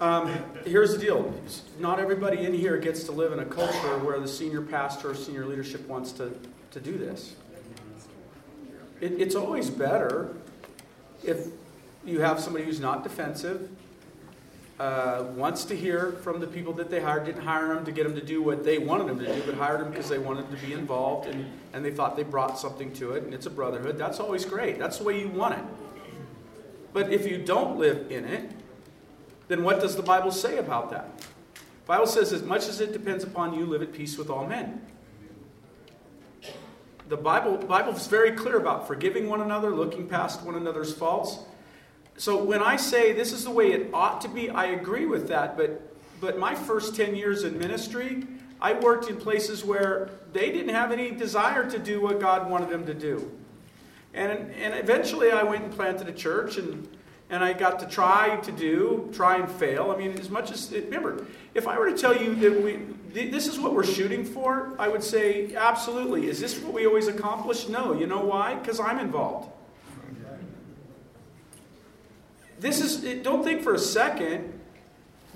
Um, 0.00 0.28
here's 0.66 0.92
the 0.92 0.98
deal. 0.98 1.32
Not 1.78 2.00
everybody 2.00 2.44
in 2.44 2.52
here 2.52 2.76
gets 2.76 3.04
to 3.04 3.12
live 3.12 3.32
in 3.32 3.38
a 3.38 3.44
culture 3.44 3.96
where 3.98 4.18
the 4.18 4.28
senior 4.28 4.60
pastor 4.60 5.12
or 5.12 5.14
senior 5.14 5.46
leadership 5.46 5.86
wants 5.88 6.12
to, 6.12 6.36
to 6.72 6.80
do 6.80 6.98
this. 6.98 7.36
It, 9.00 9.12
it's 9.12 9.34
always 9.34 9.70
better 9.70 10.34
if 11.22 11.46
you 12.04 12.20
have 12.20 12.40
somebody 12.40 12.64
who's 12.64 12.80
not 12.80 13.02
defensive, 13.02 13.70
uh, 14.78 15.24
wants 15.36 15.64
to 15.66 15.76
hear 15.76 16.12
from 16.22 16.40
the 16.40 16.46
people 16.46 16.72
that 16.72 16.90
they 16.90 17.00
hired, 17.00 17.26
didn't 17.26 17.42
hire 17.42 17.74
them 17.74 17.84
to 17.84 17.92
get 17.92 18.04
them 18.04 18.14
to 18.14 18.24
do 18.24 18.42
what 18.42 18.64
they 18.64 18.78
wanted 18.78 19.06
them 19.06 19.18
to 19.20 19.26
do, 19.26 19.42
but 19.46 19.54
hired 19.54 19.80
them 19.80 19.90
because 19.90 20.08
they 20.08 20.18
wanted 20.18 20.50
to 20.50 20.66
be 20.66 20.72
involved 20.72 21.28
and, 21.28 21.46
and 21.72 21.84
they 21.84 21.90
thought 21.90 22.16
they 22.16 22.24
brought 22.24 22.58
something 22.58 22.92
to 22.94 23.12
it, 23.12 23.22
and 23.22 23.32
it's 23.32 23.46
a 23.46 23.50
brotherhood. 23.50 23.96
That's 23.96 24.18
always 24.18 24.44
great. 24.44 24.78
That's 24.78 24.98
the 24.98 25.04
way 25.04 25.20
you 25.20 25.28
want 25.28 25.54
it. 25.54 25.64
But 26.92 27.12
if 27.12 27.26
you 27.26 27.38
don't 27.38 27.78
live 27.78 28.10
in 28.10 28.24
it, 28.24 28.50
then 29.48 29.62
what 29.62 29.80
does 29.80 29.96
the 29.96 30.02
Bible 30.02 30.30
say 30.30 30.58
about 30.58 30.90
that? 30.90 31.18
The 31.18 31.86
Bible 31.86 32.06
says, 32.06 32.32
as 32.32 32.42
much 32.42 32.66
as 32.66 32.80
it 32.80 32.92
depends 32.92 33.24
upon 33.24 33.54
you, 33.54 33.66
live 33.66 33.82
at 33.82 33.92
peace 33.92 34.16
with 34.16 34.30
all 34.30 34.46
men. 34.46 34.80
The 37.08 37.16
Bible, 37.16 37.58
Bible 37.58 37.92
is 37.92 38.06
very 38.06 38.32
clear 38.32 38.56
about 38.56 38.86
forgiving 38.86 39.28
one 39.28 39.42
another, 39.42 39.70
looking 39.70 40.08
past 40.08 40.42
one 40.42 40.54
another's 40.54 40.94
faults. 40.94 41.38
So 42.16 42.42
when 42.42 42.62
I 42.62 42.76
say 42.76 43.12
this 43.12 43.32
is 43.32 43.44
the 43.44 43.50
way 43.50 43.72
it 43.72 43.90
ought 43.92 44.20
to 44.22 44.28
be, 44.28 44.50
I 44.50 44.66
agree 44.66 45.06
with 45.06 45.28
that. 45.28 45.56
But, 45.56 45.94
but 46.20 46.38
my 46.38 46.54
first 46.54 46.94
10 46.94 47.16
years 47.16 47.44
in 47.44 47.58
ministry, 47.58 48.26
I 48.60 48.72
worked 48.74 49.08
in 49.10 49.16
places 49.16 49.64
where 49.64 50.10
they 50.32 50.52
didn't 50.52 50.74
have 50.74 50.92
any 50.92 51.10
desire 51.10 51.68
to 51.70 51.78
do 51.78 52.00
what 52.00 52.20
God 52.20 52.48
wanted 52.48 52.70
them 52.70 52.86
to 52.86 52.94
do. 52.94 53.30
And, 54.12 54.52
and 54.52 54.74
eventually 54.74 55.32
I 55.32 55.42
went 55.42 55.64
and 55.64 55.72
planted 55.72 56.08
a 56.08 56.12
church 56.12 56.56
and 56.56 56.88
and 57.30 57.42
I 57.42 57.52
got 57.52 57.80
to 57.80 57.86
try 57.86 58.36
to 58.36 58.52
do, 58.52 59.10
try 59.12 59.38
and 59.38 59.50
fail. 59.50 59.90
I 59.90 59.96
mean, 59.96 60.18
as 60.18 60.30
much 60.30 60.50
as, 60.50 60.70
remember, 60.70 61.26
if 61.54 61.66
I 61.66 61.78
were 61.78 61.90
to 61.90 61.96
tell 61.96 62.16
you 62.16 62.34
that 62.36 62.62
we, 62.62 62.76
this 63.12 63.46
is 63.46 63.58
what 63.58 63.74
we're 63.74 63.84
shooting 63.84 64.24
for, 64.24 64.74
I 64.78 64.88
would 64.88 65.02
say, 65.02 65.54
absolutely. 65.54 66.28
Is 66.28 66.38
this 66.38 66.58
what 66.60 66.72
we 66.72 66.86
always 66.86 67.08
accomplish? 67.08 67.68
No. 67.68 67.92
You 67.92 68.06
know 68.06 68.20
why? 68.20 68.54
Because 68.54 68.78
I'm 68.78 68.98
involved. 68.98 69.50
This 72.64 72.80
is, 72.80 73.22
don't 73.22 73.44
think 73.44 73.60
for 73.60 73.74
a 73.74 73.78
second 73.78 74.58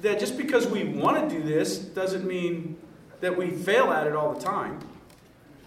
that 0.00 0.18
just 0.18 0.38
because 0.38 0.66
we 0.66 0.84
want 0.84 1.28
to 1.28 1.36
do 1.36 1.42
this 1.42 1.76
doesn't 1.76 2.26
mean 2.26 2.78
that 3.20 3.36
we 3.36 3.50
fail 3.50 3.92
at 3.92 4.06
it 4.06 4.16
all 4.16 4.32
the 4.32 4.40
time. 4.40 4.80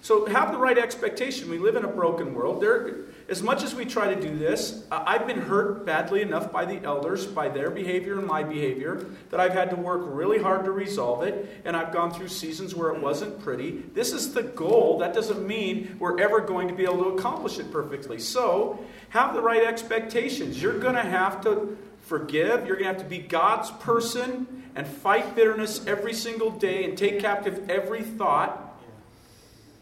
So 0.01 0.25
have 0.25 0.51
the 0.51 0.57
right 0.57 0.79
expectation. 0.79 1.51
We 1.51 1.59
live 1.59 1.75
in 1.75 1.85
a 1.85 1.87
broken 1.87 2.33
world. 2.33 2.63
There, 2.63 3.01
as 3.29 3.43
much 3.43 3.61
as 3.61 3.75
we 3.75 3.85
try 3.85 4.11
to 4.11 4.19
do 4.19 4.35
this, 4.35 4.83
I've 4.91 5.27
been 5.27 5.39
hurt 5.39 5.85
badly 5.85 6.23
enough 6.23 6.51
by 6.51 6.65
the 6.65 6.83
elders, 6.83 7.27
by 7.27 7.49
their 7.49 7.69
behavior 7.69 8.17
and 8.17 8.25
my 8.25 8.41
behavior, 8.41 9.05
that 9.29 9.39
I've 9.39 9.53
had 9.53 9.69
to 9.69 9.75
work 9.75 10.01
really 10.05 10.39
hard 10.39 10.65
to 10.65 10.71
resolve 10.71 11.21
it, 11.21 11.61
and 11.63 11.77
I've 11.77 11.93
gone 11.93 12.11
through 12.11 12.29
seasons 12.29 12.73
where 12.73 12.89
it 12.89 12.99
wasn't 12.99 13.39
pretty. 13.39 13.83
This 13.93 14.11
is 14.11 14.33
the 14.33 14.41
goal. 14.41 14.97
That 14.97 15.13
doesn't 15.13 15.45
mean 15.45 15.95
we're 15.99 16.19
ever 16.19 16.41
going 16.41 16.67
to 16.69 16.73
be 16.73 16.85
able 16.85 17.03
to 17.03 17.09
accomplish 17.09 17.59
it 17.59 17.71
perfectly. 17.71 18.17
So, 18.17 18.83
have 19.11 19.33
the 19.33 19.41
right 19.41 19.63
expectations. 19.63 20.61
You're 20.61 20.79
going 20.79 20.95
to 20.95 21.01
have 21.01 21.41
to 21.43 21.77
forgive, 22.01 22.65
you're 22.65 22.77
going 22.77 22.87
to 22.87 22.93
have 22.93 23.03
to 23.03 23.09
be 23.09 23.19
God's 23.19 23.71
person 23.71 24.63
and 24.75 24.87
fight 24.87 25.35
bitterness 25.35 25.85
every 25.85 26.13
single 26.13 26.49
day 26.49 26.85
and 26.85 26.97
take 26.97 27.19
captive 27.19 27.69
every 27.69 28.03
thought 28.03 28.71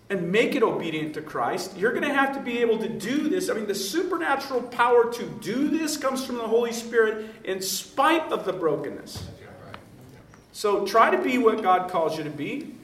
and 0.10 0.31
make 0.31 0.56
it 0.56 0.64
obedient 0.64 1.14
to 1.14 1.22
Christ, 1.22 1.77
you're 1.77 1.91
going 1.91 2.07
to 2.07 2.14
have 2.14 2.34
to 2.34 2.41
be 2.41 2.57
able 2.60 2.80
to 2.80 2.89
do 2.89 3.30
this. 3.30 3.49
I 3.49 3.53
mean, 3.53 3.68
the 3.68 3.76
supernatural 3.76 4.64
power 4.64 5.14
to 5.14 5.23
do 5.39 5.69
this 5.69 5.97
comes 5.97 6.26
from 6.26 6.38
the 6.38 6.47
Holy 6.47 6.73
Spirit 6.73 7.30
in 7.43 7.61
spite 7.61 8.31
of 8.31 8.45
the 8.45 8.53
brokenness. 8.53 9.27
So 10.51 10.85
try 10.85 11.15
to 11.15 11.22
be 11.22 11.38
what 11.38 11.61
God 11.61 11.91
calls 11.91 12.18
you 12.18 12.23
to 12.23 12.31
be. 12.31 12.76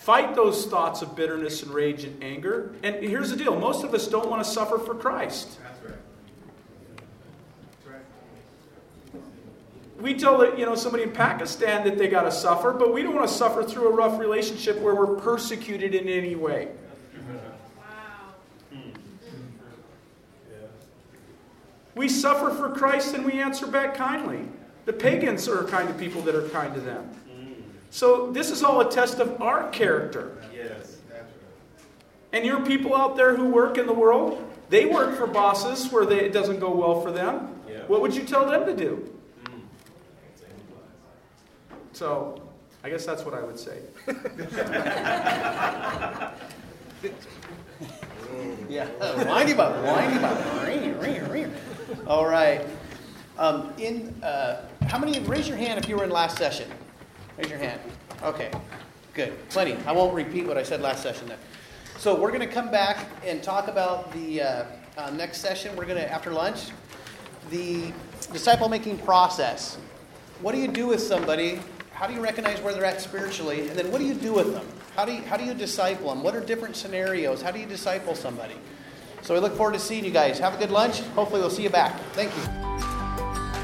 Fight 0.00 0.34
those 0.34 0.64
thoughts 0.64 1.02
of 1.02 1.14
bitterness 1.14 1.62
and 1.62 1.72
rage 1.74 2.04
and 2.04 2.24
anger. 2.24 2.74
And 2.82 2.96
here's 2.96 3.28
the 3.28 3.36
deal 3.36 3.54
most 3.54 3.84
of 3.84 3.92
us 3.92 4.08
don't 4.08 4.30
want 4.30 4.42
to 4.42 4.50
suffer 4.50 4.78
for 4.78 4.94
Christ. 4.94 5.58
we 10.00 10.14
tell 10.14 10.58
you 10.58 10.64
know 10.64 10.74
somebody 10.74 11.02
in 11.02 11.12
Pakistan 11.12 11.84
that 11.84 11.98
they 11.98 12.08
got 12.08 12.22
to 12.22 12.32
suffer, 12.32 12.72
but 12.72 12.94
we 12.94 13.02
don't 13.02 13.14
want 13.14 13.28
to 13.28 13.34
suffer 13.34 13.62
through 13.62 13.88
a 13.88 13.92
rough 13.92 14.18
relationship 14.18 14.80
where 14.80 14.94
we're 14.94 15.16
persecuted 15.16 15.94
in 15.94 16.08
any 16.08 16.34
way. 16.34 16.68
We 21.94 22.08
suffer 22.08 22.48
for 22.54 22.70
Christ 22.70 23.14
and 23.14 23.26
we 23.26 23.32
answer 23.32 23.66
back 23.66 23.94
kindly. 23.94 24.48
The 24.86 24.94
pagans 24.94 25.46
are 25.46 25.64
kind 25.64 25.90
of 25.90 25.98
people 25.98 26.22
that 26.22 26.34
are 26.34 26.48
kind 26.48 26.72
to 26.72 26.80
them. 26.80 27.10
So 27.90 28.30
this 28.30 28.50
is 28.50 28.62
all 28.62 28.80
a 28.80 28.90
test 28.90 29.18
of 29.18 29.42
our 29.42 29.68
character. 29.70 30.42
Yes. 30.54 30.98
And 32.32 32.46
your 32.46 32.64
people 32.64 32.94
out 32.94 33.16
there 33.16 33.34
who 33.34 33.46
work 33.46 33.76
in 33.76 33.86
the 33.86 33.92
world, 33.92 34.44
they 34.68 34.86
work 34.86 35.16
for 35.16 35.26
bosses 35.26 35.90
where 35.90 36.06
they, 36.06 36.20
it 36.20 36.32
doesn't 36.32 36.60
go 36.60 36.70
well 36.70 37.00
for 37.00 37.10
them. 37.10 37.60
Yeah. 37.68 37.84
What 37.86 38.00
would 38.02 38.14
you 38.14 38.22
tell 38.22 38.48
them 38.48 38.64
to 38.66 38.76
do? 38.76 39.12
So 41.92 42.40
I 42.82 42.88
guess 42.88 43.04
that's 43.04 43.24
what 43.24 43.34
I 43.34 43.42
would 43.42 43.58
say. 43.58 43.80
yeah, 48.70 48.86
whiny 49.24 49.52
about, 49.52 49.84
whiny 49.84 50.16
about. 50.16 50.40
All 52.06 52.26
right. 52.26 52.64
Um, 53.36 53.72
in 53.78 54.14
uh, 54.22 54.66
how 54.86 54.98
many? 54.98 55.18
Raise 55.20 55.48
your 55.48 55.56
hand 55.56 55.78
if 55.78 55.88
you 55.88 55.96
were 55.96 56.04
in 56.04 56.10
last 56.10 56.38
session. 56.38 56.70
Raise 57.40 57.50
your 57.50 57.58
hand. 57.58 57.80
Okay, 58.22 58.50
good, 59.14 59.32
plenty. 59.48 59.76
I 59.86 59.92
won't 59.92 60.14
repeat 60.14 60.46
what 60.46 60.58
I 60.58 60.62
said 60.62 60.82
last 60.82 61.02
session 61.02 61.28
then. 61.28 61.38
So 61.98 62.20
we're 62.20 62.32
going 62.32 62.46
to 62.46 62.54
come 62.54 62.70
back 62.70 63.08
and 63.24 63.42
talk 63.42 63.68
about 63.68 64.12
the 64.12 64.42
uh, 64.42 64.64
uh, 64.98 65.10
next 65.10 65.38
session. 65.38 65.74
We're 65.74 65.86
going 65.86 65.98
to 65.98 66.12
after 66.12 66.30
lunch, 66.30 66.68
the 67.50 67.92
disciple 68.32 68.68
making 68.68 68.98
process. 68.98 69.78
What 70.42 70.52
do 70.52 70.58
you 70.58 70.68
do 70.68 70.86
with 70.86 71.00
somebody 71.00 71.60
how 72.00 72.06
do 72.06 72.14
you 72.14 72.22
recognize 72.22 72.62
where 72.62 72.72
they're 72.72 72.86
at 72.86 72.98
spiritually? 73.02 73.68
And 73.68 73.78
then 73.78 73.92
what 73.92 73.98
do 73.98 74.06
you 74.06 74.14
do 74.14 74.32
with 74.32 74.54
them? 74.54 74.66
How 74.96 75.04
do 75.04 75.12
you, 75.12 75.20
how 75.20 75.36
do 75.36 75.44
you 75.44 75.52
disciple 75.52 76.08
them? 76.08 76.22
What 76.22 76.34
are 76.34 76.40
different 76.40 76.74
scenarios? 76.74 77.42
How 77.42 77.50
do 77.50 77.60
you 77.60 77.66
disciple 77.66 78.14
somebody? 78.14 78.54
So 79.20 79.34
we 79.34 79.40
look 79.40 79.54
forward 79.54 79.74
to 79.74 79.78
seeing 79.78 80.06
you 80.06 80.10
guys. 80.10 80.38
Have 80.38 80.54
a 80.54 80.56
good 80.56 80.70
lunch. 80.70 81.00
Hopefully, 81.14 81.42
we'll 81.42 81.50
see 81.50 81.62
you 81.62 81.68
back. 81.68 82.00
Thank 82.14 82.34
you. 82.34 82.99